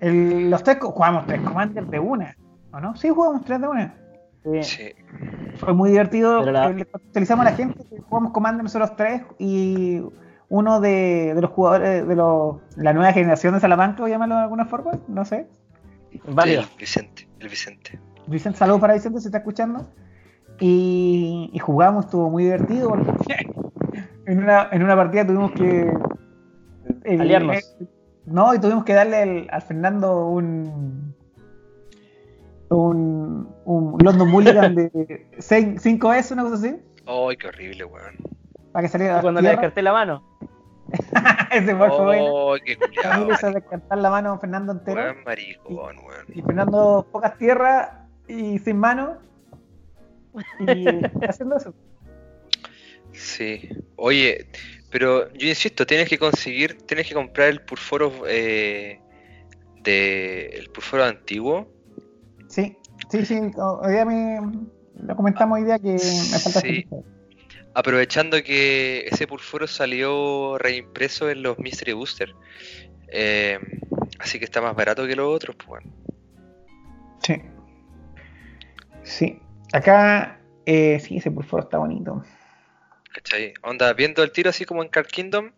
[0.02, 2.36] El- los tres jugamos tres Commander de una,
[2.74, 2.96] ¿o no?
[2.98, 3.96] Sí, jugamos tres de una.
[4.44, 4.64] Sí.
[4.64, 4.84] Sí.
[5.56, 6.44] Fue muy divertido.
[6.52, 10.02] La- eh, Le utilizamos a la gente que jugamos Commander nosotros tres y
[10.50, 14.36] uno de, de los jugadores de los, la nueva generación de Salamanca, voy a llamarlo
[14.36, 15.48] de alguna forma, no sé.
[16.28, 16.64] Válido.
[16.64, 18.00] El Vicente, el Vicente.
[18.28, 19.88] Vicente, saludos para Vicente si está escuchando.
[20.60, 22.90] Y, y jugamos, estuvo muy divertido.
[22.90, 23.12] porque
[24.26, 25.92] en, una, en una partida tuvimos que.
[27.04, 27.56] el- Aliarnos.
[27.58, 27.86] eh,
[28.26, 31.14] no, y tuvimos que darle al, al Fernando un.
[32.70, 34.90] Un, un London Mulligan de
[35.40, 38.16] 5S, una cosa así, Ay, qué horrible, weón.
[38.72, 40.24] para que saliera Cuando le descarté la mano.
[41.52, 42.54] Ese fue fue bueno.
[42.54, 43.34] Ay, qué A mí culiado.
[43.34, 45.02] hizo descartar la mano a Fernando entero.
[45.02, 46.26] Weón maricón, weón.
[46.34, 47.90] Y Fernando pocas tierras
[48.30, 49.18] y sin mano.
[50.60, 50.86] Y
[51.28, 51.74] haciendo eso.
[53.12, 53.68] Sí.
[53.98, 54.48] Oye,
[54.92, 59.00] pero yo insisto, tienes que conseguir, tienes que comprar el purforo eh,
[59.82, 61.72] de el purforo antiguo.
[62.50, 62.78] Sí,
[63.10, 63.40] sí, sí.
[63.58, 64.42] Hoy día me,
[65.02, 66.86] lo comentamos hoy día que me falta Sí.
[67.74, 72.36] Aprovechando que ese purforo salió reimpreso en los Mystery Booster.
[73.08, 73.60] Eh,
[74.20, 75.90] así que está más barato que los otros, pues bueno.
[77.24, 77.42] Sí.
[79.04, 79.40] Sí.
[79.72, 82.22] Acá, eh, sí, ese pulforo está bonito.
[83.14, 83.54] ¿Cachai?
[83.64, 85.52] Onda, viendo el tiro así como en Card Kingdom,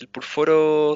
[0.00, 0.94] el pulforo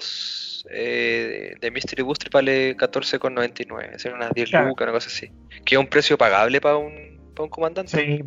[0.71, 3.99] eh, de Mystery Booster vale 14,99.
[3.99, 4.69] Son unas 10 Claro.
[4.69, 5.33] lucas, una cosa así.
[5.65, 6.93] Que es un precio pagable para un,
[7.35, 7.91] para un comandante.
[7.97, 8.23] Sí.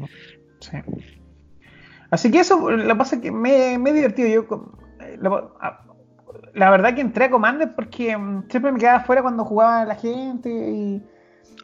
[0.60, 0.78] sí.
[2.10, 4.28] Así que eso, lo que pasa es que me, me he divertido.
[4.28, 4.72] Yo,
[5.02, 5.82] eh, lo- a-
[6.54, 9.96] la verdad que entré a Commander porque mm, siempre me quedaba afuera cuando jugaba la
[9.96, 11.04] gente y,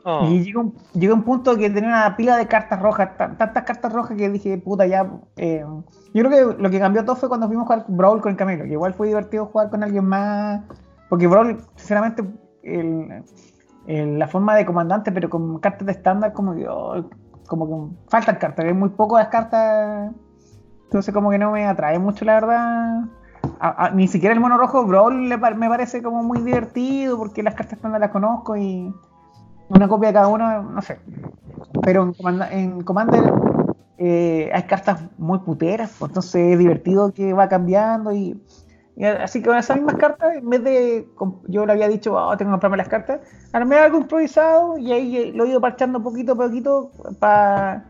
[0.04, 3.38] Oh, y llegó, un, llegó un punto que tenía una pila de cartas rojas, tan-
[3.38, 5.08] tantas cartas rojas que dije, puta, ya.
[5.38, 5.64] eh,
[6.14, 8.38] yo creo que lo que cambió todo fue cuando fuimos a jugar Brawl con el
[8.38, 10.62] Camilo, que igual fue divertido jugar con alguien más.
[11.08, 12.24] Porque Brawl, sinceramente,
[13.88, 17.10] la forma de comandante, pero con cartas de estándar, como que, oh,
[17.48, 20.12] como faltan cartas, hay muy pocas cartas.
[20.86, 23.02] Entonces, como que no me atrae mucho, la verdad.
[23.94, 28.02] Ni siquiera el mono rojo Brawl me parece como muy divertido porque las cartas estándar
[28.02, 28.94] las conozco y
[29.74, 31.00] una copia de cada uno, no sé.
[31.84, 33.24] Pero en, Comanda- en Commander
[33.98, 38.42] eh, hay cartas muy puteras, pues, entonces es divertido que va cambiando y,
[38.96, 41.08] y así que con esas mismas cartas, en vez de,
[41.48, 43.22] yo le había dicho, oh, tengo que comprarme las cartas,
[43.54, 47.86] armé algo improvisado y ahí eh, lo he ido parchando poquito a poquito para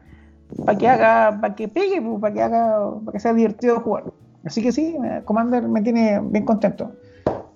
[0.77, 4.03] que haga, para que pegue, para que haga, para que sea divertido jugar.
[4.45, 6.92] Así que sí, eh, Commander me tiene bien contento.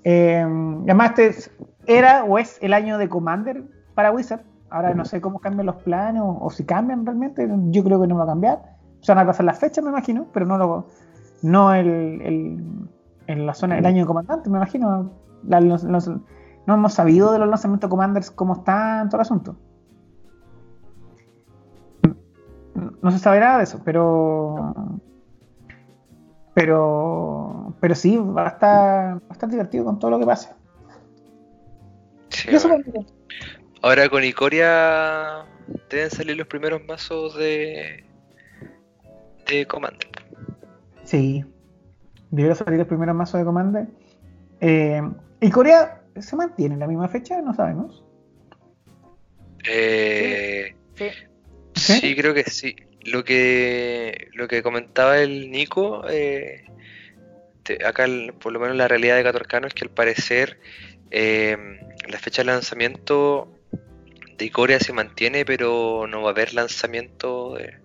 [0.03, 0.45] Eh,
[0.83, 1.51] además, este es-
[1.87, 3.63] era o es el año de Commander
[3.95, 4.41] para Wizard.
[4.69, 7.47] Ahora no sé cómo cambian los planes o, o si cambian realmente.
[7.69, 8.75] Yo creo que no va a cambiar.
[9.01, 10.87] Se van a pasar las fechas, me imagino, pero no lo,
[11.41, 11.87] no el,
[12.21, 12.63] el-
[13.27, 15.11] en la zona del año de comandante, me imagino.
[15.47, 16.07] La- los- los-
[16.67, 19.55] no hemos sabido de los lanzamientos Commanders cómo están, todo el asunto.
[23.01, 24.73] No se sabe nada de eso, pero.
[26.53, 27.73] Pero.
[27.79, 30.49] Pero sí, va a estar, va a estar divertido con todo lo que pase.
[32.29, 32.83] sí, Y eso weón.
[33.85, 35.45] Ahora con Icoria
[35.91, 38.03] deben salir los primeros mazos de
[39.45, 40.09] de Commander.
[41.03, 41.45] Sí.
[42.31, 43.85] Debería salir el primer mazo de Commander.
[44.59, 44.99] Eh,
[45.39, 47.39] ¿Y Corea se mantiene en la misma fecha?
[47.43, 48.03] No sabemos.
[49.69, 51.09] Eh, Sí.
[51.75, 51.93] sí.
[52.01, 52.15] ¿Sí?
[52.15, 52.75] creo que sí.
[53.03, 56.65] Lo que lo que comentaba el Nico, eh,
[57.61, 60.59] te- acá el- por lo menos la realidad de Catorcano es que al parecer
[61.11, 61.55] eh,
[62.09, 63.54] la fecha de lanzamiento
[64.37, 67.79] de Icoria se mantiene, pero no va a haber lanzamiento de-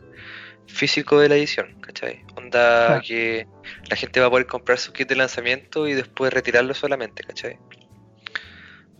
[0.67, 2.25] físico de la edición, ¿cachai?
[2.37, 3.03] Onda Claro.
[3.07, 3.47] que
[3.89, 7.59] la gente va a poder comprar su kit de lanzamiento y después retirarlo solamente, ¿cachai?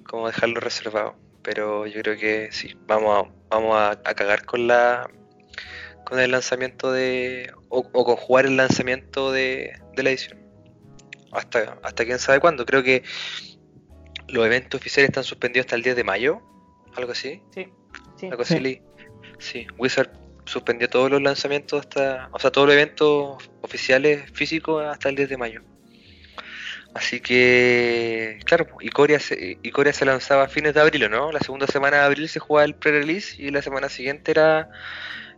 [0.05, 1.17] Como dejarlo reservado.
[1.43, 5.09] Pero yo creo que sí, vamos a, vamos a, a cagar con la
[6.05, 7.53] con el lanzamiento de.
[7.69, 10.41] o, o con jugar el lanzamiento de, de la edición.
[11.33, 12.67] Hasta, hasta quién sabe cuándo.
[12.67, 13.05] Creo que
[14.29, 16.43] los eventos oficiales están suspendidos hasta el 10 de mayo.
[17.01, 17.43] Algo así.
[17.55, 17.67] Sí,
[18.17, 18.27] sí.
[18.27, 18.83] Algo así Sí.
[19.39, 20.11] Sí, Wizard
[20.45, 22.29] suspendió todos los lanzamientos hasta.
[22.33, 25.63] O sea, todos los eventos oficiales físicos hasta el 10 de mayo.
[26.95, 31.33] Así que, claro, Icoria se, Icoria se lanzaba a fines de abril, ¿o ¿no?
[31.33, 34.69] La segunda semana de abril se jugaba el pre-release y la semana siguiente era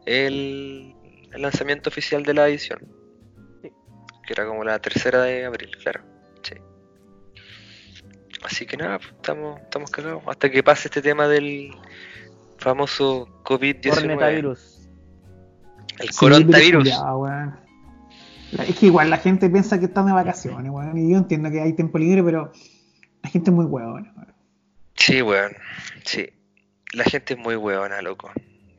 [0.07, 0.95] el,
[1.31, 2.81] el lanzamiento oficial de la edición.
[3.63, 3.71] Sí.
[4.27, 6.12] Que era como la tercera de abril, claro.
[8.49, 8.57] Sí.
[8.57, 10.23] Así que nada, pues, estamos, estamos cagados.
[10.27, 11.71] Hasta que pase este tema del,
[12.59, 13.91] famoso COVID-19.
[13.95, 14.89] Cornetavirus.
[15.99, 16.89] El Sí, coronavirus.
[17.17, 17.57] weón.
[18.53, 20.97] La- Es que igual la gente piensa que están de vacaciones, weón.
[20.99, 22.53] Y yo entiendo que hay tiempo libre, pero
[23.23, 24.35] la gente es muy huevona, weón.
[24.95, 25.53] Sí, weón.
[26.05, 26.27] Sí.
[26.95, 28.31] La gente es muy huevona, loco.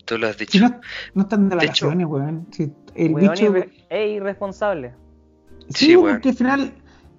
[0.05, 0.59] Tú lo has dicho.
[0.59, 0.79] no,
[1.15, 2.47] no están de vacaciones, weón.
[2.95, 3.51] El Weón bicho.
[3.53, 4.93] irre- e irresponsable.
[5.69, 6.15] Sí, Sí, weón.
[6.15, 6.73] porque al final,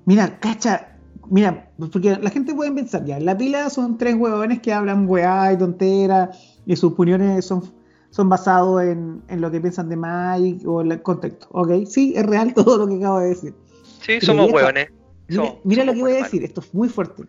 [0.07, 0.94] mira, cacha,
[1.31, 5.09] mira, porque la gente puede pensar ya, en la pila son tres huevones que hablan
[5.09, 6.31] weá y tontera,
[6.67, 7.63] y sus opiniones son,
[8.11, 11.85] son basados en, en lo que piensan de Mike o en el contexto, ¿ok?
[11.87, 13.55] Sí, es real todo lo que acabo de decir.
[13.83, 14.89] Sí, Pero somos vieja, hueones.
[15.29, 17.25] Mira, Somos- mira lo que voy a decir, esto es muy fuerte.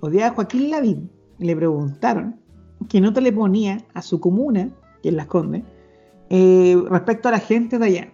[0.00, 2.36] Hoy día a Joaquín Lavín le preguntaron
[2.88, 4.70] qué nota le ponía a su comuna,
[5.02, 5.64] que es Las Condes,
[6.30, 8.12] eh, respecto a la gente de allá.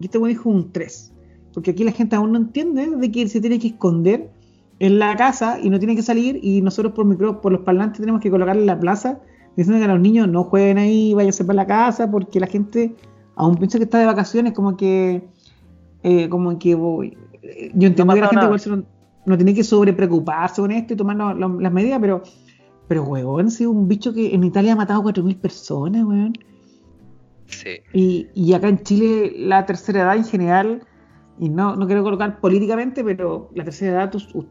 [0.00, 1.12] Y este güey dijo un 3.
[1.52, 4.30] Porque aquí la gente aún no entiende de que se tiene que esconder
[4.78, 6.38] en la casa y no tiene que salir.
[6.42, 9.20] Y nosotros por micro, por los parlantes tenemos que colocar en la plaza
[9.56, 12.94] diciendo que a los niños no jueguen ahí, váyanse para la casa, porque la gente
[13.36, 15.22] aún piensa que está de vacaciones, como que
[16.02, 17.16] eh, como que voy.
[17.74, 18.84] Yo entiendo que la gente igual no,
[19.24, 22.22] no tiene que sobrepreocuparse con esto y tomar lo- lo- las medidas, pero,
[22.86, 26.32] pero weón, si un bicho que en Italia ha matado a 4.000 personas, weón.
[27.46, 27.70] Sí.
[27.92, 30.82] Y, y acá en Chile la tercera edad en general,
[31.38, 34.46] y no, no quiero colocar políticamente, pero la tercera edad tú-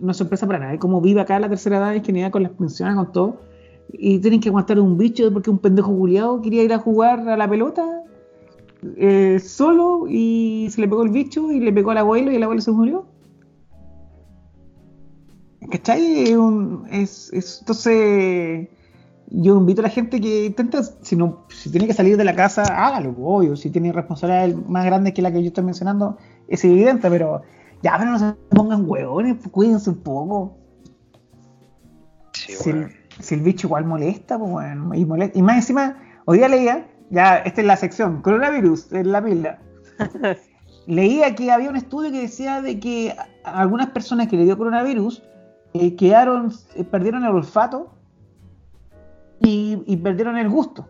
[0.00, 0.78] no es sorpresa para nadie.
[0.78, 3.40] Como vive acá la tercera edad en general con las pensiones, con todo.
[3.92, 7.36] Y tienen que aguantar un bicho porque un pendejo culiado quería ir a jugar a
[7.36, 8.02] la pelota
[8.96, 12.42] eh, solo y se le pegó el bicho y le pegó al abuelo y el
[12.42, 13.06] abuelo se murió.
[15.70, 16.24] ¿Cachai?
[16.30, 18.68] Es un- es- es- entonces,
[19.30, 22.34] yo invito a la gente que intenta, si no, si tiene que salir de la
[22.34, 23.54] casa, hágalo, obvio.
[23.56, 26.16] Si tiene responsabilidades más grandes que la que yo estoy mencionando,
[26.48, 27.42] es evidente, pero
[27.82, 30.56] ya, pero no se pongan huevones, pues, cuídense un poco.
[32.32, 32.92] Sí, Si el, weón.
[33.20, 35.38] si el bicho igual molesta, pues bueno, y, molesta.
[35.38, 39.58] y más encima, hoy día leía, ya, esta es la sección, coronavirus, en la pila.
[40.86, 45.22] leía que había un estudio que decía de que algunas personas que le dio coronavirus
[45.74, 47.92] eh, quedaron, eh, perdieron el olfato
[49.40, 50.88] y, y perdieron el gusto.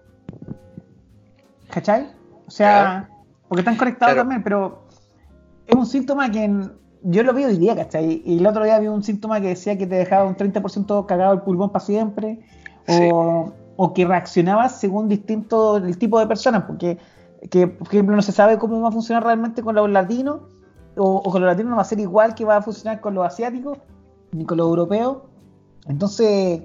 [1.71, 2.11] ¿Cachai?
[2.47, 3.09] O sea,
[3.49, 4.23] porque están conectados Claro.
[4.23, 4.85] también, pero
[5.71, 8.23] es un síntoma que en- yo lo vi hoy día, ¿cachai?
[8.25, 11.33] Y el otro día vi un síntoma que decía que te dejaba un 30% cagado
[11.33, 12.41] el pulmón para siempre,
[12.89, 16.99] o, o que reaccionabas según distinto el tipo de personas, porque,
[17.51, 20.41] que, por ejemplo, no se sabe cómo va a funcionar realmente con los latinos,
[20.97, 23.15] o, o con los latinos no va a ser igual que va a funcionar con
[23.15, 23.79] los asiáticos,
[24.33, 25.19] ni con los europeos.
[25.87, 26.63] Entonces,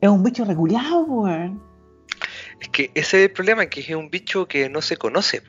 [0.00, 1.62] es un bicho regulado, weón.
[2.60, 5.42] Es que ese es el problema, que es un bicho que no se conoce.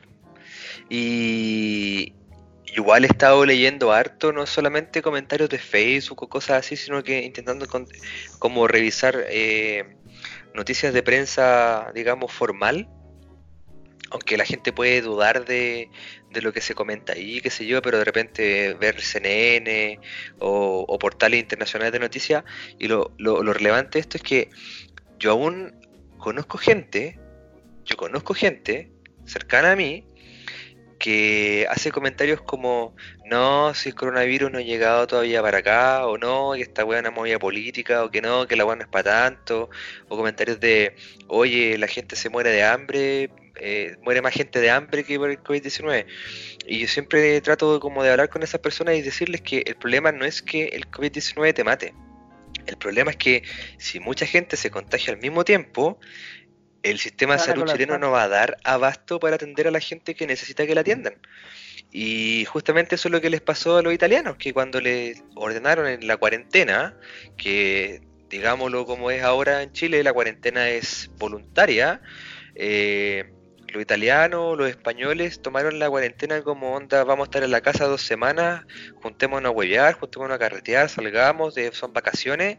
[0.89, 2.13] Y
[2.75, 7.21] igual he estado leyendo harto, no solamente comentarios de Facebook o cosas así, sino que
[7.23, 7.87] intentando con-
[8.39, 9.95] como revisar eh,
[10.53, 12.89] noticias de prensa, digamos, formal.
[14.11, 15.89] Aunque la gente puede dudar de,
[16.31, 19.99] de lo que se comenta ahí, qué sé yo, pero de repente ver CNN
[20.39, 22.43] o, o portales internacionales de noticias.
[22.77, 24.49] Y lo, lo, lo relevante de esto es que
[25.17, 25.73] yo aún
[26.17, 27.19] conozco gente,
[27.83, 28.91] yo conozco gente
[29.25, 30.05] cercana a mí
[31.05, 36.17] que hace comentarios como, no, si el coronavirus no ha llegado todavía para acá, o
[36.17, 38.87] no, que esta weá una movida política, o que no, que la weá no es
[38.87, 39.69] para tanto,
[40.09, 40.95] o comentarios de,
[41.27, 45.29] oye, la gente se muere de hambre, eh, muere más gente de hambre que por
[45.29, 46.07] el COVID-19.
[46.65, 50.11] Y yo siempre trato como de hablar con esas personas y decirles que el problema
[50.11, 51.93] no es que el COVID-19 te mate,
[52.65, 53.43] el problema es que
[53.77, 55.99] si mucha gente se contagia al mismo tiempo,
[56.85, 60.13] el sistema de salud chileno no va a dar abasto para atender a la gente
[60.13, 61.15] que necesita que la atiendan.
[61.91, 65.87] Y justamente eso es lo que les pasó a los italianos, que cuando les ordenaron
[65.87, 66.97] en la cuarentena,
[67.37, 72.01] que digámoslo como es ahora en Chile, la cuarentena es voluntaria,
[72.53, 73.31] eh,
[73.67, 77.85] los italianos, los españoles tomaron la cuarentena como onda, vamos a estar en la casa
[77.85, 78.65] dos semanas,
[79.01, 82.57] juntémonos a huevear, juntémonos a carretear, salgamos, de, son vacaciones.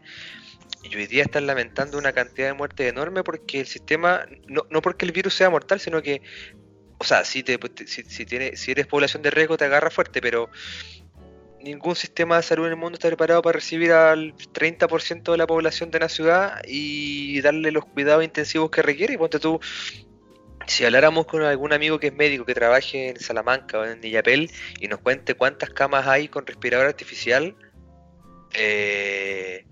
[0.83, 4.81] Y hoy día están lamentando una cantidad de muertes enorme porque el sistema, no, no
[4.81, 6.21] porque el virus sea mortal, sino que,
[6.97, 9.89] o sea, si, te, te- si, si, tiene, si eres población de riesgo te agarra
[9.89, 10.49] fuerte, pero
[11.61, 15.47] ningún sistema de salud en el mundo está preparado para recibir al 30% de la
[15.47, 19.15] población de una ciudad y darle los cuidados intensivos que requiere.
[19.15, 19.59] Y ponte tú,
[20.67, 24.49] si habláramos con algún amigo que es médico que trabaje en Salamanca o en Illapel
[24.79, 27.55] y nos cuente cuántas camas hay con respirador artificial,
[28.53, 29.65] eh,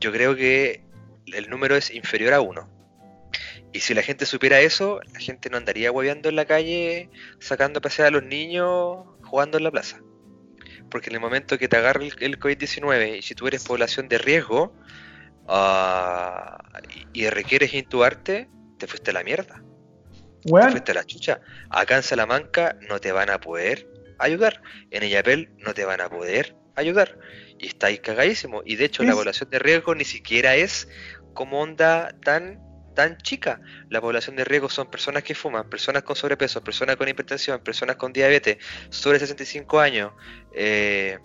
[0.00, 0.82] yo creo que
[1.26, 2.68] el número es inferior a uno.
[3.72, 7.10] Y si la gente supiera eso, la gente no andaría hueveando en la calle,
[7.40, 10.00] sacando a pasear a los niños, jugando en la plaza.
[10.90, 14.08] Porque en el momento que te agarre el, el COVID-19 y si tú eres población
[14.08, 14.72] de riesgo,
[15.48, 16.58] ah,
[17.12, 19.62] y, requieres intubarte, te fuiste a la mierda.
[20.42, 21.40] Te fuiste a la chucha.
[21.70, 24.62] Acá en Salamanca no te van a poder ayudar.
[24.90, 27.18] En Illapel no te van a poder ayudar.
[27.58, 28.62] Y estáis cagadísimo.
[28.64, 30.88] Y de hecho la población de riesgo ni siquiera es
[31.34, 32.60] como onda tan
[32.94, 33.60] tan chica.
[33.90, 37.96] La población de riesgo son personas que fuman, personas con sobrepeso, personas con hipertensión, personas
[37.96, 38.56] con diabetes,
[38.88, 40.12] sobre 65 años.
[40.54, 41.18] Eh,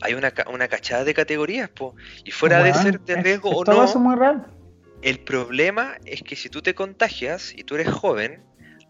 [0.00, 1.94] hay una, una cachada de categorías, po.
[2.24, 3.86] Y fuera de ser de es- riesgo es o no,
[5.02, 8.44] el problema es que si tú te contagias y tú eres joven,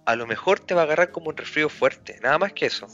[0.08, 2.86] a lo mejor te va a agarrar como un resfrío fuerte, nada más que eso.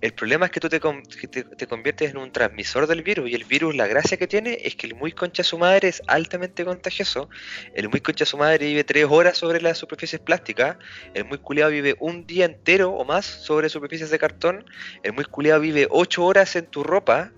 [0.00, 3.74] El problema es que tú te, conviertes en un transmisor del virus y el virus,
[3.74, 7.28] la gracia que tiene es que el muy concha su madre es altamente contagioso.
[7.74, 10.76] El muy concha su madre vive tres horas sobre las superficies plásticas.
[11.12, 14.64] El muy culiado vive un día entero o más sobre superficies de cartón.
[15.02, 17.32] El muy culiado vive ocho horas en tu ropa.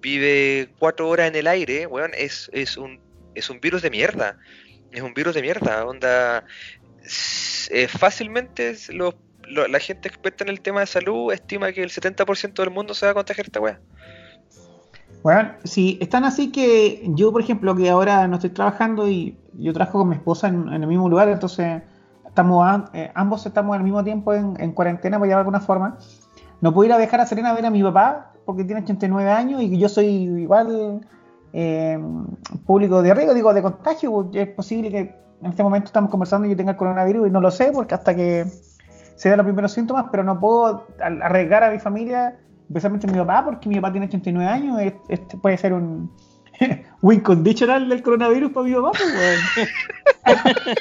[0.00, 1.86] Vive cuatro horas en el aire.
[1.86, 3.00] Weón, es, es, un,
[3.34, 4.38] es un virus de mierda.
[4.92, 5.84] Es un virus de mierda.
[5.84, 6.46] Onda.
[7.70, 9.14] Eh, fácilmente los-
[9.48, 12.94] lo- la gente experta en el tema de salud estima que el 70% del mundo
[12.94, 13.78] se va a contagiar esta weá.
[15.22, 19.72] Bueno, si están así que yo, por ejemplo, que ahora no estoy trabajando y yo
[19.72, 21.82] trabajo con mi esposa en, el mismo lugar, entonces
[22.26, 25.98] estamos eh, ambos estamos al mismo tiempo en, en cuarentena, por llamarlo de alguna forma.
[26.60, 29.30] No puedo ir a dejar a Serena a ver a mi papá porque tiene 89
[29.30, 31.00] años y yo soy igual
[31.52, 31.98] eh,
[32.66, 34.28] público de riesgo, digo, de contagio.
[34.32, 37.40] Es posible que en este momento estamos conversando y yo tenga el coronavirus y no
[37.40, 38.44] lo sé porque hasta que
[39.16, 42.36] se den los primeros síntomas, pero no puedo arriesgar a mi familia,
[42.68, 46.10] especialmente a mi papá, porque mi papá tiene 89 años, es- este puede ser un
[47.02, 49.68] win conditional del coronavirus para mi papá, pues.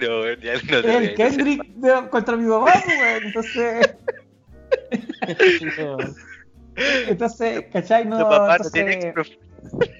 [0.00, 3.96] No, ya no te el Kendrick de- contra mi papá, pues, entonces,
[7.08, 8.04] entonces, ¿cachai?
[8.06, 9.14] No, papá no entonces- tiene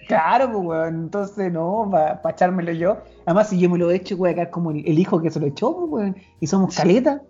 [0.09, 0.95] Claro, pues, weón.
[1.05, 2.99] Entonces, no, para echármelo yo.
[3.27, 5.31] Además, si yo me lo he hecho, voy a quedar como el, el hijo que
[5.31, 6.17] se lo echó, pues, weón.
[6.41, 7.23] Y somos caleta.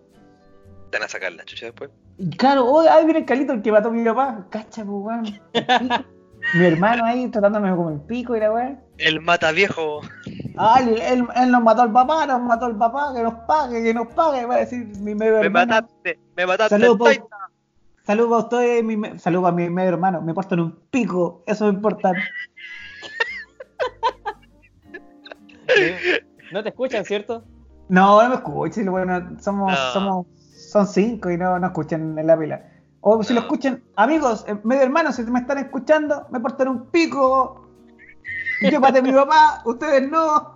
[0.90, 1.90] Te van a sacar la chucha después.
[2.18, 4.46] Y claro, oh, ahí viene el calito el que mató a mi papá.
[4.50, 5.24] Cacha, pues, weón.
[6.54, 8.78] Mi hermano ahí tratándome como el pico y la weón.
[8.98, 10.02] El mata viejo.
[10.58, 13.82] Ah, él, él- él nos mató al papá, nos mató al papá, que nos pague,
[13.82, 14.44] que nos pague.
[14.44, 15.72] Va a decir mi medio Me hermano.
[15.74, 16.78] mataste, me mataste.
[16.78, 16.98] Saludos
[18.04, 18.06] Taita.
[18.06, 20.20] para salud pa ustedes, mi, me- salud para mi medio hermano.
[20.22, 22.20] Me porto en un pico, eso es importante.
[26.52, 27.44] No te escuchan, ¿cierto?
[27.88, 29.92] No, no me escuchen, bueno, somos, No.
[29.92, 30.26] somos,
[30.70, 32.62] son cinco y no, no escuchan en la pila.
[33.00, 36.86] O si lo escuchan, amigos, eh, medio hermanos, si me están escuchando, me portan un
[36.86, 37.66] pico.
[38.62, 40.53] Yo maté a mi papá, ustedes no.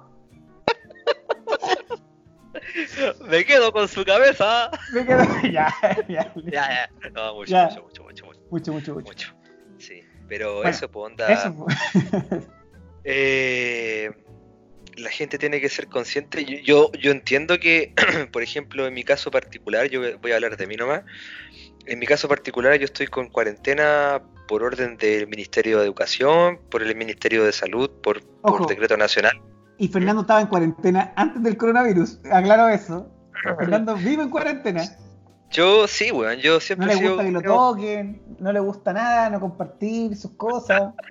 [3.28, 4.70] Me quedo con su cabeza.
[4.92, 5.74] Me quedo, ya,
[6.08, 7.10] ya, Ya, ya.
[7.10, 7.64] No, mucho, Ya.
[7.66, 9.36] mucho, mucho, mucho, mucho, mucho, mucho.
[9.78, 11.32] Sí, pero Bueno, eso, pues onda.
[11.32, 11.76] Eso, pues.
[13.04, 14.10] eh,
[14.96, 16.44] la gente tiene que ser consciente.
[16.64, 17.94] Yo, yo, entiendo que,
[18.32, 21.04] por ejemplo, en mi caso particular, yo voy a hablar de mí nomás.
[21.86, 26.82] En mi caso particular, yo estoy con cuarentena por orden del Ministerio de Educación, por
[26.82, 28.20] el Ministerio de Salud, por,
[28.66, 29.40] decreto nacional.
[29.78, 33.08] Y Fernando estaba en cuarentena antes del coronavirus, aclaro eso.
[33.58, 34.82] Fernando vive en cuarentena.
[35.50, 37.10] Yo sí, weón, yo No siempre le he sido.
[37.10, 40.92] gusta que lo toquen, no le gusta nada, no compartir sus cosas.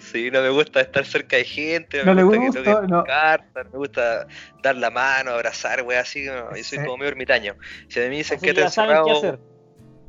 [0.00, 2.90] Sí, no me gusta estar cerca de gente, No me le gusta que gusta, toquen
[2.90, 3.04] no.
[3.04, 4.26] cartas, me gusta
[4.62, 7.54] dar la mano, abrazar, wey, así, no, yo soy como medio ermitaño.
[7.88, 9.38] Si a mí me dicen Así que que te encerrado.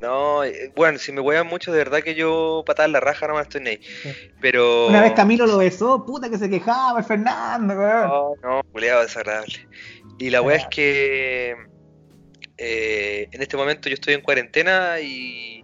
[0.03, 3.25] No, eh, bueno, si me wean mucho, de verdad que yo patada en la raja
[3.25, 3.81] no me estoy ni ahí.
[4.41, 4.87] Pero...
[4.87, 8.09] Una vez Camilo lo besó, puta que se quejaba el Fernando, weón.
[8.09, 9.65] No, no, culiado desagradable.
[10.19, 11.55] Y la weá es que
[12.57, 15.63] eh, en este momento yo estoy en cuarentena y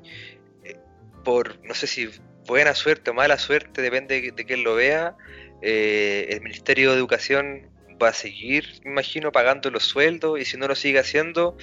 [0.63, 0.79] eh,
[1.25, 2.09] por, no sé si
[2.47, 5.17] buena suerte o mala suerte, depende de, de quién lo vea,
[5.61, 7.69] el Ministerio de Educación
[8.01, 11.57] va a seguir, imagino, pagando los sueldos y si no lo sigue haciendo,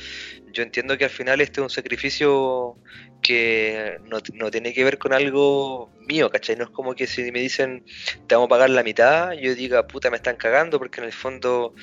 [0.52, 2.76] yo entiendo que al final este es un sacrificio
[3.22, 6.56] que no, no tiene que ver con algo mío, ¿cachai?
[6.56, 7.84] No es como que si me dicen
[8.26, 11.12] te vamos a pagar la mitad, yo diga, puta, me están cagando, porque en el
[11.12, 11.74] fondo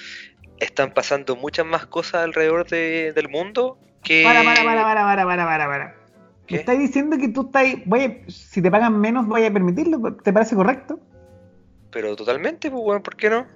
[0.59, 4.23] están pasando muchas más cosas alrededor de- del mundo que...
[4.23, 5.95] Para, para, para, para, para, para, para, para.
[6.45, 6.55] ¿Qué?
[6.55, 9.99] ¿Me estás diciendo que tú estás, vaya, si te pagan menos, vaya a permitirlo?
[10.23, 10.99] ¿Te parece correcto?
[11.91, 13.47] Pero totalmente, pues, weón, ¿por qué no?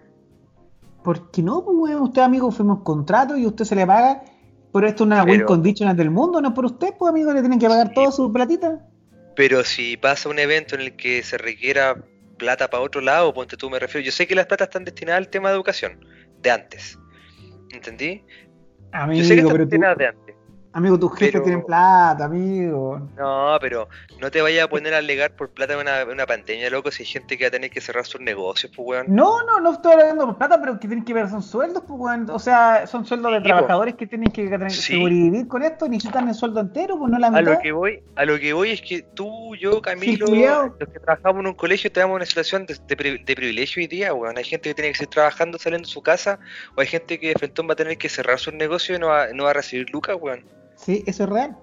[1.08, 1.64] ¿Por qué no?
[1.64, 4.26] Pues, usted, amigo, firma un contrato y usted se le paga.
[4.74, 7.40] Pero esto es una win conditional del mundo, no es por usted, pues, amigo, le
[7.40, 7.94] tienen que pagar Sí.
[7.95, 8.86] todo su platita.
[9.34, 12.03] Pero si pasa un evento en el que se requiera
[12.38, 15.19] plata para otro lado, ponte tú, me refiero, yo sé que las platas están destinadas
[15.19, 16.06] al tema de educación,
[16.42, 17.00] de antes,
[17.69, 18.26] ¿entendí?
[19.14, 20.36] Yo sé que están pero tú, destinadas de antes.
[20.74, 23.10] Amigo, tus jefes Pero- tienen plata, amigo.
[23.18, 23.88] No, pero
[24.22, 27.02] no te vayas a poner a alegar por plata de una, una pandemia, loco, si
[27.02, 29.06] hay gente que va a tener que cerrar sus negocios, pues, weón.
[29.10, 32.00] No, no, no estoy hablando por plata, pero que tienen que ver son sueldos, pues,
[32.00, 32.30] weón.
[32.30, 35.00] O sea, son sueldos de Sí, trabajadores que tienen que, que tener- que Sí.
[35.00, 37.54] sobrevivir con esto, necesitan el sueldo entero, pues no la A mitad.
[37.54, 41.40] lo que voy, a lo que voy es que tú, yo, Camilo, los que trabajamos
[41.40, 44.38] en un colegio, tenemos una situación de, de pri- de privilegio hoy día, weón.
[44.38, 46.38] Hay gente que tiene que seguir trabajando saliendo de su casa,
[46.76, 49.08] o hay gente que de frente va a tener que cerrar sus negocios y no
[49.08, 50.46] va, no va a recibir lucas, weón.
[50.88, 51.57] Sí, eso es real.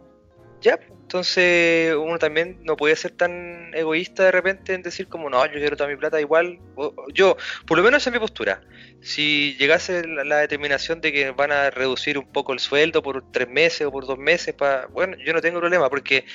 [0.60, 5.44] Ya, entonces uno también no puede ser tan egoísta de repente en decir como, no,
[5.46, 6.58] yo quiero toda mi plata igual.
[7.14, 7.36] Yo,
[7.66, 8.60] por lo menos esa es mi postura.
[9.00, 13.30] Si llegase la, la determinación de que van a reducir un poco el sueldo por
[13.32, 16.26] tres meses o por dos meses, pa, bueno, yo no tengo problema porque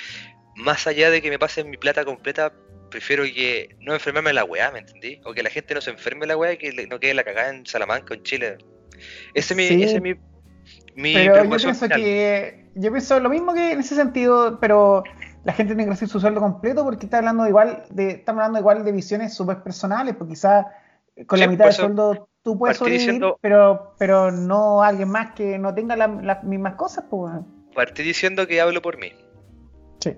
[0.56, 2.52] más allá de que me pasen mi plata completa,
[2.90, 5.20] prefiero que no enfermarme la weá, ¿me entendí?
[5.24, 7.50] O que la gente no se enferme la weá y que no quede la cagada
[7.50, 8.58] en Salamanca o en Chile.
[9.34, 9.82] Ese es mi, Sí.
[9.84, 10.14] ese es mi,
[10.94, 12.00] mi Pero yo pienso final.
[12.00, 15.02] que yo pienso lo mismo que en ese sentido, pero
[15.44, 18.58] la gente tiene que recibir su sueldo completo porque está hablando igual de, estamos hablando
[18.60, 20.66] igual de visiones súper personales, porque quizás
[21.26, 25.08] con Sí, la mitad del eso sueldo tú puedes sobrevivir, diciendo- pero, pero no alguien
[25.10, 27.32] más que no tenga la- las mismas cosas, pues.
[27.74, 29.12] Partí diciendo que hablo por mí.
[30.00, 30.16] Sí.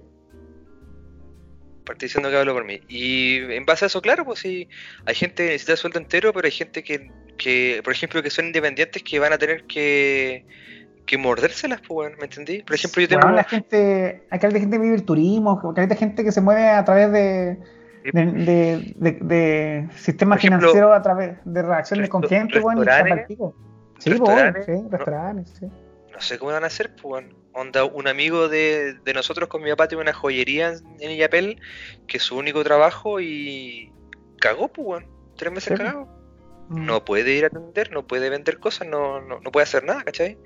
[1.84, 2.80] Partí diciendo que hablo por mí.
[2.88, 4.68] Y en base a eso, claro, pues sí,
[5.04, 8.46] hay gente que necesita sueldo entero, pero hay gente que, que por ejemplo, que son
[8.46, 10.46] independientes que van a tener que,
[11.06, 12.62] que mordérselas, pues, weón, ¿me entendí?
[12.62, 13.22] Por ejemplo, yo tengo...
[13.22, 16.40] Bueno, la gente, acá hay gente que vive el turismo, acá hay gente que se
[16.40, 17.58] mueve a través de,
[18.12, 22.86] de, de, de- de sistemas ejemplo, financieros, a través de reacciones con gente, bueno, y
[22.86, 23.38] restaurantes.
[23.98, 24.88] Sí, pues, bueno, restaurantes, sí, ¿no?
[24.90, 25.66] restaurantes, sí.
[26.12, 27.24] no sé cómo van a hacer, pues.
[27.54, 31.60] Onda, un amigo de, de nosotros con mi papá tiene una joyería en, Illapel,
[32.06, 33.92] que es su único trabajo y
[34.38, 35.04] cagó, pues.
[35.36, 36.08] Tres meses Sí, cagado.
[36.68, 36.86] Mm.
[36.86, 40.02] no puede ir a atender, no puede vender cosas, no, no, no puede hacer nada,
[40.04, 40.38] ¿cachai?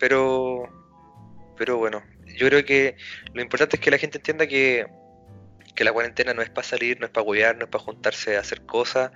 [0.00, 0.64] Pero,
[1.56, 2.02] pero bueno,
[2.36, 2.96] yo creo que
[3.32, 4.86] lo importante es que la gente entienda que,
[5.74, 8.36] que la cuarentena no es para salir, no es para huevear, no es para juntarse
[8.36, 9.12] a hacer cosas,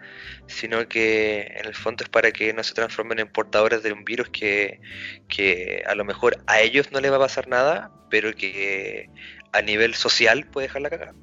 [0.46, 4.04] sino que en el fondo es para que no se transformen en portadores de un
[4.04, 4.80] virus que,
[5.28, 9.08] que a lo mejor a ellos no les va a pasar nada, pero que
[9.52, 11.14] a nivel social puede dejar la cagada.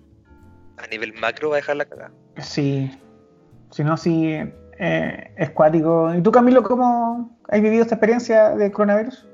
[0.77, 2.11] A nivel macro va a dejar la cagada.
[2.39, 2.91] Sí,
[3.69, 4.39] si no, sí,
[4.79, 6.13] eh, es cuático.
[6.15, 9.27] ¿Y tú, Camilo, cómo has vivido esta experiencia de coronavirus?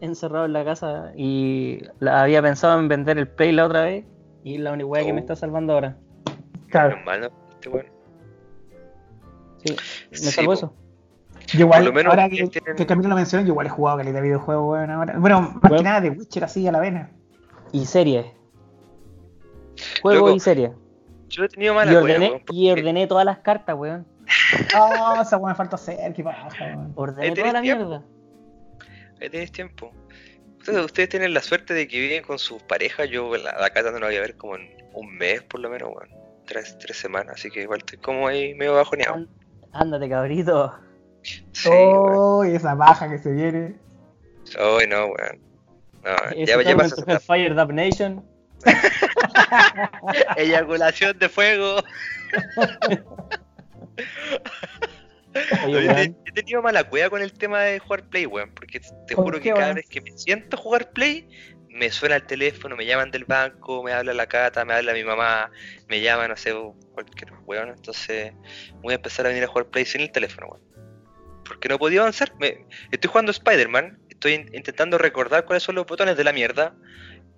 [0.00, 4.04] Encerrado en la casa y la, había pensado en vender el Play la otra vez
[4.44, 5.22] y es la única weá que me Oh.
[5.22, 5.96] está salvando ahora.
[6.68, 7.26] Claro, Normal, ¿no?
[7.52, 7.86] Este weón.
[9.64, 9.76] Sí,
[10.10, 10.52] me Sí, po.
[10.54, 10.72] eso.
[11.48, 13.66] yo igual, por lo menos ahora que que, tienen- que Camilo lo mencionó, yo igual
[13.66, 15.18] he jugado calidad de videojuegos, weón, ahora.
[15.18, 15.76] Bueno, más Bueno.
[15.76, 17.10] que nada de Witcher así a la vena.
[17.72, 18.26] Y series.
[20.02, 20.72] Juego Loco, y series.
[21.28, 24.06] Yo he tenido mala Y wea, ordené, weón, y ordené todas las cartas, weón.
[24.74, 26.92] Ah, esa weón me falta hacer, qué paja, weón.
[26.96, 28.02] Ordené toda la mierda.
[29.20, 29.92] Ahí tenéis tiempo.
[30.58, 33.08] Ustedes, ustedes tienen la suerte de que viven con sus parejas.
[33.08, 35.70] Yo la, la casa no la voy a ver como en un mes por lo
[35.70, 36.08] menos, weón.
[36.46, 39.16] Tres, tres semanas, así que igual estoy como ahí medio bajoneado.
[39.16, 39.28] Án-
[39.72, 40.74] Ándate, cabrito.
[41.52, 43.76] Sí, oh, esa baja que se viene.
[44.58, 45.40] Ay, no, weón.
[46.02, 47.04] No, ya, ya pasó.
[47.06, 48.24] Hellfire Dub Nation.
[50.36, 51.82] Eyaculación de fuego.
[55.64, 58.52] Oye, Yo he- tenido mala cueva con el tema de jugar Play, weón.
[58.54, 59.74] Porque te ¿Por juro que cada weón?
[59.76, 61.28] vez que me siento a jugar Play,
[61.68, 65.04] me suena el teléfono, me llaman del banco, me habla la cata, me habla mi
[65.04, 65.50] mamá,
[65.88, 66.52] me llama, no sé,
[66.92, 67.68] cualquier weón.
[67.70, 68.32] Entonces
[68.82, 70.62] voy a empezar a venir a jugar Play sin el teléfono, weón.
[71.44, 72.32] Porque no he podido avanzar.
[72.38, 76.74] Me- estoy jugando Spider-Man, estoy in- intentando recordar cuáles son los botones de la mierda.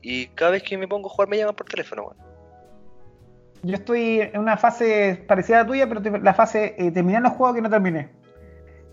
[0.03, 2.32] Y cada vez que me pongo a jugar me llaman por teléfono, weón.
[3.63, 7.33] Yo estoy en una fase parecida a la tuya, pero la fase eh, terminar los
[7.33, 8.11] juegos que no terminé.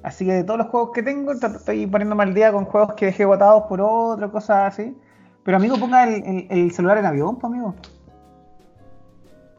[0.03, 3.07] Así que de todos los juegos que tengo, estoy poniéndome al día con juegos que
[3.07, 4.95] dejé botados por otro, cosas así.
[5.43, 7.75] Pero amigo, ponga el, el- el celular en avión, pues amigo.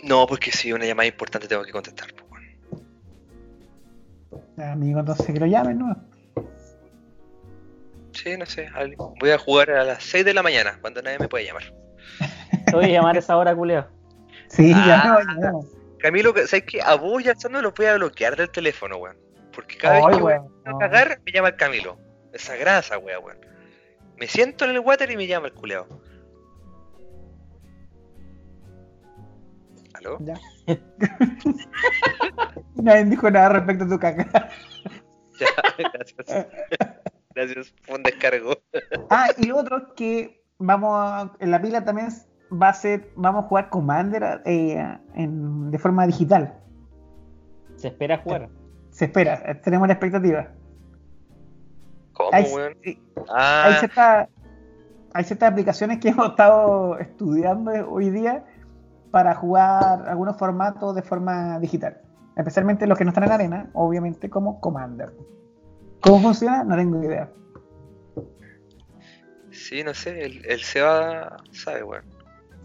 [0.04, 2.30] No, porque si una llamada importante tengo que contestar, pues,
[4.66, 5.96] amigo, entonces que lo llamen, ¿no?
[8.12, 8.68] Sí, no sé.
[9.20, 11.64] Voy a jugar a las 6 de la mañana, cuando nadie me puede llamar.
[12.66, 13.86] Te voy a llamar a esa hora, culeo.
[14.50, 15.06] Sí, ya Ah.
[15.24, 15.60] no, ya no.
[15.98, 16.80] Camilo, ¿sabes qué?
[16.82, 19.16] A vos ya no los voy a bloquear del teléfono, weón.
[19.54, 20.78] Porque cada Ay, vez que voy weón, a no.
[20.78, 21.98] cagar, me llama el Camilo.
[22.32, 23.38] Esa grasa, weón, weón.
[24.18, 25.86] Me siento en el water y me llama el culeado.
[29.94, 30.18] ¿Aló?
[30.20, 30.34] Ya.
[32.76, 34.50] Nadie dijo nada respecto a tu caca.
[35.40, 35.46] Ya,
[35.94, 36.46] gracias.
[37.34, 38.60] Gracias, fue un descargo.
[39.08, 42.08] Ah, y lo otro es que vamos a- en la pila también
[42.50, 46.54] va a ser, vamos a jugar Commander eh, en- de forma digital.
[47.76, 48.48] Se espera jugar.
[48.90, 50.48] Se espera, tenemos la expectativa.
[52.12, 52.44] ¿Cómo, Hay,
[52.84, 54.28] hay Ah, ciertas
[55.12, 58.44] hay ciertas aplicaciones que hemos estado estudiando hoy día
[59.10, 62.00] para jugar algunos formatos de forma digital.
[62.36, 65.12] Especialmente los que no están en arena, obviamente como Commander.
[66.00, 66.62] ¿Cómo funciona?
[66.64, 67.28] No tengo idea.
[69.50, 72.04] sí, no sé, el, el Seba sabe, weón.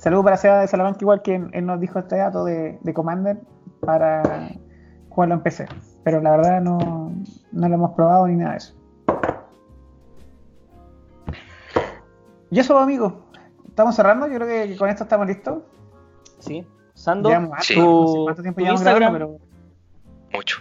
[0.06, 3.40] Saludos para Seba de Salamanca, igual que él nos dijo este dato de, de Commander
[3.80, 4.22] para
[5.10, 5.66] jugarlo en PC.
[6.04, 7.12] Pero la verdad no,
[7.52, 8.76] no lo hemos probado ni nada de eso.
[12.52, 13.14] Y eso, amigos.
[13.68, 14.28] Estamos cerrando.
[14.28, 15.64] Yo creo que con esto estamos listos.
[16.38, 16.68] Sí.
[16.94, 17.76] Sando, harto, Sí.
[17.80, 19.12] no sé cuánto tiempo Tu llevamos Instagram.
[19.14, 19.40] grabando,
[20.30, 20.58] pero Mucho.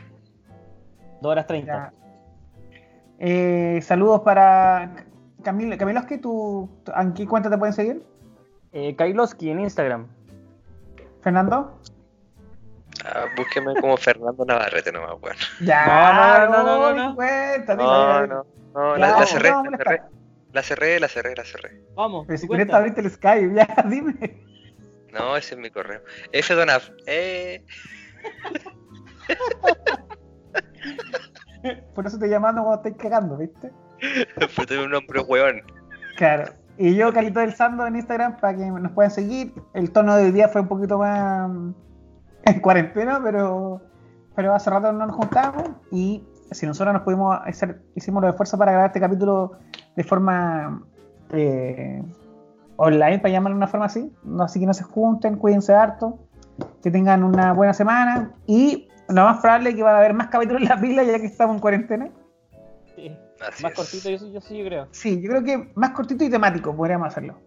[1.20, 1.70] 2 horas 30.
[1.70, 1.92] ya.
[3.18, 5.04] Eh, saludos para
[5.42, 5.76] Camilo.
[5.76, 8.02] Camiloski, ¿tú, tú- ¿en qué cuenta te pueden seguir?
[8.74, 10.06] Eh, Kailoski en Instagram.
[11.22, 11.80] ¿Fernando?
[13.04, 15.36] Ah, búsqueme como Fernando Navarrete nomás, weón.
[15.62, 17.14] Ya, No, no, no, no, no.
[17.14, 18.26] cuenta, No, dime.
[18.34, 20.02] no, no, la, la cerré, la cerré,
[20.52, 21.82] la cerré, la cerré, la cerré.
[21.94, 22.26] Vamos.
[22.26, 24.42] Pero si esto abriste el Skype, ya, dime.
[25.12, 26.02] No, ese es mi correo.
[26.32, 26.90] F Donaf.
[27.06, 27.64] Eh.
[31.94, 33.70] Por eso estoy llamando cuando estoy cagando, ¿viste?
[34.54, 35.62] Pues tengo un nombre weón.
[36.16, 36.52] Claro.
[36.76, 39.54] Y yo, Calito del Sando, en Instagram, para que nos puedan seguir.
[39.74, 41.50] El tono de hoy día fue un poquito más
[42.44, 43.80] en cuarentena, pero,
[44.34, 45.62] pero hace rato no nos juntamos.
[45.92, 49.52] Y si nosotros nos pudimos hacer, hicimos los esfuerzos para grabar este capítulo
[49.96, 50.82] de forma
[51.30, 52.02] eh,
[52.76, 54.12] online, para llamarlo de una forma así.
[54.40, 56.18] Así que no se junten, cuídense harto,
[56.82, 58.32] que tengan una buena semana.
[58.46, 61.20] Y lo más probable es que van a haber más capítulos en la pila, ya
[61.20, 62.10] que estamos en cuarentena.
[63.48, 63.76] Así Más es.
[63.78, 64.88] cortito, yo, sí- yo sí, yo creo.
[64.90, 67.38] Sí, yo creo que más cortito y temático podríamos hacerlo.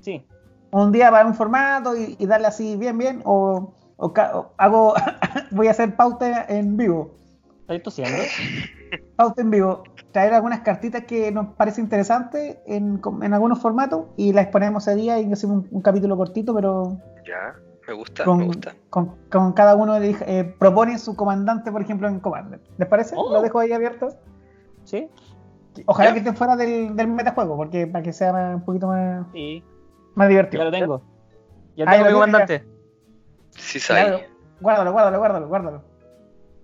[0.00, 0.24] Sí.
[0.70, 4.52] un día para un formato y, y darle así bien, bien, o, o ca- o
[4.58, 4.94] hago,
[5.50, 7.12] voy a hacer pauta en vivo,
[7.62, 8.18] ¿Estás tosiendo?
[9.16, 14.32] pauta en vivo, traer algunas cartitas que nos parece interesante en, en algunos formatos y
[14.32, 17.54] las ponemos ese día y hacemos un, un capítulo cortito, pero Ya,
[17.88, 18.74] me gusta, con, me gusta.
[18.90, 22.60] con, con cada uno elige- eh, propone su comandante, por ejemplo, en Commander.
[22.78, 23.14] ¿Les parece?
[23.16, 23.32] Oh.
[23.32, 24.08] Lo dejo ahí abierto.
[24.86, 25.10] Sí.
[25.84, 26.12] Ojalá Ya.
[26.14, 29.62] que estén fuera del, del metajuego, porque para que sea un poquito más, Sí.
[30.14, 30.62] más divertido.
[30.62, 31.02] Ya lo tengo.
[31.76, 32.64] Ya Ah, tengo mi comandante.
[33.50, 34.28] Sí, Claro, sabe.
[34.60, 35.84] guárdalo, guárdalo, guárdalo, guárdalo.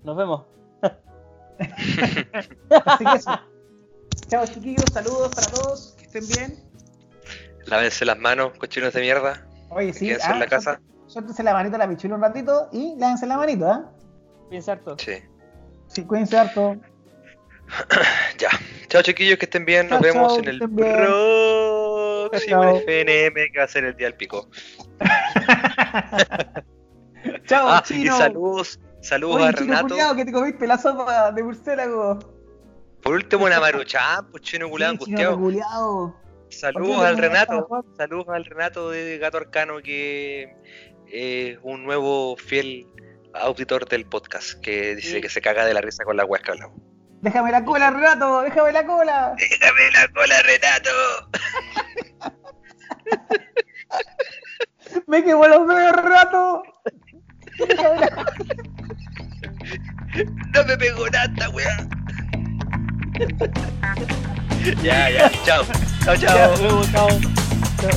[0.05, 0.45] Nos vemos.
[2.87, 3.31] Así que eso.
[4.29, 6.59] Chao chiquillos, saludos para todos, que estén bien.
[7.67, 9.47] Lávense las manos, cochinos de mierda.
[9.71, 10.81] Oye, sí, Quédense en la casa.
[11.07, 13.91] Suéltense la manito a la pichula un ratito y lávense la manito, ¿ah?
[14.49, 14.97] Piensa harto.
[14.99, 15.13] Sí.
[15.89, 16.77] Sí, cuídense harto.
[18.39, 18.49] Ya.
[18.89, 19.89] Chao chiquillos, que estén bien.
[19.89, 20.59] Nos Chao, vemos chao, en el
[22.31, 22.81] próximo.
[22.81, 24.49] FNM que va a ser el día del pico.
[27.47, 28.15] Chao, Ah, chino.
[28.15, 29.89] y saludos, saludos Oye, a chino Renato.
[29.89, 32.19] culiao, que te comiste la sopa de murciélago.
[33.03, 36.17] Por último, una maruchan, pues chino culado Sí, chino angustiado.
[36.51, 40.55] Saludos ¿Por qué al Renato, saludos al Renato de Gato Arcano que
[41.11, 42.87] es un nuevo fiel
[43.35, 45.21] auditor del podcast que dice Sí.
[45.23, 46.79] que se caga de la risa con la que hablamos.
[47.23, 49.35] Déjame la cola, Renato, déjame la cola.
[49.39, 50.91] ¡Déjame la cola, Renato!
[55.07, 56.63] Me quemó los dedos, Renato.
[57.59, 58.27] Déjame la cola.
[60.53, 61.89] ¡No me pegó nada, weá!
[64.83, 65.65] ya, ya, chao.
[66.05, 66.37] Chao, chao.
[66.37, 67.09] Ya, luego, chao.
[67.81, 67.91] Chao.